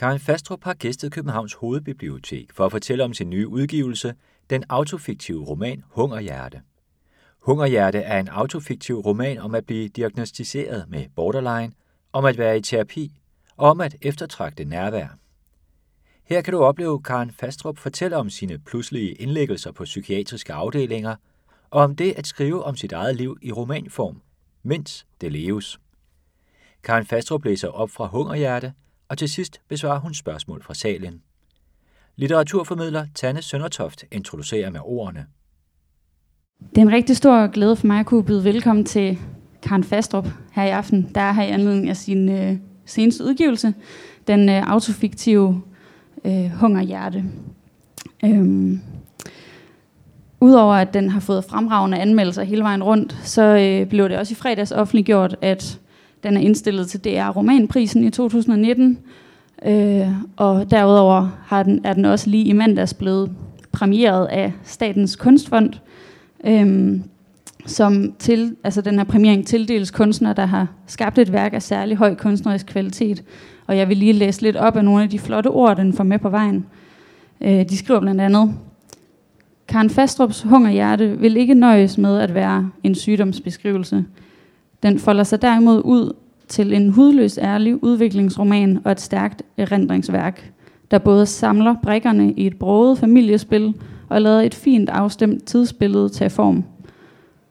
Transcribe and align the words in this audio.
Karen 0.00 0.18
Fastrup 0.18 0.64
har 0.64 0.74
gæstet 0.74 1.12
Københavns 1.12 1.54
Hovedbibliotek 1.54 2.52
for 2.52 2.66
at 2.66 2.72
fortælle 2.72 3.04
om 3.04 3.14
sin 3.14 3.30
nye 3.30 3.48
udgivelse, 3.48 4.14
den 4.50 4.64
autofiktive 4.68 5.44
roman 5.44 5.84
Hungerhjerte. 5.88 6.60
Hungerhjerte 7.38 7.98
er 7.98 8.20
en 8.20 8.28
autofiktiv 8.28 8.98
roman 8.98 9.38
om 9.38 9.54
at 9.54 9.66
blive 9.66 9.88
diagnostiseret 9.88 10.84
med 10.88 11.06
borderline, 11.16 11.72
om 12.12 12.24
at 12.24 12.38
være 12.38 12.56
i 12.56 12.60
terapi 12.60 13.20
og 13.56 13.70
om 13.70 13.80
at 13.80 13.96
eftertragte 14.02 14.64
nærvær. 14.64 15.08
Her 16.24 16.40
kan 16.42 16.52
du 16.52 16.62
opleve 16.62 17.02
Karen 17.02 17.30
Fastrup 17.30 17.78
fortælle 17.78 18.16
om 18.16 18.30
sine 18.30 18.58
pludselige 18.58 19.12
indlæggelser 19.12 19.72
på 19.72 19.84
psykiatriske 19.84 20.52
afdelinger 20.52 21.16
og 21.70 21.82
om 21.82 21.96
det 21.96 22.12
at 22.16 22.26
skrive 22.26 22.64
om 22.64 22.76
sit 22.76 22.92
eget 22.92 23.16
liv 23.16 23.38
i 23.42 23.52
romanform, 23.52 24.22
mens 24.62 25.06
det 25.20 25.32
leves. 25.32 25.80
Karen 26.82 27.06
Fastrup 27.06 27.44
læser 27.44 27.68
op 27.68 27.90
fra 27.90 28.06
Hungerhjerte, 28.06 28.72
og 29.10 29.18
til 29.18 29.28
sidst 29.28 29.60
besvarer 29.68 29.98
hun 30.00 30.14
spørgsmål 30.14 30.62
fra 30.62 30.74
salen. 30.74 31.22
Litteraturformidler 32.16 33.06
Tanne 33.14 33.42
Søndertoft 33.42 34.04
introducerer 34.12 34.70
med 34.70 34.80
ordene. 34.84 35.26
Det 36.70 36.78
er 36.78 36.82
en 36.82 36.92
rigtig 36.92 37.16
stor 37.16 37.46
glæde 37.46 37.76
for 37.76 37.86
mig 37.86 38.00
at 38.00 38.06
kunne 38.06 38.24
byde 38.24 38.44
velkommen 38.44 38.84
til 38.84 39.18
Karen 39.62 39.84
Fastrup 39.84 40.28
her 40.52 40.64
i 40.64 40.68
aften. 40.68 41.10
Der 41.14 41.20
er 41.20 41.32
her 41.32 41.42
i 41.42 41.50
anledning 41.50 41.88
af 41.88 41.96
sin 41.96 42.28
øh, 42.28 42.56
seneste 42.84 43.24
udgivelse, 43.24 43.74
den 44.26 44.48
øh, 44.48 44.72
autofiktive 44.72 45.62
øh, 46.24 46.50
Hungerhjerte. 46.50 47.24
Øhm, 48.24 48.80
Udover 50.40 50.74
at 50.74 50.94
den 50.94 51.10
har 51.10 51.20
fået 51.20 51.44
fremragende 51.44 51.98
anmeldelser 51.98 52.42
hele 52.42 52.62
vejen 52.62 52.82
rundt, 52.82 53.16
så 53.22 53.42
øh, 53.42 53.86
blev 53.88 54.08
det 54.08 54.18
også 54.18 54.32
i 54.32 54.34
fredags 54.34 54.72
offentliggjort, 54.72 55.36
at 55.40 55.80
den 56.22 56.36
er 56.36 56.40
indstillet 56.40 56.88
til 56.88 57.04
DR 57.04 57.28
Romanprisen 57.28 58.04
i 58.04 58.10
2019. 58.10 58.98
Øh, 59.66 60.08
og 60.36 60.70
derudover 60.70 61.28
har 61.46 61.62
den, 61.62 61.80
er 61.84 61.92
den 61.92 62.04
også 62.04 62.30
lige 62.30 62.44
i 62.44 62.52
mandags 62.52 62.94
blevet 62.94 63.30
premieret 63.72 64.26
af 64.26 64.52
Statens 64.64 65.16
Kunstfond, 65.16 65.72
øh, 66.44 66.98
som 67.66 68.12
til, 68.18 68.56
altså 68.64 68.80
den 68.80 68.98
her 68.98 69.04
premiering 69.04 69.46
tildeles 69.46 69.90
kunstnere, 69.90 70.34
der 70.34 70.46
har 70.46 70.66
skabt 70.86 71.18
et 71.18 71.32
værk 71.32 71.54
af 71.54 71.62
særlig 71.62 71.96
høj 71.96 72.14
kunstnerisk 72.14 72.66
kvalitet. 72.66 73.24
Og 73.66 73.76
jeg 73.76 73.88
vil 73.88 73.96
lige 73.96 74.12
læse 74.12 74.42
lidt 74.42 74.56
op 74.56 74.76
af 74.76 74.84
nogle 74.84 75.02
af 75.02 75.10
de 75.10 75.18
flotte 75.18 75.48
ord, 75.48 75.76
den 75.76 75.92
får 75.92 76.04
med 76.04 76.18
på 76.18 76.28
vejen. 76.28 76.66
Øh, 77.40 77.68
de 77.68 77.76
skriver 77.76 78.00
blandt 78.00 78.20
andet, 78.20 78.54
Karen 79.68 79.90
Fastrups 79.90 80.42
hungerhjerte 80.42 81.18
vil 81.18 81.36
ikke 81.36 81.54
nøjes 81.54 81.98
med 81.98 82.18
at 82.18 82.34
være 82.34 82.70
en 82.82 82.94
sygdomsbeskrivelse. 82.94 84.04
Den 84.82 84.98
folder 84.98 85.24
sig 85.24 85.42
derimod 85.42 85.82
ud 85.84 86.12
til 86.48 86.72
en 86.72 86.90
hudløs 86.90 87.38
ærlig 87.38 87.84
udviklingsroman 87.84 88.78
og 88.84 88.92
et 88.92 89.00
stærkt 89.00 89.42
erindringsværk, 89.56 90.52
der 90.90 90.98
både 90.98 91.26
samler 91.26 91.74
brikkerne 91.82 92.32
i 92.32 92.46
et 92.46 92.56
broget 92.56 92.98
familiespil 92.98 93.74
og 94.08 94.22
lader 94.22 94.40
et 94.40 94.54
fint 94.54 94.90
afstemt 94.90 95.44
tidsbillede 95.44 96.08
tage 96.08 96.30
form. 96.30 96.64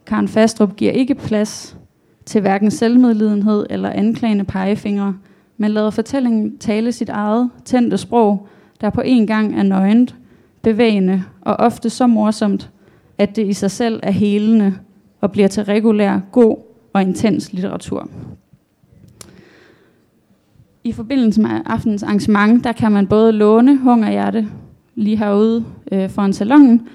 Karen 0.05 0.27
Fastrup 0.27 0.75
giver 0.75 0.91
ikke 0.91 1.15
plads 1.15 1.77
til 2.25 2.41
hverken 2.41 2.71
selvmedlidenhed 2.71 3.65
eller 3.69 3.89
anklagende 3.89 4.43
pegefingre, 4.43 5.15
men 5.57 5.71
lader 5.71 5.89
fortællingen 5.89 6.57
tale 6.57 6.91
sit 6.91 7.09
eget 7.09 7.49
tændte 7.65 7.97
sprog, 7.97 8.47
der 8.81 8.89
på 8.89 9.01
en 9.01 9.27
gang 9.27 9.59
er 9.59 9.63
nøgent, 9.63 10.15
bevægende 10.61 11.23
og 11.41 11.55
ofte 11.55 11.89
så 11.89 12.07
morsomt, 12.07 12.71
at 13.17 13.35
det 13.35 13.47
i 13.47 13.53
sig 13.53 13.71
selv 13.71 13.99
er 14.03 14.11
helende 14.11 14.73
og 15.21 15.31
bliver 15.31 15.47
til 15.47 15.63
regulær, 15.63 16.19
god 16.31 16.68
og 16.93 17.01
intens 17.01 17.53
litteratur. 17.53 18.09
I 20.83 20.91
forbindelse 20.91 21.41
med 21.41 21.49
aftenens 21.65 22.03
arrangement, 22.03 22.63
der 22.63 22.71
kan 22.71 22.91
man 22.91 23.07
både 23.07 23.31
låne 23.31 23.77
Hungerhjerte 23.77 24.47
lige 24.95 25.17
herude 25.17 25.65
øh, 25.91 26.09
foran 26.09 26.33
salongen, 26.33 26.87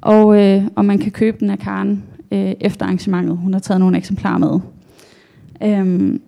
og, 0.00 0.40
øh, 0.40 0.64
og 0.76 0.84
man 0.84 0.98
kan 0.98 1.12
købe 1.12 1.36
den 1.40 1.50
af 1.50 1.58
Karen 1.58 2.04
øh, 2.32 2.54
efter 2.60 2.84
arrangementet. 2.84 3.36
Hun 3.36 3.52
har 3.52 3.60
taget 3.60 3.80
nogle 3.80 3.96
eksemplarer 3.96 4.38
med. 4.38 4.60
Øhm, 5.62 6.22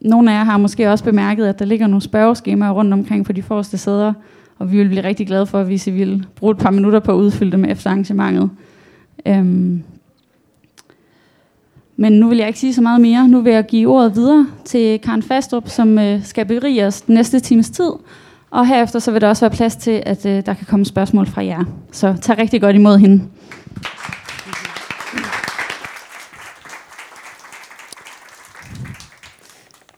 nogle 0.00 0.32
af 0.32 0.38
jer 0.38 0.44
har 0.44 0.56
måske 0.56 0.90
også 0.90 1.04
bemærket, 1.04 1.46
at 1.46 1.58
der 1.58 1.64
ligger 1.64 1.86
nogle 1.86 2.02
spørgeskemaer 2.02 2.70
rundt 2.70 2.92
omkring 2.92 3.24
på 3.24 3.32
de 3.32 3.42
forreste 3.42 3.78
sæder, 3.78 4.12
og 4.58 4.72
vi 4.72 4.76
vil 4.76 4.88
blive 4.88 5.04
rigtig 5.04 5.26
glade 5.26 5.46
for, 5.46 5.62
hvis 5.62 5.86
I 5.86 5.90
vil 5.90 6.26
bruge 6.36 6.52
et 6.52 6.58
par 6.58 6.70
minutter 6.70 7.00
på 7.00 7.12
at 7.12 7.16
udfylde 7.16 7.52
dem 7.52 7.64
efter 7.64 7.90
arrangementet. 7.90 8.50
Øhm, 9.26 9.82
men 11.96 12.12
nu 12.12 12.28
vil 12.28 12.38
jeg 12.38 12.46
ikke 12.46 12.58
sige 12.58 12.74
så 12.74 12.82
meget 12.82 13.00
mere. 13.00 13.28
Nu 13.28 13.40
vil 13.40 13.52
jeg 13.52 13.64
give 13.64 13.90
ordet 13.90 14.14
videre 14.16 14.46
til 14.64 15.00
Karen 15.00 15.22
Fastrup, 15.22 15.68
som 15.68 15.98
øh, 15.98 16.24
skal 16.24 16.46
berige 16.46 16.86
os 16.86 17.00
den 17.00 17.14
næste 17.14 17.40
times 17.40 17.70
tid. 17.70 17.90
Og 18.50 18.66
herefter 18.66 18.98
så 18.98 19.12
vil 19.12 19.20
der 19.20 19.28
også 19.28 19.48
være 19.48 19.56
plads 19.56 19.76
til, 19.76 20.02
at 20.06 20.26
øh, 20.26 20.46
der 20.46 20.54
kan 20.54 20.66
komme 20.66 20.84
spørgsmål 20.84 21.26
fra 21.26 21.44
jer. 21.44 21.64
Så 21.92 22.16
tag 22.22 22.38
rigtig 22.38 22.60
godt 22.60 22.76
imod 22.76 22.98
hende. 22.98 23.24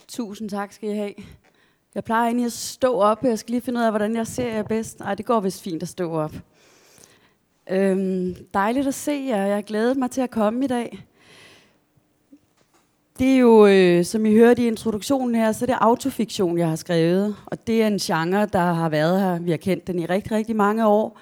Tusind 0.08 0.50
tak 0.50 0.72
skal 0.72 0.88
I 0.88 0.94
have. 0.94 1.12
Jeg 1.94 2.04
plejer 2.04 2.24
egentlig 2.24 2.46
at 2.46 2.52
stå 2.52 2.94
op, 2.94 3.24
jeg 3.24 3.38
skal 3.38 3.52
lige 3.52 3.60
finde 3.60 3.80
ud 3.80 3.84
af, 3.84 3.92
hvordan 3.92 4.16
jeg 4.16 4.26
ser 4.26 4.54
jer 4.54 4.62
bedst. 4.62 5.00
Nej, 5.00 5.14
det 5.14 5.26
går 5.26 5.40
vist 5.40 5.62
fint 5.62 5.82
at 5.82 5.88
stå 5.88 6.12
op. 6.12 6.32
Øhm, 7.70 8.34
dejligt 8.54 8.86
at 8.86 8.94
se 8.94 9.24
jer. 9.28 9.46
Jeg 9.46 9.64
glæder 9.64 9.94
mig 9.94 10.10
til 10.10 10.20
at 10.20 10.30
komme 10.30 10.64
i 10.64 10.68
dag. 10.68 11.04
Det 13.18 13.34
er 13.34 13.38
jo, 13.38 13.66
øh, 13.66 14.04
som 14.04 14.26
I 14.26 14.34
hørte 14.34 14.62
i 14.62 14.66
introduktionen 14.66 15.34
her, 15.34 15.52
så 15.52 15.66
det 15.66 15.72
er 15.72 15.78
autofiktion, 15.84 16.58
jeg 16.58 16.68
har 16.68 16.76
skrevet. 16.76 17.36
Og 17.46 17.66
det 17.66 17.82
er 17.82 17.86
en 17.86 17.98
genre, 17.98 18.46
der 18.46 18.72
har 18.72 18.88
været 18.88 19.20
her. 19.20 19.38
Vi 19.38 19.50
har 19.50 19.56
kendt 19.56 19.86
den 19.86 19.98
i 19.98 20.06
rigtig, 20.06 20.32
rigtig 20.32 20.56
mange 20.56 20.86
år. 20.86 21.18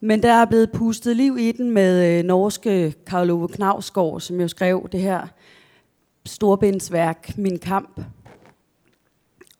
Men 0.00 0.22
der 0.22 0.32
er 0.32 0.44
blevet 0.44 0.72
pustet 0.72 1.16
liv 1.16 1.36
i 1.38 1.52
den 1.52 1.70
med 1.70 2.18
øh, 2.18 2.24
norske 2.24 2.94
Karl 3.06 3.30
Ove 3.30 3.48
Knavsgaard, 3.48 4.20
som 4.20 4.40
jo 4.40 4.48
skrev 4.48 4.88
det 4.92 5.00
her 5.00 5.26
storbindsværk, 6.26 7.38
Min 7.38 7.58
Kamp. 7.58 8.00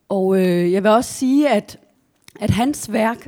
Og 0.09 0.37
øh, 0.37 0.71
jeg 0.71 0.83
vil 0.83 0.91
også 0.91 1.13
sige, 1.13 1.49
at, 1.49 1.79
at 2.39 2.49
hans 2.49 2.91
værk 2.91 3.27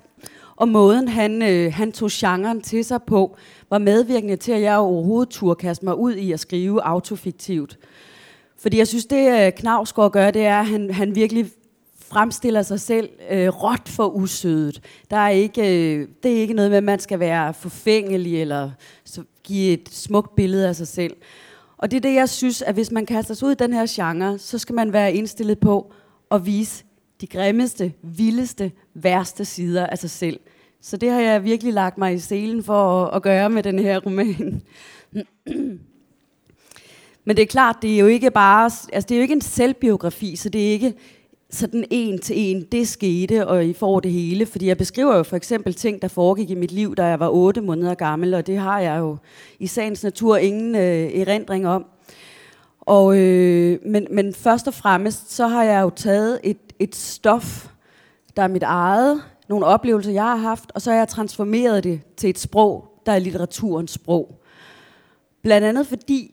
og 0.56 0.68
måden, 0.68 1.08
han, 1.08 1.42
øh, 1.42 1.74
han 1.74 1.92
tog 1.92 2.10
genren 2.12 2.62
til 2.62 2.86
sig 2.86 3.04
på, 3.04 3.36
var 3.70 3.78
medvirkende 3.78 4.36
til, 4.36 4.52
at 4.52 4.62
jeg 4.62 4.78
overhovedet 4.78 5.30
turde 5.30 5.56
kaste 5.56 5.86
mig 5.86 5.96
ud 5.96 6.16
i 6.16 6.32
at 6.32 6.40
skrive 6.40 6.82
autofiktivt. 6.82 7.78
Fordi 8.64 8.78
jeg 8.78 8.88
synes, 8.88 9.06
det 9.06 9.46
øh, 9.46 9.52
Knavsgaard 9.52 10.12
gør, 10.12 10.32
det 10.32 10.46
er, 10.46 10.60
at 10.60 10.66
han, 10.66 10.94
han 10.94 11.16
virkelig 11.16 11.46
fremstiller 11.98 12.62
sig 12.62 12.80
selv 12.80 13.10
øh, 13.32 13.48
råt 13.48 13.90
for 13.90 14.08
usødet. 14.08 14.82
Der 15.12 15.18
er 15.18 15.30
ikke, 15.30 15.62
øh, 15.62 16.08
det 16.24 16.32
er 16.32 16.42
ikke 16.42 16.54
noget 16.54 16.72
med, 16.72 16.78
at 16.78 16.84
man 16.84 17.00
skal 17.00 17.20
være 17.20 17.54
forfængelig 17.54 18.42
eller 18.42 18.72
så 19.06 19.24
give 19.44 19.74
et 19.74 19.90
smukt 19.92 20.36
billede 20.36 20.68
af 20.68 20.76
sig 20.76 20.88
selv. 20.88 21.16
Og 21.78 21.92
det 21.92 21.98
er 21.98 22.02
det, 22.02 22.14
jeg 22.14 22.30
synes, 22.30 22.62
at 22.62 22.74
hvis 22.74 22.92
man 22.92 23.06
kaster 23.06 23.34
sig 23.34 23.48
ud 23.48 23.52
i 23.52 23.56
den 23.56 23.74
her 23.74 23.86
genre, 23.90 24.40
så 24.40 24.58
skal 24.58 24.76
man 24.76 24.94
være 24.94 25.14
indstillet 25.14 25.60
på 25.60 25.94
at 26.32 26.46
vise 26.46 26.84
de 27.22 27.28
grimmeste, 27.28 27.94
vildeste, 28.02 28.72
værste 28.94 29.46
sider 29.46 29.88
af 29.88 29.98
sig 29.98 30.10
selv. 30.10 30.40
Så 30.82 30.98
det 30.98 31.12
har 31.12 31.22
jeg 31.22 31.44
virkelig 31.44 31.74
lagt 31.74 31.98
mig 31.98 32.14
i 32.14 32.20
selen 32.20 32.64
for 32.64 33.06
at, 33.06 33.16
at 33.16 33.22
gøre 33.22 33.50
med 33.50 33.64
den 33.64 33.80
her 33.80 34.00
roman. 34.00 34.62
Men 37.26 37.36
det 37.36 37.44
er 37.44 37.48
klart, 37.48 37.78
det 37.82 37.94
er 37.94 38.00
jo 38.00 38.06
ikke 38.06 38.32
bare, 38.32 38.64
altså 38.66 39.08
det 39.10 39.12
er 39.12 39.16
jo 39.16 39.22
ikke 39.22 39.34
en 39.34 39.42
selvbiografi, 39.42 40.36
så 40.36 40.50
det 40.50 40.68
er 40.68 40.72
ikke 40.72 40.94
sådan 41.50 41.86
en 41.90 42.20
til 42.20 42.36
en, 42.38 42.66
det 42.72 42.88
skete, 42.88 43.48
og 43.48 43.66
I 43.66 43.74
får 43.74 44.00
det 44.00 44.12
hele. 44.12 44.46
Fordi 44.46 44.68
jeg 44.68 44.78
beskriver 44.78 45.18
jo 45.18 45.24
for 45.24 45.36
eksempel 45.36 45.74
ting, 45.74 46.02
der 46.02 46.08
foregik 46.08 46.50
i 46.50 46.56
mit 46.56 46.72
liv, 46.72 46.96
da 46.96 47.06
jeg 47.06 47.20
var 47.20 47.30
8 47.30 47.62
måneder 47.62 47.94
gammel, 47.94 48.34
og 48.34 48.48
det 48.48 48.58
har 48.58 48.80
jeg 48.80 49.00
jo 49.00 49.18
i 49.60 49.68
sagens 49.68 50.04
natur 50.04 50.38
ingen 50.38 50.76
øh, 50.76 51.20
erindring 51.20 51.68
om. 51.68 51.86
Og, 52.82 53.18
øh, 53.18 53.80
men, 53.86 54.08
men 54.12 54.34
først 54.34 54.68
og 54.68 54.74
fremmest, 54.74 55.34
så 55.34 55.48
har 55.48 55.64
jeg 55.64 55.82
jo 55.82 55.90
taget 55.90 56.40
et, 56.44 56.58
et 56.80 56.96
stof, 56.96 57.68
der 58.36 58.44
er 58.44 58.48
mit 58.48 58.64
eget, 58.64 59.24
nogle 59.50 59.66
oplevelser, 59.66 60.12
jeg 60.12 60.24
har 60.24 60.36
haft, 60.36 60.72
og 60.76 60.82
så 60.82 60.92
har 60.92 60.98
jeg 60.98 61.08
transformeret 61.08 61.84
det 61.84 62.02
til 62.18 62.30
et 62.30 62.40
sprog, 62.40 62.88
der 63.06 63.12
er 63.12 63.20
litteraturens 63.20 63.92
sprog. 63.92 64.40
Blandt 65.44 65.68
andet 65.68 65.88
fordi, 65.88 66.33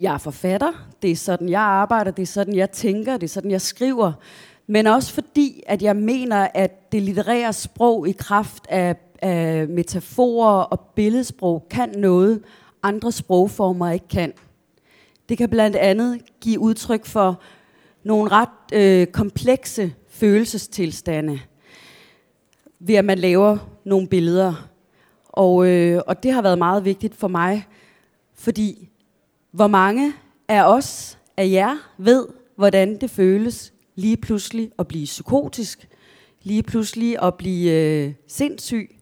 jeg 0.00 0.14
er 0.14 0.18
forfatter, 0.18 0.72
det 1.02 1.10
er 1.10 1.16
sådan, 1.16 1.48
jeg 1.48 1.60
arbejder, 1.60 2.10
det 2.10 2.22
er 2.22 2.26
sådan, 2.26 2.54
jeg 2.54 2.70
tænker, 2.70 3.16
det 3.16 3.22
er 3.22 3.28
sådan, 3.28 3.50
jeg 3.50 3.60
skriver, 3.60 4.12
men 4.66 4.86
også 4.86 5.12
fordi, 5.12 5.62
at 5.66 5.82
jeg 5.82 5.96
mener, 5.96 6.48
at 6.54 6.92
det 6.92 7.02
litterære 7.02 7.52
sprog 7.52 8.08
i 8.08 8.12
kraft 8.12 8.66
af, 8.68 8.96
af 9.22 9.68
metaforer 9.68 10.62
og 10.62 10.80
billedsprog 10.80 11.66
kan 11.70 11.94
noget, 11.98 12.42
andre 12.82 13.12
sprogformer 13.12 13.90
ikke 13.90 14.08
kan. 14.08 14.32
Det 15.28 15.38
kan 15.38 15.48
blandt 15.48 15.76
andet 15.76 16.20
give 16.40 16.60
udtryk 16.60 17.06
for 17.06 17.40
nogle 18.04 18.30
ret 18.30 18.72
øh, 18.72 19.06
komplekse 19.06 19.94
følelsestilstande, 20.08 21.40
ved 22.78 22.94
at 22.94 23.04
man 23.04 23.18
laver 23.18 23.58
nogle 23.84 24.08
billeder. 24.08 24.68
Og, 25.24 25.66
øh, 25.66 26.02
og 26.06 26.22
det 26.22 26.32
har 26.32 26.42
været 26.42 26.58
meget 26.58 26.84
vigtigt 26.84 27.16
for 27.16 27.28
mig, 27.28 27.66
fordi 28.34 28.89
hvor 29.50 29.66
mange 29.66 30.12
af 30.48 30.62
os, 30.62 31.18
af 31.36 31.50
jer, 31.50 31.76
ved, 31.98 32.26
hvordan 32.56 33.00
det 33.00 33.10
føles 33.10 33.72
lige 33.94 34.16
pludselig 34.16 34.70
at 34.78 34.88
blive 34.88 35.04
psykotisk, 35.04 35.88
lige 36.42 36.62
pludselig 36.62 37.22
at 37.22 37.34
blive 37.34 37.72
øh, 37.72 38.12
sindssyg. 38.28 38.96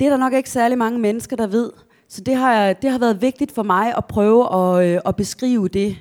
Det 0.00 0.06
er 0.06 0.10
der 0.10 0.16
nok 0.16 0.32
ikke 0.32 0.50
særlig 0.50 0.78
mange 0.78 0.98
mennesker, 0.98 1.36
der 1.36 1.46
ved. 1.46 1.72
Så 2.08 2.20
det 2.20 2.36
har, 2.36 2.72
det 2.72 2.90
har 2.90 2.98
været 2.98 3.22
vigtigt 3.22 3.52
for 3.52 3.62
mig 3.62 3.96
at 3.96 4.04
prøve 4.04 4.54
at, 4.54 4.86
øh, 4.86 5.00
at 5.06 5.16
beskrive 5.16 5.68
det 5.68 5.96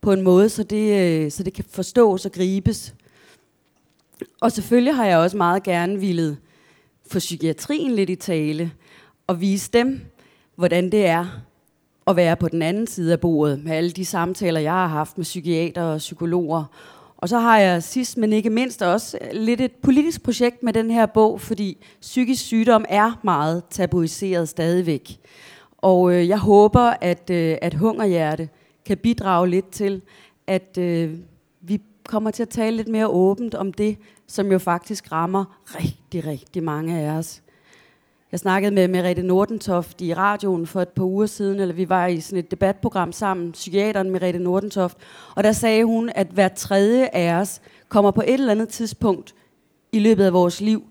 på 0.00 0.12
en 0.12 0.22
måde, 0.22 0.48
så 0.48 0.62
det, 0.62 1.00
øh, 1.00 1.30
så 1.30 1.42
det 1.42 1.52
kan 1.52 1.64
forstås 1.70 2.26
og 2.26 2.32
gribes. 2.32 2.94
Og 4.40 4.52
selvfølgelig 4.52 4.94
har 4.94 5.06
jeg 5.06 5.18
også 5.18 5.36
meget 5.36 5.62
gerne 5.62 6.00
ville 6.00 6.36
få 7.10 7.18
psykiatrien 7.18 7.94
lidt 7.94 8.10
i 8.10 8.14
tale, 8.14 8.72
og 9.26 9.40
vise 9.40 9.70
dem, 9.72 10.00
hvordan 10.56 10.92
det 10.92 11.06
er 11.06 11.26
at 12.06 12.16
være 12.16 12.36
på 12.36 12.48
den 12.48 12.62
anden 12.62 12.86
side 12.86 13.12
af 13.12 13.20
bordet, 13.20 13.64
med 13.64 13.72
alle 13.72 13.90
de 13.90 14.04
samtaler, 14.04 14.60
jeg 14.60 14.72
har 14.72 14.86
haft 14.86 15.18
med 15.18 15.24
psykiater 15.24 15.82
og 15.82 15.98
psykologer. 15.98 16.64
Og 17.16 17.28
så 17.28 17.38
har 17.38 17.58
jeg 17.58 17.82
sidst, 17.82 18.16
men 18.16 18.32
ikke 18.32 18.50
mindst 18.50 18.82
også, 18.82 19.18
lidt 19.32 19.60
et 19.60 19.72
politisk 19.72 20.22
projekt 20.22 20.62
med 20.62 20.72
den 20.72 20.90
her 20.90 21.06
bog, 21.06 21.40
fordi 21.40 21.84
psykisk 22.00 22.44
sygdom 22.44 22.84
er 22.88 23.20
meget 23.22 23.62
tabuiseret 23.70 24.48
stadigvæk. 24.48 25.18
Og 25.78 26.14
øh, 26.14 26.28
jeg 26.28 26.38
håber, 26.38 26.94
at, 27.00 27.30
øh, 27.30 27.56
at 27.62 27.74
hungerhjerte 27.74 28.48
kan 28.86 28.98
bidrage 28.98 29.48
lidt 29.48 29.70
til, 29.70 30.02
at 30.46 30.78
øh, 30.78 31.14
vi 31.60 31.80
kommer 32.04 32.30
til 32.30 32.42
at 32.42 32.48
tale 32.48 32.76
lidt 32.76 32.88
mere 32.88 33.08
åbent 33.08 33.54
om 33.54 33.72
det, 33.72 33.96
som 34.26 34.52
jo 34.52 34.58
faktisk 34.58 35.12
rammer 35.12 35.44
rigtig, 35.66 36.26
rigtig 36.26 36.62
mange 36.62 36.98
af 36.98 37.10
os. 37.10 37.42
Jeg 38.32 38.40
snakkede 38.40 38.74
med 38.74 38.88
Merete 38.88 39.22
Nordentoft 39.22 40.00
i 40.00 40.14
radioen 40.14 40.66
for 40.66 40.80
et 40.80 40.88
par 40.88 41.04
uger 41.04 41.26
siden, 41.26 41.60
eller 41.60 41.74
vi 41.74 41.88
var 41.88 42.06
i 42.06 42.20
sådan 42.20 42.38
et 42.38 42.50
debatprogram 42.50 43.12
sammen, 43.12 43.52
psykiateren 43.52 44.10
Merete 44.10 44.38
Nordentoft, 44.38 44.96
og 45.36 45.44
der 45.44 45.52
sagde 45.52 45.84
hun, 45.84 46.10
at 46.14 46.26
hver 46.26 46.48
tredje 46.48 47.08
af 47.12 47.34
os 47.34 47.60
kommer 47.88 48.10
på 48.10 48.20
et 48.20 48.34
eller 48.34 48.50
andet 48.50 48.68
tidspunkt 48.68 49.34
i 49.92 49.98
løbet 49.98 50.24
af 50.24 50.32
vores 50.32 50.60
liv 50.60 50.82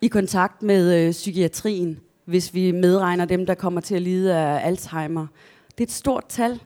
i 0.00 0.08
kontakt 0.08 0.62
med 0.62 1.06
øh, 1.06 1.12
psykiatrien, 1.12 2.00
hvis 2.24 2.54
vi 2.54 2.72
medregner 2.72 3.24
dem, 3.24 3.46
der 3.46 3.54
kommer 3.54 3.80
til 3.80 3.94
at 3.94 4.02
lide 4.02 4.34
af 4.34 4.66
Alzheimer. 4.66 5.26
Det 5.70 5.80
er 5.80 5.86
et 5.86 5.92
stort 5.92 6.24
tal. 6.28 6.60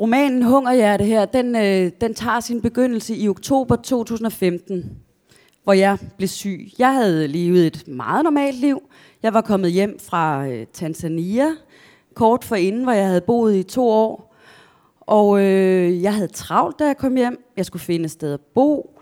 Romanen 0.00 0.42
Hungerhjerte 0.42 1.04
her, 1.04 1.24
den, 1.24 1.56
øh, 1.56 1.92
den 2.00 2.14
tager 2.14 2.40
sin 2.40 2.62
begyndelse 2.62 3.16
i 3.16 3.28
oktober 3.28 3.76
2015, 3.76 5.03
hvor 5.64 5.72
jeg 5.72 5.98
blev 6.16 6.28
syg. 6.28 6.72
Jeg 6.78 6.94
havde 6.94 7.28
levet 7.28 7.66
et 7.66 7.88
meget 7.88 8.24
normalt 8.24 8.56
liv. 8.56 8.82
Jeg 9.22 9.34
var 9.34 9.40
kommet 9.40 9.72
hjem 9.72 9.98
fra 10.00 10.46
øh, 10.46 10.66
Tanzania, 10.72 11.46
kort 12.14 12.44
for 12.44 12.56
inden, 12.56 12.82
hvor 12.82 12.92
jeg 12.92 13.06
havde 13.06 13.20
boet 13.20 13.56
i 13.56 13.62
to 13.62 13.88
år. 13.88 14.34
Og 15.00 15.40
øh, 15.40 16.02
jeg 16.02 16.14
havde 16.14 16.28
travlt, 16.28 16.78
da 16.78 16.86
jeg 16.86 16.96
kom 16.96 17.16
hjem. 17.16 17.44
Jeg 17.56 17.66
skulle 17.66 17.82
finde 17.82 18.04
et 18.04 18.10
sted 18.10 18.32
at 18.32 18.40
bo. 18.40 19.00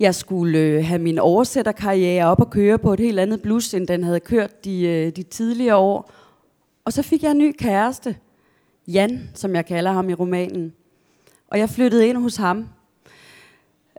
Jeg 0.00 0.14
skulle 0.14 0.58
øh, 0.58 0.84
have 0.84 0.98
min 0.98 1.18
oversætterkarriere 1.18 2.26
op 2.26 2.40
og 2.40 2.50
køre 2.50 2.78
på 2.78 2.92
et 2.92 3.00
helt 3.00 3.18
andet 3.18 3.42
blus, 3.42 3.74
end 3.74 3.86
den 3.86 4.04
havde 4.04 4.20
kørt 4.20 4.64
de, 4.64 4.82
øh, 4.82 5.12
de 5.16 5.22
tidligere 5.22 5.76
år. 5.76 6.10
Og 6.84 6.92
så 6.92 7.02
fik 7.02 7.22
jeg 7.22 7.30
en 7.30 7.38
ny 7.38 7.52
kæreste. 7.58 8.16
Jan, 8.88 9.30
som 9.34 9.54
jeg 9.54 9.66
kalder 9.66 9.92
ham 9.92 10.10
i 10.10 10.14
romanen. 10.14 10.72
Og 11.48 11.58
jeg 11.58 11.70
flyttede 11.70 12.08
ind 12.08 12.16
hos 12.16 12.36
ham. 12.36 12.58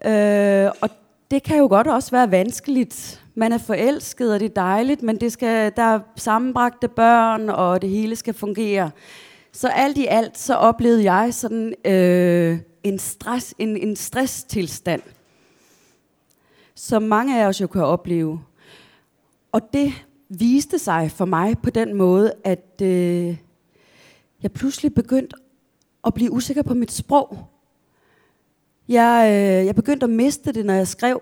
Øh, 0.05 0.69
og 0.81 0.89
det 1.31 1.43
kan 1.43 1.57
jo 1.57 1.67
godt 1.67 1.87
også 1.87 2.11
være 2.11 2.31
vanskeligt. 2.31 3.23
Man 3.35 3.51
er 3.51 3.57
forelsket, 3.57 4.33
og 4.33 4.39
det 4.39 4.45
er 4.45 4.53
dejligt, 4.53 5.03
men 5.03 5.19
det 5.19 5.31
skal, 5.31 5.71
der 5.75 5.83
er 5.83 5.99
sammenbragte 6.15 6.87
børn, 6.87 7.49
og 7.49 7.81
det 7.81 7.89
hele 7.89 8.15
skal 8.15 8.33
fungere. 8.33 8.91
Så 9.51 9.67
alt 9.67 9.97
i 9.97 10.05
alt, 10.05 10.37
så 10.37 10.55
oplevede 10.55 11.11
jeg 11.11 11.33
sådan 11.33 11.73
øh, 11.85 12.59
en, 12.83 12.99
stress, 12.99 13.55
en, 13.57 13.77
en 13.77 13.95
stresstilstand, 13.95 15.01
som 16.75 17.03
mange 17.03 17.41
af 17.41 17.47
os 17.47 17.61
jo 17.61 17.67
kan 17.67 17.83
opleve. 17.83 18.41
Og 19.51 19.61
det 19.73 19.93
viste 20.29 20.79
sig 20.79 21.11
for 21.11 21.25
mig 21.25 21.57
på 21.57 21.69
den 21.69 21.93
måde, 21.93 22.33
at 22.43 22.81
øh, 22.81 23.37
jeg 24.43 24.51
pludselig 24.51 24.93
begyndte 24.93 25.35
at 26.05 26.13
blive 26.13 26.31
usikker 26.31 26.63
på 26.63 26.73
mit 26.73 26.91
sprog. 26.91 27.37
Jeg, 28.89 29.27
øh, 29.29 29.65
jeg 29.65 29.75
begyndte 29.75 30.03
at 30.03 30.09
miste 30.09 30.51
det, 30.51 30.65
når 30.65 30.73
jeg 30.73 30.87
skrev. 30.87 31.21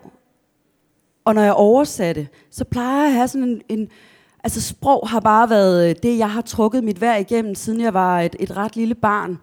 Og 1.25 1.35
når 1.35 1.41
jeg 1.41 1.53
oversatte, 1.53 2.27
så 2.51 2.65
plejer 2.65 2.97
jeg 2.97 3.07
at 3.07 3.13
have 3.13 3.27
sådan 3.27 3.47
en, 3.47 3.61
en... 3.69 3.87
Altså 4.43 4.61
sprog 4.61 5.09
har 5.09 5.19
bare 5.19 5.49
været 5.49 5.89
øh, 5.89 5.95
det, 6.03 6.17
jeg 6.17 6.31
har 6.31 6.41
trukket 6.41 6.83
mit 6.83 7.01
vær 7.01 7.15
igennem, 7.15 7.55
siden 7.55 7.81
jeg 7.81 7.93
var 7.93 8.21
et, 8.21 8.35
et 8.39 8.57
ret 8.57 8.75
lille 8.75 8.95
barn. 8.95 9.39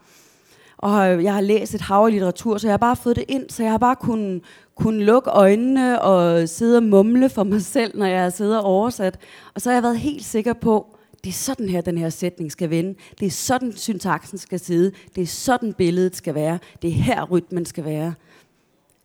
Og 0.78 1.12
øh, 1.12 1.25
jeg 1.25 1.34
har 1.34 1.40
læst 1.40 1.75
et 1.75 1.81
hav 1.81 2.05
af 2.05 2.11
litteratur, 2.11 2.58
så 2.58 2.67
jeg 2.67 2.72
har 2.72 2.78
bare 2.78 2.96
fået 2.96 3.17
det 3.17 3.25
ind, 3.28 3.50
så 3.50 3.62
jeg 3.62 3.72
har 3.72 3.78
bare 3.78 3.96
kunnet, 3.96 4.43
kun 4.75 5.00
lukke 5.00 5.31
øjnene 5.31 6.02
og 6.02 6.49
sidde 6.49 6.76
og 6.76 6.82
mumle 6.82 7.28
for 7.28 7.44
mig 7.44 7.62
selv, 7.62 7.99
når 7.99 8.06
jeg 8.06 8.23
har 8.23 8.31
siddet 8.31 8.58
og 8.58 8.64
oversat. 8.64 9.19
Og 9.55 9.61
så 9.61 9.69
har 9.70 9.75
jeg 9.75 9.82
været 9.82 9.99
helt 9.99 10.25
sikker 10.25 10.52
på, 10.52 10.96
det 11.25 11.31
er 11.31 11.34
sådan 11.34 11.69
her, 11.69 11.81
den 11.81 11.99
her 11.99 12.11
sætning 12.11 12.52
skal 12.52 12.70
vende. 12.70 12.94
Det 13.20 13.26
er 13.26 13.31
sådan, 13.31 13.72
syntaksen 13.76 14.38
skal 14.38 14.61
sidde. 14.61 14.93
Det 15.14 15.22
er 15.22 15.26
sådan, 15.26 15.72
billedet 15.72 16.17
skal 16.17 16.34
være. 16.34 16.58
Det 16.82 16.90
er 16.90 16.94
her, 16.94 17.25
rytmen 17.25 17.67
skal 17.67 17.84
være. 17.84 18.14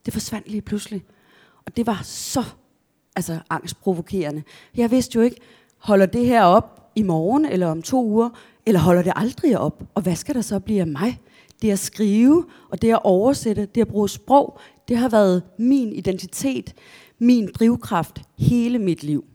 Det 0.06 0.14
forsvandt 0.14 0.50
lige 0.50 0.62
pludselig. 0.62 1.04
Og 1.66 1.78
det 1.78 1.88
var 1.88 2.02
så 2.04 2.44
altså, 3.16 3.40
angstprovokerende. 3.50 4.44
Jeg 4.76 4.92
vidste 4.92 5.16
jo 5.16 5.22
ikke, 5.22 5.38
holder 5.78 6.06
det 6.06 6.26
her 6.26 6.44
op 6.44 6.92
i 6.96 7.04
morgen 7.04 7.46
eller 7.46 7.68
om 7.68 7.82
to 7.82 8.06
uger, 8.06 8.30
eller 8.66 8.80
holder 8.80 9.02
det 9.02 9.14
aldrig 9.16 9.60
op? 9.60 9.84
Og 9.96 10.02
hvad 10.02 10.16
skal 10.16 10.36
der 10.36 10.42
så 10.42 10.60
blive 10.60 10.82
af 10.82 10.88
mig? 10.88 11.20
Det 11.62 11.72
at 11.72 11.80
skrive, 11.80 12.46
og 12.70 12.82
det 12.82 12.92
at 12.92 13.00
oversætte, 13.04 13.66
det 13.66 13.82
at 13.82 13.88
bruge 13.88 14.10
sprog, 14.10 14.60
det 14.88 14.98
har 14.98 15.10
været 15.10 15.44
min 15.58 15.94
identitet, 15.94 16.74
min 17.20 17.50
drivkraft 17.60 18.22
hele 18.38 18.80
mit 18.80 19.04
liv. 19.04 19.26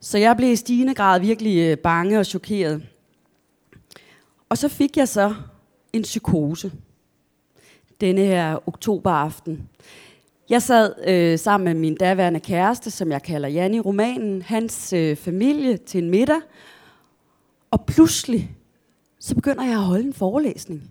Så 0.00 0.18
jeg 0.18 0.36
blev 0.36 0.52
i 0.52 0.56
stigende 0.56 0.94
grad 0.94 1.20
virkelig 1.20 1.58
øh, 1.58 1.78
bange 1.78 2.18
og 2.18 2.26
chokeret. 2.26 2.82
Og 4.48 4.58
så 4.58 4.68
fik 4.68 4.96
jeg 4.96 5.08
så 5.08 5.34
en 5.92 6.02
psykose 6.02 6.72
denne 8.00 8.20
her 8.20 8.68
oktoberaften. 8.68 9.68
Jeg 10.50 10.62
sad 10.62 10.94
øh, 11.06 11.38
sammen 11.38 11.64
med 11.64 11.80
min 11.80 11.94
daværende 11.94 12.40
kæreste, 12.40 12.90
som 12.90 13.12
jeg 13.12 13.22
kalder 13.22 13.48
Jan 13.48 13.74
i 13.74 13.80
romanen, 13.80 14.42
hans 14.42 14.92
øh, 14.92 15.16
familie 15.16 15.76
til 15.76 16.02
en 16.02 16.10
middag. 16.10 16.40
Og 17.70 17.86
pludselig, 17.86 18.56
så 19.18 19.34
begynder 19.34 19.64
jeg 19.64 19.72
at 19.72 19.84
holde 19.84 20.04
en 20.04 20.12
forelæsning. 20.12 20.90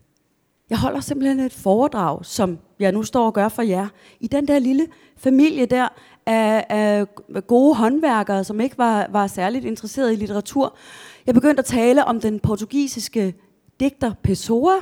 Jeg 0.69 0.77
holder 0.79 0.99
simpelthen 0.99 1.39
et 1.39 1.53
foredrag, 1.53 2.25
som 2.25 2.59
jeg 2.79 2.91
nu 2.91 3.03
står 3.03 3.25
og 3.25 3.33
gør 3.33 3.49
for 3.49 3.61
jer. 3.61 3.87
I 4.19 4.27
den 4.27 4.47
der 4.47 4.59
lille 4.59 4.87
familie 5.17 5.65
der 5.65 5.87
af, 6.25 6.65
af 6.69 7.07
gode 7.47 7.75
håndværkere, 7.75 8.43
som 8.43 8.59
ikke 8.59 8.77
var, 8.77 9.07
var 9.11 9.27
særligt 9.27 9.65
interesseret 9.65 10.13
i 10.13 10.15
litteratur. 10.15 10.77
Jeg 11.25 11.33
begyndte 11.33 11.59
at 11.59 11.65
tale 11.65 12.05
om 12.05 12.21
den 12.21 12.39
portugisiske 12.39 13.33
digter 13.79 14.13
Pessoa, 14.23 14.75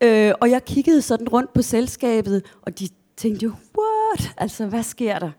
øh, 0.00 0.32
og 0.40 0.50
jeg 0.50 0.64
kiggede 0.64 1.02
sådan 1.02 1.28
rundt 1.28 1.52
på 1.52 1.62
selskabet, 1.62 2.42
og 2.62 2.78
de 2.78 2.88
tænkte 3.16 3.44
jo, 3.44 3.52
what? 3.78 4.34
Altså, 4.36 4.66
hvad 4.66 4.82
sker 4.82 5.18
der? 5.18 5.30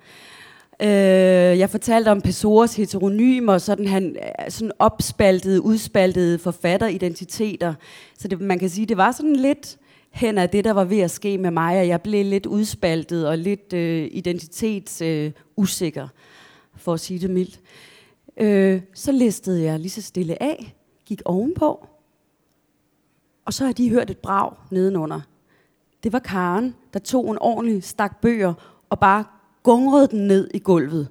Øh, 0.82 1.60
jeg 1.60 1.70
fortalte 1.70 2.10
om 2.10 2.22
Pessoas 2.22 2.76
heteronymer, 2.76 3.58
sådan 3.58 3.88
han 3.88 4.16
sådan 4.50 4.72
opspaltede, 4.80 5.62
udspaltede 5.62 6.40
forfatteridentiteter. 6.40 7.74
Så 8.18 8.28
det, 8.28 8.42
man 8.42 8.60
kan 8.60 8.70
sige, 8.70 8.86
det 8.86 8.98
var 8.98 9.12
sådan 9.12 9.36
lidt 9.36 9.78
hen 10.12 10.38
af 10.38 10.50
det, 10.50 10.64
der 10.64 10.72
var 10.72 10.84
ved 10.84 11.00
at 11.00 11.12
ske 11.12 11.38
med 11.38 11.52
mig, 11.52 11.80
og 11.80 11.88
jeg 11.88 12.02
blev 12.02 12.26
lidt 12.26 12.46
udspaltet 12.46 13.28
og 13.28 13.38
lidt 13.38 13.74
øh, 13.74 14.10
identitetsusikker, 14.12 16.04
øh, 16.04 16.10
for 16.76 16.94
at 16.94 17.00
sige 17.00 17.20
det 17.20 17.30
mildt. 17.30 17.60
Øh, 18.38 18.82
så 18.94 19.12
listede 19.12 19.64
jeg 19.64 19.80
lige 19.80 19.90
så 19.90 20.02
stille 20.02 20.44
af, 20.44 20.76
gik 21.06 21.22
ovenpå, 21.26 21.88
og 23.46 23.54
så 23.54 23.66
har 23.66 23.72
de 23.72 23.90
hørt 23.90 24.10
et 24.10 24.18
brag 24.18 24.52
nedenunder. 24.72 25.22
Det 26.04 26.14
var 26.14 26.20
Karen, 26.20 26.76
der 26.94 27.00
tog 27.00 27.32
en 27.32 27.38
ordentlig 27.42 27.84
stak 27.84 28.22
bøger 28.22 28.54
og 28.90 29.00
bare 29.00 29.24
gungrede 29.64 30.08
den 30.08 30.28
ned 30.28 30.50
i 30.54 30.60
gulvet. 30.60 31.08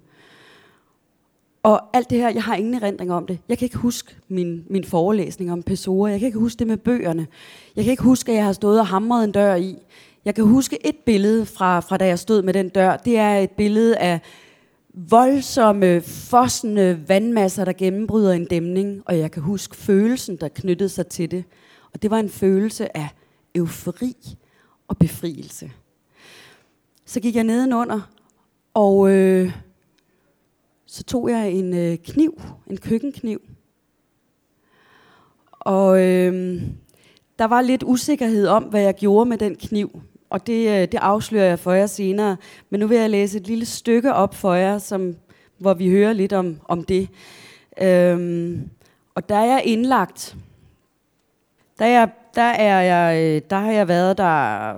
Og 1.63 1.97
alt 1.97 2.11
det 2.11 2.19
her, 2.19 2.31
jeg 2.31 2.43
har 2.43 2.55
ingen 2.55 2.75
erindring 2.75 3.13
om 3.13 3.27
det. 3.27 3.39
Jeg 3.49 3.59
kan 3.59 3.67
ikke 3.67 3.77
huske 3.77 4.17
min, 4.29 4.65
min 4.71 4.85
forelæsning 4.85 5.53
om 5.53 5.63
Pessoa. 5.63 6.11
Jeg 6.11 6.19
kan 6.19 6.27
ikke 6.27 6.39
huske 6.39 6.59
det 6.59 6.67
med 6.67 6.77
bøgerne. 6.77 7.27
Jeg 7.77 7.85
kan 7.85 7.91
ikke 7.91 8.03
huske, 8.03 8.33
at 8.33 8.37
jeg 8.37 8.45
har 8.45 8.53
stået 8.53 8.81
og 8.81 8.87
hamret 8.87 9.25
en 9.25 9.33
dør 9.33 9.55
i. 9.55 9.77
Jeg 10.25 10.35
kan 10.35 10.45
huske 10.45 10.87
et 10.87 10.97
billede 11.07 11.47
fra, 11.47 11.81
fra 11.81 11.97
da 11.97 12.07
jeg 12.07 12.19
stod 12.19 12.43
med 12.43 12.55
den 12.55 12.69
dør. 12.69 12.97
Det 12.97 13.19
er 13.19 13.39
et 13.39 13.51
billede 13.51 13.97
af 13.97 14.21
voldsomme, 14.95 16.01
fossende 16.01 17.01
vandmasser, 17.09 17.65
der 17.65 17.73
gennembryder 17.73 18.33
en 18.33 18.45
dæmning. 18.45 19.03
Og 19.07 19.19
jeg 19.19 19.31
kan 19.31 19.43
huske 19.43 19.77
følelsen, 19.77 20.37
der 20.37 20.49
knyttede 20.49 20.89
sig 20.89 21.07
til 21.07 21.31
det. 21.31 21.45
Og 21.93 22.03
det 22.03 22.11
var 22.11 22.19
en 22.19 22.31
følelse 22.31 22.97
af 22.97 23.09
eufori 23.55 24.17
og 24.89 24.97
befrielse. 24.97 25.71
Så 27.05 27.21
gik 27.21 27.37
jeg 27.37 27.45
nedenunder, 27.45 28.01
og... 28.79 29.11
Øh, 29.11 29.53
så 30.91 31.05
tog 31.05 31.31
jeg 31.31 31.51
en 31.51 31.75
øh, 31.75 31.97
kniv, 31.97 32.41
en 32.67 32.77
køkkenkniv. 32.77 33.41
Og 35.51 36.01
øh, 36.01 36.63
der 37.39 37.45
var 37.45 37.61
lidt 37.61 37.83
usikkerhed 37.83 38.47
om, 38.47 38.63
hvad 38.63 38.81
jeg 38.81 38.95
gjorde 38.95 39.29
med 39.29 39.39
den 39.39 39.57
kniv. 39.57 40.01
Og 40.31 40.47
det, 40.47 40.69
øh, 40.69 40.81
det 40.81 40.95
afslører 40.95 41.45
jeg 41.45 41.59
for 41.59 41.73
jer 41.73 41.87
senere. 41.87 42.37
Men 42.71 42.81
nu 42.81 42.87
vil 42.87 42.99
jeg 42.99 43.11
læse 43.11 43.39
et 43.39 43.47
lille 43.47 43.67
stykke 43.67 44.15
op 44.15 44.35
for 44.35 44.55
jer, 44.55 44.79
som, 44.79 45.17
hvor 45.59 45.75
vi 45.75 45.91
hører 45.91 46.13
lidt 46.13 46.33
om, 46.33 46.61
om 46.65 46.85
det. 46.85 47.09
Øh, 47.83 48.59
og 49.15 49.29
der 49.29 49.37
er 49.37 49.45
jeg 49.45 49.63
indlagt. 49.65 50.37
Der 51.79 51.85
er, 51.85 51.91
jeg, 51.91 52.11
der, 52.35 52.43
er 52.43 52.83
jeg, 52.83 53.23
øh, 53.23 53.43
der 53.51 53.57
har 53.57 53.73
jeg 53.73 53.89
været 53.89 54.19
der, 54.19 54.73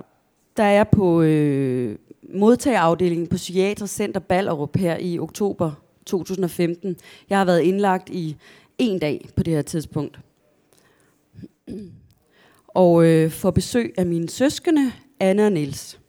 der 0.57 0.65
er 0.65 0.73
jeg 0.73 0.89
på 0.89 1.23
øh, 1.23 1.99
modtageafdelingen 2.35 3.27
på 3.27 3.37
Psykiatrisk 3.37 3.95
Center 3.95 4.21
Ballerup 4.21 4.77
her 4.77 4.97
i 4.97 5.19
oktober 5.19 5.73
2015. 6.07 6.97
Jeg 7.31 7.39
har 7.39 7.45
været 7.45 7.61
indlagt 7.61 8.09
i 8.09 8.37
en 8.79 8.99
dag 8.99 9.29
på 9.37 9.43
det 9.43 9.55
her 9.55 9.63
tidspunkt. 9.63 10.21
Og 12.69 13.05
øh, 13.05 13.31
får 13.31 13.51
besøg 13.51 13.95
af 13.97 14.07
mine 14.07 14.29
søskende, 14.29 14.93
Anna 15.21 15.45
og 15.45 15.53
Niels. 15.53 16.01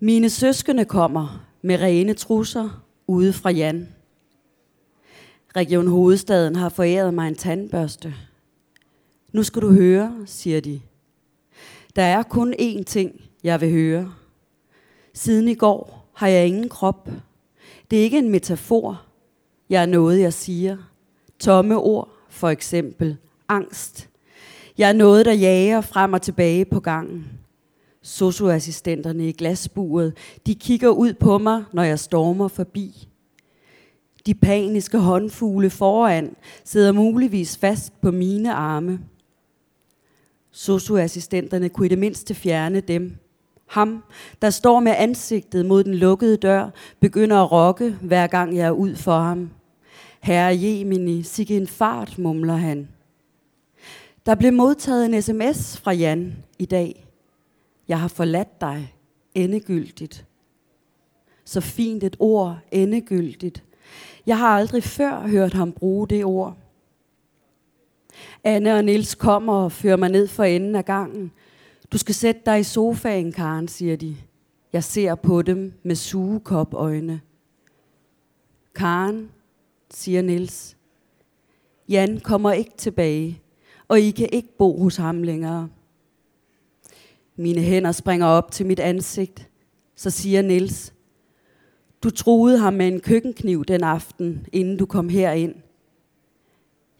Mine 0.00 0.30
søskende 0.30 0.84
kommer 0.84 1.46
med 1.62 1.80
rene 1.80 2.14
trusser 2.14 2.84
ude 3.06 3.32
fra 3.32 3.50
Jan. 3.50 3.88
Region 5.56 5.86
Hovedstaden 5.86 6.56
har 6.56 6.68
foræret 6.68 7.14
mig 7.14 7.28
en 7.28 7.34
tandbørste. 7.34 8.14
Nu 9.32 9.42
skal 9.42 9.62
du 9.62 9.72
høre, 9.72 10.22
siger 10.26 10.60
de. 10.60 10.80
Der 11.96 12.02
er 12.02 12.22
kun 12.22 12.54
én 12.54 12.82
ting, 12.82 13.20
jeg 13.44 13.60
vil 13.60 13.70
høre. 13.70 14.14
Siden 15.14 15.48
i 15.48 15.54
går 15.54 16.10
har 16.14 16.28
jeg 16.28 16.46
ingen 16.46 16.68
krop. 16.68 17.08
Det 17.90 17.98
er 17.98 18.02
ikke 18.02 18.18
en 18.18 18.30
metafor. 18.30 19.02
Jeg 19.70 19.82
er 19.82 19.86
noget, 19.86 20.20
jeg 20.20 20.32
siger. 20.32 20.76
Tomme 21.38 21.76
ord, 21.76 22.08
for 22.28 22.48
eksempel. 22.48 23.16
Angst. 23.48 24.08
Jeg 24.78 24.88
er 24.88 24.92
noget, 24.92 25.26
der 25.26 25.32
jager 25.32 25.80
frem 25.80 26.12
og 26.12 26.22
tilbage 26.22 26.64
på 26.64 26.80
gangen. 26.80 27.26
Socioassistenterne 28.02 29.28
i 29.28 29.32
glasburet, 29.32 30.16
de 30.46 30.54
kigger 30.54 30.88
ud 30.88 31.14
på 31.14 31.38
mig, 31.38 31.64
når 31.72 31.82
jeg 31.82 31.98
stormer 31.98 32.48
forbi. 32.48 33.08
De 34.26 34.34
paniske 34.34 34.98
håndfugle 34.98 35.70
foran 35.70 36.36
sidder 36.64 36.92
muligvis 36.92 37.56
fast 37.56 38.00
på 38.00 38.10
mine 38.10 38.52
arme. 38.52 39.00
Socioassistenterne 40.50 41.68
kunne 41.68 41.86
i 41.86 41.88
det 41.88 41.98
mindste 41.98 42.34
fjerne 42.34 42.80
dem. 42.80 43.16
Ham, 43.72 44.04
der 44.42 44.50
står 44.50 44.80
med 44.80 44.94
ansigtet 44.96 45.66
mod 45.66 45.84
den 45.84 45.94
lukkede 45.94 46.36
dør, 46.36 46.70
begynder 47.00 47.36
at 47.36 47.52
rokke, 47.52 47.98
hver 48.00 48.26
gang 48.26 48.56
jeg 48.56 48.66
er 48.66 48.70
ud 48.70 48.96
for 48.96 49.18
ham. 49.18 49.50
Herre 50.20 50.58
Jemini, 50.60 51.22
sikke 51.22 51.56
en 51.56 51.66
fart, 51.66 52.18
mumler 52.18 52.54
han. 52.54 52.88
Der 54.26 54.34
blev 54.34 54.52
modtaget 54.52 55.06
en 55.06 55.22
sms 55.22 55.78
fra 55.78 55.92
Jan 55.92 56.36
i 56.58 56.64
dag. 56.64 57.06
Jeg 57.88 58.00
har 58.00 58.08
forladt 58.08 58.60
dig 58.60 58.94
endegyldigt. 59.34 60.24
Så 61.44 61.60
fint 61.60 62.04
et 62.04 62.16
ord, 62.18 62.58
endegyldigt. 62.70 63.64
Jeg 64.26 64.38
har 64.38 64.48
aldrig 64.48 64.84
før 64.84 65.28
hørt 65.28 65.52
ham 65.52 65.72
bruge 65.72 66.08
det 66.08 66.24
ord. 66.24 66.56
Anne 68.44 68.74
og 68.74 68.84
Nils 68.84 69.14
kommer 69.14 69.52
og 69.52 69.72
fører 69.72 69.96
mig 69.96 70.08
ned 70.08 70.28
for 70.28 70.44
enden 70.44 70.74
af 70.74 70.84
gangen. 70.84 71.32
Du 71.92 71.98
skal 71.98 72.14
sætte 72.14 72.40
dig 72.46 72.60
i 72.60 72.62
sofaen, 72.62 73.32
Karen, 73.32 73.68
siger 73.68 73.96
de. 73.96 74.16
Jeg 74.72 74.84
ser 74.84 75.14
på 75.14 75.42
dem 75.42 75.72
med 75.82 75.94
sugekopøjne. 75.94 77.20
Karen, 78.74 79.30
siger 79.90 80.22
Nils. 80.22 80.76
Jan 81.88 82.20
kommer 82.20 82.52
ikke 82.52 82.76
tilbage, 82.76 83.42
og 83.88 84.00
I 84.00 84.10
kan 84.10 84.28
ikke 84.32 84.56
bo 84.58 84.82
hos 84.82 84.96
ham 84.96 85.22
længere. 85.22 85.68
Mine 87.36 87.60
hænder 87.60 87.92
springer 87.92 88.26
op 88.26 88.50
til 88.50 88.66
mit 88.66 88.80
ansigt. 88.80 89.48
Så 89.96 90.10
siger 90.10 90.42
Nils, 90.42 90.94
du 92.02 92.10
troede 92.10 92.58
ham 92.58 92.72
med 92.72 92.88
en 92.88 93.00
køkkenkniv 93.00 93.64
den 93.64 93.84
aften, 93.84 94.46
inden 94.52 94.76
du 94.76 94.86
kom 94.86 95.08
herind. 95.08 95.54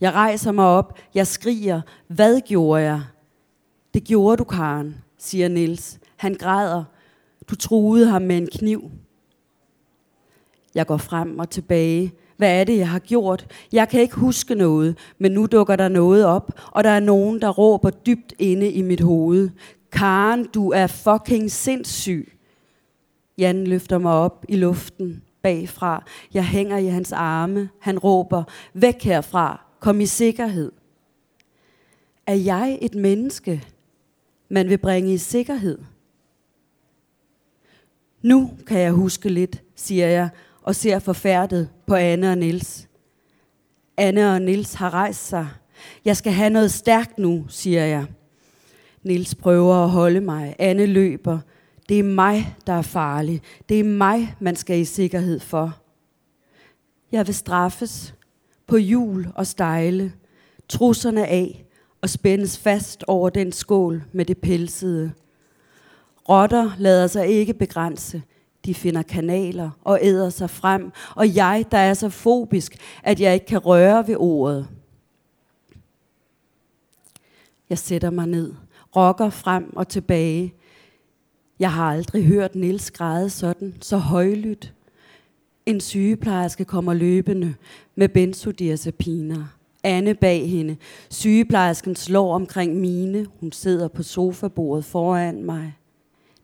Jeg 0.00 0.12
rejser 0.12 0.52
mig 0.52 0.64
op. 0.64 0.98
Jeg 1.14 1.26
skriger. 1.26 1.80
Hvad 2.08 2.40
gjorde 2.40 2.82
jeg? 2.82 3.02
Det 3.94 4.04
gjorde 4.04 4.36
du, 4.36 4.44
Karen, 4.44 4.94
siger 5.18 5.48
Nils. 5.48 5.98
Han 6.16 6.34
græder. 6.34 6.84
Du 7.50 7.56
truede 7.56 8.06
ham 8.06 8.22
med 8.22 8.36
en 8.36 8.48
kniv. 8.52 8.90
Jeg 10.74 10.86
går 10.86 10.96
frem 10.96 11.38
og 11.38 11.50
tilbage. 11.50 12.12
Hvad 12.36 12.60
er 12.60 12.64
det, 12.64 12.78
jeg 12.78 12.88
har 12.88 12.98
gjort? 12.98 13.46
Jeg 13.72 13.88
kan 13.88 14.00
ikke 14.00 14.16
huske 14.16 14.54
noget, 14.54 14.98
men 15.18 15.32
nu 15.32 15.46
dukker 15.46 15.76
der 15.76 15.88
noget 15.88 16.24
op, 16.24 16.60
og 16.72 16.84
der 16.84 16.90
er 16.90 17.00
nogen, 17.00 17.40
der 17.40 17.48
råber 17.48 17.90
dybt 17.90 18.34
inde 18.38 18.70
i 18.70 18.82
mit 18.82 19.00
hoved. 19.00 19.50
Karen, 19.92 20.44
du 20.54 20.70
er 20.70 20.86
fucking 20.86 21.50
sindssyg. 21.50 22.38
Jan 23.38 23.64
løfter 23.64 23.98
mig 23.98 24.12
op 24.12 24.44
i 24.48 24.56
luften 24.56 25.22
bagfra. 25.42 26.04
Jeg 26.34 26.44
hænger 26.44 26.76
i 26.76 26.86
hans 26.86 27.12
arme. 27.12 27.68
Han 27.78 27.98
råber, 27.98 28.44
væk 28.74 29.02
herfra, 29.02 29.64
kom 29.80 30.00
i 30.00 30.06
sikkerhed. 30.06 30.72
Er 32.26 32.34
jeg 32.34 32.78
et 32.82 32.94
menneske, 32.94 33.64
man 34.52 34.68
vil 34.68 34.78
bringe 34.78 35.14
i 35.14 35.18
sikkerhed? 35.18 35.78
Nu 38.22 38.50
kan 38.66 38.80
jeg 38.80 38.92
huske 38.92 39.28
lidt, 39.28 39.62
siger 39.76 40.06
jeg, 40.06 40.28
og 40.62 40.74
ser 40.74 40.98
forfærdet 40.98 41.68
på 41.86 41.94
Anne 41.94 42.30
og 42.30 42.38
Nils. 42.38 42.88
Anne 43.96 44.32
og 44.32 44.42
Nils 44.42 44.74
har 44.74 44.94
rejst 44.94 45.28
sig. 45.28 45.48
Jeg 46.04 46.16
skal 46.16 46.32
have 46.32 46.50
noget 46.50 46.72
stærkt 46.72 47.18
nu, 47.18 47.44
siger 47.48 47.84
jeg. 47.84 48.06
Nils 49.02 49.34
prøver 49.34 49.74
at 49.74 49.90
holde 49.90 50.20
mig. 50.20 50.56
Anne 50.58 50.86
løber. 50.86 51.38
Det 51.88 51.98
er 51.98 52.02
mig, 52.02 52.56
der 52.66 52.72
er 52.72 52.82
farlig. 52.82 53.42
Det 53.68 53.80
er 53.80 53.84
mig, 53.84 54.34
man 54.40 54.56
skal 54.56 54.78
i 54.78 54.84
sikkerhed 54.84 55.40
for. 55.40 55.78
Jeg 57.12 57.26
vil 57.26 57.34
straffes 57.34 58.14
på 58.66 58.76
jul 58.76 59.28
og 59.34 59.46
stejle, 59.46 60.12
trusserne 60.68 61.26
af 61.26 61.64
og 62.02 62.10
spændes 62.10 62.58
fast 62.58 63.04
over 63.06 63.30
den 63.30 63.52
skål 63.52 64.02
med 64.12 64.24
det 64.24 64.38
pelsede. 64.38 65.12
Rotter 66.28 66.70
lader 66.78 67.06
sig 67.06 67.26
ikke 67.26 67.54
begrænse. 67.54 68.22
De 68.64 68.74
finder 68.74 69.02
kanaler 69.02 69.70
og 69.84 69.98
æder 70.02 70.30
sig 70.30 70.50
frem, 70.50 70.92
og 71.16 71.36
jeg, 71.36 71.64
der 71.70 71.78
er 71.78 71.94
så 71.94 72.08
fobisk, 72.08 72.76
at 73.02 73.20
jeg 73.20 73.34
ikke 73.34 73.46
kan 73.46 73.58
røre 73.58 74.08
ved 74.08 74.16
ordet. 74.18 74.68
Jeg 77.70 77.78
sætter 77.78 78.10
mig 78.10 78.26
ned, 78.26 78.54
rokker 78.96 79.30
frem 79.30 79.76
og 79.76 79.88
tilbage. 79.88 80.54
Jeg 81.58 81.72
har 81.72 81.90
aldrig 81.90 82.26
hørt 82.26 82.54
Nils 82.54 82.90
græde 82.90 83.30
sådan, 83.30 83.74
så 83.80 83.96
højlydt. 83.96 84.74
En 85.66 85.80
sygeplejerske 85.80 86.64
kommer 86.64 86.94
løbende 86.94 87.54
med 87.94 88.08
benzodiazepiner. 88.08 89.44
Anne 89.84 90.14
bag 90.14 90.50
hende. 90.50 90.76
Sygeplejersken 91.10 91.96
slår 91.96 92.34
omkring 92.34 92.76
mine. 92.76 93.26
Hun 93.40 93.52
sidder 93.52 93.88
på 93.88 94.02
sofabordet 94.02 94.84
foran 94.84 95.44
mig. 95.44 95.72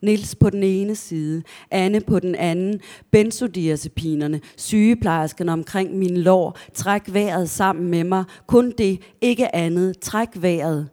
Nils 0.02 0.34
på 0.34 0.50
den 0.50 0.62
ene 0.62 0.94
side, 0.94 1.42
Anne 1.70 2.00
på 2.00 2.18
den 2.18 2.34
anden, 2.34 2.80
benzodiazepinerne, 3.10 4.40
sygeplejersken 4.56 5.48
omkring 5.48 5.96
min 5.96 6.16
lår, 6.16 6.58
træk 6.74 7.02
vejret 7.12 7.50
sammen 7.50 7.90
med 7.90 8.04
mig, 8.04 8.24
kun 8.46 8.72
det, 8.78 9.00
ikke 9.20 9.54
andet, 9.54 9.98
træk 9.98 10.28
vejret. 10.34 10.88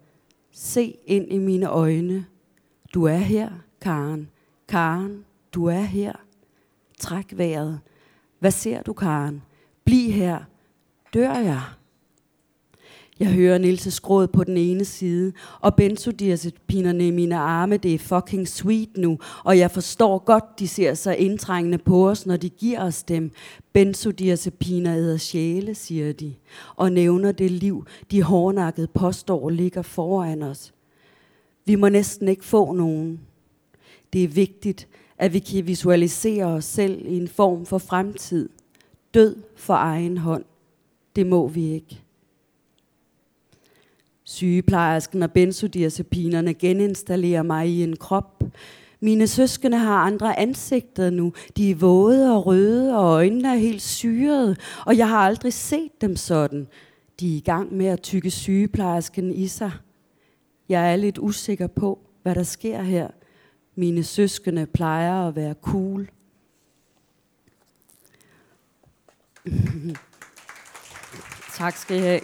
Se 0.52 0.98
ind 1.06 1.34
i 1.34 1.38
mine 1.38 1.68
øjne. 1.70 2.26
Du 2.94 3.04
er 3.04 3.18
her, 3.18 3.50
Karen. 3.82 4.30
Karen, 4.70 5.26
du 5.54 5.66
er 5.66 5.82
her. 5.82 6.14
Træk 7.00 7.34
vejret. 7.38 7.80
Hvad 8.40 8.52
ser 8.52 8.82
du, 8.82 8.94
Karen? 8.94 9.42
Bliv 9.86 10.12
her. 10.12 10.40
Dør 11.14 11.34
jeg? 11.34 11.62
Jeg 13.20 13.34
hører 13.34 13.58
Nilses 13.58 14.00
gråd 14.00 14.28
på 14.28 14.44
den 14.44 14.58
ene 14.58 14.86
side, 14.86 15.34
og 15.60 15.76
benzodiazepinerne 15.76 17.08
i 17.08 17.12
mine 17.12 17.36
arme, 17.36 17.78
det 17.78 17.94
er 17.94 18.00
fucking 18.00 18.48
sweet 18.48 18.98
nu, 18.98 19.20
og 19.44 19.58
jeg 19.58 19.72
forstår 19.72 20.18
godt, 20.20 20.44
de 20.60 20.68
ser 20.68 20.94
så 20.94 21.12
indtrængende 21.12 21.78
på 21.78 22.10
os, 22.10 22.26
når 22.26 22.38
de 22.38 22.50
giver 22.50 22.84
os 22.84 23.04
dem. 23.04 23.32
Benzodiazepiner 23.74 24.96
æder 24.96 25.18
sjæle, 25.18 25.76
siger 25.76 26.14
de, 26.14 26.34
og 26.76 26.92
nævner 26.92 27.32
det 27.32 27.52
liv, 27.52 27.86
de 28.12 28.24
hårdnakket 28.24 28.90
påstår 28.90 29.50
ligger 29.50 29.82
foran 29.82 30.44
os. 30.44 30.74
Vi 31.66 31.76
må 31.76 31.90
næsten 31.90 32.28
ikke 32.28 32.46
få 32.46 32.74
nogen. 32.74 33.20
Det 34.14 34.24
er 34.24 34.28
vigtigt, 34.28 34.88
at 35.18 35.34
vi 35.34 35.40
kan 35.40 35.68
visualisere 35.68 36.46
os 36.46 36.66
selv 36.66 37.06
i 37.06 37.18
en 37.18 37.28
form 37.28 37.66
for 37.66 37.78
fremtid. 37.78 38.50
Død 39.14 39.36
for 39.56 39.74
egen 39.74 40.18
hånd. 40.18 40.44
Det 41.16 41.28
må 41.28 41.48
vi 41.48 41.72
ikke. 41.72 42.05
Sygeplejersken 44.26 45.24
og 45.24 45.32
benzodiazepinerne 45.32 46.54
geninstallerer 46.54 47.44
mig 47.44 47.70
i 47.70 47.84
en 47.84 47.96
krop. 47.96 48.44
Mine 49.00 49.28
søskende 49.28 49.78
har 49.78 49.98
andre 49.98 50.40
ansigter 50.40 51.10
nu. 51.10 51.34
De 51.58 51.72
er 51.72 51.76
våde 51.76 52.36
og 52.36 52.46
røde, 52.46 52.98
og 52.98 53.06
øjnene 53.06 53.48
er 53.48 53.56
helt 53.56 53.82
syrede, 53.82 54.56
og 54.86 54.98
jeg 54.98 55.10
har 55.10 55.18
aldrig 55.18 55.54
set 55.54 56.02
dem 56.02 56.16
sådan. 56.16 56.68
De 57.20 57.34
er 57.34 57.38
i 57.38 57.44
gang 57.46 57.74
med 57.74 57.86
at 57.86 58.02
tykke 58.02 58.32
sygeplejersken 58.32 59.32
i 59.32 59.48
sig. 59.48 59.72
Jeg 60.70 60.92
er 60.92 60.96
lidt 60.96 61.18
usikker 61.18 61.68
på, 61.68 62.00
hvad 62.24 62.36
der 62.36 62.44
sker 62.44 62.82
her. 62.82 63.08
Mine 63.76 64.04
søskende 64.04 64.66
plejer 64.66 65.28
at 65.28 65.36
være 65.36 65.54
cool. 65.62 66.10
tak 71.58 71.78
skal 71.78 71.98
I 71.98 72.00
have. 72.00 72.20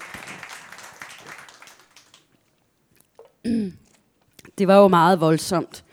Det 4.57 4.67
var 4.67 4.77
jo 4.77 4.87
meget 4.87 5.21
voldsomt. 5.21 5.83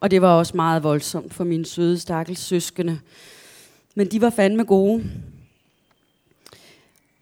Og 0.00 0.10
det 0.10 0.22
var 0.22 0.28
også 0.28 0.56
meget 0.56 0.82
voldsomt 0.82 1.34
for 1.34 1.44
mine 1.44 1.66
søde, 1.66 1.98
stakkels 1.98 2.40
søskende. 2.40 3.00
Men 3.94 4.06
de 4.06 4.20
var 4.20 4.30
fandme 4.30 4.64
gode. 4.64 5.04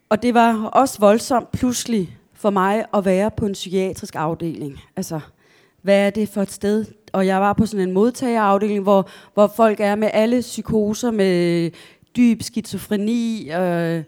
Og 0.08 0.22
det 0.22 0.34
var 0.34 0.64
også 0.64 0.98
voldsomt 0.98 1.52
pludselig 1.52 2.18
for 2.34 2.50
mig 2.50 2.84
at 2.94 3.04
være 3.04 3.30
på 3.30 3.46
en 3.46 3.52
psykiatrisk 3.52 4.14
afdeling. 4.14 4.80
Altså, 4.96 5.20
hvad 5.82 6.06
er 6.06 6.10
det 6.10 6.28
for 6.28 6.42
et 6.42 6.52
sted? 6.52 6.84
Og 7.12 7.26
jeg 7.26 7.40
var 7.40 7.52
på 7.52 7.66
sådan 7.66 7.88
en 7.88 7.94
modtagerafdeling, 7.94 8.82
hvor, 8.82 9.08
hvor 9.34 9.52
folk 9.56 9.80
er 9.80 9.94
med 9.94 10.10
alle 10.12 10.40
psykoser, 10.40 11.10
med 11.10 11.70
dyb 12.16 12.42
skizofreni, 12.42 13.50
øh, 13.52 14.04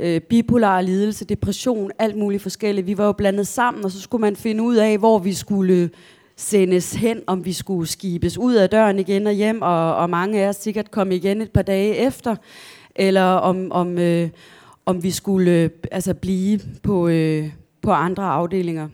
øh, 0.00 0.20
bipolar 0.20 0.80
lidelse, 0.80 1.24
depression, 1.24 1.90
alt 1.98 2.16
muligt 2.16 2.42
forskelligt. 2.42 2.86
Vi 2.86 2.98
var 2.98 3.06
jo 3.06 3.12
blandet 3.12 3.46
sammen, 3.46 3.84
og 3.84 3.90
så 3.90 4.00
skulle 4.00 4.20
man 4.20 4.36
finde 4.36 4.62
ud 4.62 4.76
af, 4.76 4.98
hvor 4.98 5.18
vi 5.18 5.32
skulle 5.32 5.90
sendes 6.36 6.94
hen, 6.94 7.22
om 7.26 7.44
vi 7.44 7.52
skulle 7.52 7.88
skibes 7.88 8.38
ud 8.38 8.54
af 8.54 8.70
døren 8.70 8.98
igen 8.98 9.26
og 9.26 9.32
hjem, 9.32 9.62
og, 9.62 9.96
og 9.96 10.10
mange 10.10 10.40
af 10.40 10.48
os 10.48 10.56
sikkert 10.56 10.90
kom 10.90 11.12
igen 11.12 11.40
et 11.40 11.50
par 11.50 11.62
dage 11.62 11.96
efter, 11.96 12.36
eller 12.94 13.22
om, 13.22 13.72
om, 13.72 13.98
øh, 13.98 14.28
om 14.86 15.02
vi 15.02 15.10
skulle 15.10 15.50
øh, 15.50 15.70
altså 15.92 16.14
blive 16.14 16.60
på, 16.82 17.08
øh, 17.08 17.50
på 17.82 17.90
andre 17.90 18.24
afdelinger. 18.24 18.88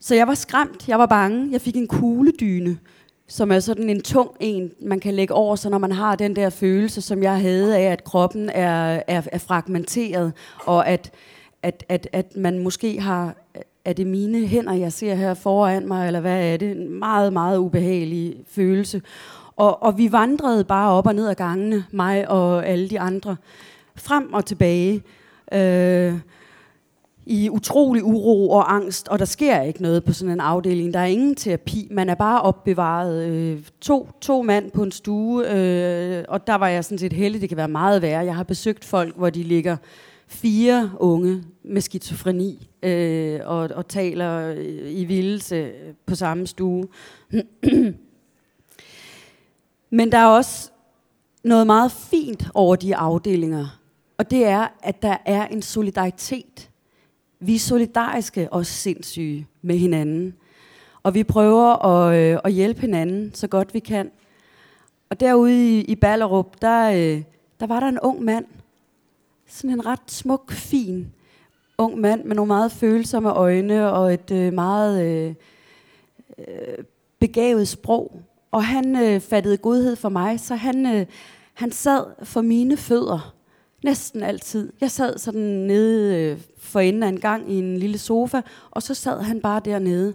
Så 0.00 0.14
jeg 0.14 0.28
var 0.28 0.34
skræmt, 0.34 0.88
jeg 0.88 0.98
var 0.98 1.06
bange, 1.06 1.52
jeg 1.52 1.60
fik 1.60 1.76
en 1.76 1.88
kugledyne, 1.88 2.78
som 3.28 3.52
er 3.52 3.60
sådan 3.60 3.90
en 3.90 4.02
tung 4.02 4.30
en, 4.40 4.70
man 4.80 5.00
kan 5.00 5.14
lægge 5.14 5.34
over 5.34 5.56
sig, 5.56 5.70
når 5.70 5.78
man 5.78 5.92
har 5.92 6.16
den 6.16 6.36
der 6.36 6.50
følelse, 6.50 7.00
som 7.00 7.22
jeg 7.22 7.40
havde 7.40 7.76
af, 7.76 7.92
at 7.92 8.04
kroppen 8.04 8.50
er, 8.50 9.02
er, 9.06 9.22
er 9.32 9.38
fragmenteret, 9.38 10.32
og 10.64 10.88
at, 10.88 11.10
at, 11.62 11.84
at, 11.88 12.08
at 12.12 12.36
man 12.36 12.58
måske 12.58 13.00
har, 13.00 13.34
er 13.84 13.92
det 13.92 14.06
mine 14.06 14.46
hænder, 14.46 14.74
jeg 14.74 14.92
ser 14.92 15.14
her 15.14 15.34
foran 15.34 15.88
mig, 15.88 16.06
eller 16.06 16.20
hvad 16.20 16.52
er 16.52 16.56
det? 16.56 16.70
En 16.70 16.98
meget, 16.98 17.32
meget 17.32 17.58
ubehagelig 17.58 18.36
følelse. 18.48 19.02
Og, 19.56 19.82
og 19.82 19.98
vi 19.98 20.12
vandrede 20.12 20.64
bare 20.64 20.90
op 20.90 21.06
og 21.06 21.14
ned 21.14 21.28
ad 21.28 21.34
gangene, 21.34 21.84
mig 21.90 22.28
og 22.28 22.66
alle 22.66 22.88
de 22.88 23.00
andre, 23.00 23.36
frem 23.96 24.32
og 24.32 24.44
tilbage. 24.44 25.02
Øh, 25.52 26.14
i 27.26 27.50
utrolig 27.50 28.04
uro 28.04 28.50
og 28.50 28.74
angst, 28.74 29.08
og 29.08 29.18
der 29.18 29.24
sker 29.24 29.60
ikke 29.60 29.82
noget 29.82 30.04
på 30.04 30.12
sådan 30.12 30.32
en 30.32 30.40
afdeling. 30.40 30.94
Der 30.94 31.00
er 31.00 31.04
ingen 31.04 31.34
terapi. 31.34 31.88
Man 31.90 32.08
er 32.08 32.14
bare 32.14 32.42
opbevaret. 32.42 33.24
Øh, 33.28 33.62
to, 33.80 34.08
to 34.20 34.42
mand 34.42 34.70
på 34.70 34.82
en 34.82 34.92
stue, 34.92 35.50
øh, 35.50 36.24
og 36.28 36.46
der 36.46 36.54
var 36.54 36.68
jeg 36.68 36.84
sådan 36.84 36.98
set 36.98 37.12
heldig. 37.12 37.40
Det 37.40 37.48
kan 37.48 37.58
være 37.58 37.68
meget 37.68 38.02
værre. 38.02 38.24
Jeg 38.24 38.36
har 38.36 38.42
besøgt 38.42 38.84
folk, 38.84 39.16
hvor 39.16 39.30
de 39.30 39.42
ligger 39.42 39.76
fire 40.28 40.90
unge 40.98 41.44
med 41.64 41.80
skizofreni 41.80 42.68
øh, 42.82 43.40
og, 43.44 43.70
og 43.74 43.88
taler 43.88 44.54
øh, 44.56 45.00
i 45.00 45.04
vildelse 45.04 45.70
på 46.06 46.14
samme 46.14 46.46
stue. 46.46 46.88
Men 49.90 50.12
der 50.12 50.18
er 50.18 50.26
også 50.26 50.70
noget 51.44 51.66
meget 51.66 51.92
fint 51.92 52.48
over 52.54 52.76
de 52.76 52.96
afdelinger, 52.96 53.80
og 54.18 54.30
det 54.30 54.46
er, 54.46 54.66
at 54.82 55.02
der 55.02 55.16
er 55.26 55.46
en 55.46 55.62
solidaritet 55.62 56.70
vi 57.40 57.54
er 57.54 57.58
solidariske 57.58 58.52
og 58.52 58.66
sindssyge 58.66 59.46
med 59.62 59.78
hinanden. 59.78 60.34
Og 61.02 61.14
vi 61.14 61.24
prøver 61.24 61.86
at, 61.86 62.16
øh, 62.16 62.38
at 62.44 62.52
hjælpe 62.52 62.80
hinanden 62.80 63.34
så 63.34 63.46
godt 63.46 63.74
vi 63.74 63.78
kan. 63.78 64.10
Og 65.10 65.20
derude 65.20 65.78
i, 65.78 65.84
i 65.84 65.94
Ballerup, 65.94 66.62
der, 66.62 66.90
øh, 66.90 67.22
der 67.60 67.66
var 67.66 67.80
der 67.80 67.88
en 67.88 68.00
ung 68.00 68.24
mand. 68.24 68.44
Sådan 69.46 69.70
en 69.70 69.86
ret 69.86 70.10
smuk, 70.10 70.52
fin 70.52 71.12
ung 71.78 72.00
mand 72.00 72.24
med 72.24 72.36
nogle 72.36 72.48
meget 72.48 72.72
følsomme 72.72 73.30
øjne 73.30 73.90
og 73.92 74.14
et 74.14 74.30
øh, 74.30 74.52
meget 74.52 75.04
øh, 75.06 75.34
øh 76.38 76.84
begavet 77.18 77.68
sprog. 77.68 78.22
Og 78.50 78.64
han 78.64 78.96
øh, 78.96 79.20
fattede 79.20 79.56
godhed 79.56 79.96
for 79.96 80.08
mig, 80.08 80.40
så 80.40 80.54
han, 80.54 80.86
øh, 80.86 81.06
han 81.54 81.72
sad 81.72 82.04
for 82.22 82.40
mine 82.40 82.76
fødder 82.76 83.34
næsten 83.84 84.22
altid. 84.22 84.72
Jeg 84.80 84.90
sad 84.90 85.18
sådan 85.18 85.40
nede 85.40 86.22
øh, 86.22 86.38
for 86.66 86.80
enden 86.80 87.02
af 87.02 87.08
en 87.08 87.20
gang 87.20 87.52
i 87.52 87.54
en 87.54 87.78
lille 87.78 87.98
sofa, 87.98 88.40
og 88.70 88.82
så 88.82 88.94
sad 88.94 89.22
han 89.22 89.40
bare 89.40 89.60
dernede. 89.64 90.14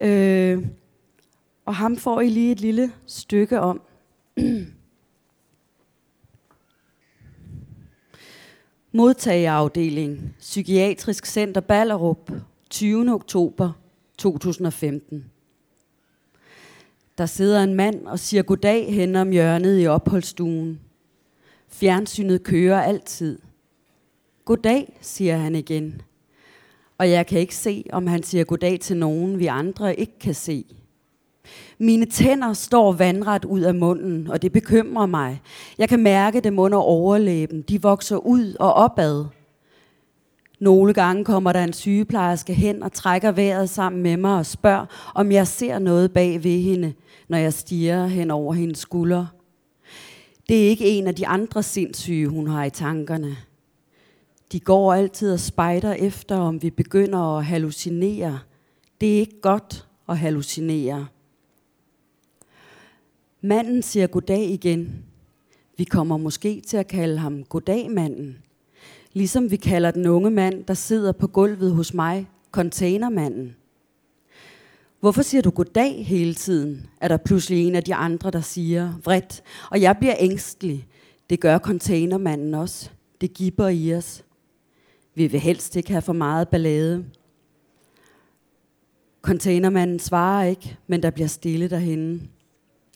Øh, 0.00 0.66
og 1.66 1.74
ham 1.74 1.96
får 1.96 2.20
I 2.20 2.28
lige 2.28 2.52
et 2.52 2.60
lille 2.60 2.92
stykke 3.06 3.60
om. 3.60 3.80
Modtageafdeling, 8.92 10.34
Psykiatrisk 10.38 11.26
Center 11.26 11.60
Ballerup, 11.60 12.30
20. 12.70 13.12
oktober 13.12 13.72
2015. 14.18 15.30
Der 17.18 17.26
sidder 17.26 17.62
en 17.62 17.74
mand 17.74 18.06
og 18.06 18.18
siger 18.18 18.42
goddag 18.42 18.94
hen 18.94 19.16
om 19.16 19.30
hjørnet 19.30 19.82
i 19.82 19.86
opholdsstuen. 19.86 20.80
Fjernsynet 21.68 22.42
kører 22.42 22.82
altid. 22.82 23.38
Goddag, 24.48 24.98
siger 25.00 25.36
han 25.36 25.54
igen. 25.54 26.02
Og 26.98 27.10
jeg 27.10 27.26
kan 27.26 27.40
ikke 27.40 27.54
se, 27.54 27.84
om 27.92 28.06
han 28.06 28.22
siger 28.22 28.44
goddag 28.44 28.80
til 28.80 28.96
nogen, 28.96 29.38
vi 29.38 29.46
andre 29.46 30.00
ikke 30.00 30.18
kan 30.18 30.34
se. 30.34 30.64
Mine 31.78 32.06
tænder 32.06 32.52
står 32.52 32.92
vandret 32.92 33.44
ud 33.44 33.60
af 33.60 33.74
munden, 33.74 34.30
og 34.30 34.42
det 34.42 34.52
bekymrer 34.52 35.06
mig. 35.06 35.40
Jeg 35.78 35.88
kan 35.88 36.02
mærke 36.02 36.40
dem 36.40 36.58
under 36.58 36.78
overlæben. 36.78 37.62
De 37.62 37.82
vokser 37.82 38.16
ud 38.16 38.54
og 38.60 38.72
opad. 38.72 39.24
Nogle 40.60 40.94
gange 40.94 41.24
kommer 41.24 41.52
der 41.52 41.64
en 41.64 41.72
sygeplejerske 41.72 42.54
hen 42.54 42.82
og 42.82 42.92
trækker 42.92 43.32
vejret 43.32 43.70
sammen 43.70 44.02
med 44.02 44.16
mig 44.16 44.38
og 44.38 44.46
spørger, 44.46 44.86
om 45.14 45.32
jeg 45.32 45.46
ser 45.46 45.78
noget 45.78 46.12
bag 46.12 46.44
ved 46.44 46.60
hende, 46.60 46.92
når 47.28 47.38
jeg 47.38 47.52
stiger 47.52 48.06
hen 48.06 48.30
over 48.30 48.54
hendes 48.54 48.78
skulder. 48.78 49.26
Det 50.48 50.64
er 50.64 50.68
ikke 50.68 50.84
en 50.84 51.06
af 51.06 51.14
de 51.14 51.26
andre 51.26 51.62
sindssyge, 51.62 52.28
hun 52.28 52.48
har 52.48 52.64
i 52.64 52.70
tankerne. 52.70 53.36
De 54.52 54.60
går 54.60 54.92
altid 54.92 55.32
og 55.32 55.40
spejder 55.40 55.92
efter, 55.92 56.36
om 56.36 56.62
vi 56.62 56.70
begynder 56.70 57.18
at 57.18 57.44
hallucinere. 57.44 58.38
Det 59.00 59.14
er 59.14 59.18
ikke 59.18 59.40
godt 59.40 59.88
at 60.08 60.18
hallucinere. 60.18 61.06
Manden 63.40 63.82
siger 63.82 64.06
goddag 64.06 64.50
igen. 64.50 65.04
Vi 65.76 65.84
kommer 65.84 66.16
måske 66.16 66.60
til 66.60 66.76
at 66.76 66.86
kalde 66.86 67.18
ham 67.18 67.44
goddag-manden. 67.44 68.38
Ligesom 69.12 69.50
vi 69.50 69.56
kalder 69.56 69.90
den 69.90 70.06
unge 70.06 70.30
mand, 70.30 70.64
der 70.64 70.74
sidder 70.74 71.12
på 71.12 71.26
gulvet 71.26 71.74
hos 71.74 71.94
mig, 71.94 72.28
containermanden. 72.52 73.56
Hvorfor 75.00 75.22
siger 75.22 75.42
du 75.42 75.50
goddag 75.50 76.06
hele 76.06 76.34
tiden? 76.34 76.86
Er 77.00 77.08
der 77.08 77.16
pludselig 77.16 77.66
en 77.66 77.74
af 77.74 77.82
de 77.82 77.94
andre, 77.94 78.30
der 78.30 78.40
siger 78.40 78.92
vredt. 79.04 79.42
Og 79.70 79.80
jeg 79.80 79.96
bliver 79.98 80.14
ængstelig. 80.18 80.86
Det 81.30 81.40
gør 81.40 81.58
containermanden 81.58 82.54
også. 82.54 82.90
Det 83.20 83.34
giver 83.34 83.68
i 83.68 83.94
os. 83.94 84.24
Vi 85.18 85.26
vil 85.26 85.40
helst 85.40 85.76
ikke 85.76 85.90
have 85.90 86.02
for 86.02 86.12
meget 86.12 86.48
ballade. 86.48 87.04
Containermanden 89.22 89.98
svarer 89.98 90.44
ikke, 90.44 90.76
men 90.86 91.02
der 91.02 91.10
bliver 91.10 91.28
stille 91.28 91.70
derhenne. 91.70 92.20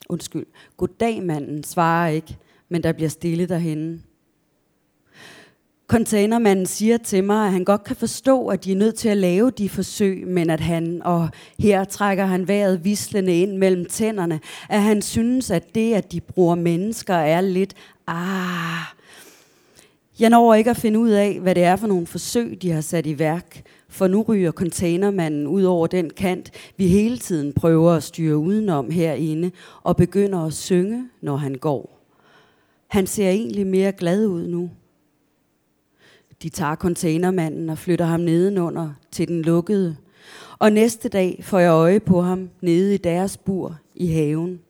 Undskyld. 0.09 0.47
Goddag, 0.77 1.23
manden 1.23 1.65
svarer 1.65 2.09
ikke, 2.09 2.37
men 2.69 2.83
der 2.83 2.93
bliver 2.93 3.09
stille 3.09 3.47
derhenne. 3.47 4.03
Containermanden 5.87 6.67
siger 6.67 6.99
til 6.99 7.25
mig, 7.25 7.47
at 7.47 7.53
han 7.53 7.65
godt 7.65 7.85
kan 7.85 7.97
forstå, 7.97 8.47
at 8.47 8.65
de 8.65 8.73
er 8.73 8.77
nødt 8.77 8.95
til 8.95 9.09
at 9.09 9.17
lave 9.17 9.51
de 9.51 9.69
forsøg, 9.69 10.27
men 10.27 10.51
at 10.51 10.61
han, 10.61 11.03
og 11.05 11.29
her 11.59 11.85
trækker 11.85 12.25
han 12.25 12.49
vejret 12.49 12.85
vislende 12.85 13.41
ind 13.41 13.57
mellem 13.57 13.87
tænderne, 13.87 14.41
at 14.69 14.83
han 14.83 15.03
synes, 15.03 15.51
at 15.51 15.75
det, 15.75 15.95
at 15.95 16.13
de 16.13 16.21
bruger 16.21 16.55
mennesker, 16.55 17.15
er 17.15 17.41
lidt, 17.41 17.75
ah, 18.07 18.83
jeg 20.21 20.31
når 20.31 20.55
ikke 20.55 20.71
at 20.71 20.77
finde 20.77 20.99
ud 20.99 21.11
af, 21.11 21.41
hvad 21.41 21.55
det 21.55 21.63
er 21.63 21.77
for 21.77 21.87
nogle 21.87 22.07
forsøg, 22.07 22.63
de 22.63 22.71
har 22.71 22.81
sat 22.81 23.07
i 23.07 23.19
værk, 23.19 23.63
for 23.89 24.07
nu 24.07 24.23
ryger 24.23 24.53
containermanden 24.53 25.47
ud 25.47 25.63
over 25.63 25.87
den 25.87 26.11
kant, 26.11 26.51
vi 26.77 26.89
hele 26.89 27.19
tiden 27.19 27.53
prøver 27.53 27.93
at 27.93 28.03
styre 28.03 28.37
udenom 28.37 28.91
herinde, 28.91 29.51
og 29.83 29.97
begynder 29.97 30.39
at 30.39 30.53
synge, 30.53 31.09
når 31.21 31.37
han 31.37 31.55
går. 31.55 31.99
Han 32.89 33.07
ser 33.07 33.29
egentlig 33.29 33.67
mere 33.67 33.93
glad 33.93 34.27
ud 34.27 34.47
nu. 34.47 34.71
De 36.43 36.49
tager 36.49 36.77
containermanden 36.77 37.71
og 37.71 37.79
flytter 37.79 38.05
ham 38.05 38.21
nedenunder 38.21 38.91
til 39.11 39.29
den 39.29 39.43
lukkede. 39.43 39.97
Og 40.59 40.73
næste 40.73 41.09
dag 41.09 41.41
får 41.43 41.59
jeg 41.59 41.71
øje 41.71 42.01
på 42.01 42.21
ham 42.21 42.51
nede 42.61 42.95
i 42.95 42.99
deres 42.99 43.37
bur 43.37 43.79
i 43.95 44.07
haven. 44.07 44.61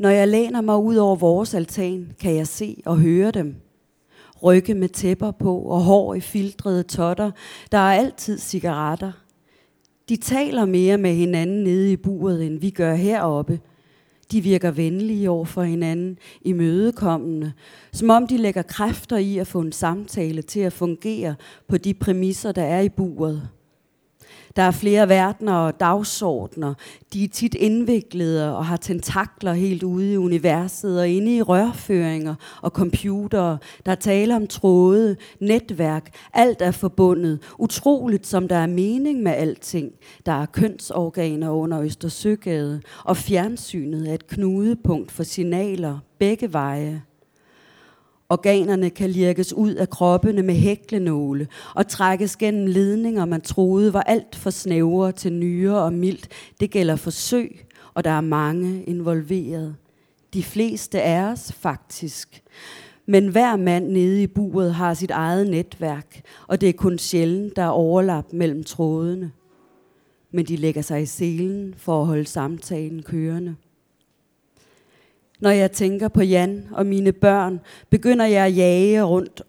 Når 0.00 0.08
jeg 0.08 0.28
læner 0.28 0.60
mig 0.60 0.76
ud 0.76 0.96
over 0.96 1.16
vores 1.16 1.54
altan, 1.54 2.12
kan 2.20 2.36
jeg 2.36 2.46
se 2.46 2.82
og 2.86 2.98
høre 2.98 3.30
dem. 3.30 3.54
rygge 4.42 4.74
med 4.74 4.88
tæpper 4.88 5.30
på 5.30 5.58
og 5.58 5.80
hår 5.80 6.14
i 6.14 6.20
filtrede 6.20 6.82
totter. 6.82 7.30
Der 7.72 7.78
er 7.78 7.98
altid 7.98 8.38
cigaretter. 8.38 9.12
De 10.08 10.16
taler 10.16 10.64
mere 10.64 10.98
med 10.98 11.14
hinanden 11.14 11.64
nede 11.64 11.92
i 11.92 11.96
buret, 11.96 12.46
end 12.46 12.60
vi 12.60 12.70
gør 12.70 12.94
heroppe. 12.94 13.60
De 14.32 14.40
virker 14.40 14.70
venlige 14.70 15.30
over 15.30 15.44
for 15.44 15.62
hinanden, 15.62 16.18
imødekommende, 16.42 17.52
som 17.92 18.10
om 18.10 18.26
de 18.26 18.36
lægger 18.36 18.62
kræfter 18.62 19.16
i 19.16 19.38
at 19.38 19.46
få 19.46 19.60
en 19.60 19.72
samtale 19.72 20.42
til 20.42 20.60
at 20.60 20.72
fungere 20.72 21.34
på 21.68 21.76
de 21.76 21.94
præmisser, 21.94 22.52
der 22.52 22.64
er 22.64 22.80
i 22.80 22.88
buret. 22.88 23.48
Der 24.56 24.62
er 24.62 24.70
flere 24.70 25.08
verdener 25.08 25.54
og 25.54 25.80
dagsordner. 25.80 26.74
De 27.12 27.24
er 27.24 27.28
tit 27.28 27.54
indviklede 27.54 28.56
og 28.56 28.66
har 28.66 28.76
tentakler 28.76 29.52
helt 29.52 29.82
ude 29.82 30.12
i 30.12 30.16
universet 30.16 31.00
og 31.00 31.08
inde 31.08 31.36
i 31.36 31.42
rørføringer 31.42 32.34
og 32.62 32.70
computere. 32.70 33.58
Der 33.86 33.94
taler 33.94 34.36
om 34.36 34.46
tråde, 34.46 35.16
netværk. 35.40 36.14
Alt 36.32 36.62
er 36.62 36.70
forbundet. 36.70 37.42
Utroligt, 37.58 38.26
som 38.26 38.48
der 38.48 38.56
er 38.56 38.66
mening 38.66 39.22
med 39.22 39.32
alting. 39.32 39.92
Der 40.26 40.32
er 40.32 40.46
kønsorganer 40.46 41.50
under 41.50 41.82
Østersøgade, 41.82 42.80
og 43.04 43.16
fjernsynet 43.16 44.10
er 44.10 44.14
et 44.14 44.26
knudepunkt 44.26 45.12
for 45.12 45.22
signaler 45.22 45.98
begge 46.18 46.52
veje. 46.52 47.02
Organerne 48.30 48.90
kan 48.90 49.10
lirkes 49.10 49.52
ud 49.52 49.74
af 49.74 49.90
kroppene 49.90 50.42
med 50.42 50.54
hæklenåle 50.54 51.48
og 51.74 51.88
trækkes 51.88 52.36
gennem 52.36 52.66
ledninger, 52.66 53.24
man 53.24 53.40
troede 53.40 53.92
var 53.92 54.02
alt 54.02 54.36
for 54.36 54.50
snævre 54.50 55.12
til 55.12 55.32
nyere 55.32 55.82
og 55.82 55.92
mildt. 55.92 56.28
Det 56.60 56.70
gælder 56.70 56.96
forsøg, 56.96 57.66
og 57.94 58.04
der 58.04 58.10
er 58.10 58.20
mange 58.20 58.84
involveret. 58.84 59.76
De 60.34 60.42
fleste 60.42 60.98
er 60.98 61.32
os 61.32 61.52
faktisk. 61.52 62.42
Men 63.06 63.28
hver 63.28 63.56
mand 63.56 63.88
nede 63.88 64.22
i 64.22 64.26
buret 64.26 64.74
har 64.74 64.94
sit 64.94 65.10
eget 65.10 65.50
netværk, 65.50 66.22
og 66.46 66.60
det 66.60 66.68
er 66.68 66.72
kun 66.72 66.98
sjældent, 66.98 67.56
der 67.56 67.62
er 67.62 67.68
overlap 67.68 68.32
mellem 68.32 68.64
trådene. 68.64 69.30
Men 70.32 70.46
de 70.46 70.56
lægger 70.56 70.82
sig 70.82 71.02
i 71.02 71.06
selen 71.06 71.74
for 71.76 72.00
at 72.00 72.06
holde 72.06 72.26
samtalen 72.26 73.02
kørende. 73.02 73.56
Når 75.40 75.50
jeg 75.50 75.72
tænker 75.72 76.08
på 76.08 76.22
Jan 76.22 76.68
og 76.72 76.86
mine 76.86 77.12
børn, 77.12 77.60
begynder 77.90 78.24
jeg 78.24 78.46
at 78.46 78.56
jage 78.56 79.02
rundt 79.02 79.42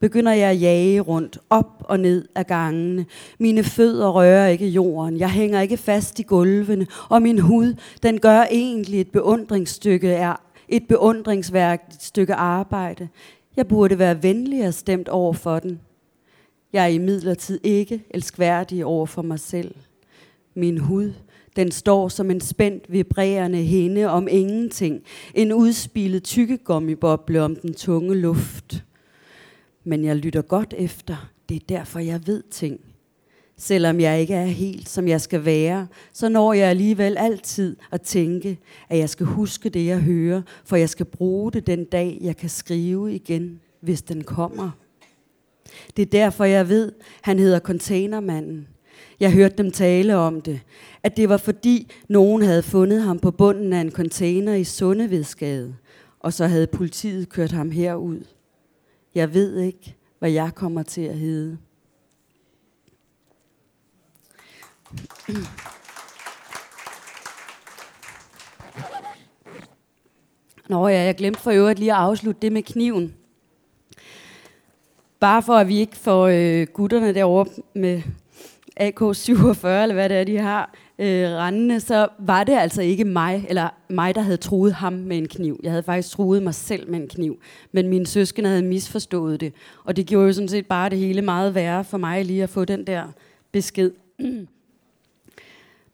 begynder 0.00 0.32
jeg 0.32 0.50
at 0.50 0.60
jage 0.60 1.00
rundt, 1.00 1.38
op 1.50 1.84
og 1.84 2.00
ned 2.00 2.28
af 2.34 2.46
gangene. 2.46 3.06
Mine 3.38 3.64
fødder 3.64 4.08
rører 4.08 4.46
ikke 4.46 4.68
jorden, 4.68 5.18
jeg 5.18 5.30
hænger 5.30 5.60
ikke 5.60 5.76
fast 5.76 6.18
i 6.18 6.22
gulvene, 6.22 6.86
og 7.08 7.22
min 7.22 7.38
hud, 7.38 7.74
den 8.02 8.20
gør 8.20 8.42
egentlig 8.50 9.00
et 9.00 9.10
beundringsstykke 9.10 10.10
er 10.10 10.36
et 10.68 10.88
beundringsværdigt 10.88 12.02
stykke 12.02 12.34
arbejde. 12.34 13.08
Jeg 13.56 13.68
burde 13.68 13.98
være 13.98 14.22
venligere 14.22 14.72
stemt 14.72 15.08
over 15.08 15.32
for 15.32 15.58
den. 15.58 15.80
Jeg 16.72 16.82
er 16.84 16.88
i 16.88 16.98
midlertid 16.98 17.60
ikke 17.62 18.04
elskværdig 18.10 18.84
over 18.84 19.06
for 19.06 19.22
mig 19.22 19.40
selv. 19.40 19.74
Min 20.54 20.78
hud, 20.78 21.12
den 21.58 21.70
står 21.70 22.08
som 22.08 22.30
en 22.30 22.40
spændt, 22.40 22.92
vibrerende 22.92 23.62
hende 23.62 24.04
om 24.04 24.28
ingenting. 24.30 25.02
En 25.34 25.52
udspillet 25.52 26.22
tykkegummiboble 26.22 27.42
om 27.42 27.56
den 27.56 27.74
tunge 27.74 28.14
luft. 28.14 28.84
Men 29.84 30.04
jeg 30.04 30.16
lytter 30.16 30.42
godt 30.42 30.74
efter. 30.78 31.30
Det 31.48 31.54
er 31.54 31.66
derfor, 31.68 31.98
jeg 31.98 32.26
ved 32.26 32.42
ting. 32.50 32.80
Selvom 33.56 34.00
jeg 34.00 34.20
ikke 34.20 34.34
er 34.34 34.44
helt, 34.44 34.88
som 34.88 35.08
jeg 35.08 35.20
skal 35.20 35.44
være, 35.44 35.86
så 36.12 36.28
når 36.28 36.52
jeg 36.52 36.68
alligevel 36.68 37.16
altid 37.18 37.76
at 37.92 38.02
tænke, 38.02 38.58
at 38.88 38.98
jeg 38.98 39.10
skal 39.10 39.26
huske 39.26 39.68
det, 39.68 39.86
jeg 39.86 40.00
hører, 40.00 40.42
for 40.64 40.76
jeg 40.76 40.88
skal 40.88 41.06
bruge 41.06 41.52
det 41.52 41.66
den 41.66 41.84
dag, 41.84 42.18
jeg 42.20 42.36
kan 42.36 42.48
skrive 42.48 43.14
igen, 43.14 43.60
hvis 43.80 44.02
den 44.02 44.24
kommer. 44.24 44.70
Det 45.96 46.02
er 46.02 46.06
derfor, 46.06 46.44
jeg 46.44 46.68
ved, 46.68 46.92
han 47.22 47.38
hedder 47.38 47.60
Containermanden. 47.60 48.68
Jeg 49.20 49.32
hørte 49.32 49.56
dem 49.56 49.70
tale 49.70 50.16
om 50.16 50.40
det. 50.40 50.60
At 51.02 51.16
det 51.16 51.28
var 51.28 51.36
fordi 51.36 51.92
nogen 52.08 52.42
havde 52.42 52.62
fundet 52.62 53.02
ham 53.02 53.18
på 53.18 53.30
bunden 53.30 53.72
af 53.72 53.80
en 53.80 53.90
container 53.90 54.54
i 54.54 54.64
Sundevedsgade, 54.64 55.76
og 56.20 56.32
så 56.32 56.46
havde 56.46 56.66
politiet 56.66 57.28
kørt 57.28 57.52
ham 57.52 57.70
herud. 57.70 58.24
Jeg 59.14 59.34
ved 59.34 59.58
ikke, 59.58 59.96
hvad 60.18 60.30
jeg 60.30 60.54
kommer 60.54 60.82
til 60.82 61.00
at 61.00 61.18
hedde. 61.18 61.58
Nå 70.68 70.88
ja, 70.88 71.02
jeg 71.02 71.14
glemte 71.14 71.40
for 71.40 71.50
øvrigt 71.50 71.78
lige 71.78 71.92
at 71.92 71.98
afslutte 71.98 72.40
det 72.42 72.52
med 72.52 72.62
kniven. 72.62 73.14
Bare 75.20 75.42
for 75.42 75.54
at 75.54 75.68
vi 75.68 75.78
ikke 75.78 75.96
får 75.96 76.26
øh, 76.26 76.66
gutterne 76.66 77.14
derovre 77.14 77.46
med 77.74 78.02
AK-47, 78.80 79.66
eller 79.66 79.92
hvad 79.92 80.08
det 80.08 80.16
er, 80.16 80.24
de 80.24 80.38
har, 80.38 80.74
øh, 80.98 81.30
rendende, 81.30 81.80
så 81.80 82.08
var 82.18 82.44
det 82.44 82.52
altså 82.52 82.82
ikke 82.82 83.04
mig, 83.04 83.46
eller 83.48 83.68
mig, 83.88 84.14
der 84.14 84.20
havde 84.20 84.36
truet 84.36 84.72
ham 84.72 84.92
med 84.92 85.18
en 85.18 85.28
kniv. 85.28 85.60
Jeg 85.62 85.72
havde 85.72 85.82
faktisk 85.82 86.10
truet 86.14 86.42
mig 86.42 86.54
selv 86.54 86.90
med 86.90 87.00
en 87.00 87.08
kniv, 87.08 87.40
men 87.72 87.88
mine 87.88 88.06
søskende 88.06 88.48
havde 88.48 88.62
misforstået 88.62 89.40
det. 89.40 89.52
Og 89.84 89.96
det 89.96 90.06
gjorde 90.06 90.26
jo 90.26 90.32
sådan 90.32 90.48
set 90.48 90.66
bare 90.66 90.90
det 90.90 90.98
hele 90.98 91.22
meget 91.22 91.54
værre 91.54 91.84
for 91.84 91.98
mig 91.98 92.24
lige 92.24 92.42
at 92.42 92.50
få 92.50 92.64
den 92.64 92.86
der 92.86 93.04
besked. 93.52 93.90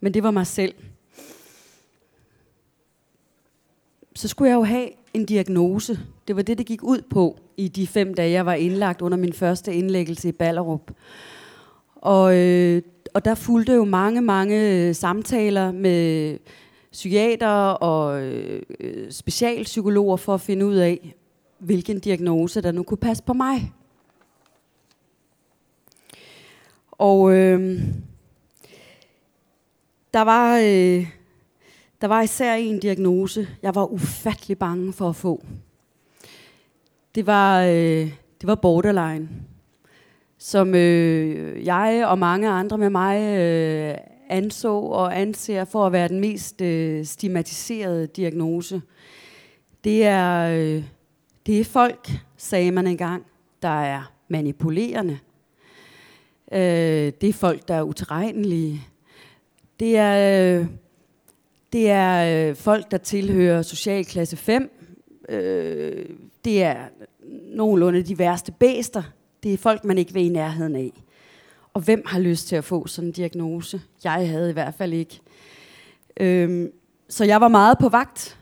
Men 0.01 0.15
det 0.15 0.23
var 0.23 0.31
mig 0.31 0.47
selv. 0.47 0.75
Så 4.15 4.29
skulle 4.29 4.51
jeg 4.51 4.57
jo 4.57 4.63
have 4.63 4.89
en 5.15 5.27
diagnose. 5.27 5.99
Det 6.29 6.37
var 6.37 6.43
det, 6.43 6.59
det 6.59 6.67
gik 6.67 6.83
ud 6.83 7.03
på 7.11 7.39
i 7.57 7.69
de 7.69 7.87
fem 7.87 8.15
dage, 8.15 8.31
jeg 8.31 8.47
var 8.47 8.55
indlagt 8.55 9.03
under 9.03 9.19
min 9.19 9.33
første 9.33 9.75
indlæggelse 9.75 10.29
i 10.29 10.33
Ballerup. 10.33 10.91
Og, 12.05 12.37
øh, 12.37 12.83
og 13.15 13.25
der 13.25 13.35
fulgte 13.35 13.73
jo 13.73 13.85
mange, 13.85 14.21
mange 14.21 14.71
øh, 14.71 14.95
samtaler 14.95 15.73
med 15.73 16.39
psykiater 16.93 17.49
og 17.69 18.23
øh, 18.23 18.63
specialpsykologer 19.11 20.17
for 20.17 20.35
at 20.35 20.41
finde 20.41 20.67
ud 20.67 20.75
af, 20.75 21.15
hvilken 21.59 22.01
diagnose, 22.01 22.61
der 22.61 22.73
nu 22.73 22.83
kunne 22.83 22.99
passe 22.99 23.23
på 23.23 23.33
mig. 23.33 23.73
Og 26.91 27.35
øh, 27.35 27.83
der 30.15 30.23
var 30.23 30.59
øh, 30.59 31.07
der 32.01 32.07
var 32.07 32.23
især 32.23 32.55
en 32.55 32.79
diagnose, 32.79 33.49
jeg 33.63 33.75
var 33.75 33.93
ufattelig 33.93 34.59
bange 34.59 34.93
for 34.93 35.09
at 35.09 35.17
få. 35.17 35.45
Det 37.15 37.27
var 37.27 37.63
øh, 37.63 38.13
det 38.41 38.47
var 38.47 38.55
borderline 38.55 39.29
som 40.45 40.75
øh, 40.75 41.67
jeg 41.67 42.05
og 42.07 42.19
mange 42.19 42.49
andre 42.49 42.79
med 42.79 42.91
mig 42.91 43.39
øh, 43.39 43.95
anså 44.29 44.79
og 44.79 45.21
anser 45.21 45.65
for 45.65 45.87
at 45.87 45.93
være 45.93 46.09
den 46.09 46.21
mest 46.21 46.61
øh, 46.61 47.05
stigmatiserede 47.05 48.07
diagnose. 48.07 48.83
Det 49.85 50.05
er, 50.05 50.49
øh, 50.49 50.85
det 51.47 51.61
er 51.61 51.65
folk, 51.65 52.11
sagde 52.37 52.71
man 52.71 52.87
engang, 52.87 53.23
der 53.63 53.83
er 53.83 54.13
manipulerende. 54.29 55.19
Øh, 56.53 57.13
det 57.21 57.25
er 57.25 57.33
folk, 57.33 57.69
der 57.69 57.75
er 57.75 57.83
utilregnelige. 57.83 58.81
Det 59.81 59.97
er, 59.97 60.59
øh, 60.61 60.67
det 61.73 61.91
er 61.91 62.49
øh, 62.49 62.57
folk, 62.57 62.91
der 62.91 62.99
tilhører 62.99 63.63
socialklasse 63.63 64.37
5. 64.37 64.71
Øh, 65.29 66.07
det 66.45 66.63
er 66.63 66.77
nogenlunde 67.55 68.03
de 68.03 68.19
værste 68.19 68.53
bæster, 68.53 69.03
det 69.45 69.55
er 69.55 69.59
folk, 69.59 69.85
man 69.85 69.99
ikke 69.99 70.13
vil 70.13 70.25
i 70.25 70.29
nærheden 70.29 70.77
af. 70.77 70.93
Og 71.75 71.81
hvem 71.81 72.03
har 72.07 72.19
lyst 72.19 72.49
til 72.49 72.57
at 72.57 72.65
få 72.65 72.87
sådan 72.87 73.09
en 73.09 73.13
diagnose? 73.13 73.81
Jeg 74.05 74.29
havde 74.29 74.51
i 74.51 74.53
hvert 74.53 74.75
fald 74.75 74.93
ikke. 74.93 75.21
Øhm, 76.21 76.73
så 77.09 77.25
jeg 77.25 77.41
var 77.41 77.49
meget 77.49 77.79
på 77.79 77.89
vagt 77.89 78.39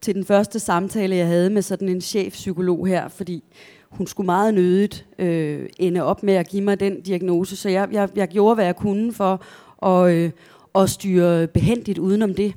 til 0.00 0.14
den 0.14 0.24
første 0.24 0.60
samtale, 0.60 1.16
jeg 1.16 1.26
havde 1.26 1.50
med 1.50 1.62
sådan 1.62 1.88
en 1.88 2.00
chefpsykolog 2.00 2.86
her, 2.86 3.08
fordi 3.08 3.44
hun 3.88 4.06
skulle 4.06 4.26
meget 4.26 4.54
nødigt 4.54 5.06
øh, 5.18 5.68
ende 5.78 6.02
op 6.02 6.22
med 6.22 6.34
at 6.34 6.48
give 6.48 6.62
mig 6.62 6.80
den 6.80 7.00
diagnose, 7.00 7.56
så 7.56 7.68
jeg, 7.68 7.88
jeg, 7.92 8.08
jeg 8.16 8.28
gjorde, 8.28 8.54
hvad 8.54 8.64
jeg 8.64 8.76
kunne 8.76 9.12
for 9.12 9.44
at, 9.86 10.14
øh, 10.14 10.30
at 10.74 10.90
styre 10.90 11.46
behendigt 11.46 11.98
udenom 11.98 12.34
det. 12.34 12.54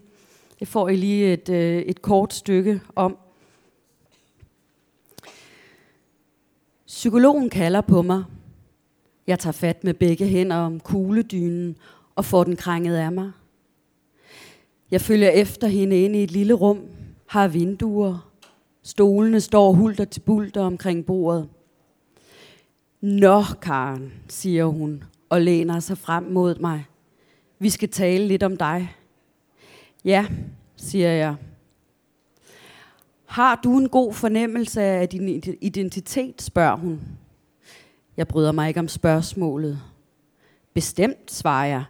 Jeg 0.59 0.67
får 0.67 0.89
I 0.89 0.95
lige 0.95 1.33
et, 1.33 1.49
øh, 1.49 1.77
et 1.81 2.01
kort 2.01 2.33
stykke 2.33 2.81
om. 2.95 3.17
Psykologen 6.89 7.49
kalder 7.49 7.81
på 7.81 8.01
mig. 8.01 8.23
Jeg 9.27 9.39
tager 9.39 9.51
fat 9.51 9.83
med 9.83 9.93
begge 9.93 10.27
hænder 10.27 10.55
om 10.55 10.79
kugledynen 10.79 11.75
og 12.15 12.25
får 12.25 12.43
den 12.43 12.55
krænget 12.55 12.97
af 12.97 13.11
mig. 13.11 13.31
Jeg 14.91 15.01
følger 15.01 15.29
efter 15.29 15.67
hende 15.67 16.01
ind 16.03 16.15
i 16.15 16.23
et 16.23 16.31
lille 16.31 16.53
rum, 16.53 16.81
har 17.27 17.47
vinduer. 17.47 18.31
Stolene 18.83 19.41
står 19.41 19.73
hulter 19.73 20.05
til 20.05 20.19
bulter 20.19 20.61
omkring 20.61 21.05
bordet. 21.05 21.49
Nå, 23.01 23.43
Karen, 23.61 24.13
siger 24.29 24.65
hun 24.65 25.03
og 25.29 25.41
læner 25.41 25.79
sig 25.79 25.97
frem 25.97 26.23
mod 26.23 26.55
mig. 26.55 26.85
Vi 27.59 27.69
skal 27.69 27.89
tale 27.89 28.27
lidt 28.27 28.43
om 28.43 28.57
dig. 28.57 28.95
Ja, 30.05 30.25
siger 30.75 31.09
jeg. 31.09 31.35
Har 33.29 33.59
du 33.63 33.77
en 33.77 33.89
god 33.89 34.13
fornemmelse 34.13 34.81
af 34.81 35.09
din 35.09 35.43
identitet, 35.61 36.41
spørger 36.41 36.75
hun. 36.75 37.01
Jeg 38.17 38.27
bryder 38.27 38.51
mig 38.51 38.67
ikke 38.67 38.79
om 38.79 38.87
spørgsmålet. 38.87 39.81
Bestemt, 40.73 41.31
svarer 41.31 41.67
jeg. 41.67 41.83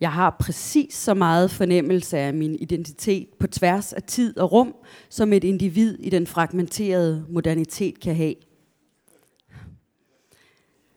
Jeg 0.00 0.12
har 0.12 0.36
præcis 0.40 0.94
så 0.94 1.14
meget 1.14 1.50
fornemmelse 1.50 2.18
af 2.18 2.34
min 2.34 2.56
identitet 2.60 3.28
på 3.40 3.46
tværs 3.46 3.92
af 3.92 4.02
tid 4.02 4.38
og 4.38 4.52
rum, 4.52 4.74
som 5.08 5.32
et 5.32 5.44
individ 5.44 5.98
i 5.98 6.10
den 6.10 6.26
fragmenterede 6.26 7.26
modernitet 7.28 8.00
kan 8.00 8.16
have. 8.16 8.34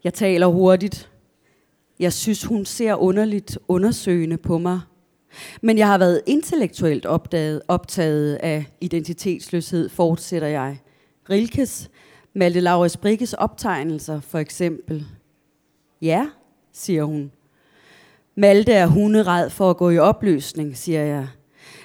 Jeg 0.03 0.13
taler 0.13 0.47
hurtigt. 0.47 1.12
Jeg 1.99 2.13
synes, 2.13 2.43
hun 2.43 2.65
ser 2.65 2.95
underligt 2.95 3.60
undersøgende 3.67 4.38
på 4.38 4.58
mig. 4.58 4.79
Men 5.62 5.78
jeg 5.78 5.88
har 5.88 5.98
været 5.98 6.21
intellektuelt 6.26 7.06
opdaget, 7.06 7.62
optaget 7.67 8.36
af 8.36 8.65
identitetsløshed, 8.82 9.89
fortsætter 9.89 10.48
jeg. 10.48 10.78
Rilkes, 11.30 11.89
Malte 12.34 12.60
Laurits 12.60 12.98
Brikkes 12.98 13.34
optegnelser 13.34 14.19
for 14.19 14.39
eksempel. 14.39 15.06
Ja, 16.02 16.28
siger 16.74 17.04
hun. 17.04 17.32
Malte 18.38 18.71
er 18.71 18.88
hunderad 18.88 19.50
for 19.50 19.69
at 19.69 19.78
gå 19.78 19.89
i 19.89 19.98
opløsning, 19.98 20.78
siger 20.78 21.04
jeg. 21.04 21.28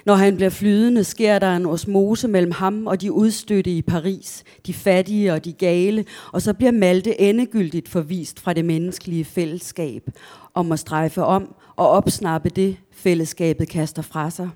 Når 0.05 0.15
han 0.15 0.35
bliver 0.35 0.49
flydende, 0.49 1.03
sker 1.03 1.39
der 1.39 1.55
en 1.55 1.65
osmose 1.65 2.27
mellem 2.27 2.51
ham 2.51 2.87
og 2.87 3.01
de 3.01 3.11
udstødte 3.11 3.69
i 3.71 3.81
Paris, 3.81 4.43
de 4.67 4.73
fattige 4.73 5.33
og 5.33 5.45
de 5.45 5.53
gale, 5.53 6.05
og 6.31 6.41
så 6.41 6.53
bliver 6.53 6.71
Malte 6.71 7.21
endegyldigt 7.21 7.89
forvist 7.89 8.39
fra 8.39 8.53
det 8.53 8.65
menneskelige 8.65 9.25
fællesskab, 9.25 10.09
om 10.53 10.71
at 10.71 10.79
strejfe 10.79 11.23
om 11.23 11.55
og 11.81 11.89
opsnappe 11.89 12.49
det, 12.49 12.77
fællesskabet 12.91 13.69
kaster 13.69 14.01
fra 14.01 14.29
sig. 14.29 14.49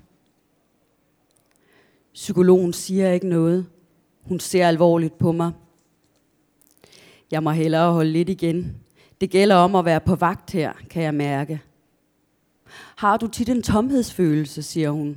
Psykologen 2.14 2.72
siger 2.72 3.12
ikke 3.12 3.28
noget. 3.28 3.66
Hun 4.22 4.40
ser 4.40 4.68
alvorligt 4.68 5.18
på 5.18 5.32
mig. 5.32 5.52
Jeg 7.30 7.42
må 7.42 7.50
hellere 7.50 7.92
holde 7.92 8.10
lidt 8.10 8.28
igen. 8.28 8.76
Det 9.20 9.30
gælder 9.30 9.56
om 9.56 9.74
at 9.74 9.84
være 9.84 10.00
på 10.00 10.14
vagt 10.14 10.50
her, 10.50 10.72
kan 10.90 11.02
jeg 11.02 11.14
mærke. 11.14 11.60
Har 12.96 13.16
du 13.16 13.26
tit 13.26 13.48
en 13.48 13.62
tomhedsfølelse, 13.62 14.62
siger 14.62 14.90
hun. 14.90 15.16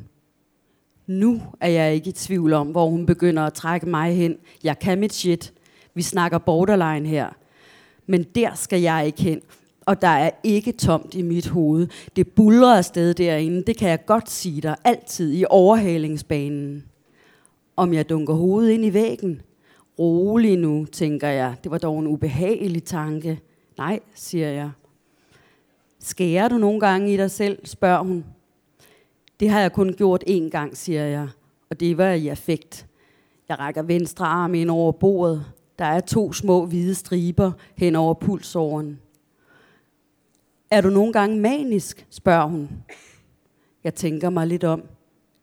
Nu 1.07 1.41
er 1.59 1.69
jeg 1.69 1.93
ikke 1.93 2.09
i 2.09 2.13
tvivl 2.13 2.53
om, 2.53 2.67
hvor 2.67 2.89
hun 2.89 3.05
begynder 3.05 3.43
at 3.43 3.53
trække 3.53 3.89
mig 3.89 4.15
hen. 4.15 4.37
Jeg 4.63 4.79
kan 4.79 4.99
mit 4.99 5.13
shit. 5.13 5.53
Vi 5.93 6.01
snakker 6.01 6.37
borderline 6.37 7.07
her. 7.07 7.29
Men 8.05 8.23
der 8.23 8.55
skal 8.55 8.81
jeg 8.81 9.05
ikke 9.05 9.21
hen. 9.21 9.41
Og 9.89 10.01
der 10.01 10.07
er 10.07 10.29
ikke 10.43 10.71
tomt 10.71 11.13
i 11.13 11.21
mit 11.21 11.47
hoved. 11.47 11.87
Det 12.15 12.27
bulrer 12.27 12.77
afsted 12.77 13.13
derinde. 13.13 13.63
Det 13.67 13.77
kan 13.77 13.89
jeg 13.89 14.05
godt 14.05 14.29
sige 14.29 14.61
dig. 14.61 14.75
Altid 14.83 15.33
i 15.33 15.45
overhalingsbanen. 15.49 16.83
Om 17.75 17.93
jeg 17.93 18.09
dunker 18.09 18.33
hovedet 18.33 18.71
ind 18.71 18.85
i 18.85 18.93
væggen? 18.93 19.41
Rolig 19.99 20.57
nu, 20.57 20.85
tænker 20.85 21.27
jeg. 21.27 21.55
Det 21.63 21.71
var 21.71 21.77
dog 21.77 21.99
en 21.99 22.07
ubehagelig 22.07 22.83
tanke. 22.83 23.39
Nej, 23.77 23.99
siger 24.15 24.49
jeg. 24.49 24.71
Skærer 25.99 26.47
du 26.47 26.57
nogle 26.57 26.79
gange 26.79 27.13
i 27.13 27.17
dig 27.17 27.31
selv, 27.31 27.65
spørger 27.65 28.03
hun. 28.03 28.25
Det 29.39 29.49
har 29.49 29.59
jeg 29.59 29.71
kun 29.71 29.93
gjort 29.93 30.23
én 30.27 30.49
gang, 30.49 30.77
siger 30.77 31.03
jeg, 31.03 31.27
og 31.69 31.79
det 31.79 31.97
var 31.97 32.11
i 32.11 32.27
affekt. 32.27 32.87
Jeg 33.49 33.59
rækker 33.59 33.81
venstre 33.81 34.25
arm 34.25 34.53
ind 34.53 34.69
over 34.69 34.91
bordet. 34.91 35.45
Der 35.79 35.85
er 35.85 35.99
to 35.99 36.33
små 36.33 36.65
hvide 36.65 36.95
striber 36.95 37.51
hen 37.75 37.95
over 37.95 38.13
pulsåren. 38.13 38.99
Er 40.71 40.81
du 40.81 40.89
nogle 40.89 41.13
gange 41.13 41.39
manisk, 41.39 42.07
spørger 42.09 42.45
hun. 42.45 42.69
Jeg 43.83 43.95
tænker 43.95 44.29
mig 44.29 44.47
lidt 44.47 44.63
om. 44.63 44.83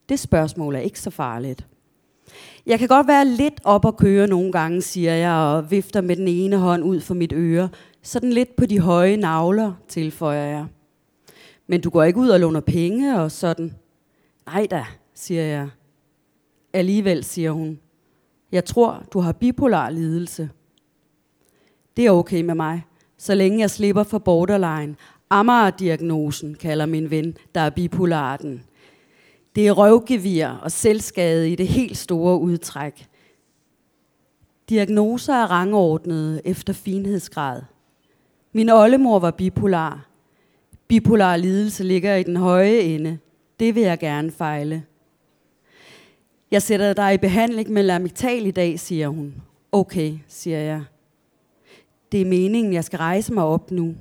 Det 0.08 0.18
spørgsmål 0.18 0.74
er 0.74 0.80
ikke 0.80 1.00
så 1.00 1.10
farligt. 1.10 1.66
Jeg 2.66 2.78
kan 2.78 2.88
godt 2.88 3.06
være 3.06 3.24
lidt 3.24 3.60
op 3.64 3.84
og 3.84 3.96
køre 3.96 4.26
nogle 4.26 4.52
gange, 4.52 4.82
siger 4.82 5.12
jeg, 5.12 5.32
og 5.32 5.70
vifter 5.70 6.00
med 6.00 6.16
den 6.16 6.28
ene 6.28 6.56
hånd 6.56 6.84
ud 6.84 7.00
for 7.00 7.14
mit 7.14 7.32
øre. 7.32 7.68
Sådan 8.02 8.32
lidt 8.32 8.56
på 8.56 8.66
de 8.66 8.80
høje 8.80 9.16
navler, 9.16 9.72
tilføjer 9.88 10.46
jeg. 10.46 10.66
Men 11.66 11.80
du 11.80 11.90
går 11.90 12.02
ikke 12.02 12.18
ud 12.18 12.28
og 12.28 12.40
låner 12.40 12.60
penge 12.60 13.20
og 13.20 13.30
sådan. 13.30 13.74
Nej 14.46 14.66
da, 14.70 14.84
siger 15.14 15.42
jeg. 15.42 15.68
Alligevel, 16.72 17.24
siger 17.24 17.50
hun. 17.50 17.78
Jeg 18.52 18.64
tror, 18.64 19.04
du 19.12 19.20
har 19.20 19.32
bipolar 19.32 19.90
lidelse. 19.90 20.50
Det 21.96 22.06
er 22.06 22.10
okay 22.10 22.42
med 22.42 22.54
mig, 22.54 22.82
så 23.18 23.34
længe 23.34 23.60
jeg 23.60 23.70
slipper 23.70 24.02
for 24.02 24.18
borderline. 24.18 24.96
Amager-diagnosen 25.30 26.54
kalder 26.54 26.86
min 26.86 27.10
ven, 27.10 27.36
der 27.54 27.60
er 27.60 27.70
bipolarten. 27.70 28.62
Det 29.56 29.66
er 29.66 29.72
røvgevir 29.72 30.48
og 30.48 30.72
selvskade 30.72 31.50
i 31.50 31.54
det 31.54 31.68
helt 31.68 31.96
store 31.96 32.38
udtræk. 32.38 33.08
Diagnoser 34.68 35.34
er 35.34 35.50
rangordnet 35.50 36.40
efter 36.44 36.72
finhedsgrad. 36.72 37.62
Min 38.52 38.68
oldemor 38.68 39.18
var 39.18 39.30
bipolar. 39.30 40.06
Bipolar 40.88 41.36
lidelse 41.36 41.84
ligger 41.84 42.14
i 42.14 42.22
den 42.22 42.36
høje 42.36 42.78
ende. 42.78 43.18
Det 43.60 43.74
vil 43.74 43.82
jeg 43.82 43.98
gerne 43.98 44.30
fejle. 44.30 44.84
Jeg 46.50 46.62
sætter 46.62 46.92
dig 46.92 47.14
i 47.14 47.18
behandling 47.18 47.70
med 47.70 47.82
lamictal 47.82 48.46
i 48.46 48.50
dag, 48.50 48.80
siger 48.80 49.08
hun. 49.08 49.34
Okay, 49.72 50.18
siger 50.28 50.58
jeg. 50.58 50.84
Det 52.12 52.20
er 52.20 52.26
meningen, 52.26 52.72
jeg 52.72 52.84
skal 52.84 52.98
rejse 52.98 53.32
mig 53.32 53.44
op 53.44 53.70
nu. 53.70 53.94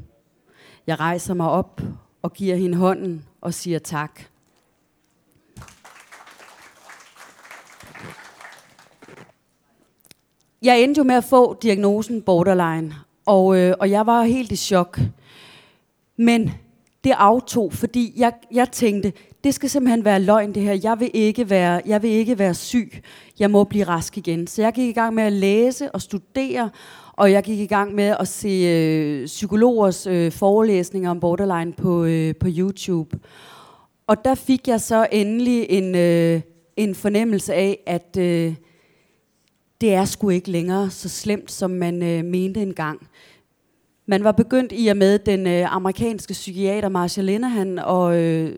Jeg 0.88 1.00
rejser 1.00 1.34
mig 1.34 1.50
op 1.50 1.82
og 2.22 2.34
giver 2.34 2.56
hende 2.56 2.78
hånden 2.78 3.26
og 3.42 3.54
siger 3.54 3.80
tak. 3.80 4.22
Jeg 10.62 10.84
endte 10.84 11.00
jo 11.00 11.04
med 11.04 11.16
at 11.16 11.24
få 11.24 11.60
diagnosen 11.62 12.22
borderline, 12.22 12.96
og, 13.26 13.58
øh, 13.58 13.76
og 13.80 13.90
jeg 13.90 14.06
var 14.06 14.24
helt 14.24 14.52
i 14.52 14.56
chok. 14.56 15.00
Men 16.18 16.52
det 17.04 17.14
aftog, 17.18 17.74
fordi 17.74 18.14
jeg, 18.18 18.34
jeg 18.52 18.72
tænkte, 18.72 19.14
det 19.44 19.54
skal 19.54 19.70
simpelthen 19.70 20.06
være 20.06 20.20
løgn 20.20 20.56
det 20.56 20.64
her. 20.64 20.80
Jeg 20.84 21.00
vil, 21.00 21.12
ikke 21.14 21.50
være, 21.50 21.82
jeg 21.86 22.02
vil 22.02 22.10
ikke 22.10 22.40
være 22.40 22.54
syg. 22.54 23.04
Jeg 23.40 23.52
må 23.52 23.64
blive 23.64 23.84
rask 23.84 24.18
igen. 24.18 24.48
Så 24.48 24.62
jeg 24.62 24.74
gik 24.74 24.90
i 24.90 24.92
gang 24.92 25.14
med 25.14 25.24
at 25.24 25.34
læse 25.34 25.92
og 25.92 26.02
studere, 26.02 26.70
og 27.18 27.32
jeg 27.32 27.44
gik 27.44 27.60
i 27.60 27.66
gang 27.66 27.96
med 27.96 28.16
at 28.20 28.28
se 28.28 28.48
øh, 28.48 29.26
psykologers 29.26 30.08
øh, 30.08 30.32
forelæsninger 30.32 31.10
om 31.10 31.20
borderline 31.20 31.74
på, 31.74 32.04
øh, 32.04 32.36
på 32.36 32.48
YouTube. 32.58 33.20
Og 34.08 34.26
der 34.26 34.36
fik 34.36 34.68
jeg 34.68 34.82
så 34.82 35.08
endelig 35.12 35.66
en, 35.70 35.96
øh, 35.96 36.42
en 36.78 36.96
fornemmelse 36.96 37.54
af, 37.54 37.80
at 37.86 38.18
øh, 38.20 38.56
det 39.82 39.94
er 39.94 40.06
sgu 40.06 40.30
ikke 40.30 40.52
længere 40.52 40.90
så 40.90 41.10
slemt, 41.10 41.52
som 41.52 41.72
man 41.72 42.04
øh, 42.04 42.26
mente 42.26 42.62
engang. 42.62 43.08
Man 44.06 44.24
var 44.24 44.32
begyndt 44.32 44.74
i 44.76 44.88
og 44.88 44.98
med 44.98 45.20
den 45.20 45.48
øh, 45.48 45.76
amerikanske 45.76 46.34
psykiater 46.34 46.90
Marshall 46.90 47.26
Linehan 47.26 47.80
og, 47.80 48.18
øh, 48.18 48.56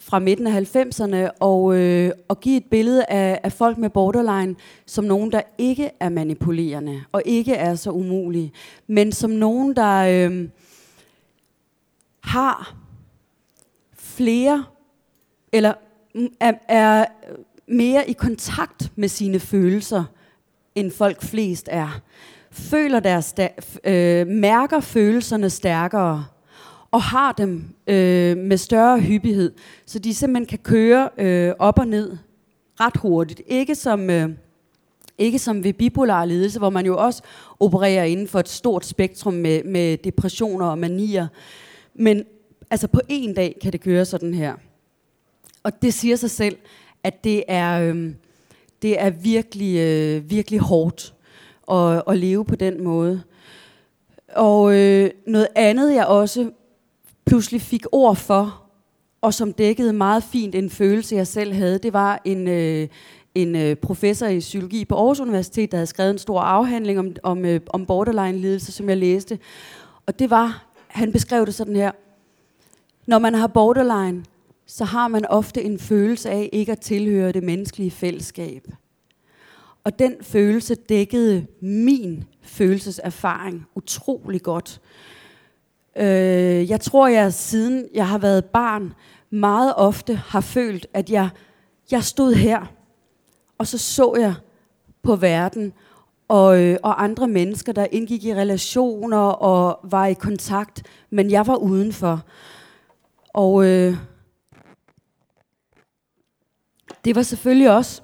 fra 0.00 0.18
midten 0.18 0.46
af 0.46 0.76
90'erne 0.76 1.30
og, 1.40 1.76
øh, 1.76 2.12
og 2.28 2.40
give 2.40 2.56
et 2.56 2.64
billede 2.70 3.04
af, 3.04 3.40
af 3.42 3.52
folk 3.52 3.78
med 3.78 3.90
borderline 3.90 4.56
som 4.86 5.04
nogen, 5.04 5.32
der 5.32 5.40
ikke 5.58 5.90
er 6.00 6.08
manipulerende 6.08 7.02
og 7.12 7.22
ikke 7.24 7.54
er 7.54 7.74
så 7.74 7.90
umulige, 7.90 8.52
men 8.86 9.12
som 9.12 9.30
nogen, 9.30 9.76
der 9.76 10.26
øh, 10.28 10.48
har 12.20 12.76
flere 13.94 14.64
eller 15.52 15.74
er, 16.40 16.52
er 16.68 17.04
mere 17.66 18.10
i 18.10 18.12
kontakt 18.12 18.92
med 18.96 19.08
sine 19.08 19.40
følelser, 19.40 20.04
end 20.74 20.90
folk 20.90 21.22
flest 21.22 21.68
er. 21.72 22.00
Føler 22.50 23.00
deres 23.00 23.34
øh, 23.84 24.26
mærker 24.26 24.80
følelserne 24.80 25.50
stærkere 25.50 26.24
og 26.90 27.02
har 27.02 27.32
dem 27.32 27.64
øh, 27.86 28.36
med 28.36 28.56
større 28.56 29.00
hyppighed, 29.00 29.52
så 29.86 29.98
de 29.98 30.14
simpelthen 30.14 30.46
kan 30.46 30.58
køre 30.58 31.08
øh, 31.18 31.52
op 31.58 31.78
og 31.78 31.88
ned 31.88 32.16
ret 32.80 32.96
hurtigt. 32.96 33.42
Ikke 33.46 33.74
som, 33.74 34.10
øh, 34.10 34.30
ikke 35.18 35.38
som 35.38 35.64
ved 35.64 35.72
bipolar 35.72 36.24
lidelse, 36.24 36.58
hvor 36.58 36.70
man 36.70 36.86
jo 36.86 36.98
også 36.98 37.22
opererer 37.60 38.04
inden 38.04 38.28
for 38.28 38.40
et 38.40 38.48
stort 38.48 38.86
spektrum 38.86 39.34
med, 39.34 39.64
med 39.64 39.96
depressioner 39.96 40.66
og 40.66 40.78
manier. 40.78 41.26
Men 41.94 42.24
altså 42.70 42.88
på 42.88 43.00
en 43.08 43.34
dag 43.34 43.56
kan 43.62 43.72
det 43.72 43.80
køre 43.80 44.04
sådan 44.04 44.34
her. 44.34 44.54
Og 45.62 45.82
det 45.82 45.94
siger 45.94 46.16
sig 46.16 46.30
selv, 46.30 46.56
at 47.04 47.24
det 47.24 47.44
er, 47.48 47.80
øh, 47.80 48.12
det 48.82 49.00
er 49.00 49.10
virkelig, 49.10 49.78
øh, 49.78 50.30
virkelig 50.30 50.60
hårdt 50.60 51.14
at, 51.70 52.02
at 52.08 52.18
leve 52.18 52.44
på 52.44 52.56
den 52.56 52.84
måde. 52.84 53.22
Og 54.36 54.74
øh, 54.74 55.10
noget 55.26 55.48
andet, 55.54 55.94
jeg 55.94 56.06
også 56.06 56.50
pludselig 57.30 57.60
fik 57.60 57.86
ord 57.92 58.16
for, 58.16 58.62
og 59.20 59.34
som 59.34 59.52
dækkede 59.52 59.92
meget 59.92 60.22
fint 60.22 60.54
en 60.54 60.70
følelse, 60.70 61.16
jeg 61.16 61.26
selv 61.26 61.52
havde, 61.52 61.78
det 61.78 61.92
var 61.92 62.22
en, 62.24 62.48
øh, 62.48 62.88
en 63.34 63.56
øh, 63.56 63.76
professor 63.76 64.26
i 64.26 64.38
psykologi 64.38 64.84
på 64.84 64.94
Aarhus 64.94 65.20
Universitet, 65.20 65.70
der 65.70 65.76
havde 65.76 65.86
skrevet 65.86 66.10
en 66.10 66.18
stor 66.18 66.40
afhandling 66.40 66.98
om, 66.98 67.16
om, 67.22 67.44
øh, 67.44 67.60
om 67.66 67.86
borderline-lidelse, 67.86 68.72
som 68.72 68.88
jeg 68.88 68.96
læste. 68.96 69.38
Og 70.06 70.18
det 70.18 70.30
var, 70.30 70.66
han 70.86 71.12
beskrev 71.12 71.46
det 71.46 71.54
sådan 71.54 71.76
her, 71.76 71.90
når 73.06 73.18
man 73.18 73.34
har 73.34 73.46
borderline, 73.46 74.24
så 74.66 74.84
har 74.84 75.08
man 75.08 75.26
ofte 75.26 75.62
en 75.62 75.78
følelse 75.78 76.30
af 76.30 76.48
ikke 76.52 76.72
at 76.72 76.80
tilhøre 76.80 77.32
det 77.32 77.42
menneskelige 77.42 77.90
fællesskab. 77.90 78.66
Og 79.84 79.98
den 79.98 80.14
følelse 80.22 80.74
dækkede 80.74 81.46
min 81.60 82.24
følelseserfaring 82.42 83.66
utrolig 83.74 84.42
godt. 84.42 84.80
Øh, 85.96 86.70
jeg 86.70 86.80
tror, 86.80 87.08
jeg 87.08 87.32
siden 87.32 87.88
jeg 87.94 88.08
har 88.08 88.18
været 88.18 88.44
barn, 88.44 88.92
meget 89.30 89.74
ofte 89.76 90.14
har 90.14 90.40
følt, 90.40 90.86
at 90.94 91.10
jeg, 91.10 91.28
jeg 91.90 92.04
stod 92.04 92.34
her, 92.34 92.72
og 93.58 93.66
så 93.66 93.78
så 93.78 94.16
jeg 94.18 94.34
på 95.02 95.16
verden, 95.16 95.72
og, 96.28 96.62
øh, 96.62 96.76
og 96.82 97.02
andre 97.02 97.28
mennesker, 97.28 97.72
der 97.72 97.86
indgik 97.92 98.24
i 98.24 98.34
relationer 98.34 99.18
og 99.18 99.90
var 99.90 100.06
i 100.06 100.14
kontakt, 100.14 100.82
men 101.10 101.30
jeg 101.30 101.46
var 101.46 101.56
udenfor. 101.56 102.24
Og 103.34 103.66
øh, 103.66 103.96
det 107.04 107.14
var 107.16 107.22
selvfølgelig 107.22 107.76
også 107.76 108.02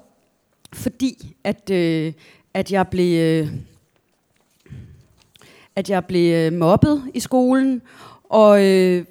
fordi, 0.73 1.35
at, 1.43 1.69
øh, 1.69 2.13
at 2.53 2.71
jeg 2.71 2.87
blev... 2.87 3.19
Øh, 3.19 3.53
at 5.77 5.89
jeg 5.89 6.05
blev 6.05 6.33
øh, 6.33 6.53
mobbet 6.53 7.03
i 7.13 7.19
skolen, 7.19 7.81
og, 8.23 8.65
øh, 8.65 9.05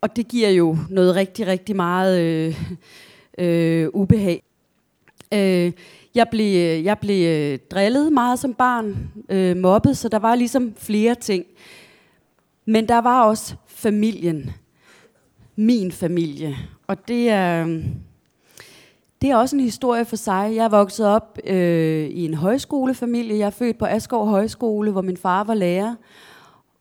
og 0.00 0.16
det 0.16 0.28
giver 0.28 0.48
jo 0.50 0.78
noget 0.90 1.14
rigtig, 1.14 1.46
rigtig 1.46 1.76
meget 1.76 2.20
øh, 2.20 2.62
øh, 3.38 3.88
ubehag. 3.92 4.42
Øh, 5.34 5.72
jeg 6.14 6.28
blev, 6.30 6.56
øh, 6.56 6.84
jeg 6.84 6.98
blev 6.98 7.26
øh, 7.26 7.58
drillet 7.70 8.12
meget 8.12 8.38
som 8.38 8.54
barn, 8.54 9.10
øh, 9.28 9.56
mobbet, 9.56 9.98
så 9.98 10.08
der 10.08 10.18
var 10.18 10.34
ligesom 10.34 10.74
flere 10.76 11.14
ting. 11.14 11.44
Men 12.64 12.88
der 12.88 12.98
var 12.98 13.22
også 13.22 13.54
familien. 13.66 14.50
Min 15.56 15.92
familie. 15.92 16.56
Og 16.86 17.08
det 17.08 17.28
er, 17.30 17.80
det 19.22 19.30
er 19.30 19.36
også 19.36 19.56
en 19.56 19.62
historie 19.62 20.04
for 20.04 20.16
sig. 20.16 20.52
Jeg 20.54 20.64
er 20.64 20.68
vokset 20.68 21.06
op 21.06 21.38
øh, 21.44 22.06
i 22.06 22.24
en 22.24 22.34
højskolefamilie. 22.34 23.38
Jeg 23.38 23.46
er 23.46 23.50
født 23.50 23.78
på 23.78 23.84
Askov 23.84 24.26
Højskole, 24.28 24.90
hvor 24.90 25.02
min 25.02 25.16
far 25.16 25.44
var 25.44 25.54
lærer. 25.54 25.94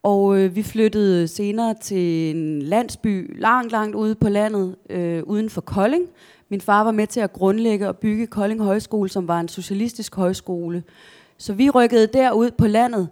Og 0.03 0.37
øh, 0.37 0.55
vi 0.55 0.63
flyttede 0.63 1.27
senere 1.27 1.73
til 1.81 2.35
en 2.35 2.61
landsby 2.61 3.41
langt, 3.41 3.71
langt 3.71 3.95
ude 3.95 4.15
på 4.15 4.29
landet, 4.29 4.75
øh, 4.89 5.23
uden 5.23 5.49
for 5.49 5.61
Kolding. 5.61 6.03
Min 6.49 6.61
far 6.61 6.83
var 6.83 6.91
med 6.91 7.07
til 7.07 7.19
at 7.19 7.33
grundlægge 7.33 7.87
og 7.87 7.97
bygge 7.97 8.27
Kolding 8.27 8.63
Højskole, 8.63 9.09
som 9.09 9.27
var 9.27 9.39
en 9.39 9.47
socialistisk 9.47 10.15
højskole. 10.15 10.83
Så 11.37 11.53
vi 11.53 11.69
rykkede 11.69 12.07
derud 12.07 12.51
på 12.51 12.67
landet 12.67 13.09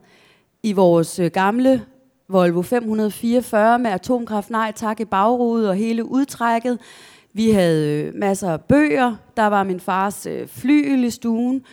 i 0.64 0.74
vores 0.74 1.20
øh, 1.20 1.32
gamle 1.32 1.86
Volvo 2.28 2.62
544 2.62 3.80
med 3.80 3.92
atomkraft 3.92 4.50
nej 4.50 4.72
tak 4.76 5.00
i 5.00 5.06
bagrudet 5.06 5.70
og 5.70 5.76
hele 5.76 6.06
udtrækket. 6.06 6.80
Vi 7.34 7.52
havde 7.52 8.04
øh, 8.04 8.16
masser 8.16 8.52
af 8.52 8.62
bøger. 8.62 9.16
Der 9.38 9.48
var 9.48 9.64
min 9.64 9.80
fars 9.80 10.26
øh, 10.26 10.48
flyel 10.48 11.04
i 11.04 11.10
stuen. 11.10 11.66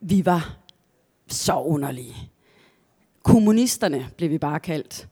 Vi 0.00 0.26
var 0.26 0.56
så 1.28 1.54
underlige. 1.54 2.16
Kommunisterne 3.22 4.06
blev 4.16 4.30
vi 4.30 4.38
bare 4.38 4.60
kaldt. 4.60 5.08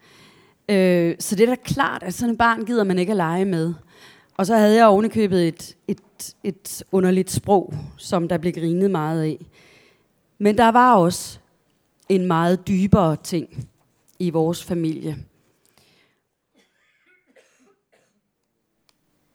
Øh, 0.69 1.17
så 1.19 1.37
det 1.37 1.49
er 1.49 1.55
da 1.55 1.63
klart, 1.65 2.03
at 2.03 2.15
sådan 2.15 2.33
et 2.33 2.39
barn 2.39 2.65
gider 2.65 2.85
man 2.85 2.99
ikke 2.99 3.11
at 3.11 3.17
lege 3.17 3.45
med. 3.45 3.75
Og 4.37 4.47
så 4.47 4.57
havde 4.57 4.77
jeg 4.77 4.87
ovenikøbet 4.87 5.49
et, 5.49 5.77
et, 5.89 6.35
et 6.45 6.83
underligt 6.93 7.31
sprog, 7.31 7.75
som 7.97 8.29
der 8.29 8.39
blev 8.39 8.53
grinet 8.53 8.91
meget 8.91 9.23
af. 9.23 9.47
Men 10.39 10.59
der 10.59 10.69
var 10.69 10.95
også 10.95 11.39
en 12.09 12.27
meget 12.27 12.69
dybere 12.69 13.17
ting 13.17 13.69
i 14.19 14.31
vores 14.31 14.65
familie. 14.65 15.17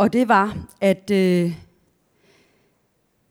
Og 0.04 0.14
det 0.14 0.28
var, 0.28 0.58
at 0.82 1.12
øh, 1.12 1.58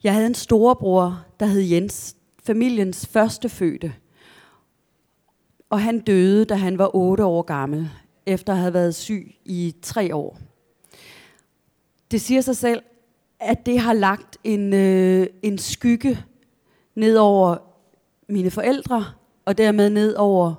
jeg 0.02 0.14
havde 0.14 0.26
en 0.26 0.34
storebror, 0.34 1.24
der 1.40 1.46
hed 1.46 1.60
Jens, 1.60 2.16
familiens 2.42 3.06
første 3.06 3.48
fødte. 3.48 3.94
Og 5.70 5.80
han 5.80 6.00
døde, 6.00 6.44
da 6.44 6.54
han 6.54 6.78
var 6.78 6.96
8 6.96 7.24
år 7.24 7.42
gammel, 7.42 7.90
efter 8.26 8.52
at 8.52 8.58
have 8.58 8.74
været 8.74 8.94
syg 8.94 9.34
i 9.44 9.74
tre 9.82 10.14
år. 10.14 10.38
Det 12.10 12.20
siger 12.20 12.40
sig 12.40 12.56
selv, 12.56 12.82
at 13.40 13.66
det 13.66 13.78
har 13.78 13.92
lagt 13.92 14.38
en, 14.44 14.74
øh, 14.74 15.26
en 15.42 15.58
skygge 15.58 16.24
ned 16.94 17.16
over 17.16 17.56
mine 18.28 18.50
forældre, 18.50 19.04
og 19.44 19.58
dermed 19.58 19.90
ned 19.90 20.14
over 20.14 20.54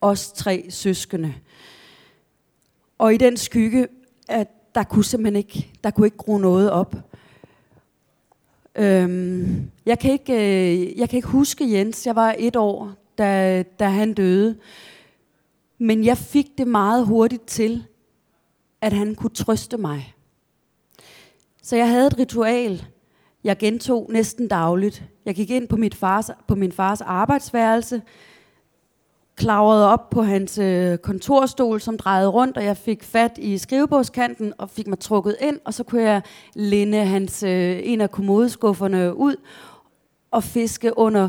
os 0.00 0.32
tre 0.32 0.66
søskende. 0.70 1.34
Og 2.98 3.14
i 3.14 3.16
den 3.16 3.36
skygge, 3.36 3.88
at 4.28 4.48
der 4.74 4.84
kunne 4.84 5.04
simpelthen 5.04 5.36
ikke, 5.36 5.70
der 5.84 5.90
kunne 5.90 6.06
ikke 6.06 6.16
gro 6.16 6.38
noget 6.38 6.70
op. 6.70 6.96
Øhm, 8.76 9.70
jeg, 9.86 9.98
kan 9.98 10.12
ikke, 10.12 10.32
øh, 10.32 10.98
jeg 10.98 11.08
kan 11.08 11.16
ikke 11.16 11.28
huske 11.28 11.72
Jens. 11.72 12.06
Jeg 12.06 12.16
var 12.16 12.34
et 12.38 12.56
år, 12.56 12.92
da, 13.18 13.62
da 13.62 13.88
han 13.88 14.14
døde. 14.14 14.56
Men 15.78 16.04
jeg 16.04 16.18
fik 16.18 16.58
det 16.58 16.68
meget 16.68 17.06
hurtigt 17.06 17.46
til, 17.46 17.84
at 18.80 18.92
han 18.92 19.14
kunne 19.14 19.30
trøste 19.30 19.76
mig. 19.76 20.14
Så 21.62 21.76
jeg 21.76 21.88
havde 21.88 22.06
et 22.06 22.18
ritual, 22.18 22.86
jeg 23.44 23.58
gentog 23.58 24.06
næsten 24.12 24.48
dagligt. 24.48 25.04
Jeg 25.24 25.34
gik 25.34 25.50
ind 25.50 25.68
på, 25.68 25.76
mit 25.76 25.94
fars, 25.94 26.30
på 26.48 26.54
min 26.54 26.72
fars 26.72 27.00
arbejdsværelse, 27.00 28.02
klavrede 29.36 29.88
op 29.88 30.10
på 30.10 30.22
hans 30.22 30.58
øh, 30.58 30.98
kontorstol, 30.98 31.80
som 31.80 31.98
drejede 31.98 32.28
rundt, 32.28 32.56
og 32.56 32.64
jeg 32.64 32.76
fik 32.76 33.02
fat 33.02 33.38
i 33.38 33.58
skrivebordskanten 33.58 34.52
og 34.58 34.70
fik 34.70 34.86
mig 34.86 34.98
trukket 34.98 35.36
ind, 35.40 35.58
og 35.64 35.74
så 35.74 35.84
kunne 35.84 36.02
jeg 36.02 36.22
linde 36.54 36.98
hans, 36.98 37.42
øh, 37.42 37.80
en 37.84 38.00
af 38.00 38.10
kommodeskufferne 38.10 39.16
ud 39.16 39.36
og 40.30 40.44
fiske 40.44 40.98
under 40.98 41.28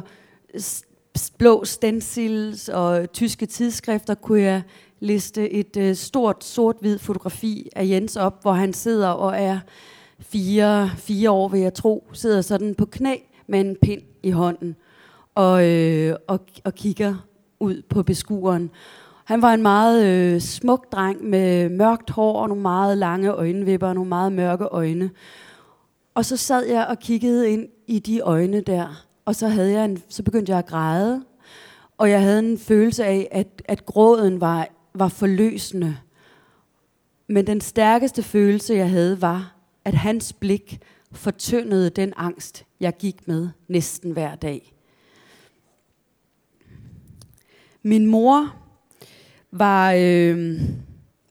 blå 1.38 1.66
stencils 1.66 2.70
og 2.70 3.12
tyske 3.12 3.46
tidsskrifter, 3.46 4.16
kunne 4.16 4.42
jeg 4.42 4.62
liste 5.00 5.50
et 5.50 5.78
øh, 5.78 5.96
stort 5.96 6.44
sort-hvid 6.44 7.00
fotografi 7.00 7.70
af 7.76 7.88
Jens 7.88 8.16
op, 8.16 8.42
hvor 8.42 8.54
han 8.54 8.74
sidder 8.74 9.08
og 9.08 9.38
er 9.38 9.60
fire, 10.20 10.90
fire 10.98 11.32
år, 11.32 11.48
vil 11.48 11.60
jeg 11.60 11.74
tro, 11.74 12.08
sidder 12.14 12.42
sådan 12.42 12.76
på 12.76 12.86
knæ 12.86 13.16
med 13.48 13.60
en 13.60 13.76
pind 13.82 14.02
i 14.24 14.32
hånden 14.32 14.76
og, 15.36 15.70
øh, 15.70 16.16
og, 16.28 16.40
og 16.64 16.76
kigger 16.76 17.16
ud 17.60 17.82
på 17.90 18.04
beskueren. 18.04 18.70
Han 19.26 19.42
var 19.42 19.54
en 19.54 19.62
meget 19.62 20.06
øh, 20.06 20.42
smuk 20.42 20.92
dreng 20.92 21.24
med 21.24 21.70
mørkt 21.70 22.10
hår 22.10 22.42
og 22.42 22.48
nogle 22.48 22.62
meget 22.62 22.98
lange 22.98 23.30
øjenvipper 23.30 23.88
og 23.88 23.96
nogle 23.96 24.10
meget 24.10 24.32
mørke 24.32 24.66
øjne. 24.66 25.10
Og 26.16 26.26
så 26.26 26.38
sad 26.38 26.66
jeg 26.66 26.88
og 26.88 27.00
kiggede 27.00 27.50
ind 27.50 27.68
i 27.88 28.00
de 28.00 28.20
øjne 28.20 28.62
der, 28.62 29.06
og 29.26 29.36
så, 29.36 29.48
havde 29.48 29.72
jeg 29.72 29.86
en, 29.86 30.04
så 30.10 30.24
begyndte 30.24 30.50
jeg 30.50 30.60
at 30.60 30.66
græde. 30.66 31.24
Og 31.98 32.10
jeg 32.10 32.22
havde 32.22 32.40
en 32.40 32.58
følelse 32.58 33.06
af, 33.06 33.28
at, 33.32 33.62
at 33.66 33.86
gråden 33.86 34.42
var, 34.42 34.68
var 34.94 35.08
forløsende. 35.08 35.98
Men 37.28 37.48
den 37.48 37.62
stærkeste 37.62 38.24
følelse, 38.24 38.74
jeg 38.74 38.90
havde, 38.90 39.22
var, 39.22 39.56
at 39.86 39.94
hans 39.94 40.34
blik 40.34 40.80
fortyndede 41.12 41.90
den 41.90 42.14
angst, 42.18 42.66
jeg 42.80 42.98
gik 42.98 43.28
med 43.28 43.50
næsten 43.68 44.12
hver 44.12 44.36
dag. 44.36 44.75
Min 47.88 48.06
mor 48.06 48.56
var, 49.52 49.94
øh, 49.98 50.60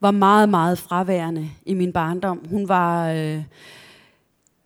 var 0.00 0.10
meget, 0.10 0.48
meget 0.48 0.78
fraværende 0.78 1.50
i 1.66 1.74
min 1.74 1.92
barndom. 1.92 2.40
Hun 2.50 2.68
var, 2.68 3.10
øh, 3.10 3.42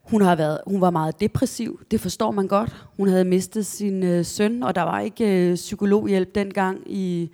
hun, 0.02 0.22
har 0.22 0.36
været, 0.36 0.60
hun 0.66 0.80
var 0.80 0.90
meget 0.90 1.20
depressiv, 1.20 1.80
det 1.90 2.00
forstår 2.00 2.30
man 2.30 2.48
godt. 2.48 2.86
Hun 2.96 3.08
havde 3.08 3.24
mistet 3.24 3.66
sin 3.66 4.02
øh, 4.02 4.24
søn, 4.24 4.62
og 4.62 4.74
der 4.74 4.82
var 4.82 5.00
ikke 5.00 5.48
øh, 5.50 5.54
psykologhjælp 5.54 6.34
dengang 6.34 6.82
i, 6.86 7.30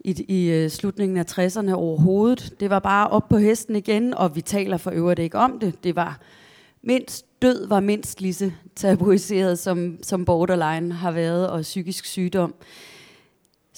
i, 0.00 0.24
i 0.28 0.50
øh, 0.50 0.70
slutningen 0.70 1.18
af 1.18 1.38
60'erne 1.38 1.72
overhovedet. 1.72 2.54
Det 2.60 2.70
var 2.70 2.78
bare 2.78 3.08
op 3.08 3.28
på 3.28 3.36
hesten 3.36 3.76
igen, 3.76 4.14
og 4.14 4.36
vi 4.36 4.40
taler 4.40 4.76
for 4.76 4.90
øvrigt 4.90 5.20
ikke 5.20 5.38
om 5.38 5.58
det. 5.58 5.84
Det 5.84 5.96
var 5.96 6.20
mindst 6.82 7.42
død 7.42 7.66
var 7.66 7.80
mindst 7.80 8.20
lige 8.20 8.34
så 8.34 8.50
tabuiseret, 8.76 9.58
som, 9.58 9.98
som 10.02 10.24
borderline 10.24 10.92
har 10.92 11.10
været, 11.10 11.50
og 11.50 11.60
psykisk 11.60 12.04
sygdom. 12.04 12.54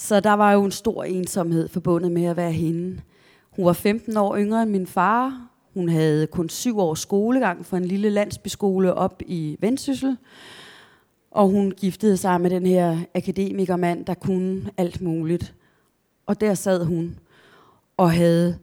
Så 0.01 0.21
der 0.21 0.33
var 0.33 0.53
jo 0.53 0.65
en 0.65 0.71
stor 0.71 1.05
ensomhed 1.05 1.69
forbundet 1.69 2.13
med 2.13 2.25
at 2.25 2.37
være 2.37 2.53
hende. 2.53 3.01
Hun 3.51 3.65
var 3.65 3.73
15 3.73 4.17
år 4.17 4.37
yngre 4.37 4.63
end 4.63 4.71
min 4.71 4.87
far. 4.87 5.49
Hun 5.75 5.89
havde 5.89 6.27
kun 6.27 6.49
syv 6.49 6.79
års 6.79 7.01
skolegang 7.01 7.67
for 7.67 7.77
en 7.77 7.85
lille 7.85 8.11
landsbyskole 8.11 8.95
op 8.95 9.23
i 9.27 9.57
Vendsyssel. 9.61 10.17
Og 11.31 11.49
hun 11.49 11.71
giftede 11.71 12.17
sig 12.17 12.41
med 12.41 12.51
den 12.51 12.67
her 12.67 12.99
akademikermand, 13.15 14.07
der 14.07 14.15
kunne 14.15 14.71
alt 14.77 15.01
muligt. 15.01 15.55
Og 16.27 16.41
der 16.41 16.55
sad 16.55 16.85
hun 16.85 17.19
og 17.97 18.13
havde 18.13 18.59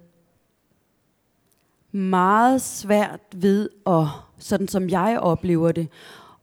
meget 1.92 2.62
svært 2.62 3.22
ved 3.36 3.70
at, 3.88 4.04
sådan 4.38 4.68
som 4.68 4.90
jeg 4.90 5.20
oplever 5.22 5.72
det, 5.72 5.88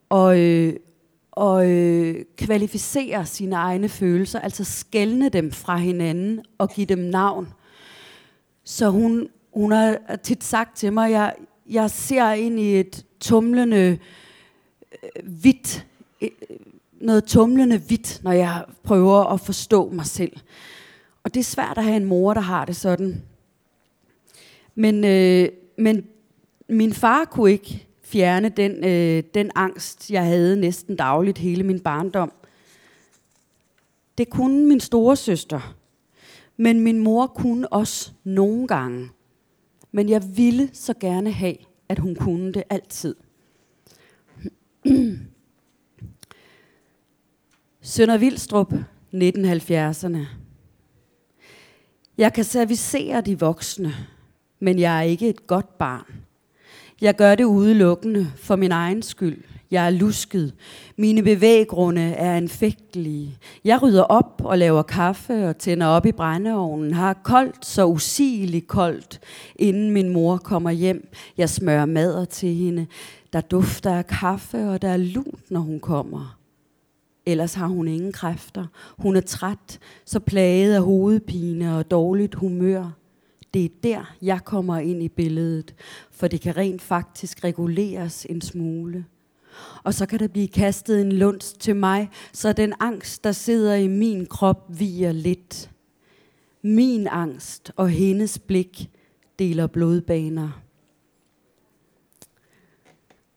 og, 0.09 0.41
øh, 0.41 0.77
og 1.37 1.71
øh, 1.71 2.25
kvalificere 2.37 3.27
sine 3.27 3.57
egne 3.57 3.89
følelser, 3.89 4.41
altså 4.41 4.65
skælne 4.65 5.29
dem 5.29 5.53
fra 5.53 5.77
hinanden 5.77 6.41
og 6.59 6.71
give 6.71 6.87
dem 6.87 6.99
navn. 6.99 7.49
Så 8.65 8.91
hun, 8.91 9.29
hun 9.55 9.73
har 9.73 9.99
tit 10.23 10.45
sagt 10.45 10.77
til 10.77 10.93
mig, 10.93 11.11
jeg, 11.11 11.35
jeg 11.71 11.91
ser 11.91 12.31
ind 12.31 12.61
i 12.61 12.81
et 12.81 13.07
tumlende, 13.21 13.99
øh, 15.03 15.25
hvidt 15.25 15.87
øh, 16.21 16.31
noget 17.01 17.25
tumlende 17.25 17.79
hvidt, 17.79 18.21
når 18.23 18.33
jeg 18.33 18.65
prøver 18.83 19.25
at 19.25 19.41
forstå 19.41 19.91
mig 19.91 20.07
selv. 20.07 20.33
Og 21.25 21.35
det 21.35 21.41
er 21.41 21.45
svært 21.45 21.79
at 21.79 21.85
have 21.85 21.97
en 21.97 22.05
mor, 22.05 22.35
der 22.35 22.41
har 22.41 22.65
det 22.65 22.77
sådan. 22.77 23.23
Men, 24.75 25.05
øh, 25.05 25.49
men 25.79 26.07
min 26.69 26.93
far 26.93 27.25
kunne 27.25 27.53
ikke 27.53 27.87
fjerne 28.15 28.49
den, 28.49 28.85
øh, 28.85 29.23
den 29.35 29.51
angst, 29.55 30.11
jeg 30.11 30.25
havde 30.25 30.57
næsten 30.57 30.97
dagligt 30.97 31.39
hele 31.39 31.63
min 31.63 31.81
barndom. 31.81 32.33
Det 34.19 34.31
kunne 34.31 34.69
min 34.69 34.81
store 34.81 35.17
søster. 35.17 35.77
Men 36.57 36.81
min 36.81 36.99
mor 36.99 37.27
kunne 37.27 37.73
også 37.73 38.13
nogle 38.25 38.67
gange. 38.67 39.11
Men 39.93 40.09
jeg 40.09 40.23
ville 40.37 40.71
så 40.73 40.95
gerne 41.01 41.33
have, 41.33 41.57
at 41.89 41.99
hun 41.99 42.15
kunne 42.15 42.53
det 42.53 42.63
altid. 42.71 43.15
Sønder 47.81 48.19
Vildstrup, 48.19 48.73
1970'erne. 49.15 50.27
Jeg 52.19 52.33
kan 52.33 52.45
servicere 52.45 53.21
de 53.21 53.39
voksne, 53.39 53.93
men 54.61 54.79
jeg 54.79 54.99
er 54.99 55.03
ikke 55.03 55.29
et 55.29 55.47
godt 55.47 55.79
barn. 55.79 56.24
Jeg 57.01 57.17
gør 57.17 57.35
det 57.35 57.45
udelukkende 57.45 58.27
for 58.37 58.57
min 58.57 58.73
egen 58.73 59.03
skyld. 59.03 59.39
Jeg 59.71 59.87
er 59.87 59.91
lusket. 59.91 60.55
Mine 60.97 61.23
bevæggrunde 61.23 62.03
er 62.03 62.37
anfægtelige. 62.37 63.39
Jeg 63.65 63.83
rydder 63.83 64.03
op 64.03 64.43
og 64.45 64.59
laver 64.59 64.83
kaffe 64.83 65.49
og 65.49 65.59
tænder 65.59 65.87
op 65.87 66.07
i 66.07 66.13
brændeovnen. 66.13 66.93
Har 66.95 67.15
koldt, 67.15 67.67
så 67.67 67.87
usigeligt 67.87 68.67
koldt, 68.67 69.21
inden 69.57 69.91
min 69.91 70.13
mor 70.13 70.37
kommer 70.37 70.71
hjem. 70.71 71.09
Jeg 71.39 71.49
smører 71.49 71.87
mader 71.87 72.25
til 72.25 72.55
hende. 72.55 72.87
Der 73.33 73.41
dufter 73.41 73.95
af 73.95 74.07
kaffe, 74.07 74.71
og 74.71 74.83
der 74.83 74.89
er 74.89 74.97
lunt, 74.97 75.51
når 75.51 75.61
hun 75.61 75.81
kommer. 75.81 76.39
Ellers 77.27 77.55
har 77.55 77.67
hun 77.67 77.89
ingen 77.89 78.13
kræfter. 78.13 78.67
Hun 78.99 79.17
er 79.17 79.21
træt, 79.21 79.79
så 80.05 80.21
plaget 80.21 80.75
af 80.75 80.83
hovedpine 80.83 81.77
og 81.77 81.91
dårligt 81.91 82.35
humør. 82.35 82.91
Det 83.55 83.65
er 83.65 83.69
der, 83.83 84.15
jeg 84.23 84.45
kommer 84.45 84.79
ind 84.79 85.03
i 85.03 85.09
billedet, 85.09 85.75
for 86.11 86.29
det 86.29 86.41
kan 86.41 86.57
rent 86.57 86.83
faktisk 86.83 87.45
reguleres 87.45 88.27
en 88.31 88.41
smule. 88.41 89.05
Og 89.83 89.95
så 89.95 90.07
kan 90.07 90.19
der 90.19 90.29
blive 90.29 90.49
kastet 90.49 91.01
en 91.01 91.13
lunds 91.13 91.53
til 91.53 91.77
mig, 91.77 92.11
så 92.33 92.53
den 92.53 92.73
angst, 92.81 93.25
der 93.25 93.33
sidder 93.33 93.75
i 93.75 93.89
min 93.89 94.27
krop, 94.27 94.79
viger 94.79 95.13
lidt. 95.13 95.71
Min 96.63 97.07
angst 97.07 97.73
og 97.77 97.91
hendes 97.91 98.39
blik 98.39 98.91
deler 99.39 99.67
blodbaner. 99.67 100.63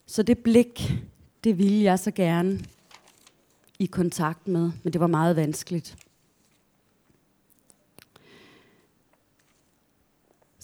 Så 0.06 0.24
det 0.24 0.38
blik, 0.38 0.94
det 1.44 1.58
ville 1.58 1.84
jeg 1.84 2.00
så 2.00 2.12
gerne 2.12 2.60
i 3.80 3.86
kontakt 3.86 4.48
med, 4.48 4.72
men 4.84 4.94
det 4.94 5.02
var 5.02 5.08
meget 5.08 5.36
vanskeligt. 5.36 6.07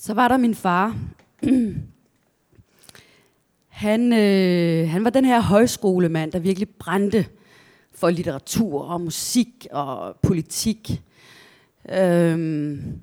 Så 0.06 0.14
var 0.14 0.28
der 0.28 0.38
min 0.38 0.56
far. 0.56 0.96
han, 3.84 4.14
øh, 4.14 4.90
han 4.90 5.04
var 5.04 5.10
den 5.10 5.26
her 5.26 5.42
højskolemand, 5.42 6.32
der 6.32 6.40
virkelig 6.40 6.70
brændte 6.70 7.26
for 7.96 8.10
litteratur 8.10 8.82
og 8.82 9.02
musik 9.02 9.68
og 9.72 10.16
politik. 10.22 11.02
Øhm, 11.90 13.00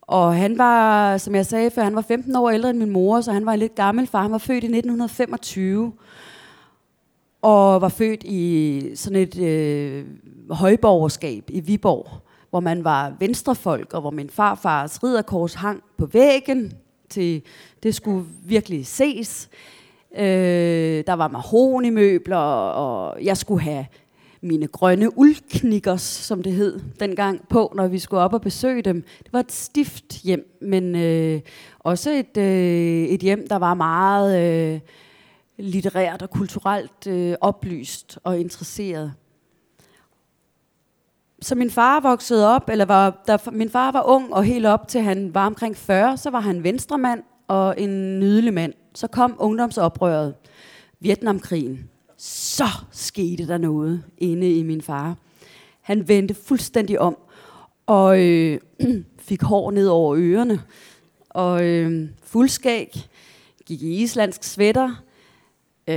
og 0.00 0.36
han 0.36 0.58
var, 0.58 1.18
som 1.18 1.34
jeg 1.34 1.46
sagde 1.46 1.70
før, 1.70 1.82
han 1.82 1.96
var 1.96 2.02
15 2.02 2.36
år 2.36 2.50
ældre 2.50 2.70
end 2.70 2.78
min 2.78 2.90
mor, 2.90 3.20
så 3.20 3.32
han 3.32 3.46
var 3.46 3.52
en 3.52 3.58
lidt 3.58 3.74
gammel 3.74 4.06
far. 4.06 4.22
Han 4.22 4.32
var 4.32 4.38
født 4.38 4.64
i 4.64 4.66
1925 4.66 5.92
og 7.42 7.80
var 7.80 7.88
født 7.88 8.24
i 8.24 8.82
sådan 8.94 9.22
et 9.22 9.38
øh, 9.38 10.06
højborgerskab 10.50 11.44
i 11.48 11.60
Viborg, 11.60 12.29
hvor 12.50 12.60
man 12.60 12.84
var 12.84 13.16
venstrefolk, 13.18 13.94
og 13.94 14.00
hvor 14.00 14.10
min 14.10 14.30
farfars 14.30 15.02
ridderkors 15.02 15.54
hang 15.54 15.82
på 15.98 16.06
væggen, 16.06 16.72
til 17.08 17.42
det 17.82 17.94
skulle 17.94 18.26
virkelig 18.44 18.86
ses. 18.86 19.48
Øh, 20.18 21.04
der 21.06 21.12
var 21.12 21.28
mahonimøbler, 21.28 22.36
og 22.36 23.24
jeg 23.24 23.36
skulle 23.36 23.62
have 23.62 23.86
mine 24.42 24.66
grønne 24.66 25.18
uldknikkers, 25.18 26.02
som 26.02 26.42
det 26.42 26.52
hed 26.52 26.80
dengang, 27.00 27.48
på, 27.48 27.72
når 27.76 27.88
vi 27.88 27.98
skulle 27.98 28.20
op 28.22 28.32
og 28.32 28.40
besøge 28.40 28.82
dem. 28.82 29.04
Det 29.18 29.32
var 29.32 29.40
et 29.40 29.52
stift 29.52 30.22
hjem, 30.22 30.58
men 30.62 30.96
øh, 30.96 31.40
også 31.78 32.10
et, 32.10 32.36
øh, 32.36 33.04
et 33.04 33.20
hjem, 33.20 33.48
der 33.48 33.56
var 33.56 33.74
meget... 33.74 34.72
Øh, 34.74 34.80
litterært 35.60 36.22
og 36.22 36.30
kulturelt 36.30 37.06
øh, 37.06 37.34
oplyst 37.40 38.18
og 38.24 38.40
interesseret. 38.40 39.12
Så 41.42 41.54
min 41.54 41.70
far 41.70 42.00
voksede 42.00 42.48
op, 42.54 42.68
eller 42.68 42.84
var, 42.84 43.22
da 43.26 43.38
min 43.52 43.70
far 43.70 43.92
var 43.92 44.02
ung 44.06 44.34
og 44.34 44.44
helt 44.44 44.66
op 44.66 44.88
til 44.88 45.00
han 45.00 45.34
var 45.34 45.46
omkring 45.46 45.76
40, 45.76 46.16
så 46.16 46.30
var 46.30 46.40
han 46.40 46.64
venstremand 46.64 47.22
og 47.48 47.74
en 47.78 48.20
nydelig 48.20 48.54
mand. 48.54 48.72
Så 48.94 49.06
kom 49.06 49.36
ungdomsoprøret, 49.38 50.34
Vietnamkrigen. 51.00 51.90
Så 52.16 52.64
skete 52.90 53.48
der 53.48 53.58
noget 53.58 54.04
inde 54.18 54.58
i 54.58 54.62
min 54.62 54.82
far. 54.82 55.16
Han 55.80 56.08
vendte 56.08 56.34
fuldstændig 56.34 57.00
om 57.00 57.16
og 57.86 58.20
øh, 58.20 58.58
fik 59.28 59.42
hår 59.42 59.70
ned 59.70 59.88
over 59.88 60.16
ørerne 60.18 60.60
og 61.28 61.64
øh, 61.64 62.08
fuldskæg, 62.22 63.08
gik 63.66 63.82
i 63.82 64.02
islandsk 64.02 64.44
svætter. 64.44 65.02
Øh, 65.88 65.94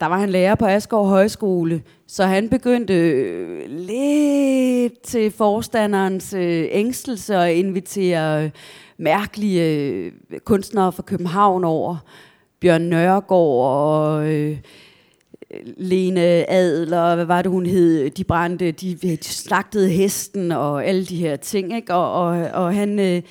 der 0.00 0.06
var 0.06 0.18
han 0.18 0.30
lærer 0.30 0.54
på 0.54 0.66
Asgaard 0.66 1.06
Højskole, 1.06 1.82
så 2.12 2.24
han 2.24 2.48
begyndte 2.48 2.94
øh, 2.94 3.70
lidt 3.70 5.02
til 5.02 5.30
forstanderens 5.30 6.34
øh, 6.34 6.68
ængstelse 6.70 7.36
at 7.36 7.54
invitere 7.54 8.44
øh, 8.44 8.50
mærkelige 8.98 9.62
øh, 9.62 10.12
kunstnere 10.44 10.92
fra 10.92 11.02
København 11.02 11.64
over. 11.64 11.96
Bjørn 12.60 12.82
Nørgaard 12.82 13.30
og 13.30 14.32
øh, 14.32 14.58
Lene 15.76 16.50
Adler, 16.50 17.14
hvad 17.14 17.24
var 17.24 17.42
det 17.42 17.50
hun 17.50 17.66
hed, 17.66 18.10
de 18.10 18.24
brændte, 18.24 18.70
de, 18.70 18.94
de 18.94 19.18
slagtede 19.22 19.88
hesten 19.88 20.52
og 20.52 20.86
alle 20.86 21.04
de 21.04 21.16
her 21.16 21.36
ting, 21.36 21.76
ikke? 21.76 21.94
Og, 21.94 22.12
og, 22.12 22.50
og 22.52 22.74
han, 22.74 22.98
øh, 22.98 23.22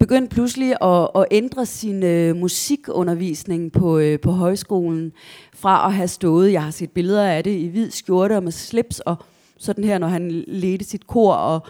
begyndte 0.00 0.34
pludselig 0.34 0.76
at, 0.82 1.08
at 1.14 1.26
ændre 1.30 1.66
sin 1.66 2.02
øh, 2.02 2.36
musikundervisning 2.36 3.72
på, 3.72 3.98
øh, 3.98 4.20
på 4.20 4.30
højskolen, 4.30 5.12
fra 5.60 5.86
at 5.86 5.94
have 5.94 6.08
stået, 6.08 6.52
jeg 6.52 6.62
har 6.62 6.70
set 6.70 6.90
billeder 6.90 7.26
af 7.26 7.44
det, 7.44 7.50
i 7.50 7.66
hvid 7.66 7.90
skjorte 7.90 8.36
og 8.36 8.42
med 8.42 8.52
slips, 8.52 9.00
og 9.00 9.16
sådan 9.58 9.84
her, 9.84 9.98
når 9.98 10.08
han 10.08 10.44
ledte 10.48 10.84
sit 10.84 11.06
kor, 11.06 11.32
og 11.32 11.66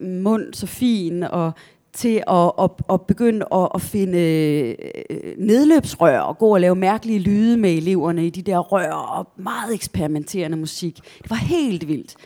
øh, 0.00 0.08
mund 0.10 0.54
så 0.54 0.66
fin, 0.66 1.22
og 1.22 1.52
til 1.92 2.22
at, 2.28 2.52
at, 2.60 2.70
at 2.90 3.00
begynde 3.02 3.46
at, 3.52 3.68
at 3.74 3.82
finde 3.82 4.18
øh, 4.18 5.34
nedløbsrør 5.38 6.20
og 6.20 6.38
gå 6.38 6.54
og 6.54 6.60
lave 6.60 6.74
mærkelige 6.74 7.18
lyde 7.18 7.56
med 7.56 7.70
eleverne 7.74 8.26
i 8.26 8.30
de 8.30 8.42
der 8.42 8.58
rør 8.58 8.92
og 8.92 9.28
meget 9.36 9.74
eksperimenterende 9.74 10.56
musik. 10.56 11.00
Det 11.22 11.30
var 11.30 11.36
helt 11.36 11.88
vildt. 11.88 12.16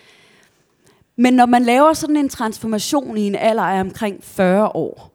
Men 1.16 1.34
når 1.34 1.46
man 1.46 1.62
laver 1.62 1.92
sådan 1.92 2.16
en 2.16 2.28
transformation 2.28 3.18
i 3.18 3.26
en 3.26 3.34
alder 3.34 3.62
af 3.62 3.80
omkring 3.80 4.24
40 4.24 4.68
år, 4.68 5.11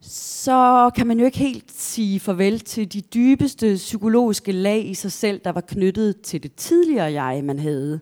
så 0.00 0.90
kan 0.96 1.06
man 1.06 1.18
jo 1.18 1.24
ikke 1.24 1.38
helt 1.38 1.72
sige 1.72 2.20
farvel 2.20 2.60
til 2.60 2.92
de 2.92 3.00
dybeste 3.00 3.74
psykologiske 3.74 4.52
lag 4.52 4.86
i 4.86 4.94
sig 4.94 5.12
selv, 5.12 5.40
der 5.44 5.52
var 5.52 5.60
knyttet 5.60 6.20
til 6.20 6.42
det 6.42 6.54
tidligere 6.54 7.12
jeg, 7.22 7.44
man 7.44 7.58
havde. 7.58 8.00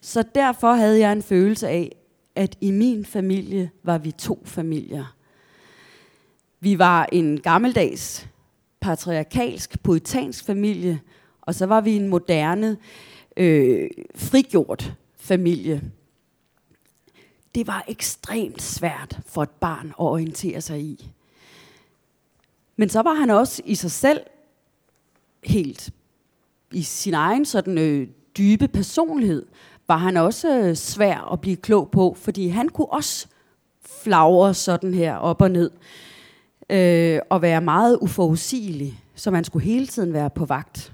Så 0.00 0.24
derfor 0.34 0.72
havde 0.72 0.98
jeg 0.98 1.12
en 1.12 1.22
følelse 1.22 1.68
af, 1.68 1.96
at 2.34 2.56
i 2.60 2.70
min 2.70 3.04
familie 3.04 3.70
var 3.82 3.98
vi 3.98 4.10
to 4.10 4.42
familier. 4.44 5.16
Vi 6.60 6.78
var 6.78 7.08
en 7.12 7.40
gammeldags, 7.40 8.28
patriarkalsk, 8.80 9.82
poetansk 9.82 10.44
familie, 10.44 11.00
og 11.40 11.54
så 11.54 11.66
var 11.66 11.80
vi 11.80 11.96
en 11.96 12.08
moderne, 12.08 12.76
øh, 13.36 13.90
frigjort 14.14 14.94
familie. 15.16 15.82
Det 17.54 17.66
var 17.66 17.84
ekstremt 17.88 18.62
svært 18.62 19.20
for 19.26 19.42
et 19.42 19.50
barn 19.50 19.86
at 19.86 19.94
orientere 19.98 20.60
sig 20.60 20.80
i. 20.80 21.12
Men 22.76 22.88
så 22.88 23.02
var 23.02 23.14
han 23.14 23.30
også 23.30 23.62
i 23.64 23.74
sig 23.74 23.90
selv 23.90 24.20
helt 25.44 25.90
i 26.72 26.82
sin 26.82 27.14
egen 27.14 27.44
sådan 27.44 27.78
øh, 27.78 28.08
dybe 28.38 28.68
personlighed, 28.68 29.46
var 29.88 29.96
han 29.96 30.16
også 30.16 30.58
øh, 30.58 30.74
svær 30.74 31.32
at 31.32 31.40
blive 31.40 31.56
klog 31.56 31.90
på, 31.90 32.16
fordi 32.18 32.48
han 32.48 32.68
kunne 32.68 32.92
også 32.92 33.26
flagre 33.84 34.54
sådan 34.54 34.94
her 34.94 35.16
op 35.16 35.42
og 35.42 35.50
ned, 35.50 35.70
øh, 36.70 37.20
og 37.30 37.42
være 37.42 37.60
meget 37.60 37.98
uforudsigelig, 38.00 39.00
så 39.14 39.30
man 39.30 39.44
skulle 39.44 39.64
hele 39.64 39.86
tiden 39.86 40.12
være 40.12 40.30
på 40.30 40.44
vagt. 40.44 40.92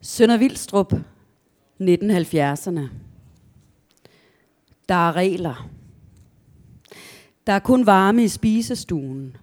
Sønder 0.00 0.36
Vildstrup, 0.36 0.92
1970'erne. 1.80 2.88
Der 4.88 4.94
er 4.94 5.16
regler. 5.16 5.68
Der 7.46 7.52
er 7.52 7.58
kun 7.58 7.86
varme 7.86 8.24
i 8.24 8.28
spisestuen. 8.28 9.36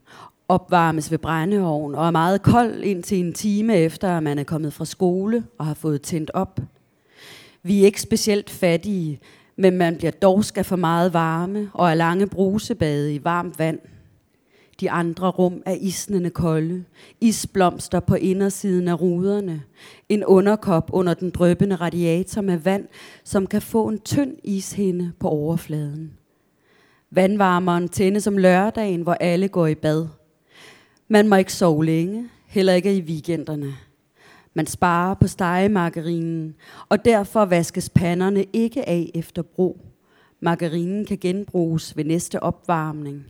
opvarmes 0.48 1.12
ved 1.12 1.18
brændeovn 1.18 1.96
og 1.96 2.08
er 2.08 2.12
meget 2.12 2.42
kold 2.42 2.84
indtil 2.84 3.20
en 3.20 3.34
time 3.34 3.76
efter, 3.76 4.18
at 4.18 4.24
man 4.24 4.40
er 4.40 4.44
kommet 4.44 4.74
fra 4.74 4.86
skole 4.86 5.44
og 5.58 5.66
har 5.66 5.74
fået 5.74 6.02
tændt 6.02 6.32
op. 6.34 6.60
Vi 7.64 7.82
er 7.82 7.86
ikke 7.86 8.02
specielt 8.02 8.50
fattige, 8.50 9.20
men 9.56 9.78
man 9.78 9.98
bliver 9.98 10.12
dog 10.12 10.46
skal 10.46 10.64
for 10.64 10.76
meget 10.76 11.14
varme 11.14 11.72
og 11.74 11.90
er 11.90 11.94
lange 11.94 12.28
brusebade 12.28 13.16
i 13.16 13.24
varmt 13.24 13.60
vand. 13.60 13.80
De 14.80 14.92
andre 14.92 15.28
rum 15.28 15.62
er 15.66 15.74
isnende 15.74 16.30
kolde. 16.30 16.84
Isblomster 17.22 18.00
på 18.00 18.16
indersiden 18.16 18.88
af 18.88 19.02
ruderne. 19.02 19.62
En 20.10 20.26
underkop 20.26 20.90
under 20.94 21.14
den 21.14 21.30
drøbende 21.30 21.76
radiator 21.76 22.42
med 22.42 22.58
vand, 22.58 22.88
som 23.24 23.48
kan 23.48 23.62
få 23.62 23.88
en 23.88 24.00
tynd 24.00 24.36
ishinde 24.44 25.12
på 25.20 25.28
overfladen. 25.28 26.12
Vandvarmeren 27.14 27.90
tændes 27.90 28.28
om 28.28 28.38
lørdagen, 28.38 29.02
hvor 29.02 29.14
alle 29.14 29.48
går 29.48 29.68
i 29.68 29.76
bad. 29.76 30.08
Man 31.08 31.28
må 31.28 31.36
ikke 31.36 31.54
sove 31.54 31.86
længe, 31.86 32.30
heller 32.48 32.74
ikke 32.74 32.96
i 32.96 33.02
weekenderne. 33.02 33.74
Man 34.54 34.68
sparer 34.68 35.14
på 35.14 35.28
stegemargarinen, 35.28 36.56
og 36.90 37.06
derfor 37.06 37.46
vaskes 37.46 37.90
panderne 37.90 38.46
ikke 38.54 38.90
af 38.90 39.12
efter 39.16 39.42
brug. 39.42 39.86
Margarinen 40.40 41.06
kan 41.06 41.18
genbruges 41.18 41.98
ved 41.98 42.04
næste 42.04 42.44
opvarmning. 42.44 43.26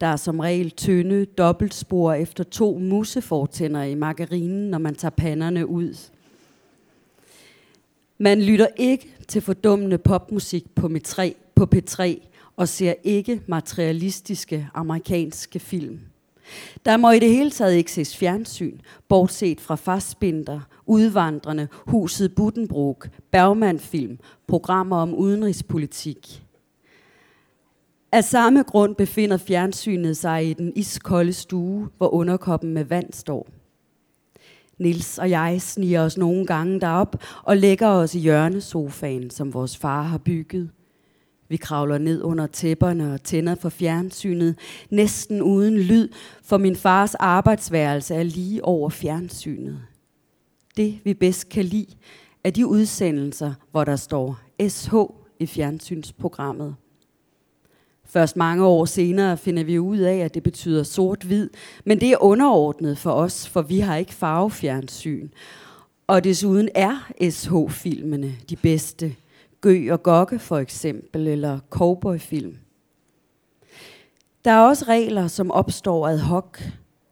Der 0.00 0.06
er 0.06 0.16
som 0.16 0.40
regel 0.40 0.70
tynde 0.70 1.24
dobbeltspor 1.24 2.12
efter 2.12 2.44
to 2.44 2.78
musefortænder 2.78 3.82
i 3.82 3.94
margarinen, 3.94 4.70
når 4.70 4.78
man 4.78 4.94
tager 4.94 5.10
panderne 5.10 5.66
ud. 5.66 6.10
Man 8.18 8.42
lytter 8.42 8.66
ikke 8.76 9.14
til 9.28 9.42
fordummende 9.42 9.98
popmusik 9.98 10.74
på, 10.74 10.86
P3, 10.86 11.32
på 11.54 11.68
P3 11.74 12.28
og 12.58 12.68
ser 12.68 12.94
ikke 13.04 13.42
materialistiske 13.46 14.68
amerikanske 14.74 15.58
film. 15.58 16.00
Der 16.84 16.96
må 16.96 17.10
i 17.10 17.18
det 17.18 17.28
hele 17.28 17.50
taget 17.50 17.74
ikke 17.74 17.92
ses 17.92 18.16
fjernsyn, 18.16 18.78
bortset 19.08 19.60
fra 19.60 19.74
fastbinder, 19.74 20.60
udvandrende, 20.86 21.68
huset 21.86 22.34
Buddenbrook, 22.34 23.08
Bergmanfilm, 23.30 24.18
programmer 24.46 24.96
om 24.96 25.14
udenrigspolitik. 25.14 26.42
Af 28.12 28.24
samme 28.24 28.62
grund 28.62 28.94
befinder 28.94 29.36
fjernsynet 29.36 30.16
sig 30.16 30.50
i 30.50 30.52
den 30.52 30.72
iskolde 30.76 31.32
stue, 31.32 31.88
hvor 31.96 32.14
underkoppen 32.14 32.72
med 32.72 32.84
vand 32.84 33.12
står. 33.12 33.48
Nils 34.78 35.18
og 35.18 35.30
jeg 35.30 35.62
sniger 35.62 36.02
os 36.02 36.16
nogle 36.16 36.46
gange 36.46 36.80
derop 36.80 37.24
og 37.42 37.56
lægger 37.56 37.88
os 37.88 38.14
i 38.14 38.18
hjørnesofaen, 38.18 39.30
som 39.30 39.54
vores 39.54 39.76
far 39.76 40.02
har 40.02 40.18
bygget. 40.18 40.70
Vi 41.48 41.56
kravler 41.56 41.98
ned 41.98 42.22
under 42.22 42.46
tæpperne 42.46 43.14
og 43.14 43.22
tænder 43.22 43.54
for 43.54 43.68
fjernsynet, 43.68 44.58
næsten 44.90 45.42
uden 45.42 45.78
lyd, 45.78 46.08
for 46.42 46.58
min 46.58 46.76
fars 46.76 47.14
arbejdsværelse 47.14 48.14
er 48.14 48.22
lige 48.22 48.64
over 48.64 48.88
fjernsynet. 48.88 49.80
Det 50.76 50.98
vi 51.04 51.14
bedst 51.14 51.48
kan 51.48 51.64
lide, 51.64 51.94
er 52.44 52.50
de 52.50 52.66
udsendelser, 52.66 53.54
hvor 53.70 53.84
der 53.84 53.96
står 53.96 54.40
SH 54.68 54.94
i 55.40 55.46
fjernsynsprogrammet. 55.46 56.74
Først 58.04 58.36
mange 58.36 58.64
år 58.64 58.84
senere 58.84 59.36
finder 59.36 59.64
vi 59.64 59.78
ud 59.78 59.98
af, 59.98 60.16
at 60.16 60.34
det 60.34 60.42
betyder 60.42 60.82
sort-hvid, 60.82 61.50
men 61.84 62.00
det 62.00 62.12
er 62.12 62.22
underordnet 62.22 62.98
for 62.98 63.10
os, 63.10 63.48
for 63.48 63.62
vi 63.62 63.78
har 63.78 63.96
ikke 63.96 64.14
farvefjernsyn. 64.14 65.28
Og 66.06 66.24
desuden 66.24 66.68
er 66.74 67.10
SH-filmene 67.30 68.34
de 68.50 68.56
bedste. 68.56 69.14
Gø 69.60 69.92
og 69.92 70.02
Gokke 70.02 70.38
for 70.38 70.58
eksempel, 70.58 71.26
eller 71.28 71.58
cowboyfilm. 71.70 72.56
Der 74.44 74.50
er 74.50 74.60
også 74.60 74.84
regler, 74.88 75.26
som 75.26 75.50
opstår 75.50 76.08
ad 76.08 76.18
hoc. 76.18 76.58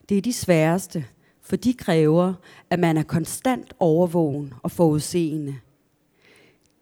Det 0.09 0.19
er 0.19 0.23
de 0.23 0.33
sværeste, 0.33 1.05
for 1.43 1.57
de 1.57 1.75
kræver, 1.75 2.35
at 2.71 2.79
man 2.79 2.97
er 2.97 3.03
konstant 3.03 3.75
overvågen 3.81 4.55
og 4.63 4.71
forudseende. 4.71 5.55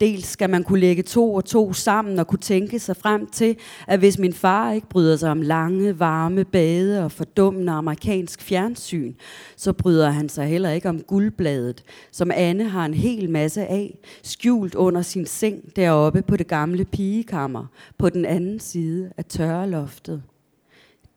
Dels 0.00 0.26
skal 0.26 0.50
man 0.50 0.64
kunne 0.64 0.80
lægge 0.80 1.02
to 1.02 1.34
og 1.34 1.44
to 1.44 1.72
sammen 1.72 2.18
og 2.18 2.26
kunne 2.26 2.38
tænke 2.38 2.78
sig 2.78 2.96
frem 2.96 3.26
til, 3.26 3.56
at 3.86 3.98
hvis 3.98 4.18
min 4.18 4.32
far 4.32 4.72
ikke 4.72 4.88
bryder 4.88 5.16
sig 5.16 5.30
om 5.30 5.42
lange, 5.42 5.98
varme 5.98 6.44
bade 6.44 7.04
og 7.04 7.12
fordummende 7.12 7.72
amerikansk 7.72 8.42
fjernsyn, 8.42 9.14
så 9.56 9.72
bryder 9.72 10.10
han 10.10 10.28
sig 10.28 10.46
heller 10.46 10.70
ikke 10.70 10.88
om 10.88 11.00
guldbladet, 11.00 11.84
som 12.12 12.30
Anne 12.34 12.68
har 12.68 12.86
en 12.86 12.94
hel 12.94 13.30
masse 13.30 13.66
af, 13.66 13.98
skjult 14.22 14.74
under 14.74 15.02
sin 15.02 15.26
seng 15.26 15.76
deroppe 15.76 16.22
på 16.22 16.36
det 16.36 16.46
gamle 16.46 16.84
pigekammer, 16.84 17.66
på 17.98 18.08
den 18.08 18.24
anden 18.24 18.60
side 18.60 19.12
af 19.16 19.24
tørreloftet. 19.24 20.22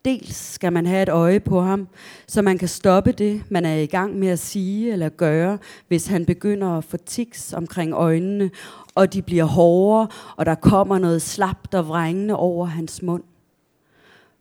Dels 0.07 0.35
skal 0.35 0.73
man 0.73 0.85
have 0.85 1.03
et 1.03 1.09
øje 1.09 1.39
på 1.39 1.61
ham, 1.61 1.87
så 2.27 2.41
man 2.41 2.57
kan 2.57 2.67
stoppe 2.67 3.11
det, 3.11 3.43
man 3.49 3.65
er 3.65 3.75
i 3.75 3.85
gang 3.85 4.19
med 4.19 4.27
at 4.27 4.39
sige 4.39 4.91
eller 4.91 5.09
gøre, 5.09 5.57
hvis 5.87 6.07
han 6.07 6.25
begynder 6.25 6.67
at 6.67 6.83
få 6.83 6.97
tics 6.97 7.53
omkring 7.53 7.93
øjnene, 7.93 8.51
og 8.95 9.13
de 9.13 9.21
bliver 9.21 9.43
hårdere, 9.43 10.07
og 10.37 10.45
der 10.45 10.55
kommer 10.55 10.99
noget 10.99 11.21
slapt 11.21 11.75
og 11.75 11.87
vrængende 11.87 12.35
over 12.35 12.65
hans 12.65 13.01
mund. 13.01 13.23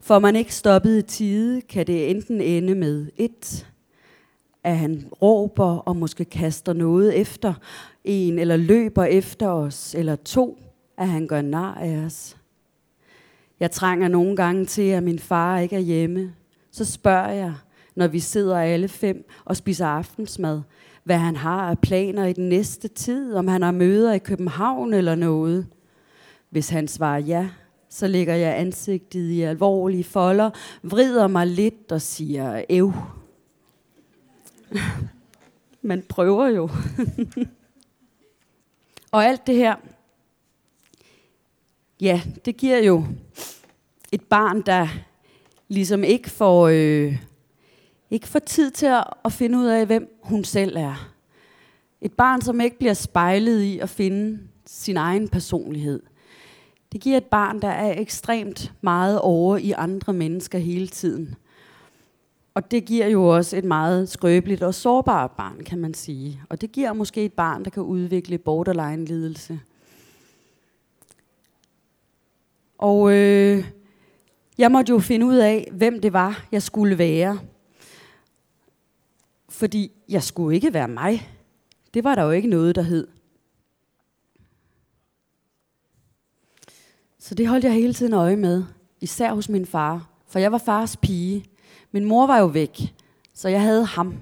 Får 0.00 0.18
man 0.18 0.36
ikke 0.36 0.54
stoppet 0.54 0.98
i 0.98 1.02
tide, 1.02 1.60
kan 1.60 1.86
det 1.86 2.10
enten 2.10 2.40
ende 2.40 2.74
med 2.74 3.06
et, 3.16 3.66
at 4.64 4.76
han 4.76 5.08
råber 5.22 5.76
og 5.76 5.96
måske 5.96 6.24
kaster 6.24 6.72
noget 6.72 7.20
efter 7.20 7.54
en, 8.04 8.38
eller 8.38 8.56
løber 8.56 9.04
efter 9.04 9.48
os, 9.48 9.94
eller 9.94 10.16
to, 10.16 10.58
at 10.98 11.08
han 11.08 11.26
gør 11.26 11.42
nar 11.42 11.74
af 11.74 11.96
os. 12.06 12.36
Jeg 13.61 13.70
trænger 13.70 14.09
nogle 14.09 14.36
gange 14.36 14.64
til, 14.64 14.82
at 14.82 15.02
min 15.02 15.18
far 15.18 15.59
ikke 15.59 15.76
er 15.76 15.80
hjemme. 15.80 16.34
Så 16.70 16.84
spørger 16.84 17.30
jeg, 17.30 17.54
når 17.94 18.07
vi 18.07 18.20
sidder 18.20 18.59
alle 18.59 18.88
fem 18.88 19.28
og 19.44 19.57
spiser 19.57 19.86
aftensmad, 19.86 20.62
hvad 21.04 21.18
han 21.18 21.36
har 21.36 21.70
af 21.70 21.78
planer 21.78 22.24
i 22.24 22.32
den 22.32 22.48
næste 22.48 22.88
tid, 22.88 23.34
om 23.34 23.48
han 23.48 23.62
har 23.62 23.70
møder 23.70 24.12
i 24.12 24.18
København 24.18 24.94
eller 24.94 25.14
noget. 25.14 25.66
Hvis 26.50 26.68
han 26.68 26.88
svarer 26.88 27.18
ja, 27.18 27.48
så 27.88 28.07
lægger 28.07 28.34
jeg 28.34 28.59
ansigtet 28.59 29.30
i 29.30 29.42
alvorlige 29.42 30.04
folder, 30.04 30.50
vrider 30.82 31.26
mig 31.26 31.46
lidt 31.46 31.92
og 31.92 32.02
siger 32.02 32.62
ev. 32.68 32.92
Man 35.82 36.02
prøver 36.09 36.46
jo. 36.46 36.70
og 39.12 39.24
alt 39.24 39.46
det 39.46 39.54
her, 39.54 39.76
ja, 42.01 42.22
det 42.44 42.57
giver 42.57 42.78
jo 42.78 43.05
et 44.12 44.22
barn, 44.22 44.62
der 44.62 44.88
ligesom 45.68 46.05
ikke 46.05 46.30
får, 46.30 46.68
øh, 46.68 47.16
ikke 48.11 48.28
får 48.28 48.38
tid 48.38 48.70
til 48.70 48.86
at, 48.86 49.05
at 49.24 49.32
finde 49.32 49.59
ud 49.59 49.66
af, 49.66 49.86
hvem 49.86 50.18
hun 50.22 50.44
selv 50.44 50.76
er. 50.76 51.12
Et 52.01 52.12
barn, 52.12 52.42
som 52.42 52.61
ikke 52.61 52.78
bliver 52.78 52.94
spejlet 52.94 53.62
i 53.62 53.78
at 53.78 53.88
finde 53.88 54.38
sin 54.66 54.97
egen 54.97 55.28
personlighed. 55.28 56.03
Det 56.92 57.01
giver 57.01 57.16
et 57.16 57.24
barn, 57.24 57.62
der 57.62 57.68
er 57.68 58.01
ekstremt 58.01 58.72
meget 58.80 59.20
over 59.20 59.57
i 59.57 59.72
andre 59.72 60.12
mennesker 60.12 60.59
hele 60.59 60.88
tiden. 60.88 61.34
Og 62.55 62.70
det 62.70 62.84
giver 62.84 63.07
jo 63.07 63.24
også 63.24 63.57
et 63.57 63.64
meget 63.64 64.09
skrøbeligt 64.09 64.62
og 64.62 64.74
sårbart 64.74 65.30
barn, 65.30 65.64
kan 65.64 65.78
man 65.78 65.94
sige. 65.94 66.40
Og 66.49 66.61
det 66.61 66.72
giver 66.72 66.92
måske 66.92 67.24
et 67.24 67.32
barn, 67.32 67.64
der 67.64 67.70
kan 67.70 67.82
udvikle 67.82 68.38
borderline-lidelse. 68.38 69.61
Og 72.78 73.12
øh, 73.12 73.64
jeg 74.58 74.72
måtte 74.72 74.90
jo 74.90 74.98
finde 74.98 75.26
ud 75.26 75.36
af, 75.36 75.68
hvem 75.72 76.00
det 76.00 76.12
var, 76.12 76.46
jeg 76.52 76.62
skulle 76.62 76.98
være. 76.98 77.38
Fordi 79.48 79.92
jeg 80.08 80.22
skulle 80.22 80.54
ikke 80.54 80.74
være 80.74 80.88
mig. 80.88 81.30
Det 81.94 82.04
var 82.04 82.14
der 82.14 82.22
jo 82.22 82.30
ikke 82.30 82.48
noget, 82.48 82.74
der 82.74 82.82
hed. 82.82 83.06
Så 87.18 87.34
det 87.34 87.48
holdt 87.48 87.64
jeg 87.64 87.72
hele 87.72 87.94
tiden 87.94 88.12
øje 88.12 88.36
med. 88.36 88.64
Især 89.00 89.34
hos 89.34 89.48
min 89.48 89.66
far. 89.66 90.08
For 90.26 90.38
jeg 90.38 90.52
var 90.52 90.58
fars 90.58 90.96
pige. 90.96 91.44
Min 91.92 92.04
mor 92.04 92.26
var 92.26 92.38
jo 92.38 92.46
væk. 92.46 92.94
Så 93.34 93.48
jeg 93.48 93.62
havde 93.62 93.84
ham. 93.84 94.14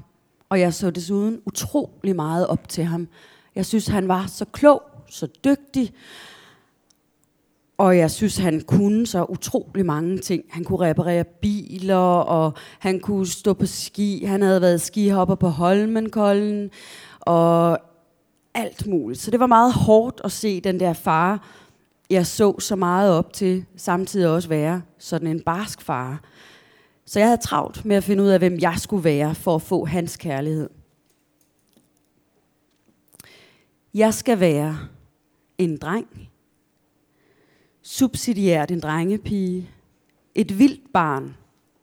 Og 0.48 0.60
jeg 0.60 0.74
så 0.74 0.90
desuden 0.90 1.42
utrolig 1.46 2.16
meget 2.16 2.46
op 2.46 2.68
til 2.68 2.84
ham. 2.84 3.08
Jeg 3.54 3.66
synes, 3.66 3.86
han 3.86 4.08
var 4.08 4.26
så 4.26 4.44
klog, 4.44 4.82
så 5.10 5.26
dygtig. 5.44 5.94
Og 7.78 7.98
jeg 7.98 8.10
synes, 8.10 8.36
han 8.36 8.60
kunne 8.60 9.06
så 9.06 9.24
utrolig 9.28 9.86
mange 9.86 10.18
ting. 10.18 10.44
Han 10.50 10.64
kunne 10.64 10.88
reparere 10.88 11.24
biler, 11.24 11.96
og 11.96 12.52
han 12.78 13.00
kunne 13.00 13.26
stå 13.26 13.52
på 13.52 13.66
ski. 13.66 14.24
Han 14.24 14.42
havde 14.42 14.60
været 14.60 14.80
skihopper 14.80 15.34
på 15.34 15.48
Holmenkollen, 15.48 16.70
og 17.20 17.78
alt 18.54 18.86
muligt. 18.86 19.20
Så 19.20 19.30
det 19.30 19.40
var 19.40 19.46
meget 19.46 19.72
hårdt 19.72 20.20
at 20.24 20.32
se 20.32 20.60
den 20.60 20.80
der 20.80 20.92
far, 20.92 21.48
jeg 22.10 22.26
så 22.26 22.60
så 22.60 22.76
meget 22.76 23.12
op 23.12 23.32
til, 23.32 23.64
samtidig 23.76 24.28
også 24.28 24.48
være 24.48 24.82
sådan 24.98 25.28
en 25.28 25.40
barsk 25.40 25.82
far. 25.82 26.20
Så 27.06 27.18
jeg 27.18 27.28
havde 27.28 27.40
travlt 27.40 27.84
med 27.84 27.96
at 27.96 28.04
finde 28.04 28.22
ud 28.22 28.28
af, 28.28 28.38
hvem 28.38 28.58
jeg 28.60 28.74
skulle 28.78 29.04
være 29.04 29.34
for 29.34 29.54
at 29.54 29.62
få 29.62 29.84
hans 29.84 30.16
kærlighed. 30.16 30.70
Jeg 33.94 34.14
skal 34.14 34.40
være 34.40 34.78
en 35.58 35.76
dreng, 35.76 36.28
subsidiært 37.84 38.70
en 38.70 38.80
drengepige, 38.80 39.70
et 40.34 40.58
vildt 40.58 40.92
barn, 40.92 41.36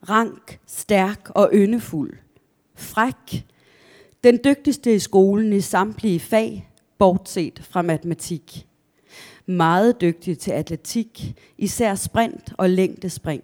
rank, 0.09 0.59
stærk 0.65 1.29
og 1.29 1.49
yndefuld. 1.53 2.13
Fræk. 2.75 3.45
Den 4.23 4.39
dygtigste 4.43 4.95
i 4.95 4.99
skolen 4.99 5.53
i 5.53 5.61
samtlige 5.61 6.19
fag, 6.19 6.69
bortset 6.97 7.67
fra 7.69 7.81
matematik. 7.81 8.67
Meget 9.45 10.01
dygtig 10.01 10.37
til 10.37 10.51
atletik, 10.51 11.35
især 11.57 11.95
sprint 11.95 12.53
og 12.57 12.69
længdespring. 12.69 13.43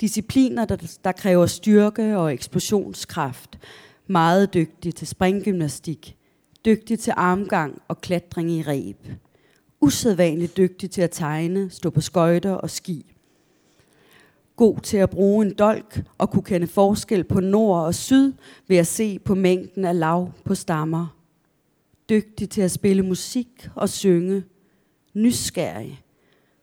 Discipliner, 0.00 0.64
der, 0.64 0.98
der 1.04 1.12
kræver 1.12 1.46
styrke 1.46 2.18
og 2.18 2.32
eksplosionskraft. 2.32 3.58
Meget 4.06 4.54
dygtig 4.54 4.94
til 4.94 5.06
springgymnastik. 5.06 6.16
Dygtig 6.64 6.98
til 6.98 7.12
armgang 7.16 7.82
og 7.88 8.00
klatring 8.00 8.50
i 8.50 8.62
reb. 8.62 9.06
Usædvanligt 9.80 10.56
dygtig 10.56 10.90
til 10.90 11.02
at 11.02 11.10
tegne, 11.10 11.70
stå 11.70 11.90
på 11.90 12.00
skøjter 12.00 12.52
og 12.52 12.70
ski. 12.70 13.06
God 14.56 14.80
til 14.80 14.96
at 14.96 15.10
bruge 15.10 15.46
en 15.46 15.54
dolk 15.54 16.02
og 16.18 16.30
kunne 16.30 16.42
kende 16.42 16.66
forskel 16.66 17.24
på 17.24 17.40
nord 17.40 17.84
og 17.84 17.94
syd 17.94 18.32
ved 18.68 18.76
at 18.76 18.86
se 18.86 19.18
på 19.18 19.34
mængden 19.34 19.84
af 19.84 19.98
lav 19.98 20.32
på 20.44 20.54
stammer. 20.54 21.16
Dygtig 22.08 22.50
til 22.50 22.60
at 22.60 22.70
spille 22.70 23.02
musik 23.02 23.68
og 23.74 23.88
synge. 23.88 24.44
Nysgerrig. 25.14 26.02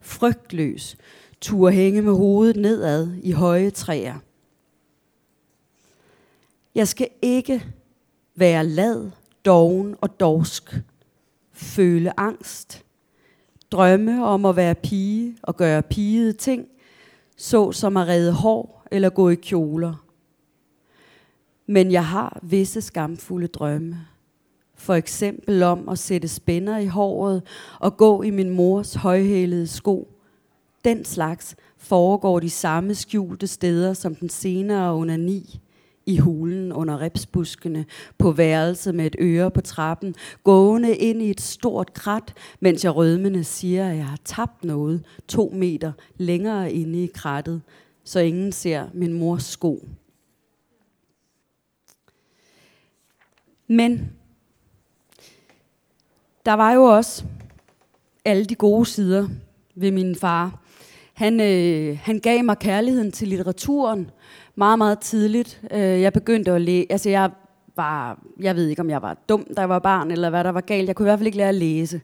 Frygtløs 0.02 0.98
Tur 1.42 1.70
hænge 1.70 2.02
med 2.02 2.14
hovedet 2.14 2.56
nedad 2.56 3.14
i 3.24 3.32
høje 3.32 3.70
træer. 3.70 4.16
Jeg 6.76 6.88
skal 6.88 7.10
ikke 7.22 7.66
være 8.36 8.66
lad, 8.66 9.12
doven 9.46 9.96
og 10.02 10.20
dorsk. 10.20 10.76
Føle 11.52 12.20
angst. 12.20 12.85
Drømme 13.76 14.26
om 14.26 14.46
at 14.46 14.56
være 14.56 14.76
pige 14.76 15.38
og 15.42 15.58
gøre 15.58 15.82
pigede 15.82 16.34
ting, 16.34 16.68
så 17.38 17.72
som 17.72 17.98
at 17.98 18.08
redde 18.08 18.32
hår 18.32 18.88
eller 18.92 19.10
gå 19.10 19.30
i 19.30 19.36
kjoler. 19.36 20.06
Men 21.68 21.92
jeg 21.92 22.06
har 22.06 22.40
visse 22.44 22.82
skamfulde 22.82 23.48
drømme. 23.48 23.98
For 24.76 24.94
eksempel 24.94 25.64
om 25.64 25.90
at 25.90 26.00
sætte 26.00 26.28
spænder 26.28 26.78
i 26.78 26.86
håret 26.86 27.42
og 27.80 27.98
gå 27.98 28.22
i 28.22 28.30
min 28.30 28.50
mors 28.50 28.94
højhælede 28.94 29.68
sko 29.68 30.16
den 30.86 31.06
slags 31.06 31.56
foregår 31.78 32.40
de 32.40 32.50
samme 32.50 32.96
skjulte 32.96 33.48
steder 33.48 33.94
som 33.94 34.16
den 34.16 34.30
senere 34.30 34.96
under 34.96 35.18
ni 35.18 35.60
i 36.06 36.18
hulen 36.18 36.72
under 36.72 37.02
ripsbuskene, 37.02 37.86
på 38.18 38.32
værelset 38.32 38.96
med 38.96 39.06
et 39.06 39.16
øre 39.20 39.52
på 39.52 39.62
trappen, 39.62 40.16
gående 40.44 40.96
ind 40.96 41.22
i 41.22 41.30
et 41.30 41.42
stort 41.42 41.94
krat, 41.94 42.34
mens 42.60 42.84
jeg 42.84 42.96
rødmende 42.96 43.44
siger, 43.44 43.90
at 43.90 43.98
jeg 43.98 44.08
har 44.08 44.20
tabt 44.26 44.64
noget 44.64 45.04
to 45.28 45.52
meter 45.54 45.92
længere 46.18 46.72
inde 46.72 47.04
i 47.04 47.12
krattet, 47.14 47.62
så 48.04 48.20
ingen 48.20 48.52
ser 48.52 48.88
min 48.94 49.14
mors 49.14 49.44
sko. 49.44 49.88
Men 53.68 54.12
der 56.46 56.54
var 56.54 56.74
jo 56.74 56.84
også 56.84 57.24
alle 58.26 58.46
de 58.46 58.56
gode 58.56 58.86
sider 58.86 59.28
ved 59.76 59.92
min 59.92 60.16
far. 60.16 60.62
Han, 61.14 61.40
øh, 61.40 61.98
han 62.02 62.20
gav 62.20 62.44
mig 62.44 62.60
kærligheden 62.60 63.12
til 63.12 63.28
litteraturen 63.28 64.10
meget, 64.56 64.78
meget 64.78 65.00
tidligt. 65.00 65.62
Øh, 65.72 65.80
jeg 65.80 66.14
begyndte 66.14 66.52
at 66.52 66.62
læse, 66.62 66.92
altså 66.92 67.10
jeg 67.10 67.30
var, 67.76 68.20
jeg 68.40 68.56
ved 68.56 68.68
ikke 68.68 68.82
om 68.82 68.90
jeg 68.90 69.02
var 69.02 69.18
dum, 69.30 69.48
da 69.56 69.62
jeg 69.62 69.70
var 69.70 69.80
barn, 69.80 70.12
eller 70.12 70.30
hvad 70.30 70.44
der 70.44 70.52
var 70.52 70.62
galt. 70.62 70.88
Jeg 70.88 70.96
kunne 70.96 71.06
i 71.06 71.10
hvert 71.10 71.20
fald 71.20 71.28
ikke 71.28 71.38
lære 71.38 71.50
at 71.50 71.56
læse. 71.56 72.02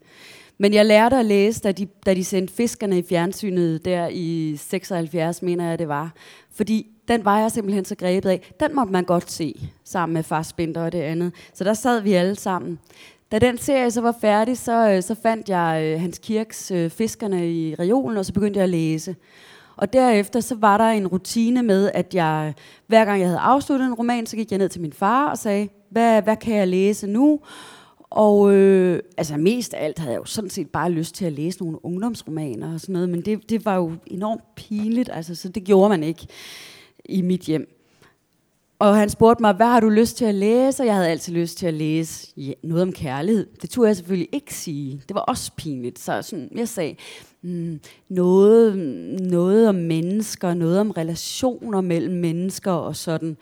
Men 0.57 0.73
jeg 0.73 0.85
lærte 0.85 1.15
at 1.15 1.25
læse, 1.25 1.61
da 1.61 1.71
de, 1.71 1.87
da 2.05 2.13
de 2.13 2.23
sendte 2.23 2.53
fiskerne 2.53 2.97
i 2.97 3.03
fjernsynet 3.09 3.85
der 3.85 4.07
i 4.11 4.55
76, 4.57 5.41
mener 5.41 5.69
jeg 5.69 5.79
det 5.79 5.87
var. 5.87 6.13
Fordi 6.51 6.87
den 7.07 7.25
var 7.25 7.39
jeg 7.39 7.51
simpelthen 7.51 7.85
så 7.85 7.95
grebet 7.95 8.29
af. 8.29 8.53
Den 8.59 8.75
måtte 8.75 8.91
man 8.91 9.03
godt 9.03 9.31
se, 9.31 9.69
sammen 9.83 10.13
med 10.13 10.23
Farsbinder 10.23 10.83
og 10.83 10.91
det 10.91 11.01
andet. 11.01 11.33
Så 11.53 11.63
der 11.63 11.73
sad 11.73 12.01
vi 12.01 12.13
alle 12.13 12.35
sammen. 12.35 12.79
Da 13.31 13.39
den 13.39 13.57
serie 13.57 13.91
så 13.91 14.01
var 14.01 14.15
færdig, 14.21 14.57
så, 14.57 14.89
øh, 14.89 15.03
så 15.03 15.15
fandt 15.15 15.49
jeg 15.49 15.81
øh, 15.83 16.01
Hans 16.01 16.17
Kirks 16.17 16.71
Fiskerne 16.89 17.51
i 17.51 17.75
reolen, 17.75 18.17
og 18.17 18.25
så 18.25 18.33
begyndte 18.33 18.57
jeg 18.57 18.63
at 18.63 18.69
læse. 18.69 19.15
Og 19.75 19.93
derefter 19.93 20.39
så 20.39 20.55
var 20.55 20.77
der 20.77 20.85
en 20.85 21.07
rutine 21.07 21.63
med, 21.63 21.91
at 21.93 22.15
jeg 22.15 22.53
hver 22.87 23.05
gang 23.05 23.19
jeg 23.19 23.27
havde 23.27 23.39
afsluttet 23.39 23.87
en 23.87 23.93
roman, 23.93 24.25
så 24.25 24.35
gik 24.35 24.51
jeg 24.51 24.59
ned 24.59 24.69
til 24.69 24.81
min 24.81 24.93
far 24.93 25.29
og 25.29 25.37
sagde, 25.37 25.69
hvad, 25.89 26.21
hvad 26.21 26.37
kan 26.37 26.55
jeg 26.55 26.67
læse 26.67 27.07
nu? 27.07 27.39
Og 28.09 28.53
øh, 28.53 28.99
altså 29.17 29.37
mest 29.37 29.73
af 29.73 29.85
alt 29.85 29.99
havde 29.99 30.11
jeg 30.11 30.19
jo 30.19 30.25
sådan 30.25 30.49
set 30.49 30.69
bare 30.69 30.91
lyst 30.91 31.15
til 31.15 31.25
at 31.25 31.33
læse 31.33 31.59
nogle 31.59 31.85
ungdomsromaner 31.85 32.73
og 32.73 32.79
sådan 32.79 32.93
noget, 32.93 33.09
men 33.09 33.21
det, 33.21 33.49
det 33.49 33.65
var 33.65 33.75
jo 33.75 33.91
enormt 34.07 34.55
pinligt, 34.55 35.09
altså, 35.13 35.35
så 35.35 35.49
det 35.49 35.63
gjorde 35.63 35.89
man 35.89 36.03
ikke 36.03 36.27
i 37.05 37.21
mit 37.21 37.41
hjem. 37.41 37.80
Og 38.81 38.95
han 38.95 39.09
spurgte 39.09 39.41
mig, 39.41 39.53
hvad 39.53 39.65
har 39.65 39.79
du 39.79 39.89
lyst 39.89 40.17
til 40.17 40.25
at 40.25 40.35
læse? 40.35 40.83
Og 40.83 40.87
jeg 40.87 40.95
havde 40.95 41.09
altid 41.09 41.33
lyst 41.33 41.57
til 41.57 41.67
at 41.67 41.73
læse 41.73 42.27
ja, 42.37 42.51
noget 42.63 42.81
om 42.81 42.93
kærlighed. 42.93 43.47
Det 43.61 43.69
turde 43.69 43.87
jeg 43.87 43.95
selvfølgelig 43.95 44.29
ikke 44.31 44.53
sige. 44.53 45.01
Det 45.07 45.15
var 45.15 45.21
også 45.21 45.51
pinligt. 45.57 45.99
Så 45.99 46.21
sådan, 46.21 46.49
jeg 46.55 46.67
sagde 46.67 46.95
mm, 47.41 47.79
noget, 48.09 48.77
noget 49.21 49.69
om 49.69 49.75
mennesker, 49.75 50.53
noget 50.53 50.79
om 50.79 50.91
relationer 50.91 51.81
mellem 51.81 52.15
mennesker 52.15 52.71
og 52.71 52.95
sådan. 52.95 53.37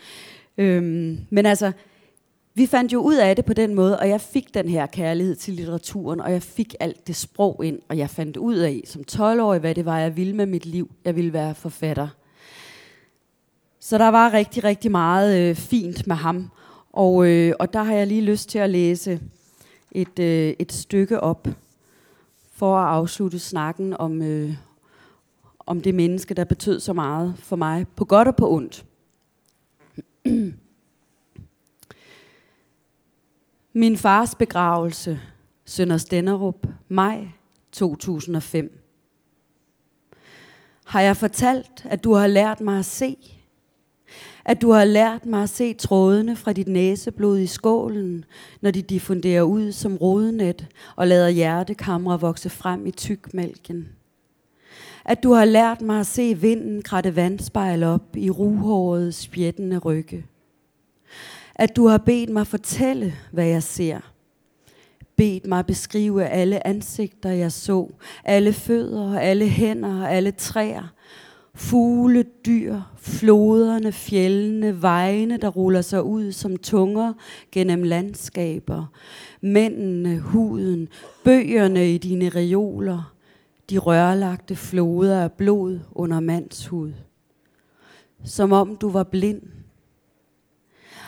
Øhm, 0.57 1.19
men 1.29 1.45
altså, 1.45 1.71
vi 2.55 2.65
fandt 2.65 2.93
jo 2.93 3.01
ud 3.01 3.15
af 3.15 3.35
det 3.35 3.45
på 3.45 3.53
den 3.53 3.75
måde, 3.75 3.99
og 3.99 4.09
jeg 4.09 4.21
fik 4.21 4.53
den 4.53 4.69
her 4.69 4.85
kærlighed 4.85 5.35
til 5.35 5.53
litteraturen, 5.53 6.21
og 6.21 6.31
jeg 6.31 6.43
fik 6.43 6.75
alt 6.79 7.07
det 7.07 7.15
sprog 7.15 7.65
ind, 7.65 7.79
og 7.89 7.97
jeg 7.97 8.09
fandt 8.09 8.37
ud 8.37 8.55
af 8.55 8.81
som 8.85 9.03
12-årig, 9.11 9.59
hvad 9.59 9.75
det 9.75 9.85
var, 9.85 9.99
jeg 9.99 10.17
ville 10.17 10.35
med 10.35 10.45
mit 10.45 10.65
liv. 10.65 10.91
Jeg 11.05 11.15
ville 11.15 11.33
være 11.33 11.55
forfatter. 11.55 12.07
Så 13.79 13.97
der 13.97 14.07
var 14.07 14.33
rigtig, 14.33 14.63
rigtig 14.63 14.91
meget 14.91 15.49
øh, 15.49 15.55
fint 15.55 16.07
med 16.07 16.15
ham. 16.15 16.51
Og, 16.93 17.27
øh, 17.27 17.53
og 17.59 17.73
der 17.73 17.83
har 17.83 17.93
jeg 17.93 18.07
lige 18.07 18.21
lyst 18.21 18.49
til 18.49 18.59
at 18.59 18.69
læse 18.69 19.21
et, 19.91 20.19
øh, 20.19 20.53
et 20.59 20.71
stykke 20.71 21.19
op 21.19 21.47
for 22.51 22.77
at 22.77 22.87
afslutte 22.87 23.39
snakken 23.39 23.97
om, 23.97 24.21
øh, 24.21 24.53
om 25.59 25.81
det 25.81 25.95
menneske, 25.95 26.33
der 26.33 26.43
betød 26.43 26.79
så 26.79 26.93
meget 26.93 27.35
for 27.37 27.55
mig, 27.55 27.87
på 27.95 28.05
godt 28.05 28.27
og 28.27 28.35
på 28.35 28.51
ondt. 28.51 28.85
Min 33.73 33.97
fars 33.97 34.35
begravelse, 34.35 35.19
Sønder 35.65 35.97
Stenderup, 35.97 36.67
maj 36.87 37.27
2005. 37.71 38.83
Har 40.85 41.01
jeg 41.01 41.17
fortalt, 41.17 41.85
at 41.85 42.03
du 42.03 42.13
har 42.13 42.27
lært 42.27 42.61
mig 42.61 42.79
at 42.79 42.85
se? 42.85 43.38
At 44.49 44.61
du 44.61 44.71
har 44.71 44.85
lært 44.85 45.25
mig 45.25 45.43
at 45.43 45.49
se 45.49 45.73
trådene 45.73 46.35
fra 46.35 46.53
dit 46.53 46.67
næseblod 46.67 47.39
i 47.39 47.47
skålen, 47.47 48.25
når 48.61 48.71
de 48.71 48.81
diffunderer 48.81 49.41
ud 49.41 49.71
som 49.71 49.97
rodenet 49.97 50.67
og 50.95 51.07
lader 51.07 51.29
hjertekamre 51.29 52.19
vokse 52.19 52.49
frem 52.49 52.87
i 52.87 52.91
tykmælken. 52.91 53.89
At 55.05 55.23
du 55.23 55.31
har 55.33 55.45
lært 55.45 55.81
mig 55.81 55.99
at 55.99 56.05
se 56.05 56.33
vinden 56.33 56.81
kratte 56.81 57.15
vandspejl 57.15 57.83
op 57.83 58.15
i 58.15 58.29
ruhårets 58.29 59.17
spjættende 59.17 59.77
rygge. 59.77 60.25
At 61.55 61.75
du 61.75 61.87
har 61.87 61.97
bedt 61.97 62.29
mig 62.29 62.47
fortælle, 62.47 63.13
hvad 63.31 63.45
jeg 63.45 63.63
ser. 63.63 63.99
Bedt 65.15 65.47
mig 65.47 65.65
beskrive 65.65 66.25
alle 66.25 66.67
ansigter, 66.67 67.29
jeg 67.29 67.51
så, 67.51 67.89
alle 68.25 68.53
fødder, 68.53 69.19
alle 69.19 69.47
hænder, 69.47 70.07
alle 70.07 70.31
træer, 70.31 70.93
Fugle, 71.59 72.23
dyr, 72.45 72.81
floderne, 72.97 73.91
fjellene, 73.91 74.81
vejene, 74.81 75.37
der 75.37 75.47
ruller 75.47 75.81
sig 75.81 76.03
ud 76.03 76.31
som 76.31 76.57
tunger 76.57 77.13
gennem 77.51 77.83
landskaber. 77.83 78.85
Mændene, 79.41 80.19
huden, 80.19 80.87
bøgerne 81.23 81.93
i 81.93 81.97
dine 81.97 82.29
reoler, 82.29 83.13
de 83.69 83.77
rørlagte 83.77 84.55
floder 84.55 85.21
af 85.21 85.31
blod 85.31 85.79
under 85.91 86.19
mandshud. 86.19 86.93
Som 88.23 88.51
om 88.51 88.75
du 88.75 88.89
var 88.89 89.03
blind. 89.03 89.41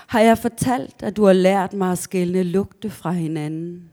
Har 0.08 0.20
jeg 0.20 0.38
fortalt, 0.38 1.04
at 1.04 1.18
du 1.18 1.24
har 1.24 1.34
lært 1.34 1.74
mig 1.74 1.91
at 1.91 1.97
skælne 1.97 2.43
lugte 2.43 2.89
fra 2.89 3.12
hinanden? 3.12 3.91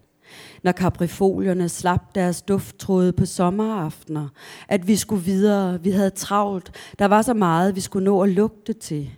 Når 0.63 0.73
kaprifolierne 0.73 1.69
slap 1.69 2.15
deres 2.15 2.43
dufttråde 2.43 3.13
på 3.13 3.27
sommeraftener, 3.27 4.29
at 4.69 4.87
vi 4.87 4.97
skulle 4.97 5.25
videre, 5.25 5.83
vi 5.83 5.91
havde 5.91 6.11
travlt, 6.11 6.73
der 6.99 7.05
var 7.05 7.23
så 7.23 7.35
meget, 7.35 7.77
vi 7.77 7.81
skulle 7.81 8.05
nå 8.05 8.23
at 8.23 8.29
lugte 8.29 8.73
til. 8.73 9.11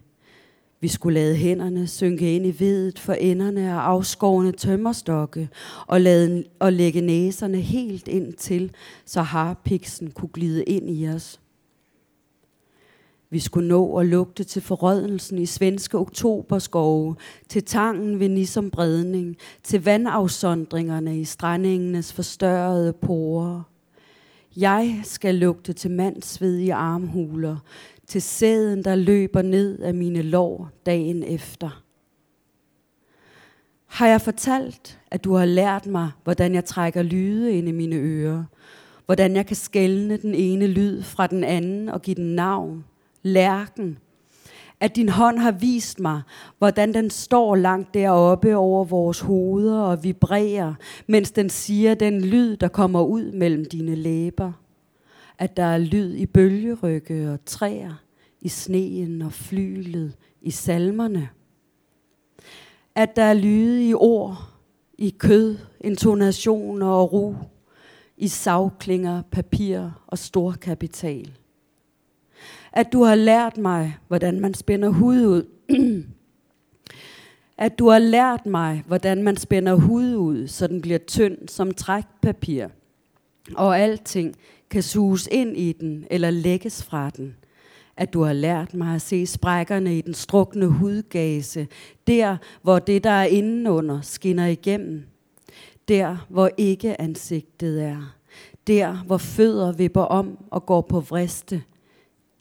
Vi 0.80 0.88
skulle 0.88 1.20
lade 1.20 1.36
hænderne 1.36 1.86
synke 1.86 2.36
ind 2.36 2.46
i 2.46 2.54
vedet 2.58 2.98
for 2.98 3.12
enderne 3.12 3.70
af 3.70 3.74
afskårende 3.74 4.52
tømmerstokke 4.52 5.48
og, 5.86 6.00
lade, 6.00 6.44
og 6.58 6.72
lægge 6.72 7.00
næserne 7.00 7.60
helt 7.60 8.08
ind 8.08 8.32
til, 8.32 8.72
så 9.04 9.22
harpiksen 9.22 10.10
kunne 10.10 10.28
glide 10.28 10.64
ind 10.64 10.90
i 10.90 11.08
os. 11.08 11.40
Vi 13.32 13.38
skulle 13.38 13.68
nå 13.68 13.96
at 13.96 14.06
lugte 14.06 14.44
til 14.44 14.62
forrødelsen 14.62 15.38
i 15.38 15.46
svenske 15.46 15.98
oktoberskove, 15.98 17.16
til 17.48 17.64
tangen 17.64 18.20
ved 18.20 18.28
Nissom 18.28 18.70
Bredning, 18.70 19.36
til 19.62 19.84
vandafsondringerne 19.84 21.20
i 21.20 21.24
strandingenes 21.24 22.12
forstørrede 22.12 22.92
porer. 22.92 23.62
Jeg 24.56 25.00
skal 25.04 25.34
lugte 25.34 25.72
til 25.72 25.90
mandsved 25.90 26.58
i 26.58 26.68
armhuler, 26.68 27.56
til 28.06 28.22
sæden, 28.22 28.84
der 28.84 28.94
løber 28.94 29.42
ned 29.42 29.78
af 29.78 29.94
mine 29.94 30.22
lår 30.22 30.70
dagen 30.86 31.22
efter. 31.22 31.82
Har 33.86 34.06
jeg 34.06 34.20
fortalt, 34.20 35.00
at 35.10 35.24
du 35.24 35.34
har 35.34 35.44
lært 35.44 35.86
mig, 35.86 36.10
hvordan 36.24 36.54
jeg 36.54 36.64
trækker 36.64 37.02
lyde 37.02 37.52
ind 37.52 37.68
i 37.68 37.72
mine 37.72 37.96
ører, 37.96 38.44
hvordan 39.06 39.36
jeg 39.36 39.46
kan 39.46 39.56
skælne 39.56 40.16
den 40.16 40.34
ene 40.34 40.66
lyd 40.66 41.02
fra 41.02 41.26
den 41.26 41.44
anden 41.44 41.88
og 41.88 42.02
give 42.02 42.16
den 42.16 42.34
navn, 42.34 42.84
lærken, 43.22 43.98
at 44.80 44.96
din 44.96 45.08
hånd 45.08 45.38
har 45.38 45.52
vist 45.52 46.00
mig, 46.00 46.22
hvordan 46.58 46.94
den 46.94 47.10
står 47.10 47.56
langt 47.56 47.94
deroppe 47.94 48.56
over 48.56 48.84
vores 48.84 49.20
hoveder 49.20 49.80
og 49.80 50.04
vibrerer, 50.04 50.74
mens 51.06 51.30
den 51.30 51.50
siger 51.50 51.94
den 51.94 52.20
lyd, 52.20 52.56
der 52.56 52.68
kommer 52.68 53.02
ud 53.02 53.32
mellem 53.32 53.64
dine 53.64 53.94
læber. 53.94 54.52
At 55.38 55.56
der 55.56 55.62
er 55.62 55.78
lyd 55.78 56.14
i 56.14 56.26
bølgerygge 56.26 57.32
og 57.32 57.44
træer, 57.46 58.02
i 58.40 58.48
sneen 58.48 59.22
og 59.22 59.32
flylet, 59.32 60.16
i 60.42 60.50
salmerne. 60.50 61.28
At 62.94 63.16
der 63.16 63.22
er 63.22 63.34
lyde 63.34 63.88
i 63.88 63.94
ord, 63.94 64.48
i 64.98 65.10
kød, 65.18 65.58
intonationer 65.80 66.86
og 66.86 67.12
ro, 67.12 67.34
i 68.16 68.28
savklinger, 68.28 69.22
papir 69.30 69.90
og 70.06 70.18
stor 70.18 70.52
kapital 70.52 71.39
at 72.72 72.92
du 72.92 73.02
har 73.02 73.14
lært 73.14 73.56
mig, 73.56 73.96
hvordan 74.08 74.40
man 74.40 74.54
spænder 74.54 74.88
hud 74.88 75.26
ud. 75.26 75.44
at 77.58 77.78
du 77.78 77.88
har 77.88 77.98
lært 77.98 78.46
mig, 78.46 78.82
hvordan 78.86 79.22
man 79.22 79.36
spænder 79.36 79.74
hud 79.74 80.14
ud, 80.14 80.46
så 80.46 80.66
den 80.66 80.80
bliver 80.80 80.98
tynd 80.98 81.48
som 81.48 81.74
trækpapir. 81.74 82.66
Og 83.54 83.78
alting 83.78 84.36
kan 84.70 84.82
suges 84.82 85.28
ind 85.32 85.56
i 85.56 85.72
den 85.72 86.06
eller 86.10 86.30
lægges 86.30 86.82
fra 86.82 87.10
den. 87.10 87.36
At 87.96 88.12
du 88.12 88.22
har 88.22 88.32
lært 88.32 88.74
mig 88.74 88.94
at 88.94 89.02
se 89.02 89.26
sprækkerne 89.26 89.98
i 89.98 90.00
den 90.00 90.14
strukne 90.14 90.66
hudgase, 90.66 91.68
der 92.06 92.36
hvor 92.62 92.78
det, 92.78 93.04
der 93.04 93.10
er 93.10 93.24
indenunder, 93.24 94.00
skinner 94.00 94.46
igennem. 94.46 95.02
Der 95.88 96.26
hvor 96.28 96.50
ikke 96.56 97.00
ansigtet 97.00 97.82
er. 97.82 98.16
Der 98.66 99.04
hvor 99.06 99.18
fødder 99.18 99.72
vipper 99.72 100.02
om 100.02 100.38
og 100.50 100.66
går 100.66 100.80
på 100.80 101.00
vriste 101.00 101.62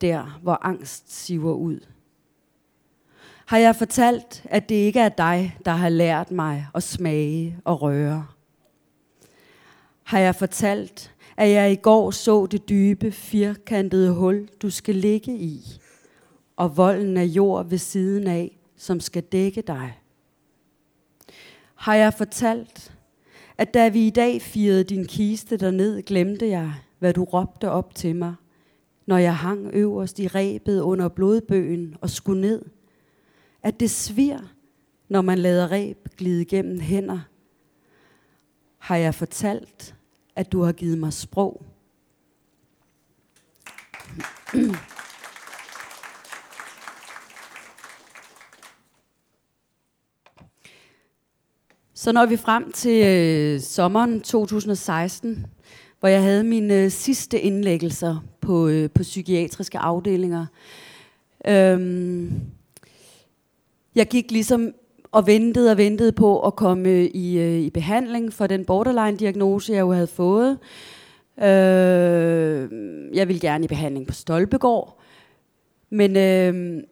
der, 0.01 0.39
hvor 0.41 0.65
angst 0.65 1.13
siver 1.13 1.53
ud? 1.53 1.79
Har 3.45 3.57
jeg 3.57 3.75
fortalt, 3.75 4.43
at 4.45 4.69
det 4.69 4.75
ikke 4.75 4.99
er 4.99 5.09
dig, 5.09 5.57
der 5.65 5.71
har 5.71 5.89
lært 5.89 6.31
mig 6.31 6.67
at 6.75 6.83
smage 6.83 7.57
og 7.65 7.81
røre? 7.81 8.27
Har 10.03 10.19
jeg 10.19 10.35
fortalt, 10.35 11.15
at 11.37 11.49
jeg 11.49 11.71
i 11.71 11.75
går 11.75 12.11
så 12.11 12.45
det 12.45 12.69
dybe, 12.69 13.11
firkantede 13.11 14.13
hul, 14.13 14.49
du 14.61 14.69
skal 14.69 14.95
ligge 14.95 15.37
i, 15.37 15.61
og 16.55 16.77
volden 16.77 17.17
af 17.17 17.25
jord 17.25 17.65
ved 17.65 17.77
siden 17.77 18.27
af, 18.27 18.59
som 18.77 18.99
skal 18.99 19.23
dække 19.23 19.61
dig? 19.61 19.99
Har 21.75 21.95
jeg 21.95 22.13
fortalt, 22.13 22.93
at 23.57 23.73
da 23.73 23.87
vi 23.87 24.07
i 24.07 24.09
dag 24.09 24.41
firede 24.41 24.83
din 24.83 25.05
kiste 25.05 25.57
derned, 25.57 26.01
glemte 26.01 26.49
jeg, 26.49 26.73
hvad 26.99 27.13
du 27.13 27.23
råbte 27.23 27.71
op 27.71 27.95
til 27.95 28.15
mig– 28.15 28.35
når 29.09 29.17
jeg 29.17 29.37
hang 29.37 29.69
øverst 29.73 30.19
i 30.19 30.27
rebet 30.27 30.81
under 30.81 31.07
blodbøgen 31.07 31.95
og 32.01 32.09
skulle 32.09 32.41
ned. 32.41 32.65
At 33.63 33.79
det 33.79 33.91
svir, 33.91 34.37
når 35.07 35.21
man 35.21 35.39
lader 35.39 35.71
reb 35.71 35.97
glide 36.17 36.45
gennem 36.45 36.79
hænder. 36.79 37.19
Har 38.77 38.95
jeg 38.95 39.15
fortalt, 39.15 39.95
at 40.35 40.51
du 40.51 40.61
har 40.61 40.71
givet 40.71 40.97
mig 40.97 41.13
sprog. 41.13 41.65
Så 51.93 52.11
når 52.11 52.25
vi 52.25 52.37
frem 52.37 52.71
til 52.71 53.05
øh, 53.05 53.61
sommeren 53.61 54.21
2016, 54.21 55.45
hvor 55.99 56.09
jeg 56.09 56.23
havde 56.23 56.43
mine 56.43 56.83
øh, 56.83 56.91
sidste 56.91 57.39
indlæggelser 57.39 58.25
på, 58.41 58.67
øh, 58.67 58.89
på 58.89 59.03
psykiatriske 59.03 59.79
afdelinger. 59.79 60.45
Øhm, 61.47 62.41
jeg 63.95 64.07
gik 64.07 64.31
ligesom 64.31 64.73
og 65.11 65.27
ventede 65.27 65.71
og 65.71 65.77
ventede 65.77 66.11
på 66.11 66.39
at 66.39 66.55
komme 66.55 66.89
øh, 66.89 67.03
i, 67.03 67.39
øh, 67.39 67.59
i 67.59 67.69
behandling 67.69 68.33
for 68.33 68.47
den 68.47 68.65
borderline-diagnose, 68.65 69.73
jeg 69.73 69.79
jo 69.79 69.91
havde 69.91 70.07
fået. 70.07 70.57
Øh, 71.41 72.69
jeg 73.13 73.27
ville 73.27 73.39
gerne 73.39 73.65
i 73.65 73.67
behandling 73.67 74.07
på 74.07 74.13
Stolpegård. 74.13 74.99
Men 75.89 76.17
øh, 76.17 76.83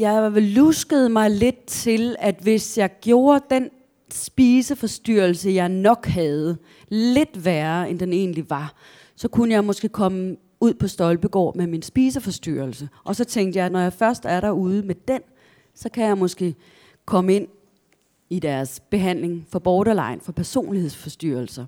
jeg 0.00 0.32
luskede 0.32 1.08
mig 1.08 1.30
lidt 1.30 1.66
til, 1.66 2.16
at 2.18 2.34
hvis 2.42 2.78
jeg 2.78 2.90
gjorde 3.00 3.44
den 3.50 3.70
spiseforstyrrelse, 4.14 5.50
jeg 5.50 5.68
nok 5.68 6.06
havde, 6.06 6.56
lidt 6.88 7.44
værre, 7.44 7.90
end 7.90 7.98
den 7.98 8.12
egentlig 8.12 8.50
var, 8.50 8.74
så 9.16 9.28
kunne 9.28 9.54
jeg 9.54 9.64
måske 9.64 9.88
komme 9.88 10.36
ud 10.60 10.74
på 10.74 10.88
Stolpegård 10.88 11.56
med 11.56 11.66
min 11.66 11.82
spiseforstyrrelse. 11.82 12.88
Og 13.04 13.16
så 13.16 13.24
tænkte 13.24 13.58
jeg, 13.58 13.66
at 13.66 13.72
når 13.72 13.80
jeg 13.80 13.92
først 13.92 14.24
er 14.24 14.40
derude 14.40 14.82
med 14.82 14.94
den, 15.08 15.20
så 15.74 15.88
kan 15.88 16.04
jeg 16.04 16.18
måske 16.18 16.54
komme 17.04 17.34
ind 17.34 17.48
i 18.30 18.38
deres 18.38 18.80
behandling 18.90 19.46
for 19.48 19.58
borderline, 19.58 20.20
for 20.20 20.32
personlighedsforstyrrelser. 20.32 21.66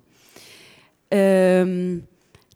Øhm, 1.12 2.02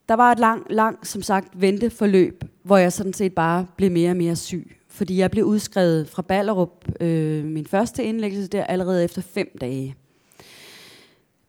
der 0.09 0.15
var 0.15 0.33
et 0.33 0.39
langt, 0.39 0.73
lang, 0.73 1.07
som 1.07 1.23
sagt, 1.23 1.61
venteforløb, 1.61 2.45
hvor 2.63 2.77
jeg 2.77 2.93
sådan 2.93 3.13
set 3.13 3.35
bare 3.35 3.67
blev 3.77 3.91
mere 3.91 4.11
og 4.11 4.17
mere 4.17 4.37
syg. 4.37 4.77
Fordi 4.95 5.19
jeg 5.19 5.31
blev 5.31 5.45
udskrevet 5.45 6.09
fra 6.09 6.23
Ballerup, 6.23 6.85
øh, 7.01 7.45
min 7.45 7.67
første 7.67 8.05
indlæggelse 8.05 8.49
der, 8.49 8.65
allerede 8.65 9.05
efter 9.05 9.23
fem 9.23 9.49
dage. 9.61 9.97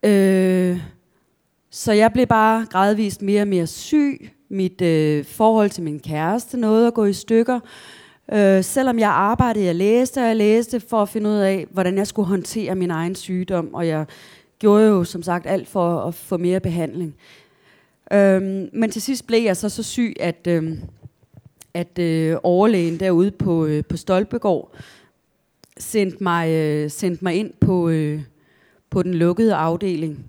Øh, 0.04 0.80
så 1.70 1.94
jeg 1.94 2.14
blev 2.14 2.28
bare 2.28 2.66
gradvist 2.70 3.22
mere 3.22 3.42
og 3.42 3.48
mere 3.48 3.68
syg. 3.68 4.30
Mit 4.50 4.82
øh, 4.82 5.26
forhold 5.26 5.70
til 5.70 5.84
min 5.84 6.00
kæreste 6.00 6.58
nåede 6.58 6.88
at 6.88 6.94
gå 6.94 7.06
i 7.06 7.14
stykker. 7.14 7.60
Øh, 8.34 8.64
selvom 8.64 9.00
jeg 9.00 9.10
arbejdede, 9.10 9.66
jeg 9.66 9.76
læste 9.76 10.18
og 10.22 10.28
jeg 10.28 10.36
læste 10.36 10.80
for 10.80 11.02
at 11.02 11.10
finde 11.10 11.30
ud 11.30 11.36
af, 11.36 11.68
hvordan 11.72 11.98
jeg 11.98 12.08
skulle 12.08 12.28
håndtere 12.28 12.76
min 12.76 12.92
egen 12.92 13.16
sygdom. 13.16 13.74
Og 13.74 13.88
jeg 13.88 14.06
gjorde 14.60 14.88
jo 14.88 15.04
som 15.04 15.24
sagt 15.24 15.46
alt 15.46 15.68
for 15.68 16.00
at 16.00 16.14
få 16.14 16.38
mere 16.38 16.60
behandling. 16.60 17.16
Øh, 18.14 18.42
men 18.74 18.92
til 18.92 19.02
sidst 19.02 19.28
blev 19.28 19.44
jeg 19.44 19.58
så 19.58 19.70
så 19.70 19.84
syg, 19.84 20.16
at, 20.20 20.48
øh, 20.48 20.78
at 21.76 22.00
øh, 22.00 22.38
overlægen 22.44 23.00
derude 23.00 23.32
på, 23.32 23.66
øh, 23.66 23.84
på 23.90 23.98
Stolpegård 23.98 24.76
sendte 25.78 26.24
mig, 26.24 26.50
øh, 26.50 26.90
sendte 26.92 27.24
mig 27.24 27.36
ind 27.36 27.54
på, 27.62 27.90
øh, 27.90 28.22
på 28.90 29.04
den 29.04 29.14
lukkede 29.14 29.56
afdeling 29.56 30.26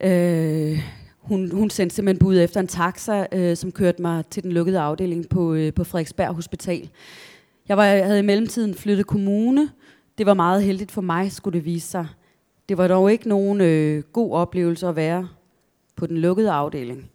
Øh, 0.00 0.78
hun, 1.18 1.50
hun 1.50 1.70
sendte 1.70 1.96
simpelthen 1.96 2.18
bud 2.18 2.38
efter 2.38 2.60
en 2.60 2.66
taxa, 2.66 3.26
øh, 3.32 3.56
som 3.56 3.72
kørte 3.72 4.02
mig 4.02 4.26
til 4.30 4.42
den 4.42 4.52
lukkede 4.52 4.78
afdeling 4.78 5.28
på, 5.28 5.54
øh, 5.54 5.74
på 5.74 5.84
Frederiksberg 5.84 6.34
Hospital. 6.34 6.90
Jeg, 7.68 7.76
var, 7.76 7.84
jeg 7.84 8.06
havde 8.06 8.18
i 8.18 8.22
mellemtiden 8.22 8.74
flyttet 8.74 9.06
kommune. 9.06 9.70
Det 10.18 10.26
var 10.26 10.34
meget 10.34 10.62
heldigt 10.62 10.92
for 10.92 11.00
mig, 11.00 11.32
skulle 11.32 11.58
det 11.58 11.64
vise 11.64 11.88
sig. 11.88 12.06
Det 12.68 12.78
var 12.78 12.88
dog 12.88 13.12
ikke 13.12 13.28
nogen 13.28 13.60
øh, 13.60 14.02
god 14.02 14.32
oplevelse 14.32 14.88
at 14.88 14.96
være 14.96 15.28
på 15.96 16.06
den 16.06 16.18
lukkede 16.18 16.50
afdeling. 16.50 17.10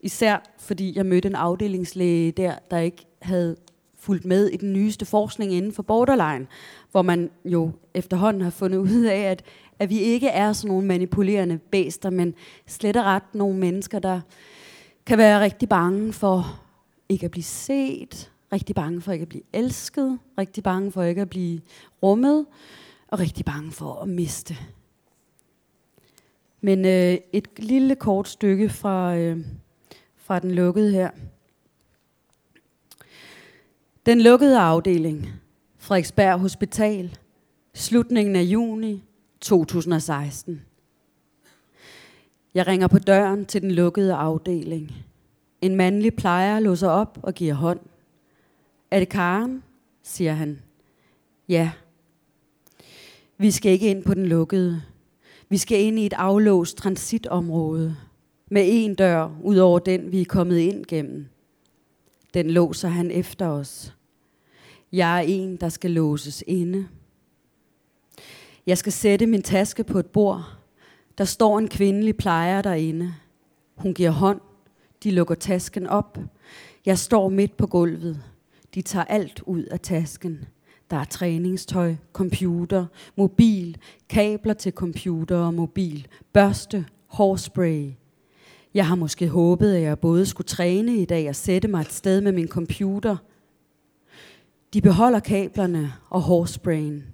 Især 0.00 0.54
fordi 0.58 0.96
jeg 0.96 1.06
mødte 1.06 1.28
en 1.28 1.34
afdelingslæge 1.34 2.32
der, 2.32 2.54
der 2.70 2.78
ikke 2.78 3.06
havde 3.22 3.56
fulgt 4.00 4.24
med 4.24 4.48
i 4.48 4.56
den 4.56 4.72
nyeste 4.72 5.06
forskning 5.06 5.52
inden 5.52 5.72
for 5.72 5.82
borderline, 5.82 6.46
hvor 6.90 7.02
man 7.02 7.30
jo 7.44 7.70
efterhånden 7.94 8.42
har 8.42 8.50
fundet 8.50 8.78
ud 8.78 9.04
af, 9.04 9.20
at, 9.20 9.42
at 9.78 9.90
vi 9.90 9.98
ikke 9.98 10.28
er 10.28 10.52
sådan 10.52 10.68
nogle 10.68 10.86
manipulerende 10.86 11.58
bæster, 11.58 12.10
men 12.10 12.34
slet 12.66 12.96
og 12.96 13.04
ret 13.04 13.34
nogle 13.34 13.58
mennesker, 13.58 13.98
der 13.98 14.20
kan 15.06 15.18
være 15.18 15.40
rigtig 15.40 15.68
bange 15.68 16.12
for 16.12 16.60
ikke 17.08 17.24
at 17.24 17.30
blive 17.30 17.44
set, 17.44 18.30
rigtig 18.52 18.74
bange 18.74 19.00
for 19.00 19.12
ikke 19.12 19.22
at 19.22 19.28
blive 19.28 19.42
elsket, 19.52 20.18
rigtig 20.38 20.62
bange 20.62 20.92
for 20.92 21.02
ikke 21.02 21.22
at 21.22 21.30
blive 21.30 21.60
rummet, 22.02 22.46
og 23.08 23.20
rigtig 23.20 23.44
bange 23.44 23.72
for 23.72 23.94
at 23.94 24.08
miste. 24.08 24.56
Men 26.60 26.84
øh, 26.84 27.18
et 27.32 27.48
lille 27.58 27.94
kort 27.94 28.28
stykke 28.28 28.68
fra, 28.68 29.16
øh, 29.16 29.38
fra 30.30 30.38
den 30.38 30.50
lukkede 30.50 30.92
her. 30.92 31.10
Den 34.06 34.20
lukkede 34.20 34.58
afdeling, 34.58 35.28
Frederiksberg 35.78 36.40
Hospital, 36.40 37.18
slutningen 37.74 38.36
af 38.36 38.42
juni 38.42 39.04
2016. 39.40 40.62
Jeg 42.54 42.66
ringer 42.66 42.88
på 42.88 42.98
døren 42.98 43.46
til 43.46 43.62
den 43.62 43.70
lukkede 43.70 44.14
afdeling. 44.14 44.92
En 45.60 45.76
mandlig 45.76 46.14
plejer 46.14 46.60
låser 46.60 46.88
op 46.88 47.18
og 47.22 47.34
giver 47.34 47.54
hånd. 47.54 47.80
Er 48.90 48.98
det 48.98 49.08
Karen? 49.08 49.62
siger 50.02 50.32
han. 50.32 50.60
Ja. 51.48 51.70
Vi 53.38 53.50
skal 53.50 53.72
ikke 53.72 53.90
ind 53.90 54.04
på 54.04 54.14
den 54.14 54.26
lukkede. 54.26 54.82
Vi 55.48 55.58
skal 55.58 55.80
ind 55.80 55.98
i 55.98 56.06
et 56.06 56.12
aflåst 56.12 56.76
transitområde 56.76 57.96
med 58.50 58.62
en 58.66 58.94
dør 58.94 59.30
ud 59.42 59.56
over 59.56 59.78
den, 59.78 60.12
vi 60.12 60.20
er 60.20 60.24
kommet 60.24 60.58
ind 60.58 60.84
gennem. 60.86 61.26
Den 62.34 62.50
låser 62.50 62.88
han 62.88 63.10
efter 63.10 63.46
os. 63.46 63.94
Jeg 64.92 65.18
er 65.18 65.22
en, 65.22 65.56
der 65.56 65.68
skal 65.68 65.90
låses 65.90 66.44
inde. 66.46 66.88
Jeg 68.66 68.78
skal 68.78 68.92
sætte 68.92 69.26
min 69.26 69.42
taske 69.42 69.84
på 69.84 69.98
et 69.98 70.06
bord. 70.06 70.56
Der 71.18 71.24
står 71.24 71.58
en 71.58 71.68
kvindelig 71.68 72.16
plejer 72.16 72.62
derinde. 72.62 73.14
Hun 73.74 73.94
giver 73.94 74.10
hånd. 74.10 74.40
De 75.02 75.10
lukker 75.10 75.34
tasken 75.34 75.86
op. 75.86 76.18
Jeg 76.86 76.98
står 76.98 77.28
midt 77.28 77.56
på 77.56 77.66
gulvet. 77.66 78.22
De 78.74 78.82
tager 78.82 79.04
alt 79.04 79.42
ud 79.46 79.62
af 79.62 79.80
tasken. 79.80 80.44
Der 80.90 80.96
er 80.96 81.04
træningstøj, 81.04 81.94
computer, 82.12 82.86
mobil, 83.16 83.76
kabler 84.08 84.54
til 84.54 84.72
computer 84.72 85.36
og 85.36 85.54
mobil, 85.54 86.06
børste, 86.32 86.86
hårspray. 87.06 87.90
Jeg 88.74 88.86
har 88.86 88.94
måske 88.94 89.28
håbet, 89.28 89.74
at 89.74 89.82
jeg 89.82 89.98
både 89.98 90.26
skulle 90.26 90.46
træne 90.46 90.96
i 90.96 91.04
dag 91.04 91.28
og 91.28 91.36
sætte 91.36 91.68
mig 91.68 91.80
et 91.80 91.92
sted 91.92 92.20
med 92.20 92.32
min 92.32 92.48
computer. 92.48 93.16
De 94.74 94.80
beholder 94.80 95.20
kablerne 95.20 95.92
og 96.10 96.20
hårsprayen. 96.20 97.04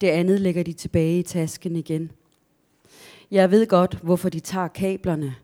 Det 0.00 0.06
andet 0.06 0.40
lægger 0.40 0.62
de 0.62 0.72
tilbage 0.72 1.18
i 1.18 1.22
tasken 1.22 1.76
igen. 1.76 2.10
Jeg 3.30 3.50
ved 3.50 3.66
godt, 3.66 3.98
hvorfor 4.02 4.28
de 4.28 4.40
tager 4.40 4.68
kablerne, 4.68 5.34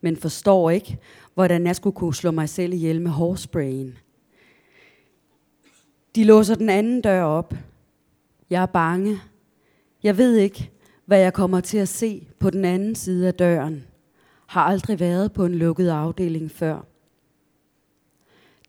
men 0.00 0.16
forstår 0.16 0.70
ikke, 0.70 0.98
hvordan 1.34 1.66
jeg 1.66 1.76
skulle 1.76 1.96
kunne 1.96 2.14
slå 2.14 2.30
mig 2.30 2.48
selv 2.48 2.72
ihjel 2.72 3.00
med 3.00 3.10
hårsprayen. 3.10 3.98
De 6.14 6.24
låser 6.24 6.54
den 6.54 6.70
anden 6.70 7.00
dør 7.00 7.22
op. 7.22 7.54
Jeg 8.50 8.62
er 8.62 8.66
bange. 8.66 9.20
Jeg 10.02 10.18
ved 10.18 10.36
ikke, 10.36 10.70
hvad 11.06 11.20
jeg 11.20 11.32
kommer 11.32 11.60
til 11.60 11.78
at 11.78 11.88
se 11.88 12.26
på 12.38 12.50
den 12.50 12.64
anden 12.64 12.94
side 12.94 13.26
af 13.26 13.34
døren. 13.34 13.84
Har 14.50 14.62
aldrig 14.62 15.00
været 15.00 15.32
på 15.32 15.44
en 15.44 15.54
lukket 15.54 15.88
afdeling 15.88 16.50
før. 16.50 16.86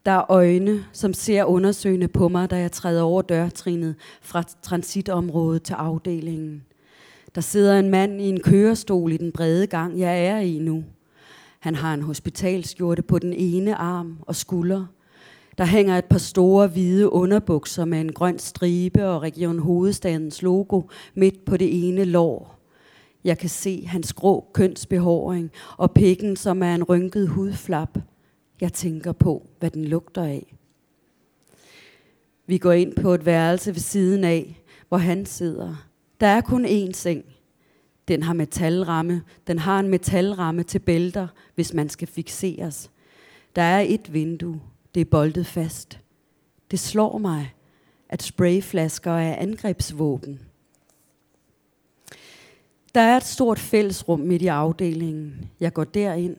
Der 0.05 0.11
er 0.11 0.31
øjne, 0.31 0.85
som 0.91 1.13
ser 1.13 1.43
undersøgende 1.43 2.07
på 2.07 2.27
mig, 2.27 2.49
da 2.49 2.59
jeg 2.59 2.71
træder 2.71 3.01
over 3.01 3.21
dørtrinet 3.21 3.95
fra 4.21 4.43
transitområdet 4.61 5.63
til 5.63 5.73
afdelingen. 5.73 6.63
Der 7.35 7.41
sidder 7.41 7.79
en 7.79 7.89
mand 7.89 8.21
i 8.21 8.29
en 8.29 8.39
kørestol 8.39 9.11
i 9.11 9.17
den 9.17 9.31
brede 9.31 9.67
gang, 9.67 9.99
jeg 9.99 10.25
er 10.25 10.37
i 10.37 10.59
nu. 10.59 10.83
Han 11.59 11.75
har 11.75 11.93
en 11.93 12.01
hospitalskjorte 12.01 13.01
på 13.01 13.19
den 13.19 13.33
ene 13.33 13.75
arm 13.75 14.17
og 14.21 14.35
skulder. 14.35 14.85
Der 15.57 15.65
hænger 15.65 15.97
et 15.97 16.05
par 16.05 16.17
store 16.17 16.67
hvide 16.67 17.11
underbukser 17.11 17.85
med 17.85 18.01
en 18.01 18.13
grøn 18.13 18.39
stribe 18.39 19.05
og 19.05 19.21
Region 19.21 19.59
Hovedstadens 19.59 20.41
logo 20.41 20.81
midt 21.13 21.45
på 21.45 21.57
det 21.57 21.87
ene 21.87 22.03
lår. 22.03 22.60
Jeg 23.23 23.37
kan 23.37 23.49
se 23.49 23.85
hans 23.85 24.13
grå 24.13 24.49
kønsbehåring 24.53 25.51
og 25.77 25.91
pikken, 25.91 26.35
som 26.35 26.63
er 26.63 26.75
en 26.75 26.83
rynket 26.83 27.27
hudflap. 27.27 27.97
Jeg 28.61 28.73
tænker 28.73 29.11
på, 29.11 29.47
hvad 29.59 29.69
den 29.69 29.85
lugter 29.85 30.23
af. 30.23 30.55
Vi 32.47 32.57
går 32.57 32.71
ind 32.71 32.95
på 32.95 33.13
et 33.13 33.25
værelse 33.25 33.71
ved 33.71 33.79
siden 33.79 34.23
af, 34.23 34.61
hvor 34.87 34.97
han 34.97 35.25
sidder. 35.25 35.87
Der 36.19 36.27
er 36.27 36.41
kun 36.41 36.65
én 36.65 36.91
seng. 36.93 37.25
Den 38.07 38.23
har 38.23 38.33
metalramme. 38.33 39.21
Den 39.47 39.59
har 39.59 39.79
en 39.79 39.87
metalramme 39.87 40.63
til 40.63 40.79
bælter, 40.79 41.27
hvis 41.55 41.73
man 41.73 41.89
skal 41.89 42.07
fixeres. 42.07 42.91
Der 43.55 43.61
er 43.61 43.79
et 43.87 44.13
vindue. 44.13 44.61
Det 44.95 45.01
er 45.01 45.05
boltet 45.05 45.45
fast. 45.45 45.99
Det 46.71 46.79
slår 46.79 47.17
mig, 47.17 47.53
at 48.09 48.23
sprayflasker 48.23 49.11
er 49.11 49.35
angrebsvåben. 49.35 50.39
Der 52.95 53.01
er 53.01 53.17
et 53.17 53.23
stort 53.23 53.59
fællesrum 53.59 54.19
midt 54.19 54.41
i 54.41 54.47
afdelingen. 54.47 55.49
Jeg 55.59 55.73
går 55.73 55.83
derind. 55.83 56.35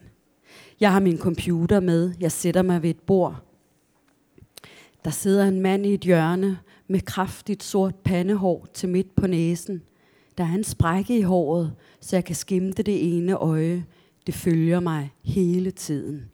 Jeg 0.80 0.92
har 0.92 1.00
min 1.00 1.18
computer 1.18 1.80
med. 1.80 2.14
Jeg 2.20 2.32
sætter 2.32 2.62
mig 2.62 2.82
ved 2.82 2.90
et 2.90 3.00
bord. 3.00 3.42
Der 5.04 5.10
sidder 5.10 5.44
en 5.44 5.60
mand 5.60 5.86
i 5.86 5.94
et 5.94 6.00
hjørne 6.00 6.58
med 6.88 7.00
kraftigt 7.00 7.62
sort 7.62 7.94
pandehår 7.94 8.66
til 8.74 8.88
midt 8.88 9.14
på 9.14 9.26
næsen. 9.26 9.82
Der 10.38 10.44
er 10.44 10.54
en 10.54 10.64
sprække 10.64 11.18
i 11.18 11.22
håret, 11.22 11.72
så 12.00 12.16
jeg 12.16 12.24
kan 12.24 12.36
skimte 12.36 12.82
det 12.82 13.16
ene 13.16 13.34
øje. 13.34 13.84
Det 14.26 14.34
følger 14.34 14.80
mig 14.80 15.12
hele 15.22 15.70
tiden. 15.70 16.24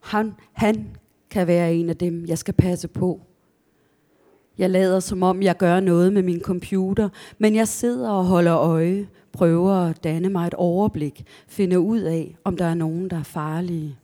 Han, 0.00 0.34
han 0.52 0.96
kan 1.30 1.46
være 1.46 1.74
en 1.74 1.88
af 1.88 1.96
dem, 1.96 2.26
jeg 2.26 2.38
skal 2.38 2.54
passe 2.54 2.88
på. 2.88 3.20
Jeg 4.58 4.70
lader 4.70 5.00
som 5.00 5.22
om, 5.22 5.42
jeg 5.42 5.56
gør 5.56 5.80
noget 5.80 6.12
med 6.12 6.22
min 6.22 6.40
computer, 6.40 7.08
men 7.38 7.54
jeg 7.54 7.68
sidder 7.68 8.10
og 8.10 8.24
holder 8.24 8.56
øje, 8.56 9.08
prøver 9.32 9.74
at 9.74 10.04
danne 10.04 10.28
mig 10.28 10.46
et 10.46 10.54
overblik, 10.54 11.24
finde 11.48 11.80
ud 11.80 12.00
af, 12.00 12.36
om 12.44 12.56
der 12.56 12.64
er 12.64 12.74
nogen, 12.74 13.10
der 13.10 13.18
er 13.18 13.22
farlige. 13.22 13.96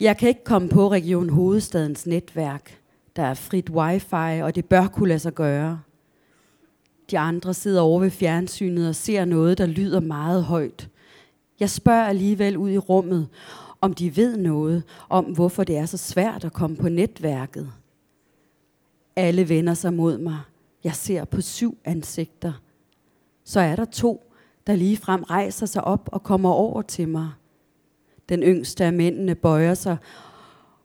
Jeg 0.00 0.16
kan 0.16 0.28
ikke 0.28 0.44
komme 0.44 0.68
på 0.68 0.90
Region 0.90 1.28
Hovedstadens 1.28 2.06
netværk. 2.06 2.78
Der 3.16 3.22
er 3.22 3.34
frit 3.34 3.70
wifi, 3.70 4.42
og 4.42 4.54
det 4.54 4.64
bør 4.64 4.86
kunne 4.86 5.08
lade 5.08 5.18
sig 5.18 5.34
gøre. 5.34 5.80
De 7.10 7.18
andre 7.18 7.54
sidder 7.54 7.80
over 7.80 8.00
ved 8.00 8.10
fjernsynet 8.10 8.88
og 8.88 8.94
ser 8.94 9.24
noget, 9.24 9.58
der 9.58 9.66
lyder 9.66 10.00
meget 10.00 10.44
højt. 10.44 10.88
Jeg 11.60 11.70
spørger 11.70 12.06
alligevel 12.06 12.56
ud 12.56 12.70
i 12.70 12.78
rummet, 12.78 13.28
om 13.80 13.94
de 13.94 14.16
ved 14.16 14.36
noget 14.36 14.82
om, 15.08 15.24
hvorfor 15.24 15.64
det 15.64 15.76
er 15.76 15.86
så 15.86 15.96
svært 15.96 16.44
at 16.44 16.52
komme 16.52 16.76
på 16.76 16.88
netværket. 16.88 17.72
Alle 19.16 19.48
vender 19.48 19.74
sig 19.74 19.94
mod 19.94 20.18
mig. 20.18 20.38
Jeg 20.84 20.94
ser 20.94 21.24
på 21.24 21.40
syv 21.40 21.78
ansigter. 21.84 22.52
Så 23.44 23.60
er 23.60 23.76
der 23.76 23.84
to, 23.84 24.32
der 24.66 24.76
lige 24.76 24.96
frem 24.96 25.22
rejser 25.22 25.66
sig 25.66 25.84
op 25.84 26.08
og 26.12 26.22
kommer 26.22 26.50
over 26.50 26.82
til 26.82 27.08
mig. 27.08 27.30
Den 28.28 28.42
yngste 28.42 28.84
af 28.84 28.92
mændene 28.92 29.34
bøjer 29.34 29.74
sig 29.74 29.96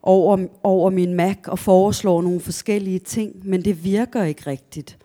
over, 0.02 0.48
over 0.64 0.90
min 0.90 1.14
mag 1.14 1.38
og 1.48 1.60
foreslår 1.60 2.22
nogle 2.22 2.40
forskellige 2.40 3.00
ting, 3.00 3.48
men 3.48 3.66
det 3.66 3.84
virker 3.84 4.24
ikke 4.24 4.48
rigtigt. 4.48 4.98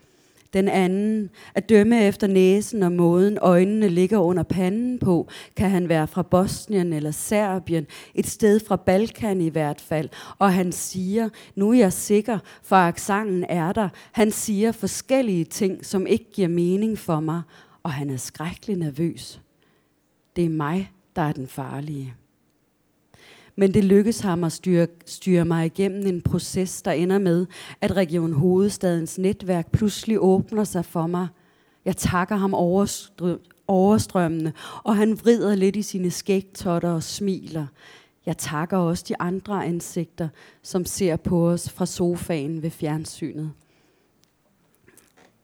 Den 0.55 0.69
anden, 0.69 1.31
at 1.55 1.69
dømme 1.69 2.05
efter 2.07 2.27
næsen 2.27 2.83
og 2.83 2.93
måden 2.93 3.39
øjnene 3.41 3.89
ligger 3.89 4.19
under 4.19 4.43
panden 4.43 4.99
på, 4.99 5.29
kan 5.57 5.71
han 5.71 5.89
være 5.89 6.07
fra 6.07 6.23
Bosnien 6.23 6.93
eller 6.93 7.11
Serbien, 7.11 7.87
et 8.15 8.27
sted 8.27 8.61
fra 8.61 8.77
Balkan 8.77 9.41
i 9.41 9.49
hvert 9.49 9.81
fald. 9.81 10.09
Og 10.39 10.53
han 10.53 10.73
siger, 10.73 11.29
nu 11.55 11.71
er 11.71 11.79
jeg 11.79 11.93
sikker, 11.93 12.39
for 12.63 12.77
aksangen 12.77 13.45
er 13.49 13.73
der. 13.73 13.89
Han 14.13 14.31
siger 14.31 14.73
forskellige 14.73 15.45
ting, 15.45 15.87
som 15.87 16.07
ikke 16.07 16.33
giver 16.33 16.49
mening 16.49 16.99
for 16.99 17.21
mig, 17.21 17.43
og 17.83 17.93
han 17.93 18.11
er 18.11 18.17
skrækkelig 18.17 18.77
nervøs. 18.77 19.41
Det 20.37 20.45
er 20.45 20.49
mig, 20.49 20.93
der 21.17 21.23
er 21.23 21.33
den 21.33 21.49
farlige. 21.49 22.15
Men 23.57 23.75
det 23.75 23.85
lykkes 23.85 24.21
ham 24.21 24.45
at 24.45 24.53
styre, 24.53 24.87
styre 25.07 25.45
mig 25.45 25.67
igennem 25.67 26.07
en 26.07 26.23
proces, 26.23 26.83
der 26.83 26.93
ender 26.93 27.19
med, 27.19 27.47
at 27.81 27.97
Region 27.97 28.33
Hovedstadens 28.33 29.19
netværk 29.19 29.71
pludselig 29.71 30.21
åbner 30.21 30.65
sig 30.65 30.85
for 30.85 31.07
mig. 31.07 31.29
Jeg 31.85 31.97
takker 31.97 32.37
ham 32.37 32.55
overstrømmende, 33.69 34.53
og 34.85 34.97
han 34.97 35.19
vrider 35.19 35.55
lidt 35.55 35.77
i 35.77 35.83
sine 35.83 36.11
skægtotter 36.11 36.91
og 36.91 37.03
smiler. 37.03 37.67
Jeg 38.27 38.39
takker 38.39 38.77
også 38.77 39.05
de 39.09 39.21
andre 39.21 39.67
ansigter, 39.67 40.29
som 40.63 40.85
ser 40.85 41.17
på 41.17 41.49
os 41.51 41.71
fra 41.71 41.87
sofaen 41.87 42.63
ved 42.63 42.71
fjernsynet. 42.71 43.53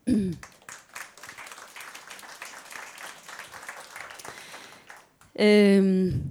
øhm, 5.40 6.22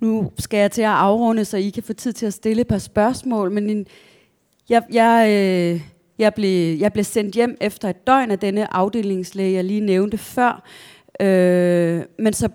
nu 0.00 0.32
skal 0.38 0.58
jeg 0.58 0.70
til 0.70 0.82
at 0.82 0.88
afrunde, 0.88 1.44
så 1.44 1.56
I 1.56 1.70
kan 1.70 1.82
få 1.82 1.92
tid 1.92 2.12
til 2.12 2.26
at 2.26 2.34
stille 2.34 2.60
et 2.60 2.66
par 2.66 2.78
spørgsmål, 2.78 3.50
men 3.50 3.70
en, 3.70 3.86
jeg, 4.68 4.82
jeg, 4.92 5.26
øh, 5.28 5.80
jeg, 6.18 6.34
blev, 6.34 6.78
jeg 6.78 6.92
blev 6.92 7.04
sendt 7.04 7.34
hjem 7.34 7.56
efter 7.60 7.90
et 7.90 8.06
døgn 8.06 8.30
af 8.30 8.38
denne 8.38 8.74
afdelingslæge, 8.74 9.54
jeg 9.54 9.64
lige 9.64 9.80
nævnte 9.80 10.18
før. 10.18 10.68
Øh, 11.20 12.02
men 12.18 12.32
så 12.32 12.48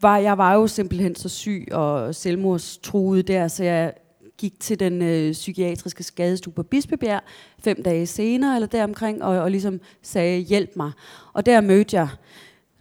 var 0.00 0.18
jeg 0.18 0.38
var 0.38 0.54
jo 0.54 0.66
simpelthen 0.66 1.14
så 1.14 1.28
syg 1.28 1.68
og 1.72 2.14
selvmordstruet 2.14 3.28
der, 3.28 3.48
så 3.48 3.64
jeg 3.64 3.92
gik 4.38 4.60
til 4.60 4.80
den 4.80 5.02
øh, 5.02 5.32
psykiatriske 5.32 6.02
skadestue 6.02 6.52
på 6.52 6.62
Bispebjerg 6.62 7.22
fem 7.64 7.82
dage 7.82 8.06
senere, 8.06 8.54
eller 8.54 8.66
deromkring, 8.66 9.24
og, 9.24 9.38
og 9.38 9.50
ligesom 9.50 9.80
sagde, 10.02 10.38
hjælp 10.38 10.70
mig. 10.76 10.92
Og 11.32 11.46
der 11.46 11.60
mødte 11.60 11.96
jeg 11.96 12.08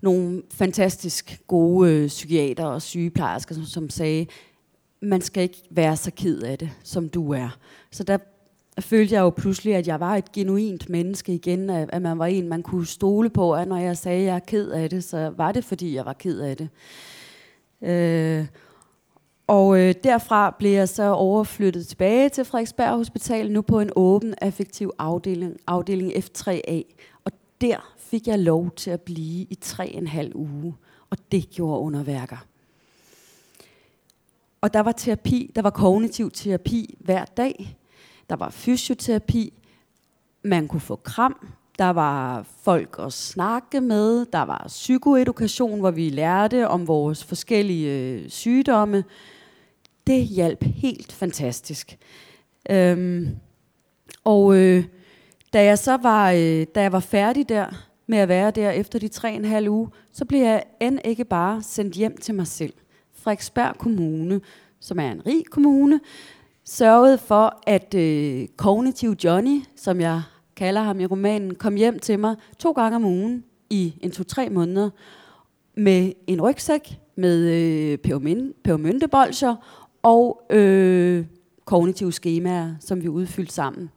nogle 0.02 0.42
fantastisk 0.52 1.42
gode 1.48 1.92
øh, 1.92 2.08
psykiater 2.08 2.66
og 2.66 2.82
sygeplejersker, 2.82 3.56
som, 3.56 3.66
som 3.66 3.90
sagde, 3.90 4.26
man 5.02 5.22
skal 5.22 5.44
ikke 5.44 5.64
være 5.72 5.98
så 5.98 6.12
ked 6.12 6.42
af 6.42 6.58
det, 6.58 6.70
som 6.84 7.10
du 7.10 7.34
er. 7.34 7.58
Så 7.92 8.04
der 8.04 8.18
følte 8.80 9.16
jeg 9.16 9.22
jo 9.22 9.30
pludselig, 9.30 9.76
at 9.76 9.88
jeg 9.88 10.00
var 10.00 10.16
et 10.16 10.32
genuint 10.32 10.90
menneske 10.90 11.34
igen, 11.34 11.70
at, 11.70 11.90
at 11.94 12.02
man 12.02 12.20
var 12.20 12.26
en, 12.26 12.48
man 12.48 12.64
kunne 12.64 12.86
stole 12.86 13.30
på, 13.30 13.54
at 13.54 13.68
når 13.68 13.78
jeg 13.78 13.98
sagde, 13.98 14.20
at 14.20 14.26
jeg 14.26 14.36
er 14.36 14.40
ked 14.40 14.72
af 14.72 14.90
det, 14.90 15.04
så 15.04 15.34
var 15.38 15.52
det, 15.52 15.66
fordi 15.66 15.96
jeg 15.96 16.06
var 16.06 16.14
ked 16.14 16.40
af 16.40 16.58
det. 16.58 16.70
Øh, 17.82 18.46
og 19.48 19.80
øh, 19.80 19.94
derfra 20.04 20.56
blev 20.60 20.72
jeg 20.72 20.90
så 20.90 21.04
overflyttet 21.04 21.88
tilbage 21.88 22.30
til 22.30 22.46
Frederiksberg 22.46 22.98
Hospital, 22.98 23.52
nu 23.52 23.62
på 23.62 23.80
en 23.80 23.90
åben 23.96 24.36
affektiv 24.42 24.92
afdeling, 25.00 25.58
afdeling 25.68 26.12
F3A. 26.12 26.84
Og 27.26 27.32
der 27.62 27.96
fik 28.10 28.28
jeg 28.28 28.40
lov 28.40 28.72
til 28.72 28.92
at 28.92 29.02
blive 29.02 29.48
i 29.50 29.58
tre 29.62 29.88
en 29.88 30.08
halv 30.08 30.36
uge, 30.36 30.76
og 31.10 31.18
det 31.32 31.50
gjorde 31.50 31.82
underværker. 31.82 32.46
Og 34.62 34.74
der 34.74 34.80
var 34.80 34.92
terapi, 34.92 35.52
der 35.56 35.62
var 35.62 35.70
kognitiv 35.70 36.32
terapi 36.32 36.98
hver 37.00 37.26
dag. 37.26 37.78
Der 38.30 38.36
var 38.36 38.50
fysioterapi. 38.50 39.54
Man 40.44 40.68
kunne 40.68 40.80
få 40.80 40.96
kram. 40.96 41.48
Der 41.80 41.90
var 41.90 42.46
folk 42.62 42.96
at 43.00 43.14
snakke 43.14 43.82
med. 43.82 44.26
Der 44.26 44.42
var 44.42 44.64
psykoedukation, 44.68 45.80
hvor 45.80 45.92
vi 45.92 46.10
lærte 46.10 46.68
om 46.68 46.88
vores 46.88 47.24
forskellige 47.24 47.92
øh, 47.92 48.30
sygdomme. 48.30 49.04
Det 50.08 50.24
hjalp 50.26 50.64
helt 50.64 51.12
fantastisk. 51.12 51.98
Øhm, 52.70 53.28
og 54.24 54.56
øh, 54.56 54.86
da 55.54 55.64
jeg 55.64 55.80
så 55.80 55.98
var, 55.98 56.32
øh, 56.32 56.66
da 56.76 56.82
jeg 56.82 56.92
var 56.92 57.00
færdig 57.00 57.50
der 57.50 57.89
med 58.10 58.18
at 58.18 58.28
være 58.28 58.52
der 58.52 58.72
efter 58.72 59.00
de 59.00 59.08
tre 59.08 59.30
og 59.30 59.36
en 59.36 59.46
halv 59.46 59.70
uge, 59.70 59.90
så 60.12 60.26
blev 60.26 60.40
jeg 60.40 60.64
end 60.82 61.00
ikke 61.06 61.26
bare 61.26 61.62
sendt 61.62 61.96
hjem 61.96 62.18
til 62.18 62.36
mig 62.36 62.48
selv. 62.48 62.74
Frederiksberg 63.14 63.76
Kommune, 63.78 64.42
som 64.80 65.00
er 65.00 65.12
en 65.12 65.26
rig 65.26 65.46
kommune, 65.52 66.00
sørgede 66.66 67.18
for, 67.18 67.62
at 67.68 67.94
øh, 67.94 68.48
Cognitive 68.58 69.16
Johnny, 69.24 69.62
som 69.76 70.02
jeg 70.02 70.22
kalder 70.56 70.82
ham 70.82 71.00
i 71.00 71.06
romanen, 71.06 71.56
kom 71.56 71.76
hjem 71.76 72.00
til 72.00 72.20
mig 72.20 72.36
to 72.60 72.72
gange 72.72 72.96
om 72.96 73.06
ugen 73.06 73.44
i 73.70 73.94
en 74.02 74.12
to-tre 74.12 74.50
måneder 74.50 74.90
med 75.76 76.12
en 76.28 76.42
rygsæk 76.42 77.00
med 77.16 77.40
øh, 77.40 77.98
pebermyntebolcher 78.64 79.56
og 80.04 80.42
øh, 80.50 81.26
kognitive 81.66 82.12
skemaer, 82.12 82.76
som 82.80 83.02
vi 83.02 83.08
udfyldte 83.08 83.54
sammen. 83.54 83.90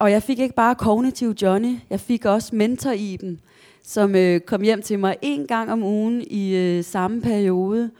Og 0.00 0.10
jeg 0.10 0.22
fik 0.22 0.38
ikke 0.38 0.54
bare 0.54 0.74
kognitiv 0.74 1.34
Johnny, 1.42 1.78
jeg 1.90 2.00
fik 2.00 2.24
også 2.24 2.56
mentor 2.56 2.90
i 2.90 3.16
dem, 3.20 3.38
som 3.82 4.14
øh, 4.14 4.40
kom 4.40 4.62
hjem 4.62 4.82
til 4.82 4.98
mig 4.98 5.16
en 5.22 5.46
gang 5.46 5.72
om 5.72 5.82
ugen 5.82 6.22
i 6.26 6.54
øh, 6.56 6.84
samme 6.84 7.20
periode, 7.22 7.90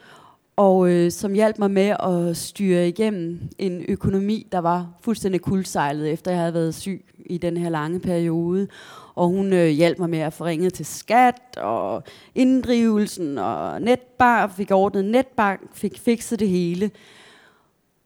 og 0.56 0.90
øh, 0.90 1.10
som 1.10 1.32
hjalp 1.32 1.58
mig 1.58 1.70
med 1.70 1.96
at 2.02 2.36
styre 2.36 2.88
igennem 2.88 3.40
en 3.58 3.84
økonomi, 3.88 4.46
der 4.52 4.58
var 4.58 4.88
fuldstændig 5.00 5.40
kuldsejlet, 5.40 6.10
efter 6.10 6.30
jeg 6.30 6.40
havde 6.40 6.54
været 6.54 6.74
syg 6.74 7.04
i 7.26 7.38
den 7.38 7.56
her 7.56 7.68
lange 7.68 8.00
periode. 8.00 8.68
Og 9.14 9.28
hun 9.28 9.52
øh, 9.52 9.68
hjalp 9.68 9.98
mig 9.98 10.10
med 10.10 10.18
at 10.18 10.32
få 10.32 10.44
ringet 10.44 10.74
til 10.74 10.86
skat 10.86 11.56
og 11.56 12.02
inddrivelsen 12.34 13.38
og 13.38 13.82
netbank, 13.82 14.52
fik 14.52 14.70
ordnet 14.70 15.04
netbank, 15.04 15.60
fik 15.72 15.98
fikset 15.98 16.40
det 16.40 16.48
hele. 16.48 16.90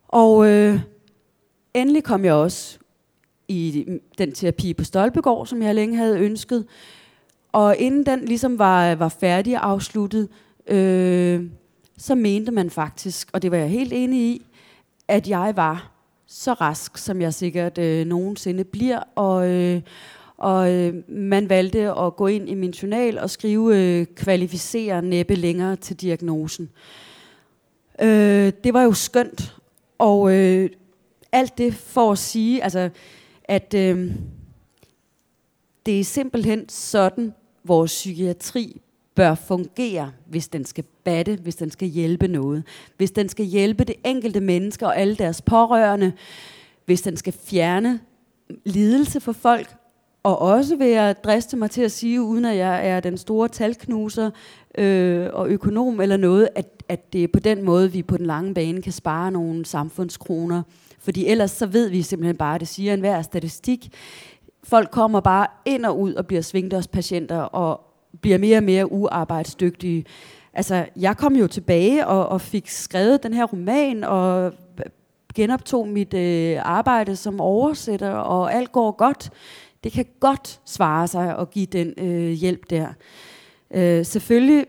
Og 0.08 0.46
øh, 0.46 0.80
endelig 1.74 2.04
kom 2.04 2.24
jeg 2.24 2.34
også 2.34 2.78
i 3.48 3.86
den 4.18 4.32
terapi 4.32 4.74
på 4.74 4.84
Stolpegård, 4.84 5.46
som 5.46 5.62
jeg 5.62 5.74
længe 5.74 5.96
havde 5.96 6.18
ønsket. 6.18 6.66
Og 7.52 7.76
inden 7.76 8.06
den 8.06 8.24
ligesom 8.24 8.58
var, 8.58 8.94
var 8.94 9.08
færdig 9.08 9.56
og 9.60 9.70
afsluttet, 9.70 10.28
øh, 10.66 11.42
så 11.98 12.14
mente 12.14 12.52
man 12.52 12.70
faktisk, 12.70 13.30
og 13.32 13.42
det 13.42 13.50
var 13.50 13.56
jeg 13.56 13.68
helt 13.68 13.92
enig 13.92 14.20
i, 14.20 14.46
at 15.08 15.28
jeg 15.28 15.52
var 15.56 15.90
så 16.26 16.52
rask, 16.52 16.98
som 16.98 17.20
jeg 17.20 17.34
sikkert 17.34 17.78
øh, 17.78 18.06
nogensinde 18.06 18.64
bliver. 18.64 19.00
Og, 19.14 19.50
øh, 19.50 19.80
og 20.36 20.72
øh, 20.72 20.94
man 21.08 21.48
valgte 21.48 21.90
at 21.92 22.16
gå 22.16 22.26
ind 22.26 22.48
i 22.48 22.54
min 22.54 22.70
journal 22.70 23.18
og 23.18 23.30
skrive 23.30 23.78
øh, 23.78 24.06
kvalificere 24.06 25.02
næppe 25.02 25.34
længere 25.34 25.76
til 25.76 25.96
diagnosen. 25.96 26.70
Øh, 28.02 28.52
det 28.64 28.74
var 28.74 28.82
jo 28.82 28.92
skønt. 28.92 29.56
Og 29.98 30.34
øh, 30.34 30.70
alt 31.32 31.58
det 31.58 31.74
for 31.74 32.12
at 32.12 32.18
sige, 32.18 32.62
altså, 32.62 32.90
at 33.44 33.74
øh, 33.74 34.12
det 35.86 36.00
er 36.00 36.04
simpelthen 36.04 36.68
sådan, 36.68 37.34
vores 37.64 37.92
psykiatri 37.92 38.80
bør 39.14 39.34
fungere, 39.34 40.12
hvis 40.26 40.48
den 40.48 40.64
skal 40.64 40.84
batte, 41.04 41.38
hvis 41.42 41.56
den 41.56 41.70
skal 41.70 41.88
hjælpe 41.88 42.28
noget. 42.28 42.64
Hvis 42.96 43.10
den 43.10 43.28
skal 43.28 43.44
hjælpe 43.44 43.84
det 43.84 43.94
enkelte 44.04 44.40
menneske 44.40 44.86
og 44.86 44.98
alle 44.98 45.16
deres 45.16 45.42
pårørende. 45.42 46.12
Hvis 46.84 47.02
den 47.02 47.16
skal 47.16 47.32
fjerne 47.32 48.00
lidelse 48.64 49.20
for 49.20 49.32
folk. 49.32 49.74
Og 50.22 50.38
også 50.38 50.76
vil 50.76 50.88
jeg 50.88 51.24
driste 51.24 51.56
mig 51.56 51.70
til 51.70 51.82
at 51.82 51.92
sige, 51.92 52.22
uden 52.22 52.44
at 52.44 52.56
jeg 52.56 52.88
er 52.88 53.00
den 53.00 53.18
store 53.18 53.48
talknuser 53.48 54.30
øh, 54.78 55.28
og 55.32 55.48
økonom 55.48 56.00
eller 56.00 56.16
noget, 56.16 56.48
at, 56.54 56.82
at 56.88 57.12
det 57.12 57.24
er 57.24 57.28
på 57.28 57.38
den 57.38 57.62
måde, 57.62 57.92
vi 57.92 58.02
på 58.02 58.16
den 58.16 58.26
lange 58.26 58.54
bane 58.54 58.82
kan 58.82 58.92
spare 58.92 59.30
nogle 59.30 59.66
samfundskroner. 59.66 60.62
Fordi 61.04 61.26
ellers 61.26 61.50
så 61.50 61.66
ved 61.66 61.88
vi 61.88 62.02
simpelthen 62.02 62.36
bare, 62.36 62.54
at 62.54 62.60
det 62.60 62.68
siger 62.68 62.94
enhver 62.94 63.22
statistik. 63.22 63.88
Folk 64.64 64.90
kommer 64.90 65.20
bare 65.20 65.46
ind 65.64 65.86
og 65.86 66.00
ud 66.00 66.14
og 66.14 66.26
bliver 66.26 66.42
svingdørspatienter 66.42 67.38
og 67.38 67.80
bliver 68.20 68.38
mere 68.38 68.58
og 68.58 68.64
mere 68.64 68.92
uarbejdsdygtige. 68.92 70.04
Altså, 70.52 70.86
jeg 70.96 71.16
kom 71.16 71.36
jo 71.36 71.46
tilbage 71.46 72.06
og, 72.06 72.28
og 72.28 72.40
fik 72.40 72.68
skrevet 72.68 73.22
den 73.22 73.34
her 73.34 73.44
roman 73.44 74.04
og 74.04 74.52
genoptog 75.34 75.88
mit 75.88 76.14
øh, 76.14 76.58
arbejde 76.62 77.16
som 77.16 77.40
oversætter, 77.40 78.10
og 78.10 78.54
alt 78.54 78.72
går 78.72 78.90
godt. 78.90 79.30
Det 79.84 79.92
kan 79.92 80.06
godt 80.20 80.60
svare 80.64 81.08
sig 81.08 81.38
at 81.38 81.50
give 81.50 81.66
den 81.66 81.94
øh, 81.98 82.30
hjælp 82.30 82.70
der. 82.70 82.86
Øh, 83.74 84.04
selvfølgelig 84.04 84.66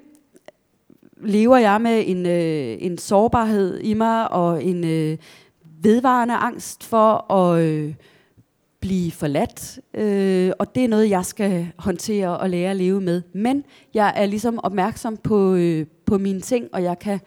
lever 1.21 1.57
jeg 1.57 1.81
med 1.81 2.03
en, 2.07 2.25
øh, 2.25 2.77
en 2.79 2.97
sårbarhed 2.97 3.79
i 3.79 3.93
mig, 3.93 4.31
og 4.31 4.63
en 4.63 4.83
øh, 4.83 5.17
vedvarende 5.86 6.33
angst 6.33 6.83
for 6.83 7.31
at 7.33 7.61
øh, 7.61 7.93
blive 8.79 9.11
forladt. 9.11 9.79
Øh, 9.93 10.51
og 10.59 10.75
det 10.75 10.83
er 10.83 10.88
noget, 10.88 11.09
jeg 11.09 11.25
skal 11.25 11.67
håndtere 11.77 12.38
og 12.38 12.49
lære 12.49 12.69
at 12.69 12.75
leve 12.75 13.01
med. 13.01 13.21
Men 13.33 13.63
jeg 13.93 14.13
er 14.15 14.25
ligesom 14.25 14.59
opmærksom 14.63 15.17
på, 15.17 15.55
øh, 15.55 15.86
på 16.05 16.17
mine 16.17 16.41
ting, 16.41 16.69
og 16.73 16.83
jeg 16.83 16.99
kan, 16.99 17.19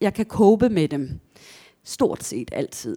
jeg 0.00 0.14
kan 0.14 0.24
cope 0.24 0.68
med 0.68 0.88
dem. 0.88 1.10
Stort 1.84 2.24
set 2.24 2.50
altid. 2.52 2.96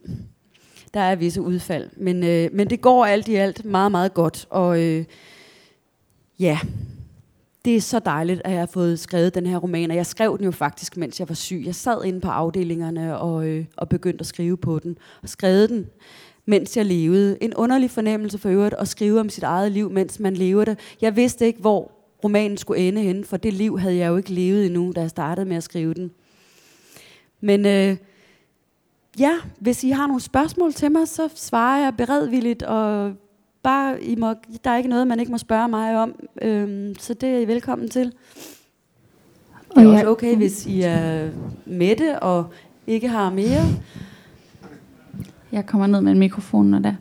Der 0.93 0.99
er 0.99 1.15
visse 1.15 1.41
udfald. 1.41 1.89
Men, 1.97 2.23
øh, 2.23 2.49
men 2.53 2.69
det 2.69 2.81
går 2.81 3.05
alt 3.05 3.27
i 3.27 3.35
alt 3.35 3.65
meget, 3.65 3.91
meget 3.91 4.13
godt. 4.13 4.47
Og 4.49 4.81
øh, 4.81 5.05
ja, 6.39 6.59
det 7.65 7.75
er 7.75 7.81
så 7.81 7.99
dejligt, 7.99 8.41
at 8.45 8.51
jeg 8.51 8.59
har 8.59 8.65
fået 8.65 8.99
skrevet 8.99 9.35
den 9.35 9.45
her 9.45 9.57
roman, 9.57 9.91
og 9.91 9.97
jeg 9.97 10.05
skrev 10.05 10.37
den 10.37 10.45
jo 10.45 10.51
faktisk, 10.51 10.97
mens 10.97 11.19
jeg 11.19 11.29
var 11.29 11.35
syg. 11.35 11.63
Jeg 11.65 11.75
sad 11.75 12.05
inde 12.05 12.21
på 12.21 12.29
afdelingerne 12.29 13.19
og, 13.19 13.47
øh, 13.47 13.65
og 13.77 13.89
begyndte 13.89 14.21
at 14.21 14.25
skrive 14.25 14.57
på 14.57 14.79
den, 14.79 14.97
og 15.21 15.29
skrev 15.29 15.67
den, 15.67 15.87
mens 16.45 16.77
jeg 16.77 16.85
levede. 16.85 17.37
En 17.41 17.53
underlig 17.53 17.91
fornemmelse 17.91 18.37
for 18.37 18.49
øvrigt 18.49 18.75
at 18.79 18.87
skrive 18.87 19.19
om 19.19 19.29
sit 19.29 19.43
eget 19.43 19.71
liv, 19.71 19.91
mens 19.91 20.19
man 20.19 20.33
lever 20.33 20.65
det. 20.65 20.79
Jeg 21.01 21.15
vidste 21.15 21.45
ikke, 21.45 21.59
hvor 21.59 21.91
romanen 22.23 22.57
skulle 22.57 22.87
ende 22.87 23.01
henne, 23.01 23.23
for 23.23 23.37
det 23.37 23.53
liv 23.53 23.79
havde 23.79 23.95
jeg 23.95 24.07
jo 24.07 24.17
ikke 24.17 24.31
levet 24.31 24.65
endnu, 24.65 24.93
da 24.95 25.01
jeg 25.01 25.09
startede 25.09 25.45
med 25.45 25.57
at 25.57 25.63
skrive 25.63 25.93
den. 25.93 26.11
Men 27.41 27.65
øh, 27.65 27.97
ja, 29.19 29.33
hvis 29.59 29.83
I 29.83 29.89
har 29.89 30.07
nogle 30.07 30.21
spørgsmål 30.21 30.73
til 30.73 30.91
mig, 30.91 31.07
så 31.07 31.29
svarer 31.35 31.83
jeg 31.83 31.93
beredvilligt, 31.97 32.63
og 32.63 33.13
bare, 33.65 34.03
I 34.03 34.15
må, 34.15 34.33
der 34.63 34.69
er 34.69 34.77
ikke 34.77 34.89
noget, 34.89 35.07
man 35.07 35.19
ikke 35.19 35.31
må 35.31 35.37
spørge 35.37 35.67
mig 35.67 35.97
om, 35.97 36.15
øhm, 36.41 36.95
så 36.99 37.13
det 37.13 37.29
er 37.29 37.37
I 37.37 37.47
velkommen 37.47 37.89
til. 37.89 38.13
Det 39.75 39.83
er 39.83 39.87
også 39.87 40.07
okay, 40.07 40.35
hvis 40.35 40.65
I 40.65 40.81
er 40.81 41.29
mætte 41.65 42.19
og 42.19 42.45
ikke 42.87 43.07
har 43.07 43.29
mere. 43.29 43.63
Jeg 45.51 45.65
kommer 45.65 45.87
ned 45.87 46.01
med 46.01 46.11
en 46.11 46.19
mikrofon, 46.19 46.65
når 46.65 46.79
der. 46.79 46.93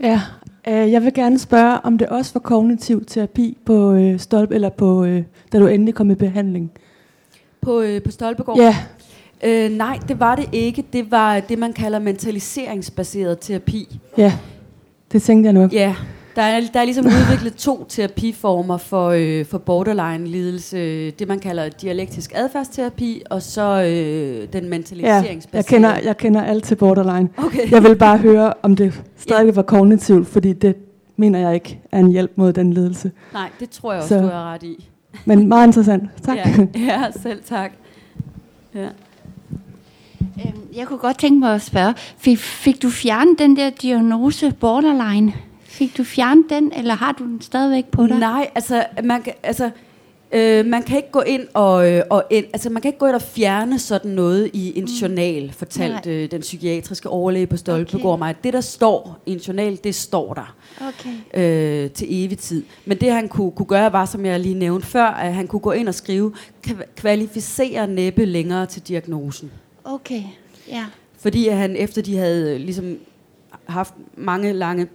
Ja, 0.00 0.20
øh, 0.68 0.92
jeg 0.92 1.02
vil 1.02 1.14
gerne 1.14 1.38
spørge, 1.38 1.80
om 1.84 1.98
det 1.98 2.08
også 2.08 2.32
var 2.34 2.40
kognitiv 2.40 3.04
terapi 3.04 3.58
på 3.64 3.92
øh, 3.92 4.18
Stolp, 4.18 4.50
eller 4.50 4.68
på, 4.68 5.04
øh, 5.04 5.22
da 5.52 5.58
du 5.58 5.66
endelig 5.66 5.94
kom 5.94 6.10
i 6.10 6.14
behandling. 6.14 6.72
På, 7.60 7.80
øh, 7.80 8.02
på 8.02 8.10
Stolpegård? 8.10 8.58
Ja. 8.58 8.76
Øh, 9.42 9.70
nej, 9.70 9.98
det 10.08 10.20
var 10.20 10.36
det 10.36 10.48
ikke. 10.52 10.84
Det 10.92 11.10
var 11.10 11.40
det, 11.40 11.58
man 11.58 11.72
kalder 11.72 11.98
mentaliseringsbaseret 11.98 13.38
terapi. 13.40 14.00
Ja, 14.18 14.32
det 15.12 15.22
tænkte 15.22 15.46
jeg 15.46 15.52
nok. 15.52 15.72
Ja, 15.72 15.94
der 16.36 16.42
er, 16.42 16.60
der 16.72 16.80
er 16.80 16.84
ligesom 16.84 17.06
udviklet 17.06 17.54
to 17.54 17.84
terapiformer 17.88 18.76
for, 18.76 19.08
øh, 19.08 19.44
for 19.44 19.58
borderline-lidelse. 19.58 21.10
Det, 21.10 21.28
man 21.28 21.38
kalder 21.38 21.68
dialektisk 21.68 22.32
adfærdsterapi, 22.34 23.22
og 23.30 23.42
så 23.42 23.82
øh, 23.82 24.52
den 24.52 24.68
mentaliseringsbaserede. 24.68 25.46
Ja, 25.52 25.56
jeg 25.56 25.66
kender, 25.66 26.08
jeg 26.08 26.16
kender 26.16 26.42
alt 26.42 26.64
til 26.64 26.74
borderline. 26.74 27.28
Okay. 27.36 27.70
Jeg 27.70 27.82
vil 27.82 27.96
bare 27.96 28.18
høre, 28.18 28.52
om 28.62 28.76
det 28.76 29.02
stadig 29.16 29.46
ja. 29.46 29.52
var 29.52 29.62
kognitivt, 29.62 30.28
fordi 30.28 30.52
det 30.52 30.76
mener 31.16 31.38
jeg 31.38 31.54
ikke 31.54 31.80
er 31.92 31.98
en 31.98 32.08
hjælp 32.12 32.32
mod 32.36 32.52
den 32.52 32.72
lidelse. 32.72 33.10
Nej, 33.32 33.50
det 33.60 33.70
tror 33.70 33.92
jeg 33.92 34.02
også, 34.02 34.14
så. 34.14 34.20
du 34.20 34.28
har 34.28 34.54
ret 34.54 34.62
i. 34.62 34.88
Men 35.24 35.48
meget 35.48 35.66
interessant. 35.66 36.02
Tak. 36.22 36.36
Ja, 36.36 36.66
ja 36.88 37.04
selv 37.22 37.42
tak. 37.44 37.72
Ja. 38.74 38.88
Øhm, 40.38 40.60
jeg 40.76 40.86
kunne 40.86 40.98
godt 40.98 41.18
tænke 41.18 41.38
mig 41.40 41.54
at 41.54 41.62
spørge, 41.62 41.94
fik, 42.18 42.38
fik 42.38 42.82
du 42.82 42.90
fjernet 42.90 43.38
den 43.38 43.56
der 43.56 43.70
diagnose 43.70 44.54
borderline? 44.60 45.34
Fik 45.64 45.96
du 45.96 46.04
fjernet 46.04 46.44
den, 46.50 46.72
eller 46.76 46.94
har 46.94 47.12
du 47.12 47.24
den 47.24 47.40
stadigvæk 47.40 47.86
på 47.86 48.06
dig? 48.06 48.18
Nej, 48.18 48.50
altså, 48.54 48.84
man, 49.04 49.24
altså 49.42 49.70
Øh, 50.34 50.66
man 50.66 50.82
kan 50.82 50.96
ikke 50.96 51.10
gå 51.10 51.20
ind 51.20 51.42
og, 51.54 51.90
øh, 51.90 52.02
og 52.10 52.24
ind, 52.30 52.44
altså 52.52 52.70
man 52.70 52.82
kan 52.82 52.88
ikke 52.88 52.98
gå 52.98 53.06
ind 53.06 53.14
og 53.14 53.22
fjerne 53.22 53.78
sådan 53.78 54.10
noget 54.10 54.50
i 54.52 54.78
en 54.78 54.84
mm. 54.84 54.90
journal, 54.90 55.52
fortalte 55.52 56.22
øh, 56.22 56.30
den 56.30 56.40
psykiatriske 56.40 57.08
overlæge 57.08 57.46
på 57.46 57.56
Stolpegård 57.56 58.12
okay. 58.12 58.18
mig. 58.18 58.34
Det 58.44 58.52
der 58.52 58.60
står 58.60 59.18
i 59.26 59.32
en 59.32 59.38
journal, 59.38 59.78
det 59.84 59.94
står 59.94 60.34
der 60.34 60.54
Okay. 60.88 61.84
øh, 61.84 61.90
til 61.90 62.06
evig 62.10 62.38
tid. 62.38 62.64
Men 62.86 62.98
det 63.00 63.12
han 63.12 63.28
kunne, 63.28 63.50
kunne 63.50 63.66
gøre 63.66 63.92
var, 63.92 64.04
som 64.04 64.26
jeg 64.26 64.40
lige 64.40 64.54
nævnte 64.54 64.86
før, 64.86 65.04
at 65.04 65.34
han 65.34 65.46
kunne 65.46 65.60
gå 65.60 65.72
ind 65.72 65.88
og 65.88 65.94
skrive, 65.94 66.32
"Kva- 66.66 66.94
kvalificere 66.96 67.86
næppe 67.86 68.24
længere 68.24 68.66
til 68.66 68.82
diagnosen. 68.88 69.50
Okay, 69.84 70.22
ja. 70.68 70.84
Fordi 71.18 71.48
at 71.48 71.56
han, 71.56 71.76
efter 71.76 72.02
de 72.02 72.16
havde 72.16 72.54
øh, 72.54 72.60
ligesom 72.60 72.98
haft 73.64 73.94
mange 74.16 74.52
lange 74.52 74.88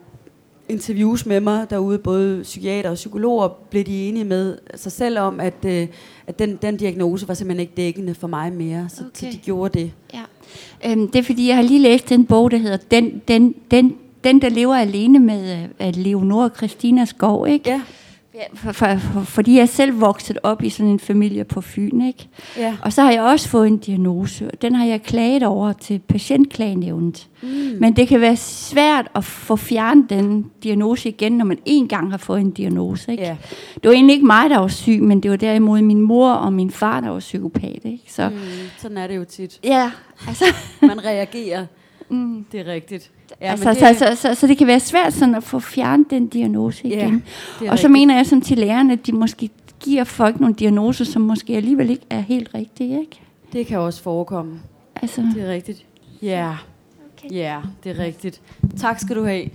interviews 0.70 1.26
med 1.26 1.40
mig 1.40 1.70
derude, 1.70 1.98
både 2.00 2.42
psykiater 2.44 2.90
og 2.90 2.96
psykologer, 2.96 3.48
blev 3.70 3.84
de 3.84 4.08
enige 4.10 4.26
med 4.26 4.58
sig 4.76 4.92
selv 4.92 5.20
om, 5.20 5.40
at, 5.40 5.66
øh, 5.66 5.88
at 6.28 6.40
den, 6.40 6.56
den 6.62 6.78
diagnose 6.78 7.28
var 7.28 7.34
simpelthen 7.34 7.62
ikke 7.62 7.74
dækkende 7.78 8.16
for 8.16 8.28
mig 8.28 8.54
mere. 8.54 8.90
Så, 8.90 9.02
okay. 9.02 9.32
så 9.32 9.38
de 9.38 9.38
gjorde 9.38 9.80
det. 9.80 9.92
ja. 10.14 10.22
Øhm, 10.86 11.08
det 11.08 11.20
er 11.20 11.24
fordi, 11.24 11.48
jeg 11.48 11.56
har 11.56 11.64
lige 11.64 11.80
læst 11.80 12.10
den 12.10 12.26
bog, 12.26 12.52
der 12.52 12.58
hedder 12.58 12.78
Den, 12.92 13.22
den, 13.28 13.56
den, 13.72 13.96
den 14.24 14.42
der 14.42 14.50
lever 14.50 14.76
alene 14.76 15.20
med 15.20 15.68
øh, 15.82 15.96
Leonora 15.96 16.50
Christina 16.58 17.06
Skov, 17.06 17.48
ikke? 17.48 17.70
Ja, 17.70 17.82
Ja, 18.38 18.44
for, 18.54 18.72
for, 18.72 18.96
for, 18.98 19.22
fordi 19.22 19.58
jeg 19.58 19.70
selv 19.70 20.02
vokset 20.02 20.38
op 20.44 20.64
i 20.64 20.70
sådan 20.70 20.92
en 20.92 21.00
familie 21.00 21.44
på 21.44 21.62
Fyn, 21.62 22.02
ikke? 22.02 22.28
ja. 22.58 22.76
Og 22.82 22.94
så 22.94 23.02
har 23.02 23.12
jeg 23.12 23.22
også 23.22 23.50
fået 23.50 23.68
en 23.68 23.78
diagnose, 23.78 24.52
og 24.54 24.62
den 24.62 24.76
har 24.76 24.86
jeg 24.86 25.04
klaget 25.04 25.44
over 25.44 25.74
til 25.74 26.00
patientklagenævnet. 26.08 27.28
Mm. 27.42 27.48
Men 27.80 27.96
det 27.96 28.08
kan 28.08 28.22
være 28.22 28.36
svært 28.36 29.08
at 29.16 29.24
få 29.24 29.56
fjernet 29.56 30.10
den 30.10 30.52
diagnose 30.64 31.10
igen, 31.10 31.32
når 31.32 31.46
man 31.46 31.58
en 31.66 31.88
gang 31.88 32.12
har 32.12 32.18
fået 32.18 32.42
en 32.42 32.52
diagnose. 32.52 33.12
Ikke? 33.12 33.24
Ja. 33.24 33.38
Det 33.74 33.84
var 33.84 33.92
egentlig 33.92 34.14
ikke 34.14 34.26
mig, 34.26 34.50
der 34.50 34.58
var 34.58 34.68
syg, 34.68 35.00
men 35.04 35.24
det 35.24 35.32
var 35.32 35.38
derimod 35.38 35.82
min 35.82 36.02
mor 36.02 36.32
og 36.32 36.54
min 36.54 36.72
far, 36.72 37.02
der 37.02 37.10
var 37.10 37.20
psykopat. 37.20 37.80
Ikke? 37.86 38.04
Så 38.08 38.30
Mm, 38.30 38.36
sådan 38.78 38.98
er 38.98 39.08
det 39.08 39.16
jo 39.16 39.24
tit. 39.26 39.60
ja, 39.64 39.92
altså, 40.28 40.46
Man 40.82 41.06
reagerer. 41.06 41.66
mm, 42.10 42.46
Det 42.52 42.60
er 42.60 42.66
rigtigt. 42.66 43.12
Ja, 43.42 43.52
altså 43.52 43.70
det, 43.70 43.78
så, 43.80 43.96
så, 44.00 44.16
så, 44.16 44.36
så 44.36 44.48
det 44.48 44.58
kan 44.58 44.68
være 44.68 44.80
svært 44.80 45.14
sådan 45.14 45.36
at 45.36 45.44
få 45.44 45.60
fjernet 45.60 46.10
den 46.10 46.28
diagnose 46.28 46.88
Ja, 46.88 46.96
igen. 47.06 47.14
er 47.14 47.20
Og 47.60 47.62
så 47.62 47.72
rigtigt. 47.72 47.92
mener 47.92 48.16
jeg 48.16 48.26
sådan 48.26 48.42
til 48.42 48.58
lærerne, 48.58 48.94
at 48.94 49.06
de 49.08 49.12
måske 49.12 49.50
giver 49.80 50.04
folk 50.04 50.40
nogle 50.40 50.56
diagnoser, 50.56 51.06
som 51.06 51.22
måske 51.22 51.56
alligevel 51.56 51.90
ikke 51.90 52.06
er 52.10 52.20
helt 52.20 52.50
rigtige. 52.56 53.00
Ikke? 53.00 53.22
Det 53.54 53.68
kan 53.68 53.80
også 53.80 54.02
forekomme. 54.04 54.60
Altså, 54.96 55.22
Det 55.36 55.44
er 55.44 55.52
rigtigt. 55.52 55.86
Ja, 56.22 56.56
okay. 57.18 57.32
ja, 57.36 57.60
det 57.84 57.92
er 58.00 58.04
rigtigt. 58.04 58.42
Tak 58.80 59.00
skal 59.00 59.16
du 59.16 59.24
have. 59.24 59.50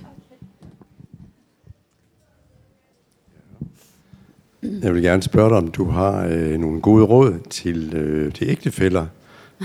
Jeg 4.83 4.95
vil 4.95 5.03
gerne 5.03 5.23
spørge 5.23 5.49
dig, 5.49 5.59
om 5.59 5.69
du 5.69 5.85
har 5.85 6.27
øh, 6.27 6.59
nogle 6.59 6.81
gode 6.81 7.05
råd 7.05 7.39
til, 7.51 7.95
øh, 7.95 8.33
til 8.33 8.49
ægtefæller, 8.49 9.07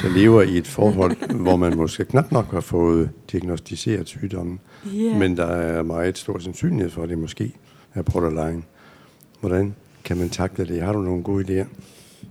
der 0.01 0.09
lever 0.09 0.41
i 0.41 0.57
et 0.57 0.67
forhold, 0.67 1.35
hvor 1.43 1.55
man 1.55 1.77
måske 1.77 2.05
knap 2.05 2.31
nok 2.31 2.51
har 2.51 2.61
fået 2.61 3.09
diagnostiseret 3.31 4.07
sygdommen, 4.07 4.59
Yeah. 4.95 5.19
men 5.19 5.37
der 5.37 5.45
er 5.45 5.83
meget 5.83 6.17
stor 6.17 6.39
sandsynlighed 6.39 6.89
for, 6.89 7.03
at 7.03 7.09
det 7.09 7.17
måske 7.17 7.53
er 7.93 8.01
borderline. 8.01 8.63
Hvordan 9.39 9.75
kan 10.03 10.17
man 10.17 10.29
takle 10.29 10.65
det? 10.65 10.81
Har 10.81 10.93
du 10.93 11.01
nogle 11.01 11.23
gode 11.23 11.61
idéer? 11.61 11.65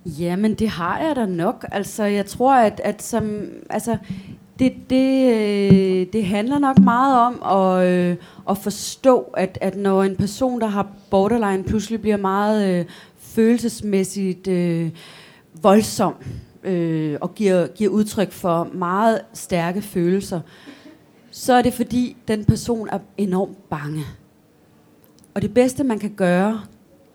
Jamen, 0.06 0.54
det 0.54 0.68
har 0.68 0.98
jeg 0.98 1.16
da 1.16 1.26
nok. 1.26 1.64
Altså, 1.72 2.04
jeg 2.04 2.26
tror, 2.26 2.54
at, 2.54 2.80
at 2.84 3.02
som, 3.02 3.40
altså, 3.70 3.96
det, 4.58 4.72
det, 4.90 5.34
øh, 5.34 6.06
det 6.12 6.24
handler 6.26 6.58
nok 6.58 6.78
meget 6.78 7.20
om 7.20 7.42
at, 7.60 7.86
øh, 7.88 8.16
at 8.50 8.58
forstå, 8.58 9.20
at, 9.20 9.58
at 9.60 9.76
når 9.76 10.02
en 10.02 10.16
person, 10.16 10.60
der 10.60 10.66
har 10.66 10.86
borderline, 11.10 11.64
pludselig 11.64 12.00
bliver 12.00 12.16
meget 12.16 12.78
øh, 12.80 12.84
følelsesmæssigt 13.18 14.48
øh, 14.48 14.90
voldsom 15.62 16.14
øh, 16.66 17.18
og 17.20 17.34
giver, 17.34 17.66
giver 17.66 17.90
udtryk 17.90 18.32
for 18.32 18.68
meget 18.74 19.20
stærke 19.32 19.82
følelser, 19.82 20.40
så 21.30 21.52
er 21.52 21.62
det 21.62 21.74
fordi, 21.74 22.16
den 22.28 22.44
person 22.44 22.88
er 22.92 22.98
enormt 23.16 23.68
bange. 23.68 24.04
Og 25.34 25.42
det 25.42 25.54
bedste, 25.54 25.84
man 25.84 25.98
kan 25.98 26.10
gøre 26.16 26.60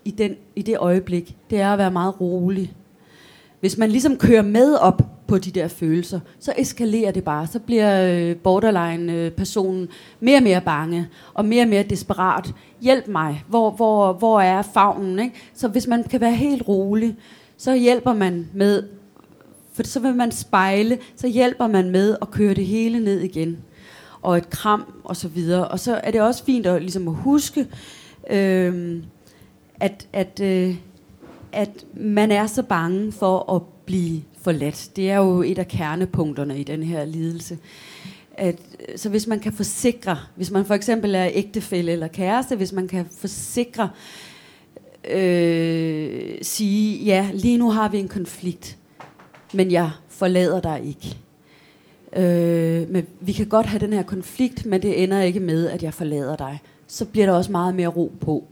i, 0.04 0.10
den, 0.10 0.36
i 0.56 0.62
det 0.62 0.76
øjeblik, 0.78 1.36
det 1.50 1.60
er 1.60 1.72
at 1.72 1.78
være 1.78 1.90
meget 1.90 2.20
rolig. 2.20 2.72
Hvis 3.60 3.78
man 3.78 3.90
ligesom 3.90 4.16
kører 4.16 4.42
med 4.42 4.74
op 4.74 5.02
på 5.26 5.38
de 5.38 5.50
der 5.50 5.68
følelser, 5.68 6.20
så 6.40 6.52
eskalerer 6.58 7.10
det 7.10 7.24
bare. 7.24 7.46
Så 7.46 7.58
bliver 7.58 8.12
øh, 8.12 8.36
borderline-personen 8.36 9.88
mere 10.20 10.36
og 10.36 10.42
mere 10.42 10.60
bange, 10.60 11.08
og 11.34 11.44
mere 11.44 11.62
og 11.64 11.68
mere 11.68 11.82
desperat. 11.82 12.54
Hjælp 12.80 13.08
mig. 13.08 13.44
Hvor, 13.48 13.70
hvor, 13.70 14.12
hvor 14.12 14.40
er 14.40 14.62
favnen? 14.62 15.18
Ikke? 15.18 15.34
Så 15.54 15.68
hvis 15.68 15.86
man 15.86 16.04
kan 16.04 16.20
være 16.20 16.34
helt 16.34 16.68
rolig, 16.68 17.16
så 17.56 17.74
hjælper 17.74 18.12
man 18.12 18.48
med, 18.54 18.82
for 19.72 19.82
så 19.82 20.00
vil 20.00 20.14
man 20.14 20.32
spejle, 20.32 20.98
så 21.16 21.28
hjælper 21.28 21.66
man 21.66 21.90
med 21.90 22.16
at 22.22 22.30
køre 22.30 22.54
det 22.54 22.66
hele 22.66 23.00
ned 23.00 23.20
igen. 23.20 23.58
Og 24.22 24.36
et 24.36 24.50
kram, 24.50 24.92
og 25.04 25.16
så 25.16 25.28
videre. 25.28 25.68
Og 25.68 25.80
så 25.80 26.00
er 26.04 26.10
det 26.10 26.20
også 26.20 26.44
fint 26.44 26.66
at, 26.66 26.82
ligesom 26.82 27.08
at 27.08 27.14
huske, 27.14 27.66
øh, 28.30 29.02
at, 29.80 30.08
at, 30.12 30.40
øh, 30.40 30.76
at 31.52 31.84
man 31.94 32.30
er 32.30 32.46
så 32.46 32.62
bange 32.62 33.12
for 33.12 33.54
at 33.54 33.62
blive 33.86 34.22
forladt. 34.42 34.90
Det 34.96 35.10
er 35.10 35.16
jo 35.16 35.42
et 35.42 35.58
af 35.58 35.68
kernepunkterne 35.68 36.60
i 36.60 36.64
den 36.64 36.82
her 36.82 37.04
lidelse. 37.04 37.58
At, 38.32 38.60
øh, 38.88 38.98
så 38.98 39.08
hvis 39.08 39.26
man 39.26 39.40
kan 39.40 39.52
forsikre, 39.52 40.18
hvis 40.36 40.50
man 40.50 40.64
for 40.64 40.74
eksempel 40.74 41.14
er 41.14 41.28
ægtefælle 41.32 41.92
eller 41.92 42.08
kæreste, 42.08 42.56
hvis 42.56 42.72
man 42.72 42.88
kan 42.88 43.06
forsikre, 43.18 43.90
øh, 45.10 46.34
sige, 46.42 47.04
ja, 47.04 47.30
lige 47.34 47.58
nu 47.58 47.70
har 47.70 47.88
vi 47.88 47.98
en 47.98 48.08
konflikt, 48.08 48.78
men 49.54 49.70
jeg 49.70 49.90
forlader 50.08 50.60
dig 50.60 50.80
ikke. 50.84 51.16
Øh, 52.16 52.90
men 52.90 53.06
vi 53.20 53.32
kan 53.32 53.46
godt 53.46 53.66
have 53.66 53.80
den 53.80 53.92
her 53.92 54.02
konflikt, 54.02 54.66
men 54.66 54.82
det 54.82 55.02
ender 55.02 55.20
ikke 55.20 55.40
med, 55.40 55.68
at 55.68 55.82
jeg 55.82 55.94
forlader 55.94 56.36
dig. 56.36 56.60
Så 56.86 57.04
bliver 57.04 57.26
der 57.26 57.32
også 57.32 57.52
meget 57.52 57.74
mere 57.74 57.88
ro 57.88 58.12
på. 58.20 58.44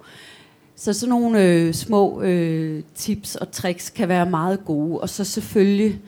Så 0.77 0.93
sådan 0.93 1.11
nogle 1.11 1.45
øh, 1.45 1.75
små 1.75 2.23
øh, 2.23 2.83
tips 2.95 3.37
og 3.37 3.53
tricks 3.53 3.91
kan 3.91 4.09
være 4.09 4.31
meget 4.31 4.65
gode. 4.65 5.01
Og 5.01 5.09
så 5.09 5.25
selvfølgelig 5.25 6.01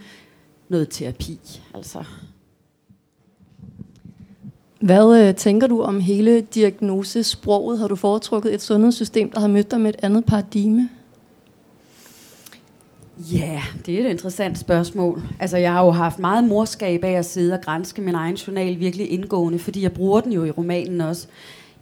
noget 0.68 0.88
terapi. 0.90 1.38
Altså. 1.74 2.05
Hvad 4.80 5.28
øh, 5.28 5.34
tænker 5.34 5.66
du 5.66 5.82
om 5.82 6.01
hele 6.01 6.40
diagnosesproget? 6.40 7.78
Har 7.78 7.88
du 7.88 7.97
foretrukket 7.97 8.55
et 8.55 8.62
sundhedssystem, 8.62 9.30
der 9.30 9.40
har 9.40 9.49
mødt 9.49 9.70
dig 9.70 9.80
med 9.80 9.95
et 9.95 10.01
andet 10.03 10.24
paradigme? 10.24 10.88
Ja, 13.30 13.62
det 13.86 13.94
er 13.94 14.04
et 14.04 14.10
interessant 14.10 14.58
spørgsmål. 14.58 15.22
Altså, 15.40 15.56
jeg 15.56 15.72
har 15.72 15.84
jo 15.84 15.90
haft 15.90 16.18
meget 16.18 16.44
morskab 16.44 17.04
af 17.04 17.12
at 17.12 17.24
sidde 17.24 17.54
og 17.54 17.60
grænske 17.60 18.02
min 18.02 18.14
egen 18.14 18.34
journal 18.34 18.80
virkelig 18.80 19.10
indgående, 19.10 19.58
fordi 19.58 19.82
jeg 19.82 19.92
bruger 19.92 20.20
den 20.20 20.32
jo 20.32 20.44
i 20.44 20.50
romanen 20.50 21.00
også. 21.00 21.26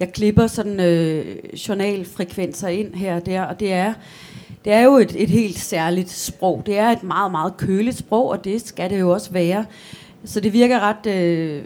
Jeg 0.00 0.12
klipper 0.12 0.46
sådan 0.46 0.80
øh, 0.80 1.36
journalfrekvenser 1.68 2.68
ind 2.68 2.94
her 2.94 3.16
og 3.16 3.26
der, 3.26 3.42
og 3.42 3.60
det 3.60 3.72
er, 3.72 3.94
det 4.64 4.72
er 4.72 4.80
jo 4.80 4.96
et, 4.96 5.22
et 5.22 5.30
helt 5.30 5.58
særligt 5.58 6.10
sprog. 6.10 6.62
Det 6.66 6.78
er 6.78 6.88
et 6.88 7.02
meget, 7.02 7.30
meget 7.30 7.56
køligt 7.56 7.98
sprog, 7.98 8.28
og 8.28 8.44
det 8.44 8.66
skal 8.66 8.90
det 8.90 9.00
jo 9.00 9.10
også 9.10 9.30
være. 9.30 9.64
Så 10.24 10.40
det 10.40 10.52
virker 10.52 10.80
ret 10.80 11.06
øh, 11.06 11.62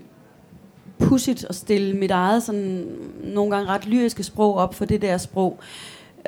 pudsigt 0.99 1.47
at 1.49 1.55
stille 1.55 1.97
mit 1.97 2.11
eget 2.11 2.43
sådan, 2.43 2.87
nogle 3.25 3.57
gange 3.57 3.69
ret 3.69 3.87
lyriske 3.87 4.23
sprog 4.23 4.55
op 4.55 4.75
for 4.75 4.85
det 4.85 5.03
der 5.03 5.19
sprog. 5.19 5.59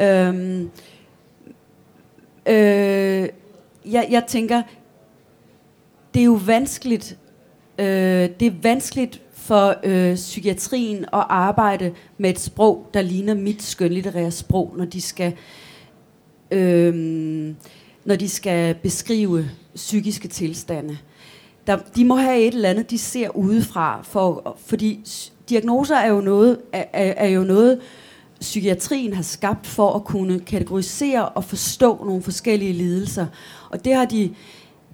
Øhm, 0.00 0.70
Øh, 2.48 3.28
jeg, 3.92 4.06
jeg 4.10 4.24
tænker, 4.28 4.62
det 6.14 6.20
er 6.20 6.24
jo 6.24 6.40
vanskeligt, 6.46 7.18
øh, 7.78 7.86
det 8.40 8.42
er 8.42 8.62
vanskeligt 8.62 9.22
for 9.32 9.74
øh, 9.84 10.14
psykiatrien 10.14 11.04
at 11.04 11.24
arbejde 11.28 11.92
med 12.18 12.30
et 12.30 12.38
sprog, 12.38 12.90
der 12.94 13.02
ligner 13.02 13.34
mit 13.34 13.62
skønlitterære 13.62 14.30
sprog, 14.30 14.74
når 14.76 14.84
de 14.84 15.00
skal, 15.00 15.34
øh, 16.50 16.94
når 18.04 18.16
de 18.16 18.28
skal 18.28 18.74
beskrive 18.74 19.50
psykiske 19.74 20.28
tilstande. 20.28 20.98
Der, 21.66 21.76
de 21.96 22.04
må 22.04 22.16
have 22.16 22.40
et 22.40 22.54
eller 22.54 22.68
andet, 22.68 22.90
de 22.90 22.98
ser 22.98 23.36
udefra, 23.36 24.02
for, 24.02 24.56
fordi 24.66 25.00
diagnoser 25.48 25.96
er 25.96 26.08
jo 26.08 26.20
noget, 26.20 26.58
er, 26.72 26.84
er, 26.92 27.14
er 27.16 27.28
jo 27.28 27.40
noget 27.40 27.80
psykiatrien 28.40 29.14
har 29.14 29.22
skabt 29.22 29.66
for 29.66 29.92
at 29.92 30.04
kunne 30.04 30.40
kategorisere 30.40 31.28
og 31.28 31.44
forstå 31.44 32.04
nogle 32.04 32.22
forskellige 32.22 32.72
lidelser. 32.72 33.26
Og 33.70 33.84
det 33.84 33.94
har 33.94 34.04
de 34.04 34.34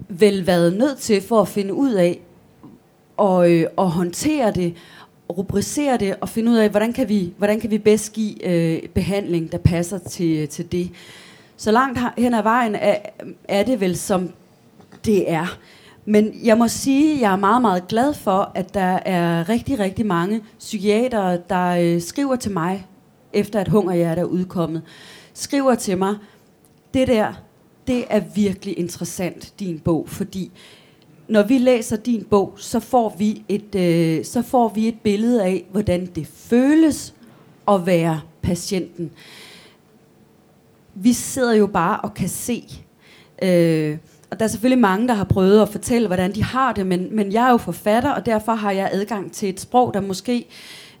vel 0.09 0.47
været 0.47 0.77
nødt 0.77 0.97
til 0.97 1.21
for 1.21 1.41
at 1.41 1.47
finde 1.47 1.73
ud 1.73 1.93
af 1.93 2.19
og, 3.17 3.51
øh, 3.51 3.67
og 3.77 3.91
håndtere 3.91 4.51
det, 4.51 4.73
rubricere 5.37 5.97
det 5.97 6.15
og 6.21 6.29
finde 6.29 6.51
ud 6.51 6.57
af, 6.57 6.69
hvordan 6.69 6.93
kan 6.93 7.09
vi, 7.09 7.33
hvordan 7.37 7.59
kan 7.59 7.71
vi 7.71 7.77
bedst 7.77 8.13
give 8.13 8.47
øh, 8.47 8.89
behandling, 8.89 9.51
der 9.51 9.57
passer 9.57 9.97
til, 9.97 10.37
øh, 10.37 10.47
til 10.47 10.71
det. 10.71 10.91
Så 11.57 11.71
langt 11.71 11.99
hen 12.17 12.33
ad 12.33 12.43
vejen 12.43 12.75
er, 12.75 12.95
er 13.43 13.63
det 13.63 13.79
vel 13.79 13.97
som 13.97 14.29
det 15.05 15.31
er. 15.31 15.57
Men 16.05 16.33
jeg 16.43 16.57
må 16.57 16.67
sige, 16.67 17.13
at 17.13 17.21
jeg 17.21 17.31
er 17.31 17.37
meget, 17.37 17.61
meget 17.61 17.87
glad 17.87 18.13
for, 18.13 18.51
at 18.55 18.73
der 18.73 18.99
er 19.05 19.49
rigtig, 19.49 19.79
rigtig 19.79 20.05
mange 20.05 20.41
psykiatere, 20.59 21.39
der 21.49 21.67
øh, 21.67 22.01
skriver 22.01 22.35
til 22.35 22.51
mig, 22.51 22.85
efter 23.33 23.59
at 23.59 23.67
Hungerhjerte 23.67 24.21
er 24.21 24.25
udkommet, 24.25 24.81
skriver 25.33 25.75
til 25.75 25.97
mig, 25.97 26.15
det 26.93 27.07
der, 27.07 27.33
det 27.87 28.05
er 28.09 28.21
virkelig 28.35 28.79
interessant, 28.79 29.53
din 29.59 29.79
bog, 29.79 30.09
fordi 30.09 30.51
når 31.27 31.43
vi 31.43 31.57
læser 31.57 31.95
din 31.95 32.23
bog, 32.23 32.53
så 32.57 32.79
får 32.79 33.15
vi 33.17 33.43
et, 33.49 33.75
øh, 33.75 34.25
så 34.25 34.41
får 34.41 34.69
vi 34.69 34.87
et 34.87 34.99
billede 35.03 35.43
af, 35.43 35.65
hvordan 35.71 36.05
det 36.05 36.27
føles 36.27 37.13
at 37.67 37.85
være 37.85 38.21
patienten. 38.41 39.11
Vi 40.95 41.13
sidder 41.13 41.53
jo 41.53 41.67
bare 41.67 41.99
og 41.99 42.13
kan 42.13 42.29
se. 42.29 42.63
Øh, 43.41 43.97
og 44.31 44.39
der 44.39 44.45
er 44.45 44.49
selvfølgelig 44.49 44.81
mange, 44.81 45.07
der 45.07 45.13
har 45.13 45.23
prøvet 45.23 45.61
at 45.61 45.69
fortælle, 45.69 46.07
hvordan 46.07 46.35
de 46.35 46.43
har 46.43 46.73
det, 46.73 46.87
men, 46.87 47.15
men 47.15 47.31
jeg 47.31 47.47
er 47.47 47.51
jo 47.51 47.57
forfatter, 47.57 48.11
og 48.11 48.25
derfor 48.25 48.53
har 48.53 48.71
jeg 48.71 48.89
adgang 48.91 49.31
til 49.31 49.49
et 49.49 49.59
sprog, 49.59 49.93
der 49.93 50.01
måske 50.01 50.37
øh, 50.37 50.43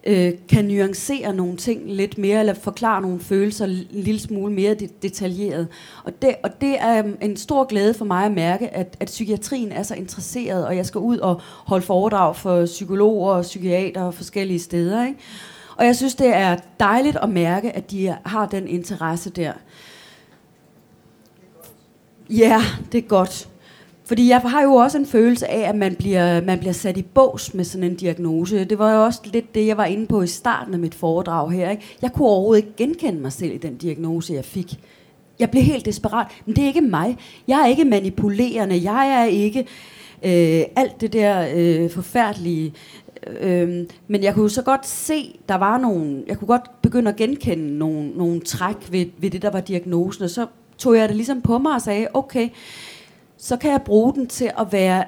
Øh, 0.07 0.33
kan 0.49 0.65
nuancere 0.65 1.33
nogle 1.33 1.57
ting 1.57 1.91
lidt 1.91 2.17
mere, 2.17 2.39
eller 2.39 2.53
forklare 2.53 3.01
nogle 3.01 3.19
følelser 3.19 3.65
en 3.65 3.87
lille 3.89 4.19
smule 4.19 4.53
mere 4.53 4.75
detaljeret. 5.01 5.67
Og 6.03 6.21
det, 6.21 6.35
og 6.43 6.61
det 6.61 6.75
er 6.79 6.99
øhm, 6.99 7.17
en 7.21 7.37
stor 7.37 7.63
glæde 7.63 7.93
for 7.93 8.05
mig 8.05 8.25
at 8.25 8.31
mærke, 8.31 8.69
at, 8.69 8.97
at 8.99 9.07
psykiatrien 9.07 9.71
er 9.71 9.83
så 9.83 9.95
interesseret, 9.95 10.65
og 10.65 10.75
jeg 10.75 10.85
skal 10.85 10.99
ud 10.99 11.17
og 11.17 11.41
holde 11.41 11.85
foredrag 11.85 12.35
for 12.35 12.65
psykologer 12.65 13.33
og 13.33 13.41
psykiater 13.41 14.01
og 14.01 14.13
forskellige 14.13 14.59
steder. 14.59 15.05
Ikke? 15.05 15.19
Og 15.77 15.85
jeg 15.85 15.95
synes, 15.95 16.15
det 16.15 16.35
er 16.35 16.57
dejligt 16.79 17.17
at 17.17 17.29
mærke, 17.29 17.71
at 17.71 17.91
de 17.91 18.15
har 18.25 18.45
den 18.45 18.67
interesse 18.67 19.29
der. 19.29 19.53
Ja, 22.29 22.61
det 22.91 22.97
er 22.97 23.07
godt. 23.07 23.49
Fordi 24.13 24.29
jeg 24.29 24.41
har 24.41 24.61
jo 24.61 24.73
også 24.73 24.97
en 24.97 25.05
følelse 25.05 25.51
af, 25.51 25.69
at 25.69 25.75
man 25.75 25.95
bliver, 25.95 26.41
man 26.41 26.59
bliver 26.59 26.73
sat 26.73 26.97
i 26.97 27.01
bås 27.01 27.53
med 27.53 27.63
sådan 27.63 27.83
en 27.83 27.95
diagnose. 27.95 28.63
Det 28.63 28.79
var 28.79 28.93
jo 28.93 29.03
også 29.03 29.19
lidt 29.25 29.55
det, 29.55 29.67
jeg 29.67 29.77
var 29.77 29.85
inde 29.85 30.07
på 30.07 30.21
i 30.21 30.27
starten 30.27 30.73
af 30.73 30.79
mit 30.79 30.95
foredrag 30.95 31.51
her. 31.51 31.69
Ikke? 31.69 31.83
Jeg 32.01 32.13
kunne 32.13 32.27
overhovedet 32.27 32.63
ikke 32.63 32.75
genkende 32.77 33.21
mig 33.21 33.31
selv 33.31 33.53
i 33.53 33.57
den 33.57 33.77
diagnose, 33.77 34.33
jeg 34.33 34.45
fik. 34.45 34.79
Jeg 35.39 35.51
blev 35.51 35.63
helt 35.63 35.85
desperat. 35.85 36.27
Men 36.45 36.55
det 36.55 36.63
er 36.63 36.67
ikke 36.67 36.81
mig. 36.81 37.17
Jeg 37.47 37.61
er 37.61 37.65
ikke 37.65 37.85
manipulerende. 37.85 38.83
Jeg 38.83 39.21
er 39.21 39.25
ikke 39.25 39.59
øh, 40.23 40.63
alt 40.75 41.01
det 41.01 41.13
der 41.13 41.47
øh, 41.55 41.89
forfærdelige. 41.89 42.73
Øh, 43.39 43.87
men 44.07 44.23
jeg 44.23 44.33
kunne 44.33 44.49
så 44.49 44.61
godt 44.61 44.87
se, 44.87 45.39
der 45.49 45.55
var 45.55 45.77
nogle... 45.77 46.23
Jeg 46.27 46.37
kunne 46.37 46.47
godt 46.47 46.81
begynde 46.81 47.09
at 47.09 47.15
genkende 47.15 47.77
nogle, 47.77 48.09
nogle 48.09 48.39
træk 48.39 48.91
ved, 48.91 49.05
ved 49.17 49.29
det, 49.29 49.41
der 49.41 49.49
var 49.49 49.61
diagnosen. 49.61 50.23
Og 50.23 50.29
så 50.29 50.45
tog 50.77 50.97
jeg 50.97 51.09
det 51.09 51.15
ligesom 51.15 51.41
på 51.41 51.57
mig 51.57 51.73
og 51.73 51.81
sagde, 51.81 52.07
okay, 52.13 52.49
så 53.43 53.57
kan 53.57 53.71
jeg 53.71 53.81
bruge 53.81 54.13
den 54.13 54.27
til 54.27 54.51
at 54.59 54.71
være 54.71 55.03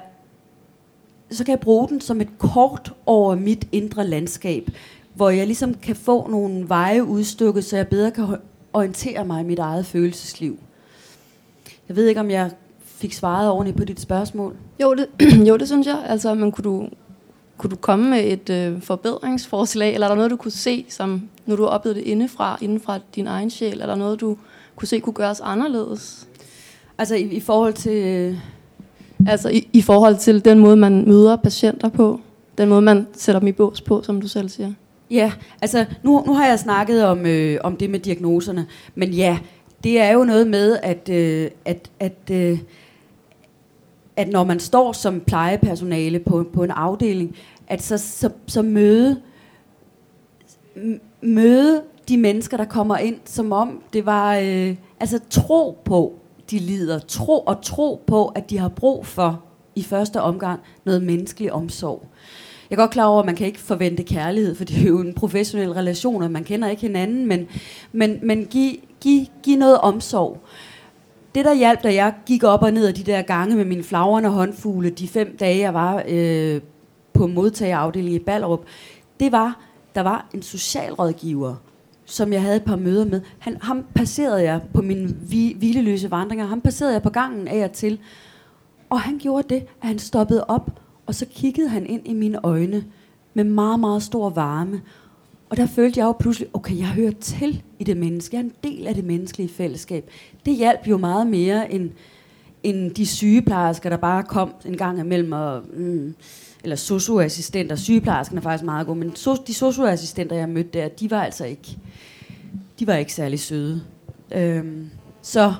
så 1.30 1.44
kan 1.44 1.52
jeg 1.52 1.60
bruge 1.60 1.88
den 1.88 2.00
som 2.00 2.20
et 2.20 2.38
kort 2.38 2.92
over 3.06 3.34
mit 3.34 3.68
indre 3.72 4.06
landskab, 4.06 4.70
hvor 5.14 5.30
jeg 5.30 5.46
ligesom 5.46 5.74
kan 5.74 5.96
få 5.96 6.30
nogle 6.30 6.68
veje 6.68 7.04
udstukket, 7.04 7.64
så 7.64 7.76
jeg 7.76 7.88
bedre 7.88 8.10
kan 8.10 8.36
orientere 8.72 9.24
mig 9.24 9.40
i 9.40 9.44
mit 9.44 9.58
eget 9.58 9.86
følelsesliv. 9.86 10.58
Jeg 11.88 11.96
ved 11.96 12.06
ikke, 12.06 12.20
om 12.20 12.30
jeg 12.30 12.50
fik 12.84 13.12
svaret 13.12 13.50
ordentligt 13.50 13.76
på 13.76 13.84
dit 13.84 14.00
spørgsmål. 14.00 14.56
Jo, 14.82 14.94
det, 14.94 15.08
jo, 15.48 15.56
det 15.56 15.68
synes 15.68 15.86
jeg. 15.86 16.04
Altså, 16.06 16.34
men 16.34 16.52
kunne 16.52 16.64
du, 16.64 16.88
kunne 17.56 17.70
du 17.70 17.76
komme 17.76 18.10
med 18.10 18.24
et 18.24 18.50
øh, 18.50 18.82
forbedringsforslag, 18.82 19.94
eller 19.94 20.06
er 20.06 20.08
der 20.08 20.16
noget, 20.16 20.30
du 20.30 20.36
kunne 20.36 20.50
se, 20.50 20.86
som 20.88 21.28
nu 21.46 21.56
du 21.56 21.62
har 21.62 21.70
oplevet 21.70 21.96
det 21.96 22.02
indefra, 22.02 22.58
inden 22.60 22.80
fra 22.80 22.98
din 23.14 23.26
egen 23.26 23.50
sjæl, 23.50 23.80
er 23.80 23.86
der 23.86 23.94
noget, 23.94 24.20
du 24.20 24.36
kunne 24.76 24.88
se 24.88 25.00
kunne 25.00 25.12
gøres 25.12 25.40
anderledes? 25.40 26.28
Altså 26.98 27.14
i, 27.14 27.22
i 27.22 27.40
forhold 27.40 27.72
til... 27.72 28.38
Altså 29.28 29.48
i, 29.48 29.68
i 29.72 29.82
forhold 29.82 30.16
til 30.16 30.44
den 30.44 30.58
måde, 30.58 30.76
man 30.76 31.08
møder 31.08 31.36
patienter 31.36 31.88
på. 31.88 32.20
Den 32.58 32.68
måde, 32.68 32.82
man 32.82 33.06
sætter 33.12 33.38
dem 33.38 33.48
i 33.48 33.52
bås 33.52 33.80
på, 33.80 34.02
som 34.02 34.20
du 34.20 34.28
selv 34.28 34.48
siger. 34.48 34.72
Ja, 35.10 35.32
altså 35.62 35.84
nu, 36.02 36.24
nu 36.26 36.34
har 36.34 36.46
jeg 36.46 36.58
snakket 36.58 37.04
om, 37.04 37.26
øh, 37.26 37.58
om 37.64 37.76
det 37.76 37.90
med 37.90 38.00
diagnoserne. 38.00 38.66
Men 38.94 39.10
ja, 39.10 39.38
det 39.84 40.00
er 40.00 40.12
jo 40.12 40.24
noget 40.24 40.46
med, 40.46 40.78
at, 40.82 41.08
øh, 41.08 41.50
at, 41.64 41.90
at, 42.00 42.30
øh, 42.30 42.58
at 44.16 44.28
når 44.28 44.44
man 44.44 44.60
står 44.60 44.92
som 44.92 45.20
plejepersonale 45.20 46.18
på, 46.18 46.46
på 46.52 46.62
en 46.62 46.70
afdeling, 46.70 47.36
at 47.68 47.82
så, 47.82 47.98
så, 47.98 48.30
så 48.46 48.62
møde, 48.62 49.20
møde 51.22 51.82
de 52.08 52.16
mennesker, 52.16 52.56
der 52.56 52.64
kommer 52.64 52.96
ind, 52.96 53.16
som 53.24 53.52
om 53.52 53.82
det 53.92 54.06
var... 54.06 54.36
Øh, 54.36 54.76
altså 55.00 55.20
tro 55.30 55.78
på, 55.84 56.14
de 56.50 56.58
lider. 56.58 56.98
Tro 56.98 57.40
og 57.40 57.62
tro 57.62 58.04
på, 58.06 58.26
at 58.26 58.50
de 58.50 58.58
har 58.58 58.68
brug 58.68 59.06
for 59.06 59.42
i 59.74 59.82
første 59.82 60.20
omgang 60.20 60.60
noget 60.84 61.02
menneskelig 61.02 61.52
omsorg. 61.52 62.06
Jeg 62.70 62.76
er 62.76 62.80
godt 62.80 62.90
klar 62.90 63.06
over, 63.06 63.20
at 63.20 63.26
man 63.26 63.36
kan 63.36 63.46
ikke 63.46 63.58
forvente 63.58 64.02
kærlighed, 64.02 64.54
for 64.54 64.64
det 64.64 64.82
er 64.82 64.88
jo 64.88 65.00
en 65.00 65.14
professionel 65.14 65.72
relation, 65.72 66.22
og 66.22 66.30
man 66.30 66.44
kender 66.44 66.68
ikke 66.68 66.82
hinanden, 66.82 67.26
men, 67.26 67.48
men, 67.92 68.18
men 68.22 68.46
giv, 68.46 68.72
giv, 69.00 69.26
giv 69.42 69.58
noget 69.58 69.78
omsorg. 69.78 70.40
Det, 71.34 71.44
der 71.44 71.54
hjalp, 71.54 71.82
da 71.82 71.94
jeg 71.94 72.14
gik 72.26 72.44
op 72.44 72.62
og 72.62 72.72
ned 72.72 72.86
af 72.86 72.94
de 72.94 73.02
der 73.02 73.22
gange 73.22 73.56
med 73.56 73.64
mine 73.64 73.82
flagrende 73.82 74.28
håndfugle, 74.28 74.90
de 74.90 75.08
fem 75.08 75.36
dage, 75.40 75.58
jeg 75.58 75.74
var 75.74 76.02
øh, 76.08 76.60
på 77.12 77.26
modtagerafdelingen 77.26 78.20
i 78.20 78.24
Ballerup, 78.24 78.64
det 79.20 79.32
var, 79.32 79.60
der 79.94 80.00
var 80.00 80.28
en 80.34 80.42
socialrådgiver, 80.42 81.54
som 82.06 82.32
jeg 82.32 82.42
havde 82.42 82.56
et 82.56 82.64
par 82.64 82.76
møder 82.76 83.04
med, 83.04 83.20
han, 83.38 83.56
ham 83.60 83.84
passerede 83.94 84.42
jeg 84.42 84.60
på 84.74 84.82
mine 84.82 85.16
vi, 85.28 85.54
hvileløse 85.58 86.10
vandringer, 86.10 86.46
ham 86.46 86.60
passerede 86.60 86.94
jeg 86.94 87.02
på 87.02 87.10
gangen 87.10 87.48
af 87.48 87.64
og 87.64 87.72
til. 87.72 87.98
Og 88.90 89.00
han 89.00 89.18
gjorde 89.18 89.54
det, 89.54 89.66
at 89.82 89.88
han 89.88 89.98
stoppede 89.98 90.44
op, 90.44 90.80
og 91.06 91.14
så 91.14 91.26
kiggede 91.26 91.68
han 91.68 91.86
ind 91.86 92.08
i 92.08 92.12
mine 92.12 92.38
øjne 92.42 92.84
med 93.34 93.44
meget, 93.44 93.80
meget 93.80 94.02
stor 94.02 94.30
varme. 94.30 94.80
Og 95.50 95.56
der 95.56 95.66
følte 95.66 96.00
jeg 96.00 96.06
jo 96.06 96.12
pludselig, 96.12 96.48
okay, 96.52 96.78
jeg 96.78 96.86
hører 96.86 97.12
til 97.20 97.62
i 97.78 97.84
det 97.84 97.96
menneske. 97.96 98.36
Jeg 98.36 98.42
er 98.42 98.44
en 98.44 98.72
del 98.72 98.86
af 98.86 98.94
det 98.94 99.04
menneskelige 99.04 99.48
fællesskab. 99.48 100.10
Det 100.46 100.56
hjalp 100.56 100.88
jo 100.88 100.96
meget 100.96 101.26
mere 101.26 101.72
end, 101.72 101.90
end 102.62 102.90
de 102.90 103.06
sygeplejersker, 103.06 103.90
der 103.90 103.96
bare 103.96 104.22
kom 104.22 104.54
en 104.64 104.76
gang 104.76 105.00
imellem 105.00 105.32
og... 105.32 105.62
Mm, 105.74 106.14
eller 106.66 106.76
socioassistenter. 106.76 107.76
Sygeplejerskerne 107.76 108.38
er 108.38 108.42
faktisk 108.42 108.64
meget 108.64 108.86
gode, 108.86 108.98
men 108.98 109.16
so, 109.16 109.34
de 109.34 109.54
socioassistenter, 109.54 110.36
jeg 110.36 110.48
mødte 110.48 110.70
der, 110.72 110.88
de 110.88 111.10
var 111.10 111.24
altså 111.24 111.44
ikke, 111.44 111.78
de 112.78 112.86
var 112.86 112.94
ikke 112.94 113.14
særlig 113.14 113.40
søde. 113.40 113.82
Øhm, 114.34 114.90
så 115.22 115.54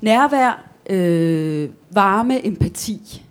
nærvær, 0.00 0.68
øh, 0.90 1.70
varme, 1.90 2.46
empati. 2.46 3.24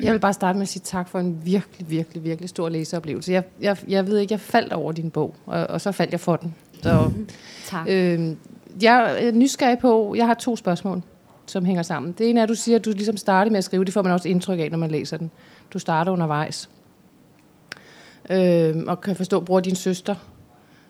Jeg 0.00 0.12
vil 0.12 0.18
bare 0.18 0.32
starte 0.32 0.56
med 0.56 0.62
at 0.62 0.68
sige 0.68 0.82
tak 0.84 1.08
for 1.08 1.18
en 1.18 1.40
virkelig, 1.44 1.90
virkelig, 1.90 2.24
virkelig 2.24 2.48
stor 2.48 2.68
læseoplevelse. 2.68 3.32
Jeg, 3.32 3.44
jeg, 3.60 3.76
jeg 3.88 4.06
ved 4.06 4.18
ikke, 4.18 4.32
jeg 4.32 4.40
faldt 4.40 4.72
over 4.72 4.92
din 4.92 5.10
bog, 5.10 5.34
og, 5.46 5.66
og 5.66 5.80
så 5.80 5.92
faldt 5.92 6.12
jeg 6.12 6.20
for 6.20 6.36
den. 6.36 6.54
Så, 6.82 7.12
tak. 7.66 7.86
Øh, 7.90 8.36
jeg 8.82 9.26
er 9.26 9.32
nysgerrig 9.32 9.78
på, 9.78 10.14
jeg 10.14 10.26
har 10.26 10.34
to 10.34 10.56
spørgsmål 10.56 11.02
som 11.46 11.64
hænger 11.64 11.82
sammen. 11.82 12.14
Det 12.18 12.30
ene 12.30 12.40
er, 12.40 12.42
at 12.42 12.48
du 12.48 12.54
siger, 12.54 12.78
at 12.78 12.84
du 12.84 12.90
ligesom 12.90 13.16
starter 13.16 13.50
med 13.50 13.58
at 13.58 13.64
skrive. 13.64 13.84
Det 13.84 13.92
får 13.92 14.02
man 14.02 14.12
også 14.12 14.28
indtryk 14.28 14.58
af, 14.58 14.70
når 14.70 14.78
man 14.78 14.90
læser 14.90 15.16
den. 15.16 15.30
Du 15.72 15.78
starter 15.78 16.12
undervejs. 16.12 16.70
Øh, 18.30 18.74
og 18.86 19.00
kan 19.00 19.16
forstå, 19.16 19.40
bruger 19.40 19.60
din 19.60 19.74
søster 19.74 20.14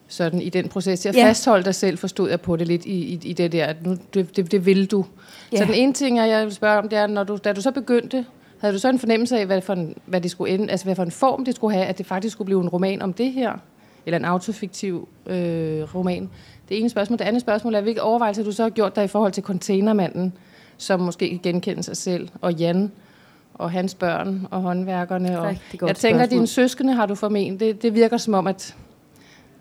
sådan 0.09 0.43
i 0.43 0.49
den 0.49 0.69
proces. 0.69 1.07
Jeg 1.07 1.15
ja. 1.15 1.29
fastholdt 1.29 1.67
dig 1.67 1.75
selv, 1.75 1.99
forstod 1.99 2.31
jeg 2.31 2.41
på 2.41 2.57
det 2.57 2.69
lidt 2.69 2.85
i, 2.85 2.91
i, 2.91 3.21
i 3.25 3.33
det 3.33 3.53
der, 3.53 3.67
at 3.67 3.87
nu, 3.87 3.97
det, 4.15 4.37
det, 4.37 4.53
det 4.53 4.67
vil 4.67 4.91
du. 4.91 5.05
Ja. 5.53 5.57
Så 5.57 5.65
den 5.65 5.75
ene 5.75 5.93
ting, 5.93 6.17
jeg 6.17 6.45
vil 6.45 6.55
spørge 6.55 6.79
om, 6.79 6.89
det 6.89 6.99
er, 6.99 7.07
når 7.07 7.25
du, 7.25 7.39
da 7.45 7.53
du 7.53 7.61
så 7.61 7.71
begyndte, 7.71 8.27
havde 8.59 8.75
du 8.75 8.79
så 8.79 8.89
en 8.89 8.99
fornemmelse 8.99 9.39
af, 9.39 9.47
hvad, 9.47 9.61
for 9.61 9.73
en, 9.73 9.95
hvad 10.07 10.21
det 10.21 10.31
skulle 10.31 10.55
ende, 10.55 10.71
altså 10.71 10.87
hvad 10.87 10.95
for 10.95 11.03
en 11.03 11.11
form 11.11 11.45
det 11.45 11.55
skulle 11.55 11.75
have, 11.75 11.87
at 11.87 11.99
det 11.99 12.07
faktisk 12.07 12.33
skulle 12.33 12.47
blive 12.47 12.63
en 12.63 12.69
roman 12.69 13.03
om 13.03 13.13
det 13.13 13.33
her? 13.33 13.53
Eller 14.07 14.19
en 14.19 14.25
autofiktiv 14.25 15.09
øh, 15.27 15.95
roman? 15.95 16.31
Det 16.73 16.81
ene 16.81 16.89
spørgsmål. 16.89 17.19
Det 17.19 17.25
andet 17.25 17.43
spørgsmål 17.43 17.75
er, 17.75 17.81
hvilke 17.81 18.03
overvejelser 18.03 18.45
du 18.45 18.53
så 18.53 18.63
har 18.63 18.71
gjort 18.71 18.97
dig 18.97 19.05
i 19.05 19.09
forhold 19.09 19.33
til 19.33 19.43
containermanden, 19.43 20.33
som 20.77 21.01
måske 21.01 21.29
kan 21.29 21.41
genkende 21.43 21.83
sig 21.83 21.97
selv, 21.97 22.29
og 22.41 22.53
Jan, 22.53 22.93
og 23.55 23.71
hans 23.71 23.95
børn, 23.95 24.47
og 24.51 24.61
håndværkerne. 24.61 25.41
Og 25.41 25.57
jeg 25.87 25.97
tænker, 25.97 26.23
at 26.23 26.31
dine 26.31 26.47
søskende 26.47 26.93
har 26.93 27.07
du 27.07 27.15
formentlig. 27.15 27.61
Det, 27.61 27.83
det 27.83 27.95
virker 27.95 28.17
som 28.17 28.35
om, 28.35 28.47
at 28.47 28.77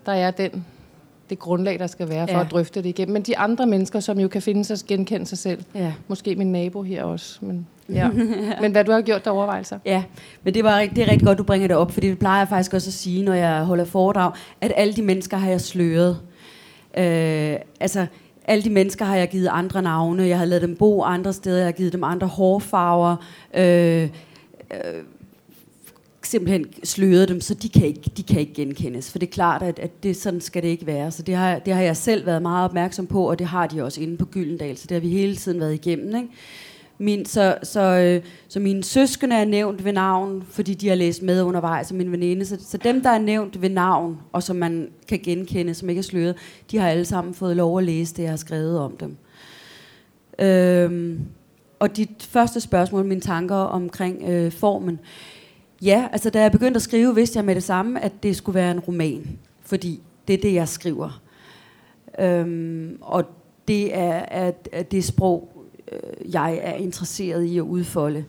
der 0.06 0.12
er 0.12 0.30
den, 0.30 0.64
det 1.30 1.38
grundlag, 1.38 1.78
der 1.78 1.86
skal 1.86 2.08
være 2.08 2.28
for 2.28 2.34
ja. 2.34 2.40
at 2.40 2.50
drøfte 2.50 2.82
det 2.82 2.88
igennem. 2.88 3.12
Men 3.12 3.22
de 3.22 3.38
andre 3.38 3.66
mennesker, 3.66 4.00
som 4.00 4.20
jo 4.20 4.28
kan 4.28 4.42
finde 4.42 4.64
sig 4.64 4.78
genkende 4.88 5.26
sig 5.26 5.38
selv. 5.38 5.62
Ja. 5.74 5.92
Måske 6.08 6.36
min 6.36 6.52
nabo 6.52 6.82
her 6.82 7.04
også. 7.04 7.38
Men, 7.40 7.66
ja. 7.88 8.08
men 8.62 8.72
hvad 8.72 8.84
du 8.84 8.92
har 8.92 9.00
gjort 9.00 9.24
der 9.24 9.30
overvejelser? 9.30 9.78
Ja, 9.84 10.02
men 10.42 10.54
det, 10.54 10.64
var, 10.64 10.80
det 10.80 10.98
er 10.98 11.10
rigtig 11.10 11.26
godt, 11.26 11.38
du 11.38 11.44
bringer 11.44 11.68
det 11.68 11.76
op, 11.76 11.92
fordi 11.92 12.10
det 12.10 12.18
plejer 12.18 12.38
jeg 12.38 12.48
faktisk 12.48 12.74
også 12.74 12.88
at 12.88 12.94
sige, 12.94 13.24
når 13.24 13.34
jeg 13.34 13.64
holder 13.64 13.84
foredrag, 13.84 14.32
at 14.60 14.72
alle 14.76 14.94
de 14.94 15.02
mennesker 15.02 15.36
har 15.36 15.50
jeg 15.50 15.60
sløret. 15.60 16.18
Øh, 16.98 17.56
altså, 17.80 18.06
alle 18.44 18.64
de 18.64 18.70
mennesker 18.70 19.04
har 19.04 19.16
jeg 19.16 19.28
givet 19.28 19.48
andre 19.52 19.82
navne. 19.82 20.22
Jeg 20.22 20.38
har 20.38 20.44
lavet 20.44 20.62
dem 20.62 20.76
bo 20.76 21.02
andre 21.02 21.32
steder. 21.32 21.58
Jeg 21.58 21.66
har 21.66 21.72
givet 21.72 21.92
dem 21.92 22.04
andre 22.04 22.26
hårfarver. 22.26 23.16
Øh, 23.54 24.02
øh, 24.74 25.02
simpelthen 26.24 26.66
sløret 26.84 27.28
dem, 27.28 27.40
så 27.40 27.54
de 27.54 27.68
kan 27.68 27.86
ikke, 27.86 28.10
de 28.16 28.22
kan 28.22 28.40
ikke 28.40 28.54
genkendes. 28.54 29.10
For 29.10 29.18
det 29.18 29.26
er 29.26 29.32
klart, 29.32 29.62
at, 29.62 29.78
at 29.78 30.02
det, 30.02 30.16
sådan 30.16 30.40
skal 30.40 30.62
det 30.62 30.68
ikke 30.68 30.86
være. 30.86 31.10
Så 31.10 31.22
det 31.22 31.34
har, 31.34 31.58
det 31.58 31.74
har 31.74 31.82
jeg 31.82 31.96
selv 31.96 32.26
været 32.26 32.42
meget 32.42 32.64
opmærksom 32.64 33.06
på, 33.06 33.30
og 33.30 33.38
det 33.38 33.46
har 33.46 33.66
de 33.66 33.84
også 33.84 34.00
inde 34.00 34.16
på 34.16 34.24
Gyldendal. 34.24 34.76
Så 34.76 34.86
det 34.88 34.94
har 34.94 35.00
vi 35.00 35.08
hele 35.08 35.36
tiden 35.36 35.60
været 35.60 35.74
igennem. 35.74 36.16
Ikke? 36.16 36.28
Min, 36.98 37.26
så, 37.26 37.56
så, 37.62 37.80
øh, 37.80 38.22
så 38.48 38.60
mine 38.60 38.84
søskende 38.84 39.36
er 39.36 39.44
nævnt 39.44 39.84
ved 39.84 39.92
navn, 39.92 40.42
fordi 40.50 40.74
de 40.74 40.88
har 40.88 40.94
læst 40.94 41.22
med 41.22 41.42
undervejs, 41.42 41.90
og 41.90 41.96
min 41.96 42.12
veninde. 42.12 42.44
Så, 42.44 42.58
så 42.60 42.76
dem, 42.76 43.02
der 43.02 43.10
er 43.10 43.18
nævnt 43.18 43.62
ved 43.62 43.68
navn, 43.68 44.18
og 44.32 44.42
som 44.42 44.56
man 44.56 44.90
kan 45.08 45.20
genkende, 45.22 45.74
som 45.74 45.88
ikke 45.88 45.98
er 45.98 46.02
sløret, 46.02 46.36
de 46.70 46.78
har 46.78 46.88
alle 46.88 47.04
sammen 47.04 47.34
fået 47.34 47.56
lov 47.56 47.78
at 47.78 47.84
læse 47.84 48.14
det, 48.14 48.22
jeg 48.22 48.30
har 48.30 48.36
skrevet 48.36 48.78
om 48.78 48.96
dem. 48.96 49.16
Øhm, 50.38 51.20
og 51.78 51.96
dit 51.96 52.28
første 52.30 52.60
spørgsmål, 52.60 53.04
mine 53.04 53.20
tanker 53.20 53.56
omkring 53.56 54.22
øh, 54.28 54.52
formen. 54.52 55.00
Ja, 55.82 56.08
altså 56.12 56.30
da 56.30 56.40
jeg 56.40 56.52
begyndte 56.52 56.78
at 56.78 56.82
skrive, 56.82 57.14
vidste 57.14 57.36
jeg 57.36 57.44
med 57.44 57.54
det 57.54 57.62
samme, 57.62 58.04
at 58.04 58.22
det 58.22 58.36
skulle 58.36 58.54
være 58.54 58.70
en 58.70 58.80
roman. 58.80 59.38
Fordi 59.62 60.00
det 60.28 60.34
er 60.34 60.42
det, 60.42 60.54
jeg 60.54 60.68
skriver. 60.68 61.22
Øhm, 62.18 62.98
og 63.00 63.24
det 63.68 63.96
er, 63.96 64.12
at, 64.12 64.68
at 64.72 64.92
det 64.92 65.04
sprog, 65.04 65.51
øh, 65.92 66.34
jeg 66.34 66.60
er 66.62 66.74
interesseret 66.74 67.44
i 67.44 67.58
at 67.58 67.62
udfolde. 67.62 68.24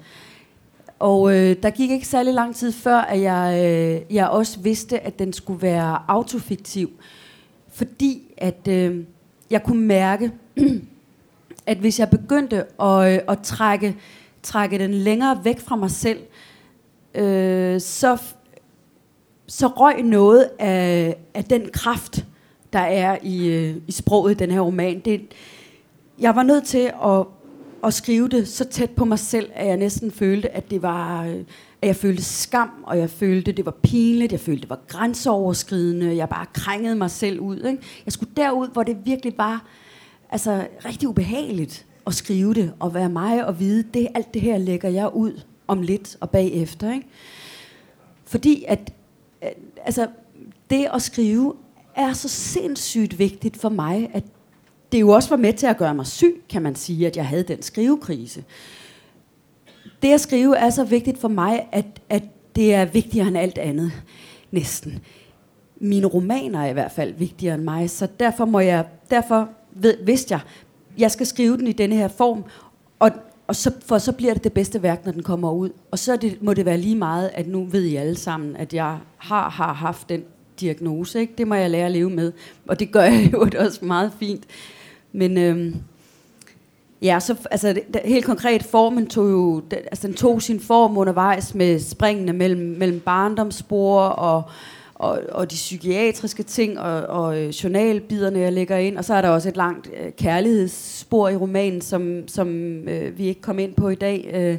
Og 0.99 1.35
øh, 1.35 1.55
der 1.63 1.69
gik 1.69 1.91
ikke 1.91 2.07
særlig 2.07 2.33
lang 2.33 2.55
tid 2.55 2.71
før, 2.71 2.97
at 2.97 3.21
jeg, 3.21 3.63
øh, 3.65 4.15
jeg 4.15 4.27
også 4.29 4.59
vidste, 4.59 4.99
at 4.99 5.19
den 5.19 5.33
skulle 5.33 5.61
være 5.61 5.99
autofiktiv. 6.07 6.91
Fordi 7.73 8.21
at 8.37 8.67
øh, 8.69 9.03
jeg 9.49 9.63
kunne 9.63 9.81
mærke, 9.81 10.31
at 11.71 11.77
hvis 11.77 11.99
jeg 11.99 12.09
begyndte 12.09 12.81
at, 12.81 13.13
øh, 13.13 13.19
at 13.27 13.39
trække, 13.43 13.95
trække 14.43 14.79
den 14.79 14.93
længere 14.93 15.39
væk 15.43 15.59
fra 15.59 15.75
mig 15.75 15.91
selv, 15.91 16.19
øh, 17.15 17.81
så, 17.81 18.17
så 19.47 19.67
røg 19.67 20.03
noget 20.03 20.49
af, 20.59 21.15
af 21.33 21.43
den 21.43 21.69
kraft, 21.73 22.25
der 22.73 22.79
er 22.79 23.17
i, 23.23 23.47
øh, 23.47 23.75
i 23.87 23.91
sproget 23.91 24.31
i 24.31 24.37
den 24.37 24.51
her 24.51 24.59
roman. 24.59 24.99
Det, 24.99 25.21
jeg 26.19 26.35
var 26.35 26.43
nødt 26.43 26.63
til 26.63 26.91
at, 27.05 27.25
at 27.83 27.93
skrive 27.93 28.29
det 28.29 28.47
så 28.47 28.65
tæt 28.65 28.89
på 28.89 29.05
mig 29.05 29.19
selv, 29.19 29.51
at 29.53 29.67
jeg 29.67 29.77
næsten 29.77 30.11
følte, 30.11 30.49
at 30.49 30.71
det 30.71 30.81
var... 30.81 31.21
At 31.81 31.87
jeg 31.87 31.95
følte 31.95 32.23
skam, 32.23 32.69
og 32.83 32.97
jeg 32.97 33.09
følte, 33.09 33.51
det 33.51 33.65
var 33.65 33.75
pinligt, 33.83 34.31
jeg 34.31 34.39
følte, 34.39 34.61
det 34.61 34.69
var 34.69 34.79
grænseoverskridende, 34.87 36.15
jeg 36.15 36.29
bare 36.29 36.45
krængede 36.53 36.95
mig 36.95 37.11
selv 37.11 37.39
ud. 37.39 37.57
Ikke? 37.57 37.83
Jeg 38.05 38.13
skulle 38.13 38.31
derud, 38.37 38.67
hvor 38.67 38.83
det 38.83 38.97
virkelig 39.05 39.33
var 39.37 39.65
altså, 40.29 40.67
rigtig 40.85 41.07
ubehageligt 41.07 41.85
at 42.07 42.13
skrive 42.13 42.53
det, 42.53 42.73
og 42.79 42.93
være 42.93 43.09
mig 43.09 43.45
og 43.45 43.59
vide, 43.59 43.83
det, 43.93 44.07
alt 44.15 44.33
det 44.33 44.41
her 44.41 44.57
lægger 44.57 44.89
jeg 44.89 45.15
ud 45.15 45.41
om 45.67 45.81
lidt 45.81 46.17
og 46.19 46.29
bagefter. 46.29 46.93
Ikke? 46.93 47.07
Fordi 48.25 48.65
at 48.67 48.93
altså, 49.85 50.07
det 50.69 50.87
at 50.93 51.01
skrive 51.01 51.53
er 51.95 52.13
så 52.13 52.29
sindssygt 52.29 53.19
vigtigt 53.19 53.57
for 53.57 53.69
mig, 53.69 54.09
at 54.13 54.23
det 54.93 55.01
jo 55.01 55.09
også 55.09 55.29
var 55.29 55.37
med 55.37 55.53
til 55.53 55.67
at 55.67 55.77
gøre 55.77 55.95
mig 55.95 56.07
syg, 56.07 56.43
kan 56.49 56.61
man 56.61 56.75
sige, 56.75 57.07
at 57.07 57.17
jeg 57.17 57.27
havde 57.27 57.43
den 57.43 57.61
skrivekrise. 57.61 58.43
Det 60.01 60.13
at 60.13 60.21
skrive 60.21 60.57
er 60.57 60.69
så 60.69 60.83
vigtigt 60.83 61.17
for 61.17 61.27
mig, 61.27 61.67
at, 61.71 61.85
at 62.09 62.23
det 62.55 62.73
er 62.73 62.85
vigtigere 62.85 63.27
end 63.27 63.37
alt 63.37 63.57
andet. 63.57 63.91
Næsten. 64.51 64.99
Mine 65.77 66.07
romaner 66.07 66.61
er 66.61 66.69
i 66.69 66.73
hvert 66.73 66.91
fald 66.91 67.13
vigtigere 67.13 67.55
end 67.55 67.63
mig, 67.63 67.89
så 67.89 68.07
derfor 68.19 68.45
må 68.45 68.59
jeg, 68.59 68.85
derfor 69.09 69.49
ved, 69.71 70.05
vidste 70.05 70.33
jeg, 70.33 70.41
jeg 70.97 71.11
skal 71.11 71.25
skrive 71.25 71.57
den 71.57 71.67
i 71.67 71.71
denne 71.71 71.95
her 71.95 72.07
form, 72.07 72.43
og, 72.99 73.11
og 73.47 73.55
så, 73.55 73.71
for 73.85 73.97
så 73.97 74.11
bliver 74.11 74.33
det 74.33 74.43
det 74.43 74.53
bedste 74.53 74.83
værk, 74.83 75.05
når 75.05 75.11
den 75.11 75.23
kommer 75.23 75.51
ud. 75.51 75.69
Og 75.91 75.99
så 75.99 76.15
det, 76.15 76.41
må 76.41 76.53
det 76.53 76.65
være 76.65 76.77
lige 76.77 76.95
meget, 76.95 77.31
at 77.33 77.47
nu 77.47 77.65
ved 77.65 77.83
I 77.83 77.95
alle 77.95 78.15
sammen, 78.15 78.55
at 78.55 78.73
jeg 78.73 78.97
har, 79.17 79.49
har 79.49 79.73
haft 79.73 80.09
den 80.09 80.23
diagnose. 80.59 81.19
Ikke? 81.19 81.33
Det 81.37 81.47
må 81.47 81.55
jeg 81.55 81.69
lære 81.69 81.85
at 81.85 81.91
leve 81.91 82.09
med. 82.09 82.31
Og 82.67 82.79
det 82.79 82.91
gør 82.91 83.01
jeg 83.01 83.29
jo 83.33 83.49
også 83.59 83.85
meget 83.85 84.11
fint. 84.19 84.43
Men 85.13 85.37
øhm, 85.37 85.75
ja, 87.01 87.19
så 87.19 87.35
altså, 87.51 87.73
det, 87.73 88.01
helt 88.05 88.25
konkret, 88.25 88.63
formen 88.63 89.07
tog 89.07 89.31
jo, 89.31 89.59
det, 89.59 89.77
altså, 89.77 90.07
den 90.07 90.15
tog 90.15 90.41
sin 90.41 90.59
form 90.59 90.97
undervejs 90.97 91.55
med 91.55 91.79
springene 91.79 92.33
mellem, 92.33 92.61
mellem 92.61 92.99
barndomsspor 92.99 94.01
og, 94.01 94.43
og, 94.95 95.19
og 95.31 95.51
de 95.51 95.55
psykiatriske 95.55 96.43
ting 96.43 96.79
og, 96.79 97.01
og 97.01 97.39
øh, 97.41 97.49
journalbiderne, 97.49 98.39
jeg 98.39 98.53
lægger 98.53 98.77
ind. 98.77 98.97
Og 98.97 99.05
så 99.05 99.13
er 99.13 99.21
der 99.21 99.29
også 99.29 99.49
et 99.49 99.57
langt 99.57 99.89
øh, 99.99 100.11
kærlighedsspor 100.11 101.29
i 101.29 101.35
romanen, 101.35 101.81
som, 101.81 102.27
som 102.27 102.49
øh, 102.87 103.17
vi 103.17 103.27
ikke 103.27 103.41
kom 103.41 103.59
ind 103.59 103.73
på 103.73 103.89
i 103.89 103.95
dag. 103.95 104.29
Øh, 104.33 104.57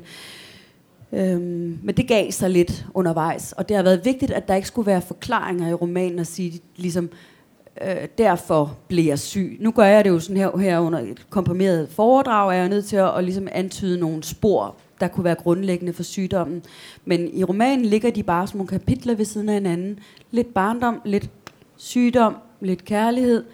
Øhm, 1.15 1.79
men 1.83 1.97
det 1.97 2.09
gav 2.09 2.31
sig 2.31 2.51
lidt 2.51 2.87
undervejs, 2.95 3.53
og 3.53 3.69
det 3.69 3.77
har 3.77 3.85
været 3.85 4.05
vigtigt, 4.05 4.31
at 4.31 4.49
der 4.49 4.55
ikke 4.55 4.69
skulle 4.69 4.87
være 4.87 5.03
forklaringer 5.03 5.69
i 5.69 5.75
romanen 5.75 6.19
at 6.19 6.27
sige, 6.27 6.61
ligesom, 6.77 7.11
øh, 7.83 8.09
derfor 8.19 8.77
blev 8.89 9.05
jeg 9.05 9.19
syg. 9.19 9.57
Nu 9.61 9.71
gør 9.71 9.85
jeg 9.85 10.05
det 10.05 10.11
jo 10.11 10.21
sådan 10.21 10.37
her, 10.37 10.59
her 10.59 10.79
under 10.79 10.99
et 10.99 11.27
komprimeret 11.31 11.89
foredrag, 11.89 12.49
er 12.49 12.59
jeg 12.59 12.69
nødt 12.69 12.87
til 12.87 12.97
at, 12.97 13.19
at 13.19 13.25
ligesom 13.25 13.49
antyde 13.53 14.01
nogle 14.01 14.23
spor, 14.23 14.77
der 15.01 15.09
kunne 15.09 15.25
være 15.25 15.35
grundlæggende 15.35 15.93
for 15.93 16.03
sygdommen. 16.03 16.63
Men 17.05 17.31
i 17.33 17.45
romanen 17.45 17.85
ligger 17.85 18.11
de 18.11 18.23
bare 18.23 18.47
som 18.47 18.59
nogle 18.59 18.69
kapitler 18.69 19.15
ved 19.15 19.25
siden 19.25 19.49
af 19.49 19.55
hinanden. 19.55 19.99
Lidt 20.31 20.55
barndom, 20.55 21.01
lidt 21.05 21.31
sygdom, 21.77 22.37
lidt 22.61 22.85
kærlighed, 22.85 23.45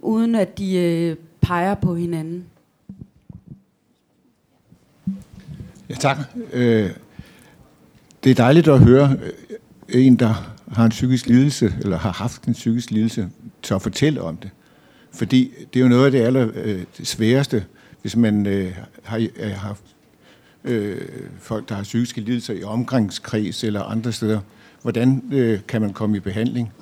uden 0.00 0.34
at 0.34 0.58
de 0.58 0.76
øh, 0.76 1.16
peger 1.40 1.74
på 1.74 1.94
hinanden. 1.94 2.44
Ja, 5.88 5.94
tak. 5.94 6.16
Øh, 6.52 6.90
det 8.24 8.30
er 8.30 8.34
dejligt 8.34 8.68
at 8.68 8.80
høre 8.80 9.16
øh, 9.88 10.06
en, 10.06 10.16
der 10.16 10.54
har 10.72 10.84
en 10.84 10.90
psykisk 10.90 11.26
lidelse, 11.26 11.74
eller 11.80 11.98
har 11.98 12.12
haft 12.12 12.44
en 12.44 12.52
psykisk 12.52 12.90
lidelse, 12.90 13.28
tør 13.62 13.76
at 13.76 13.82
fortælle 13.82 14.22
om 14.22 14.36
det. 14.36 14.50
Fordi 15.12 15.52
det 15.74 15.80
er 15.80 15.84
jo 15.84 15.88
noget 15.88 16.04
af 16.04 16.10
det 16.10 16.20
aller 16.20 16.48
øh, 16.54 16.82
sværeste, 17.02 17.64
hvis 18.02 18.16
man 18.16 18.46
øh, 18.46 18.72
har 19.02 19.28
øh, 19.36 19.50
haft 19.50 19.82
øh, 20.64 21.00
folk, 21.38 21.68
der 21.68 21.74
har 21.74 21.82
psykiske 21.82 22.20
lidelser 22.20 22.54
i 22.54 22.62
omgangskreds 22.62 23.64
eller 23.64 23.82
andre 23.82 24.12
steder. 24.12 24.40
Hvordan 24.82 25.22
øh, 25.32 25.60
kan 25.68 25.80
man 25.80 25.92
komme 25.92 26.16
i 26.16 26.20
behandling? 26.20 26.72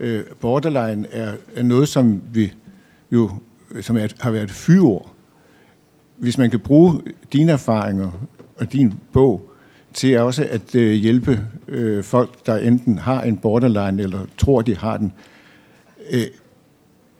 Øh, 0.00 0.24
borderline 0.40 1.06
er, 1.10 1.34
er 1.54 1.62
noget, 1.62 1.88
som 1.88 2.22
vi 2.32 2.52
jo 3.10 3.30
som 3.80 3.96
er, 3.96 4.08
har 4.20 4.30
været 4.30 4.50
fyreord. 4.50 5.14
Hvis 6.16 6.38
man 6.38 6.50
kan 6.50 6.60
bruge 6.60 7.00
dine 7.32 7.52
erfaringer 7.52 8.10
og 8.56 8.72
din 8.72 8.94
bog 9.12 9.50
til 9.94 10.18
også 10.18 10.46
at 10.50 10.74
øh, 10.74 10.92
hjælpe 10.92 11.40
øh, 11.68 12.04
folk, 12.04 12.46
der 12.46 12.56
enten 12.56 12.98
har 12.98 13.22
en 13.22 13.36
borderline 13.36 14.02
eller 14.02 14.26
tror, 14.38 14.62
de 14.62 14.76
har 14.76 14.96
den, 14.96 15.12
øh, 16.12 16.20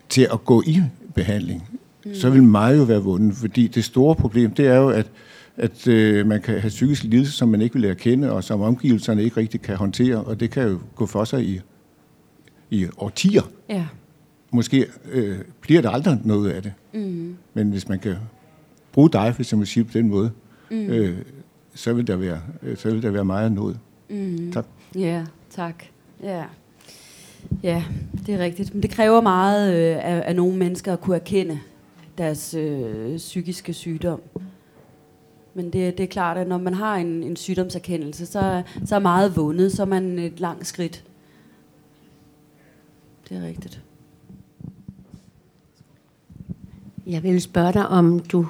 til 0.08 0.28
at 0.32 0.44
gå 0.44 0.62
i 0.66 0.82
behandling, 1.14 1.68
mm. 2.04 2.14
så 2.14 2.30
vil 2.30 2.42
meget 2.42 2.78
jo 2.78 2.82
være 2.82 3.02
vundet. 3.02 3.36
Fordi 3.36 3.66
det 3.66 3.84
store 3.84 4.14
problem, 4.14 4.50
det 4.50 4.66
er 4.66 4.76
jo, 4.76 4.88
at, 4.88 5.06
at 5.56 5.88
øh, 5.88 6.26
man 6.26 6.42
kan 6.42 6.60
have 6.60 6.68
psykisk 6.68 7.04
lidelse, 7.04 7.32
som 7.32 7.48
man 7.48 7.60
ikke 7.60 7.72
vil 7.72 7.82
lære 7.82 7.94
kende, 7.94 8.32
og 8.32 8.44
som 8.44 8.60
omgivelserne 8.60 9.22
ikke 9.22 9.36
rigtig 9.36 9.62
kan 9.62 9.76
håndtere, 9.76 10.16
og 10.16 10.40
det 10.40 10.50
kan 10.50 10.68
jo 10.68 10.78
gå 10.94 11.06
for 11.06 11.24
sig 11.24 11.44
i, 11.44 11.60
i 12.70 12.86
årtier. 12.96 13.42
Ja. 13.68 13.86
Måske 14.50 14.86
øh, 15.12 15.38
bliver 15.60 15.82
der 15.82 15.90
aldrig 15.90 16.18
noget 16.24 16.50
af 16.50 16.62
det. 16.62 16.72
Mm. 16.94 17.36
Men 17.54 17.70
hvis 17.70 17.88
man 17.88 17.98
kan 17.98 18.14
bruge 18.92 19.10
dig, 19.10 19.32
hvis 19.36 19.52
jeg 19.52 19.58
må 19.58 19.64
sige 19.64 19.84
på 19.84 19.90
den 19.92 20.08
måde, 20.08 20.30
mm. 20.70 20.76
øh, 20.76 21.18
så, 21.74 21.92
vil 21.92 22.06
der 22.06 22.16
være, 22.16 22.40
øh, 22.62 22.76
så 22.76 22.90
vil 22.90 23.02
der 23.02 23.10
være 23.10 23.24
meget 23.24 23.52
noget. 23.52 23.78
Mm. 24.10 24.52
Tak. 24.52 24.66
Ja, 24.94 25.00
yeah, 25.00 25.26
tak. 25.50 25.84
Ja. 26.22 26.44
ja, 27.62 27.84
det 28.26 28.34
er 28.34 28.38
rigtigt. 28.38 28.74
Men 28.74 28.82
det 28.82 28.90
kræver 28.90 29.20
meget 29.20 29.74
øh, 29.74 29.96
af, 29.96 30.22
af 30.26 30.36
nogle 30.36 30.56
mennesker 30.56 30.92
at 30.92 31.00
kunne 31.00 31.16
erkende 31.16 31.60
deres 32.18 32.54
øh, 32.54 33.16
psykiske 33.16 33.72
sygdom. 33.72 34.20
Men 35.54 35.64
det, 35.64 35.98
det 35.98 36.04
er 36.04 36.08
klart, 36.08 36.36
at 36.36 36.48
når 36.48 36.58
man 36.58 36.74
har 36.74 36.96
en, 36.96 37.22
en 37.22 37.36
sygdomserkendelse, 37.36 38.26
så, 38.26 38.62
så 38.84 38.94
er 38.94 38.98
meget 38.98 39.36
vundet, 39.36 39.72
så 39.72 39.82
er 39.82 39.86
man 39.86 40.18
et 40.18 40.40
langt 40.40 40.66
skridt. 40.66 41.04
Det 43.28 43.36
er 43.36 43.46
rigtigt. 43.46 43.82
Jeg 47.06 47.22
vil 47.22 47.40
spørge 47.40 47.72
dig, 47.72 47.88
om 47.88 48.18
du 48.18 48.46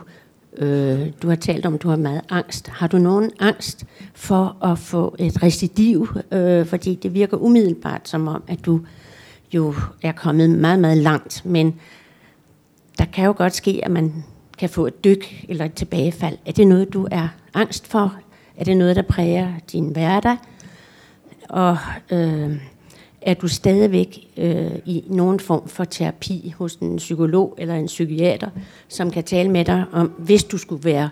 Øh, 0.58 1.12
du 1.22 1.28
har 1.28 1.36
talt 1.36 1.66
om, 1.66 1.74
at 1.74 1.82
du 1.82 1.88
har 1.88 1.96
meget 1.96 2.20
angst. 2.30 2.68
Har 2.68 2.86
du 2.86 2.98
nogen 2.98 3.30
angst 3.40 3.84
for 4.14 4.56
at 4.64 4.78
få 4.78 5.16
et 5.18 5.42
recidiv? 5.42 6.08
Øh, 6.32 6.66
fordi 6.66 6.94
det 6.94 7.14
virker 7.14 7.36
umiddelbart 7.36 8.08
som 8.08 8.28
om, 8.28 8.42
at 8.48 8.66
du 8.66 8.80
jo 9.54 9.74
er 10.02 10.12
kommet 10.12 10.50
meget, 10.50 10.78
meget 10.78 10.98
langt. 10.98 11.46
Men 11.46 11.74
der 12.98 13.04
kan 13.04 13.24
jo 13.24 13.34
godt 13.36 13.54
ske, 13.54 13.80
at 13.82 13.90
man 13.90 14.24
kan 14.58 14.68
få 14.68 14.86
et 14.86 15.04
dyk 15.04 15.44
eller 15.48 15.64
et 15.64 15.74
tilbagefald. 15.74 16.38
Er 16.46 16.52
det 16.52 16.66
noget, 16.66 16.92
du 16.92 17.08
er 17.10 17.28
angst 17.54 17.86
for? 17.86 18.14
Er 18.56 18.64
det 18.64 18.76
noget, 18.76 18.96
der 18.96 19.02
præger 19.02 19.52
din 19.72 19.88
hverdag? 19.88 20.36
Og 21.48 21.78
øh, 22.10 22.56
er 23.24 23.34
du 23.34 23.48
stadigvæk 23.48 24.28
øh, 24.36 24.70
i 24.86 25.04
nogen 25.06 25.40
form 25.40 25.68
for 25.68 25.84
terapi 25.84 26.54
hos 26.58 26.74
en 26.74 26.96
psykolog 26.96 27.54
eller 27.58 27.74
en 27.74 27.86
psykiater, 27.86 28.48
som 28.88 29.10
kan 29.10 29.24
tale 29.24 29.50
med 29.50 29.64
dig 29.64 29.84
om, 29.92 30.06
hvis 30.06 30.44
du 30.44 30.58
skulle 30.58 30.84
være 30.84 31.10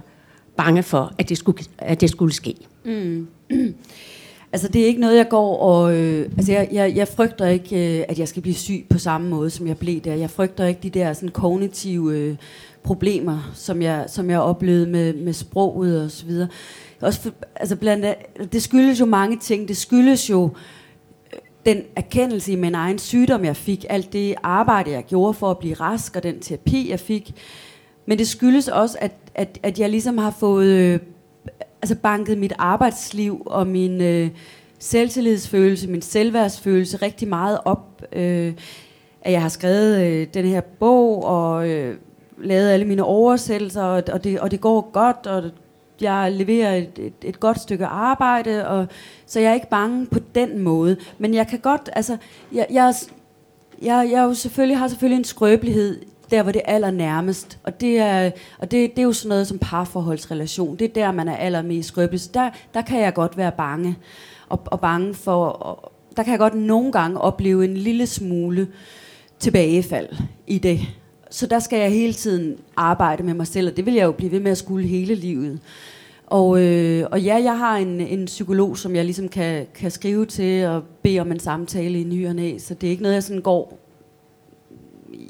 bange 0.57 0.83
for, 0.83 1.13
at 1.19 1.29
det 1.29 1.39
skulle, 1.39 1.65
at 1.79 2.01
det 2.01 2.11
skulle 2.11 2.35
ske? 2.35 2.55
Mm. 2.85 3.29
Altså, 4.55 4.69
det 4.69 4.83
er 4.83 4.87
ikke 4.87 5.01
noget, 5.01 5.17
jeg 5.17 5.29
går 5.29 5.57
og... 5.57 5.97
Øh, 5.97 6.29
altså, 6.37 6.53
jeg, 6.53 6.69
jeg, 6.73 6.97
jeg 6.97 7.09
frygter 7.09 7.47
ikke, 7.47 7.99
øh, 7.99 8.05
at 8.09 8.19
jeg 8.19 8.29
skal 8.29 8.43
blive 8.43 8.55
syg 8.55 8.85
på 8.91 8.99
samme 8.99 9.29
måde, 9.29 9.51
som 9.51 9.67
jeg 9.67 9.79
blev 9.79 10.01
der. 10.01 10.15
Jeg 10.15 10.31
frygter 10.31 10.67
ikke 10.67 10.81
de 10.83 10.91
der 10.91 11.13
sådan, 11.13 11.29
kognitive 11.29 12.17
øh, 12.17 12.37
problemer, 12.83 13.51
som 13.55 13.83
jeg, 13.83 14.05
som 14.09 14.31
jeg 14.31 14.41
oplevede 14.41 14.87
med, 14.87 15.15
med 15.15 15.33
sproget 15.33 16.05
og 16.05 16.11
så 16.11 16.27
videre. 16.27 16.49
Også 17.01 17.21
for, 17.21 17.31
altså, 17.57 17.77
blandt 17.77 18.05
andet, 18.05 18.53
det 18.53 18.63
skyldes 18.63 19.01
jo 19.01 19.07
mange 19.07 19.39
ting. 19.39 19.69
Det 19.69 19.77
skyldes 19.77 20.31
jo 20.31 20.45
øh, 20.45 20.51
den 21.67 21.83
erkendelse 21.97 22.53
i 22.53 22.57
min 22.57 22.75
egen 22.75 22.99
sygdom, 22.99 23.45
jeg 23.45 23.57
fik. 23.57 23.85
Alt 23.91 24.13
det 24.13 24.35
arbejde, 24.43 24.91
jeg 24.91 25.05
gjorde 25.05 25.35
for 25.35 25.51
at 25.51 25.59
blive 25.59 25.75
rask, 25.75 26.17
og 26.17 26.23
den 26.23 26.41
terapi, 26.41 26.91
jeg 26.91 27.01
fik. 27.01 27.33
Men 28.07 28.19
det 28.19 28.29
skyldes 28.29 28.69
også, 28.69 28.99
at, 29.01 29.13
at, 29.35 29.59
at 29.63 29.79
jeg 29.79 29.91
ligesom 29.91 30.19
har 30.19 30.31
fået... 30.31 30.67
Øh, 30.67 30.99
altså 31.83 31.95
banket 31.95 32.39
mit 32.39 32.53
arbejdsliv 32.59 33.43
og 33.47 33.67
min 33.67 34.01
øh, 34.01 34.31
selvtillidsfølelse, 34.79 35.89
min 35.89 36.03
selvværdsfølelse 36.03 36.97
rigtig 36.97 37.29
meget 37.29 37.59
op. 37.65 38.05
Øh, 38.13 38.53
at 39.23 39.33
jeg 39.33 39.43
har 39.43 39.49
skrevet 39.49 40.01
øh, 40.05 40.27
den 40.35 40.45
her 40.45 40.61
bog 40.61 41.25
og 41.25 41.69
øh, 41.69 41.97
lavet 42.39 42.71
alle 42.71 42.87
mine 42.87 43.05
oversættelser, 43.05 43.83
og, 43.83 44.03
og, 44.13 44.25
det, 44.25 44.41
og 44.41 44.51
det 44.51 44.61
går 44.61 44.91
godt, 44.93 45.27
og 45.27 45.51
jeg 46.03 46.33
leverer 46.33 46.75
et, 46.75 46.99
et, 46.99 47.13
et 47.23 47.41
godt 47.41 47.61
stykke 47.61 47.87
arbejde, 47.87 48.69
og, 48.69 48.87
så 49.27 49.41
jeg 49.41 49.51
er 49.51 49.55
ikke 49.55 49.71
bange 49.71 50.07
på 50.07 50.19
den 50.35 50.59
måde. 50.59 50.97
Men 51.19 51.35
jeg 51.35 51.47
kan 51.47 51.59
godt, 51.59 51.91
altså, 51.93 52.17
jeg, 52.53 52.67
jeg, 52.71 52.95
jeg, 53.83 54.09
jeg 54.13 54.23
jo 54.23 54.35
selvfølgelig 54.35 54.79
har 54.79 54.89
selvfølgelig 54.89 55.19
en 55.19 55.25
skrøbelighed 55.25 56.01
der 56.33 56.43
hvor 56.43 56.53
det 56.53 56.63
er 56.65 56.75
allernærmest. 56.75 57.59
Og 57.63 57.81
det 57.81 57.99
er, 57.99 58.31
og 58.59 58.71
det, 58.71 58.91
det 58.91 58.99
er 58.99 59.03
jo 59.03 59.13
sådan 59.13 59.29
noget 59.29 59.47
som 59.47 59.59
parforholdsrelation. 59.59 60.77
Det 60.77 60.85
er 60.85 60.93
der, 60.93 61.13
man 61.13 61.29
er 61.29 61.37
allermest 61.37 61.89
skrøbelig. 61.89 62.21
Der, 62.35 62.51
der 62.75 62.83
kan 62.83 63.01
jeg 63.01 63.15
godt 63.15 63.37
være 63.37 63.53
bange. 63.53 63.97
Og, 64.49 64.61
og 64.67 64.81
bange 64.81 65.15
for... 65.15 65.47
Og, 65.47 65.93
der 66.17 66.23
kan 66.23 66.31
jeg 66.31 66.39
godt 66.39 66.55
nogle 66.55 66.93
gange 66.93 67.21
opleve 67.21 67.65
en 67.65 67.77
lille 67.77 68.07
smule 68.07 68.69
tilbagefald 69.39 70.09
i 70.47 70.59
det. 70.59 70.81
Så 71.33 71.47
der 71.47 71.59
skal 71.59 71.79
jeg 71.79 71.91
hele 71.91 72.13
tiden 72.13 72.59
arbejde 72.77 73.23
med 73.23 73.35
mig 73.35 73.47
selv, 73.47 73.69
og 73.69 73.77
det 73.77 73.87
vil 73.87 73.95
jeg 73.95 74.05
jo 74.05 74.13
blive 74.13 74.33
ved 74.33 74.41
med 74.41 74.51
at 74.51 74.59
skulle 74.59 74.89
hele 74.89 75.15
livet. 75.15 75.61
Og, 76.27 76.63
øh, 76.63 77.07
og 77.11 77.23
ja, 77.23 77.43
jeg 77.43 77.59
har 77.59 77.77
en, 77.77 78.01
en 78.01 78.25
psykolog, 78.25 78.79
som 78.79 78.97
jeg 78.97 79.05
ligesom 79.05 79.29
kan, 79.29 79.67
kan 79.75 79.91
skrive 79.91 80.27
til 80.27 80.67
og 80.67 80.83
bede 81.03 81.21
om 81.21 81.33
en 81.33 81.39
samtale 81.39 82.01
i 82.01 82.05
ny 82.05 82.29
og 82.29 82.35
næ, 82.35 82.59
så 82.59 82.75
det 82.75 82.87
er 82.87 82.91
ikke 82.91 83.03
noget, 83.03 83.15
jeg 83.15 83.23
sådan 83.23 83.43
går 83.43 83.79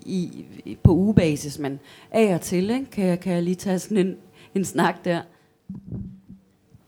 i, 0.07 0.45
på 0.83 0.93
ugebasis, 0.93 1.59
men 1.59 1.81
af 2.11 2.35
og 2.35 2.41
til 2.41 2.71
ikke, 2.71 2.87
kan, 2.93 3.07
jeg, 3.07 3.21
kan 3.21 3.33
jeg 3.33 3.43
lige 3.43 3.55
tage 3.55 3.79
sådan 3.79 4.07
en, 4.07 4.17
en 4.55 4.65
snak 4.65 5.05
der. 5.05 5.21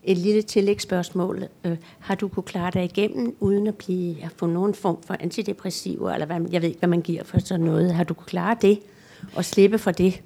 Et 0.02 0.18
lille 0.18 0.42
tillægsspørgsmål. 0.42 1.44
Øh, 1.64 1.76
har 1.98 2.14
du 2.14 2.28
kunne 2.28 2.42
klare 2.42 2.70
dig 2.70 2.84
igennem, 2.84 3.36
uden 3.40 3.66
at 3.66 3.74
blive, 3.74 4.24
at 4.24 4.30
få 4.36 4.46
nogen 4.46 4.74
form 4.74 5.02
for 5.06 5.16
antidepressiver, 5.20 6.10
eller 6.10 6.26
hvad, 6.26 6.40
jeg 6.52 6.62
ved 6.62 6.68
ikke, 6.68 6.78
hvad 6.78 6.88
man 6.88 7.02
giver 7.02 7.24
for 7.24 7.38
sådan 7.38 7.66
noget. 7.66 7.94
Har 7.94 8.04
du 8.04 8.14
kunne 8.14 8.26
klare 8.26 8.56
det, 8.62 8.78
og 9.34 9.44
slippe 9.44 9.78
for 9.78 9.90
det? 9.90 10.22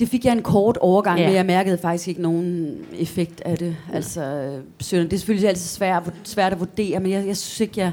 Det 0.00 0.08
fik 0.08 0.24
jeg 0.24 0.32
en 0.32 0.42
kort 0.42 0.76
overgang, 0.76 1.18
ja. 1.18 1.26
men 1.26 1.34
jeg 1.34 1.46
mærkede 1.46 1.78
faktisk 1.78 2.08
ikke 2.08 2.22
nogen 2.22 2.76
effekt 2.98 3.40
af 3.44 3.58
det. 3.58 3.76
Altså, 3.92 4.50
det 4.90 5.12
er 5.12 5.16
selvfølgelig 5.16 5.48
altid 5.48 5.68
svært, 5.68 6.12
svært 6.24 6.52
at 6.52 6.60
vurdere, 6.60 7.00
men 7.00 7.12
jeg, 7.12 7.26
jeg 7.26 7.36
synes 7.36 7.60
ikke, 7.60 7.80
jeg 7.80 7.92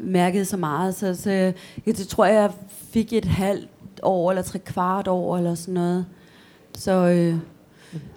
mærkede 0.00 0.44
så 0.44 0.56
meget. 0.56 0.94
Så, 0.94 1.14
så 1.14 1.30
jeg, 1.30 1.54
det 1.86 2.08
tror 2.08 2.24
jeg, 2.24 2.34
jeg 2.34 2.50
fik 2.92 3.12
et 3.12 3.24
halvt 3.24 3.68
år, 4.02 4.30
eller 4.30 4.42
tre 4.42 4.58
kvart 4.58 5.08
år, 5.08 5.36
eller 5.36 5.54
sådan 5.54 5.74
noget. 5.74 6.06
Så, 6.74 6.92
øh, 6.92 7.36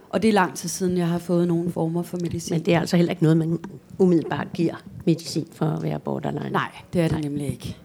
og 0.09 0.21
det 0.21 0.27
er 0.27 0.33
lang 0.33 0.55
tid 0.55 0.69
siden, 0.69 0.97
jeg 0.97 1.07
har 1.07 1.17
fået 1.17 1.47
nogle 1.47 1.71
former 1.71 2.03
for 2.03 2.17
medicin. 2.21 2.55
Men 2.55 2.65
det 2.65 2.73
er 2.73 2.79
altså 2.79 2.97
heller 2.97 3.11
ikke 3.11 3.23
noget, 3.23 3.37
man 3.37 3.59
umiddelbart 3.97 4.47
giver 4.53 4.75
medicin 5.05 5.47
for 5.51 5.65
at 5.65 5.83
være 5.83 5.99
borderline? 5.99 6.49
Nej, 6.49 6.71
det 6.93 7.01
er 7.01 7.07
det 7.07 7.11
Nej. 7.11 7.21
nemlig 7.21 7.47
ikke. 7.47 7.77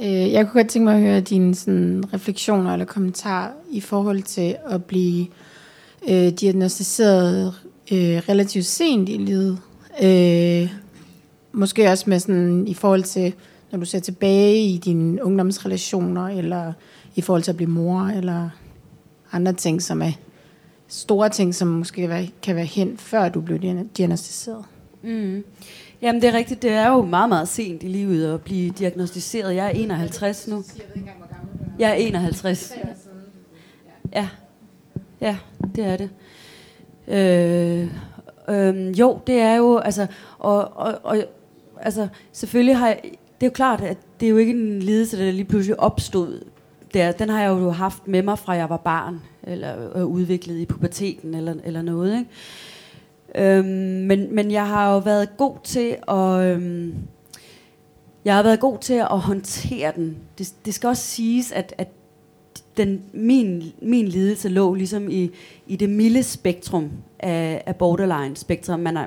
Øh, 0.00 0.32
jeg 0.32 0.46
kunne 0.46 0.62
godt 0.62 0.70
tænke 0.70 0.84
mig 0.84 0.94
at 0.94 1.00
høre 1.00 1.20
dine 1.20 1.54
sådan, 1.54 2.04
refleksioner 2.12 2.72
eller 2.72 2.86
kommentarer 2.86 3.50
i 3.70 3.80
forhold 3.80 4.22
til 4.22 4.56
at 4.66 4.84
blive 4.84 5.26
øh, 6.08 6.28
diagnostiseret 6.28 7.54
øh, 7.92 8.22
relativt 8.28 8.66
sent 8.66 9.08
i 9.08 9.16
livet. 9.16 9.58
Øh, 10.02 10.72
måske 11.52 11.90
også 11.90 12.10
med 12.10 12.18
sådan, 12.18 12.68
i 12.68 12.74
forhold 12.74 13.02
til 13.02 13.34
når 13.74 13.78
du 13.78 13.86
ser 13.86 13.98
tilbage 13.98 14.66
i 14.66 14.78
dine 14.78 15.24
ungdomsrelationer, 15.24 16.28
eller 16.28 16.72
i 17.14 17.20
forhold 17.20 17.42
til 17.42 17.50
at 17.50 17.56
blive 17.56 17.70
mor, 17.70 18.00
eller 18.00 18.50
andre 19.32 19.52
ting, 19.52 19.82
som 19.82 20.02
er 20.02 20.12
store 20.88 21.28
ting, 21.28 21.54
som 21.54 21.68
måske 21.68 22.30
kan 22.42 22.56
være 22.56 22.64
hen, 22.64 22.96
før 22.98 23.28
du 23.28 23.40
blev 23.40 23.58
diagnostiseret? 23.96 24.64
Mm. 25.02 25.44
Jamen 26.04 26.22
det 26.22 26.28
er 26.28 26.34
rigtigt, 26.34 26.62
det 26.62 26.70
er 26.70 26.88
jo 26.88 27.02
meget, 27.02 27.28
meget 27.28 27.48
sent 27.48 27.82
i 27.82 27.86
livet 27.86 28.34
at 28.34 28.40
blive 28.40 28.70
diagnostiseret. 28.70 29.54
Jeg 29.54 29.66
er 29.66 29.70
51 29.70 30.48
nu. 30.48 30.64
Jeg 31.78 31.90
er 31.90 31.94
51. 31.94 32.72
Ja, 34.12 34.28
ja 35.20 35.36
det 35.74 35.84
er 35.84 35.96
det. 35.96 36.10
Øh, 37.08 37.88
øh, 38.48 39.00
jo, 39.00 39.20
det 39.26 39.40
er 39.40 39.54
jo, 39.54 39.78
altså, 39.78 40.06
og, 40.38 40.76
og, 40.76 40.98
og 41.02 41.16
altså, 41.80 42.08
selvfølgelig 42.32 42.76
har 42.76 42.86
jeg, 42.86 43.00
det 43.04 43.46
er 43.46 43.46
jo 43.46 43.54
klart, 43.54 43.80
at 43.80 43.96
det 44.20 44.26
er 44.26 44.30
jo 44.30 44.36
ikke 44.36 44.52
en 44.52 44.78
lidelse, 44.78 45.18
der 45.18 45.32
lige 45.32 45.44
pludselig 45.44 45.80
opstod 45.80 46.44
der. 46.94 47.12
Den 47.12 47.28
har 47.28 47.40
jeg 47.40 47.48
jo 47.48 47.70
haft 47.70 48.08
med 48.08 48.22
mig 48.22 48.38
fra 48.38 48.52
jeg 48.52 48.70
var 48.70 48.76
barn, 48.76 49.22
eller 49.42 49.98
øh, 49.98 50.06
udviklet 50.06 50.58
i 50.58 50.66
puberteten, 50.66 51.34
eller, 51.34 51.54
eller 51.64 51.82
noget. 51.82 52.18
Ikke? 52.18 52.30
Øhm, 53.34 53.66
men, 54.06 54.34
men 54.34 54.50
jeg 54.50 54.68
har 54.68 54.92
jo 54.92 54.98
været 54.98 55.36
god 55.36 55.56
til 55.64 55.96
at... 56.08 56.40
Øhm, 56.40 56.94
jeg 58.24 58.36
har 58.36 58.42
været 58.42 58.60
god 58.60 58.78
til 58.78 58.94
at 58.94 59.18
håndtere 59.18 59.92
den. 59.96 60.16
Det, 60.38 60.54
det 60.64 60.74
skal 60.74 60.88
også 60.88 61.02
siges, 61.02 61.52
at, 61.52 61.74
at 61.78 61.88
den, 62.76 63.02
min, 63.12 63.62
min 63.82 64.08
lidelse 64.08 64.48
lå 64.48 64.74
ligesom 64.74 65.10
i, 65.10 65.30
i 65.66 65.76
det 65.76 65.90
milde 65.90 66.22
spektrum 66.22 66.90
af, 67.18 67.62
af 67.66 67.76
borderline-spektrum. 67.76 68.80
Man 68.80 68.96
er, 68.96 69.06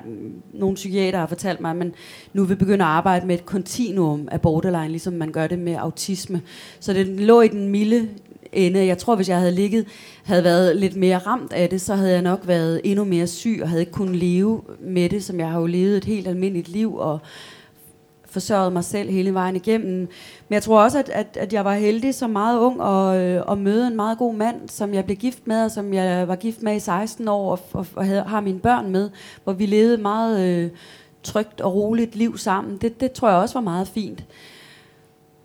nogle 0.52 0.74
psykiater 0.74 1.18
har 1.18 1.26
fortalt 1.26 1.60
mig, 1.60 1.70
at 1.70 1.76
man 1.76 1.94
nu 2.32 2.44
vil 2.44 2.56
begynde 2.56 2.84
at 2.84 2.90
arbejde 2.90 3.26
med 3.26 3.34
et 3.34 3.46
kontinuum 3.46 4.28
af 4.32 4.40
borderline, 4.40 4.88
ligesom 4.88 5.12
man 5.12 5.32
gør 5.32 5.46
det 5.46 5.58
med 5.58 5.74
autisme. 5.74 6.42
Så 6.80 6.92
det 6.92 7.06
lå 7.06 7.40
i 7.40 7.48
den 7.48 7.68
milde 7.68 8.08
ende. 8.52 8.86
Jeg 8.86 8.98
tror, 8.98 9.16
hvis 9.16 9.28
jeg 9.28 9.38
havde 9.38 9.52
ligget, 9.52 9.86
havde 10.24 10.44
været 10.44 10.76
lidt 10.76 10.96
mere 10.96 11.18
ramt 11.18 11.52
af 11.52 11.68
det, 11.68 11.80
så 11.80 11.94
havde 11.94 12.12
jeg 12.12 12.22
nok 12.22 12.40
været 12.46 12.80
endnu 12.84 13.04
mere 13.04 13.26
syg 13.26 13.58
og 13.62 13.68
havde 13.68 13.82
ikke 13.82 13.92
kunnet 13.92 14.16
leve 14.16 14.62
med 14.80 15.08
det, 15.08 15.24
som 15.24 15.40
jeg 15.40 15.50
har 15.50 15.60
jo 15.60 15.66
levet 15.66 15.96
et 15.96 16.04
helt 16.04 16.28
almindeligt 16.28 16.68
liv 16.68 16.96
og 16.96 17.18
forsørget 18.30 18.72
mig 18.72 18.84
selv 18.84 19.10
hele 19.10 19.34
vejen 19.34 19.56
igennem. 19.56 19.98
Men 20.48 20.54
jeg 20.54 20.62
tror 20.62 20.82
også, 20.82 20.98
at, 20.98 21.08
at, 21.08 21.36
at 21.40 21.52
jeg 21.52 21.64
var 21.64 21.74
heldig 21.74 22.14
som 22.14 22.30
meget 22.30 22.58
ung 22.58 22.80
og, 22.80 23.20
øh, 23.20 23.42
og 23.46 23.58
møde 23.58 23.86
en 23.86 23.96
meget 23.96 24.18
god 24.18 24.34
mand, 24.34 24.68
som 24.68 24.94
jeg 24.94 25.04
blev 25.04 25.16
gift 25.16 25.46
med, 25.46 25.64
og 25.64 25.70
som 25.70 25.94
jeg 25.94 26.28
var 26.28 26.36
gift 26.36 26.62
med 26.62 26.76
i 26.76 26.80
16 26.80 27.28
år, 27.28 27.50
og, 27.50 27.60
og, 27.72 27.86
og 27.94 28.06
havde, 28.06 28.22
har 28.22 28.40
mine 28.40 28.58
børn 28.58 28.90
med, 28.90 29.10
hvor 29.44 29.52
vi 29.52 29.66
levede 29.66 29.98
meget 29.98 30.48
øh, 30.48 30.70
trygt 31.22 31.60
og 31.60 31.74
roligt 31.74 32.16
liv 32.16 32.38
sammen. 32.38 32.76
Det, 32.76 33.00
det 33.00 33.12
tror 33.12 33.28
jeg 33.28 33.38
også 33.38 33.54
var 33.54 33.60
meget 33.60 33.88
fint. 33.88 34.24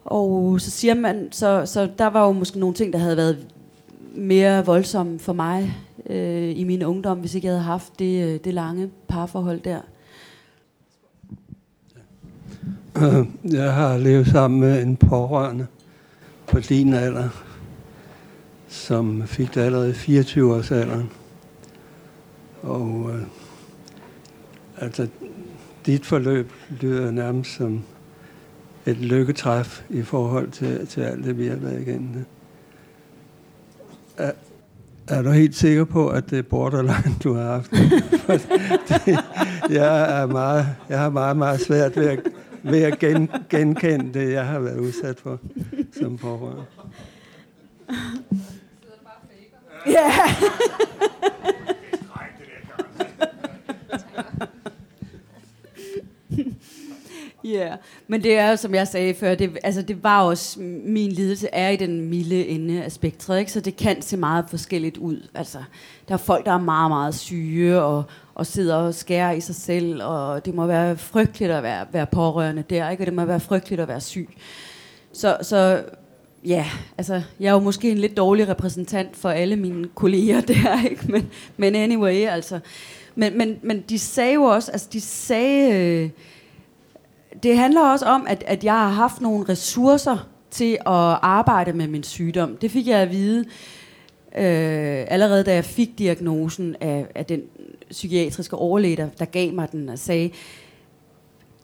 Og 0.06 0.62
så 0.62 0.72
siger 0.72 0.94
man, 0.94 1.28
så, 1.32 1.66
så 1.66 1.90
der 1.98 2.08
var 2.08 2.26
jo 2.26 2.32
måske 2.32 2.60
nogle 2.60 2.76
ting, 2.76 2.94
der 2.94 3.00
havde 3.00 3.18
været 3.18 3.48
mere 4.16 4.66
voldsomme 4.66 5.20
for 5.20 5.34
mig 5.34 5.76
øh, 6.10 6.60
i 6.60 6.64
min 6.64 6.84
ungdom, 6.84 7.20
hvis 7.20 7.36
ikke 7.36 7.48
jeg 7.48 7.54
havde 7.54 7.64
haft 7.64 8.00
det, 8.00 8.34
øh, 8.34 8.40
det 8.44 8.54
lange 8.54 8.90
parforhold 9.08 9.62
der. 9.62 9.80
Jeg 13.44 13.74
har 13.74 13.98
levet 13.98 14.28
sammen 14.28 14.60
med 14.60 14.84
en 14.84 14.98
pårørende 14.98 15.68
på 16.48 16.60
din 16.60 16.94
alder, 16.94 17.30
som 18.68 19.24
fik 19.28 19.56
det 19.56 19.62
allerede 19.62 19.90
i 19.90 19.94
24 19.94 20.56
års 20.56 20.72
alderen. 20.72 21.10
Og 22.62 23.10
øh, 23.14 23.22
altså, 24.78 25.08
dit 25.86 26.06
forløb 26.06 26.52
lyder 26.82 27.12
nærmest 27.12 27.56
som 27.56 27.84
et 28.86 28.98
lykketræf 28.98 29.84
i 29.90 30.02
forhold 30.02 30.52
til, 30.52 30.88
til 30.88 31.02
alt 31.02 31.26
det, 31.26 31.38
vi 31.38 31.48
har 31.48 31.56
været 31.56 31.82
igennem. 31.82 32.26
Er, 34.18 34.32
er 35.08 35.22
du 35.22 35.30
helt 35.30 35.56
sikker 35.56 35.84
på, 35.84 36.10
at 36.10 36.30
det 36.30 36.40
er 36.40 36.44
borderline, 36.44 37.16
du 37.24 37.34
har 37.34 37.44
haft? 37.44 37.72
det, 39.06 39.20
jeg, 39.70 40.22
er 40.22 40.26
meget, 40.26 40.68
jeg 40.90 41.00
har 41.00 41.10
meget, 41.10 41.38
meget 41.38 41.62
svært 41.62 41.96
ved 41.96 42.08
at 42.08 42.20
ved 42.64 42.82
at 42.82 43.00
gen, 43.00 43.30
genkende 43.50 44.20
det, 44.20 44.32
jeg 44.32 44.46
har 44.46 44.60
været 44.60 44.80
udsat 44.80 45.20
for 45.20 45.40
som 46.00 46.18
pårørende. 46.18 46.64
Ja. 49.88 50.12
Ja, 57.44 57.76
men 58.07 58.24
det 58.24 58.38
er 58.38 58.56
som 58.56 58.76
jeg 58.76 58.88
sagde 58.88 59.14
før, 59.14 59.36
det, 59.36 59.57
altså 59.64 59.82
det 59.82 60.03
var 60.03 60.22
også, 60.22 60.60
min 60.86 61.11
lidelse 61.11 61.48
er 61.53 61.70
i 61.70 61.76
den 61.76 62.02
milde 62.10 62.48
ende 62.48 62.84
af 62.84 62.91
spektret, 62.91 63.40
ikke? 63.40 63.52
så 63.52 63.60
det 63.60 63.76
kan 63.76 64.02
se 64.02 64.18
meget 64.18 64.45
forskelligt 64.49 64.98
ud. 64.98 65.28
Altså, 65.34 65.57
der 66.07 66.14
er 66.14 66.18
folk, 66.18 66.45
der 66.45 66.52
er 66.52 66.60
meget, 66.60 66.91
meget 66.91 67.15
syge, 67.15 67.82
og, 67.82 68.03
og 68.36 68.45
sidder 68.45 68.76
og 68.76 68.94
skærer 68.94 69.32
i 69.32 69.41
sig 69.41 69.56
selv, 69.56 70.03
og 70.03 70.45
det 70.45 70.56
må 70.56 70.65
være 70.65 70.98
frygteligt 70.98 71.52
at 71.52 71.64
være, 71.64 71.86
være 71.91 72.06
pårørende 72.06 72.64
der, 72.70 72.90
ikke? 72.90 73.03
og 73.03 73.06
det 73.06 73.14
må 73.14 73.26
være 73.26 73.40
frygteligt 73.40 73.82
at 73.82 73.88
være 73.88 74.02
syg. 74.02 74.30
Så, 75.14 75.38
så 75.41 75.84
ja, 76.45 76.65
altså, 76.98 77.22
jeg 77.40 77.48
er 77.48 77.53
jo 77.53 77.60
måske 77.60 77.91
en 77.91 77.98
lidt 77.98 78.18
dårlig 78.18 78.48
repræsentant 78.48 79.15
for 79.15 79.30
alle 79.30 79.56
mine 79.56 79.88
kolleger 79.95 80.41
der, 80.53 80.90
ikke? 80.90 81.11
Men, 81.11 81.30
men 81.57 81.76
anyway, 81.76 82.28
altså. 82.28 82.60
Men, 83.15 83.38
men, 83.38 83.60
men 83.61 83.84
de 83.90 83.99
sagde 83.99 84.34
jo 84.34 84.44
også, 84.44 84.72
altså 84.72 84.88
de 84.94 85.02
sagde, 85.02 85.74
øh, 85.76 86.10
det 87.44 87.58
handler 87.58 87.82
også 87.82 88.06
om, 88.06 88.26
at, 88.30 88.44
at 88.48 88.64
jeg 88.64 88.74
har 88.74 88.90
haft 88.90 89.22
nogle 89.22 89.46
ressourcer 89.50 90.30
til 90.52 90.74
at 90.74 91.18
arbejde 91.22 91.74
med 91.74 91.88
min 91.88 92.04
sygdom. 92.04 92.58
Det 92.58 92.72
fik 92.72 92.88
jeg 92.88 93.00
at 93.00 93.12
vide 93.12 93.40
øh, 94.36 95.06
allerede, 95.08 95.44
da 95.44 95.54
jeg 95.54 95.66
fik 95.66 96.00
diagnosen 96.00 96.76
af, 96.82 97.08
af 97.16 97.26
den 97.26 97.42
psykiatriske 97.90 98.56
overlæge, 98.56 98.98
der, 98.98 99.10
der 99.20 99.26
gav 99.26 99.54
mig 99.54 99.72
den 99.72 99.90
og 99.90 100.00
sagde, 100.00 100.32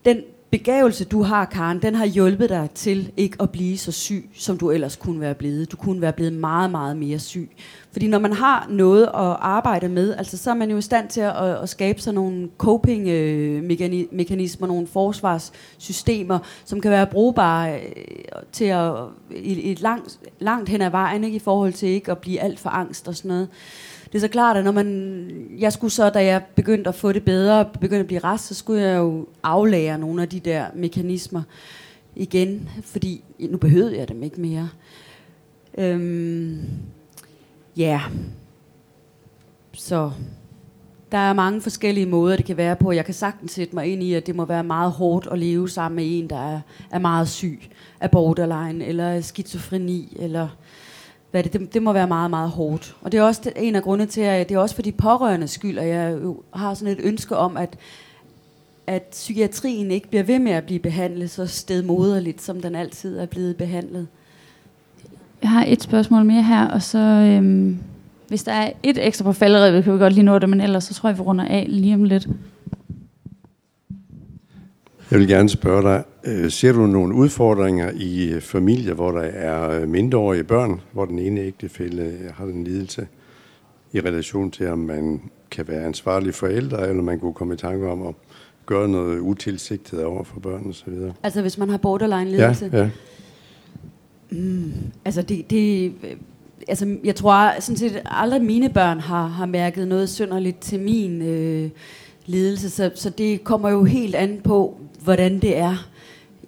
den 0.06 0.24
begævelse, 0.52 1.06
du 1.06 1.24
har, 1.24 1.46
Karen, 1.46 1.82
den 1.82 1.96
har 1.96 2.06
hjulpet 2.06 2.50
dig 2.50 2.70
til 2.76 3.12
ikke 3.18 3.38
at 3.40 3.50
blive 3.50 3.78
så 3.78 3.92
syg, 3.92 4.30
som 4.34 4.58
du 4.58 4.72
ellers 4.72 4.96
kunne 4.96 5.20
være 5.20 5.36
blevet. 5.36 5.72
Du 5.72 5.78
kunne 5.78 6.02
være 6.02 6.14
blevet 6.14 6.34
meget, 6.34 6.72
meget 6.72 6.98
mere 6.98 7.20
syg. 7.20 7.50
Fordi 7.92 8.08
når 8.08 8.20
man 8.20 8.34
har 8.34 8.68
noget 8.70 9.04
at 9.04 9.38
arbejde 9.40 9.90
med, 9.90 10.16
altså 10.16 10.38
så 10.38 10.50
er 10.50 10.54
man 10.54 10.72
jo 10.72 10.78
i 10.78 10.82
stand 10.82 11.10
til 11.10 11.22
at, 11.22 11.36
at 11.36 11.70
skabe 11.70 12.02
sådan 12.02 12.16
nogle 12.16 12.50
coping-mekanismer, 12.58 14.68
nogle 14.68 14.88
forsvarssystemer, 14.88 16.40
som 16.66 16.82
kan 16.82 16.92
være 16.92 17.08
brugbare 17.08 17.76
øh, 17.76 17.82
til 18.52 18.66
at, 18.66 18.94
i, 19.32 19.72
et 19.72 19.82
langt, 19.82 20.20
langt 20.40 20.70
hen 20.70 20.82
ad 20.82 20.90
vejen, 20.90 21.24
ikke, 21.24 21.36
i 21.36 21.40
forhold 21.40 21.74
til 21.74 21.90
ikke 21.90 22.12
at 22.12 22.18
blive 22.18 22.40
alt 22.40 22.60
for 22.60 22.70
angst 22.70 23.08
og 23.08 23.16
sådan 23.16 23.30
noget 23.30 23.48
det 24.12 24.18
er 24.18 24.20
så 24.20 24.28
klart, 24.28 24.58
at 24.58 24.64
når 24.64 24.72
man, 24.72 25.32
jeg 25.60 25.74
skulle 25.74 25.92
så, 25.92 26.10
da 26.10 26.26
jeg 26.26 26.44
begyndte 26.56 26.88
at 26.88 26.96
få 26.96 27.12
det 27.12 27.26
bedre, 27.26 27.66
begyndte 27.66 28.00
at 28.00 28.08
blive 28.08 28.20
rest, 28.24 28.46
så 28.48 28.56
skulle 28.56 28.82
jeg 28.82 28.98
jo 28.98 29.28
aflære 29.44 29.98
nogle 29.98 30.22
af 30.22 30.30
de 30.30 30.40
der 30.40 30.66
mekanismer 30.76 31.42
igen, 32.16 32.70
fordi 32.84 33.24
nu 33.40 33.58
behøvede 33.58 33.98
jeg 33.98 34.08
dem 34.08 34.24
ikke 34.24 34.42
mere. 34.42 34.70
Øhm, 35.78 36.60
ja, 37.78 38.02
så 39.74 40.12
der 41.12 41.18
er 41.18 41.34
mange 41.34 41.62
forskellige 41.62 42.06
måder, 42.06 42.36
det 42.36 42.46
kan 42.46 42.58
være 42.58 42.76
på. 42.76 42.92
Jeg 42.92 43.06
kan 43.06 43.14
sagtens 43.14 43.52
sætte 43.52 43.76
mig 43.76 43.88
ind 43.88 44.04
i, 44.04 44.14
at 44.14 44.28
det 44.28 44.36
må 44.36 44.46
være 44.46 44.64
meget 44.64 44.92
hårdt 44.92 45.28
at 45.32 45.40
leve 45.40 45.70
sammen 45.70 45.96
med 45.96 46.20
en, 46.20 46.30
der 46.30 46.56
er, 46.56 46.62
er 46.92 47.00
meget 47.00 47.30
syg 47.30 47.62
af 48.00 48.12
borderline, 48.12 48.86
eller 48.86 49.22
skizofreni, 49.22 50.18
eller 50.20 50.48
hvad 51.32 51.44
det, 51.44 51.54
det, 51.54 51.74
det 51.74 51.84
må 51.84 51.94
være 51.94 52.08
meget, 52.08 52.30
meget 52.30 52.50
hårdt. 52.50 52.96
Og 53.02 53.12
det 53.12 53.18
er 53.18 53.24
også 53.24 53.52
en 53.56 53.76
af 53.76 53.84
grundene 53.84 54.10
til, 54.10 54.22
at 54.22 54.50
det 54.50 54.56
er 54.56 54.60
også 54.60 54.76
for 54.76 54.82
de 54.82 54.92
pårørende 54.92 55.48
skyld, 55.48 55.78
at 55.78 55.88
jeg 55.88 56.18
jo 56.24 56.42
har 56.54 56.74
sådan 56.74 56.94
et 56.94 57.00
ønske 57.04 57.38
om, 57.38 57.58
at, 57.58 57.78
at 58.88 59.04
psykiatrien 59.12 59.92
ikke 59.92 60.10
bliver 60.10 60.24
ved 60.24 60.40
med 60.40 60.52
at 60.52 60.64
blive 60.64 60.80
behandlet 60.80 61.30
så 61.30 61.48
stedmoderligt, 61.48 62.42
som 62.42 62.62
den 62.62 62.76
altid 62.76 63.18
er 63.18 63.26
blevet 63.26 63.56
behandlet. 63.58 64.08
Jeg 65.42 65.50
har 65.50 65.66
et 65.68 65.84
spørgsmål 65.84 66.26
mere 66.26 66.44
her, 66.44 66.68
og 66.68 66.82
så 66.82 66.98
øhm, 66.98 67.78
hvis 68.28 68.44
der 68.44 68.52
er 68.52 68.72
et 68.84 69.08
ekstra 69.08 69.24
på 69.24 69.34
falderevet, 69.34 69.84
kan 69.84 69.94
vi 69.94 70.00
godt 70.00 70.14
lige 70.14 70.24
nå 70.24 70.40
det, 70.40 70.50
men 70.50 70.62
ellers 70.62 70.84
så 70.84 70.94
tror 70.94 71.10
jeg, 71.10 71.18
vi 71.18 71.22
runder 71.22 71.46
af 71.46 71.66
lige 71.70 71.94
om 71.94 72.04
lidt. 72.04 72.28
Jeg 75.12 75.20
vil 75.20 75.28
gerne 75.28 75.50
spørge 75.50 75.82
dig, 75.82 76.04
øh, 76.24 76.52
ser 76.52 76.72
du 76.72 76.88
nogle 76.88 77.16
udfordringer 77.16 77.92
i 77.96 78.30
øh, 78.30 78.42
familier, 78.42 78.94
hvor 78.94 79.12
der 79.12 79.22
er 79.22 79.82
øh, 79.82 79.90
mindreårige 79.90 80.44
børn, 80.44 80.82
hvor 80.92 81.06
den 81.06 81.20
ene 81.20 81.42
ægtefælle 81.42 82.32
har 82.34 82.46
en 82.46 82.64
lidelse, 82.64 83.08
i 83.94 84.00
relation 84.00 84.52
til, 84.52 84.68
om 84.68 84.80
man 84.80 85.22
kan 85.52 85.68
være 85.68 85.86
ansvarlig 85.86 86.34
forældre, 86.34 86.90
eller 86.90 87.04
man 87.04 87.20
kunne 87.20 87.34
komme 87.34 87.54
i 87.54 87.58
tanke 87.58 87.88
om 87.88 88.08
at 88.08 88.16
gøre 88.66 88.88
noget 88.88 89.20
utilsigtet 89.20 90.04
over 90.04 90.24
for 90.24 90.40
børn 90.40 90.66
og 90.68 90.74
så 90.74 90.84
videre. 90.88 91.14
Altså 91.24 91.42
hvis 91.42 91.58
man 91.58 91.70
har 91.70 91.78
borderline-lidelse? 91.78 92.70
Ja, 92.74 92.80
ja. 92.80 92.90
Mm, 94.32 94.72
altså 95.06 95.22
det, 95.22 95.50
det, 95.50 95.94
altså 96.68 96.98
jeg 97.04 97.16
tror 97.16 97.60
sådan 97.60 97.78
set 97.78 98.02
aldrig 98.06 98.42
mine 98.42 98.70
børn 98.70 99.00
har, 99.00 99.28
har 99.28 99.46
mærket 99.46 99.88
noget 99.88 100.10
synderligt 100.10 100.60
til 100.60 100.80
min 100.80 101.22
øh, 101.22 101.70
lidelse, 102.26 102.70
så, 102.70 102.92
så 102.96 103.10
det 103.10 103.44
kommer 103.44 103.70
jo 103.70 103.84
helt 103.84 104.16
an 104.16 104.42
på, 104.44 104.78
hvordan 105.04 105.40
det 105.40 105.58
er 105.58 105.90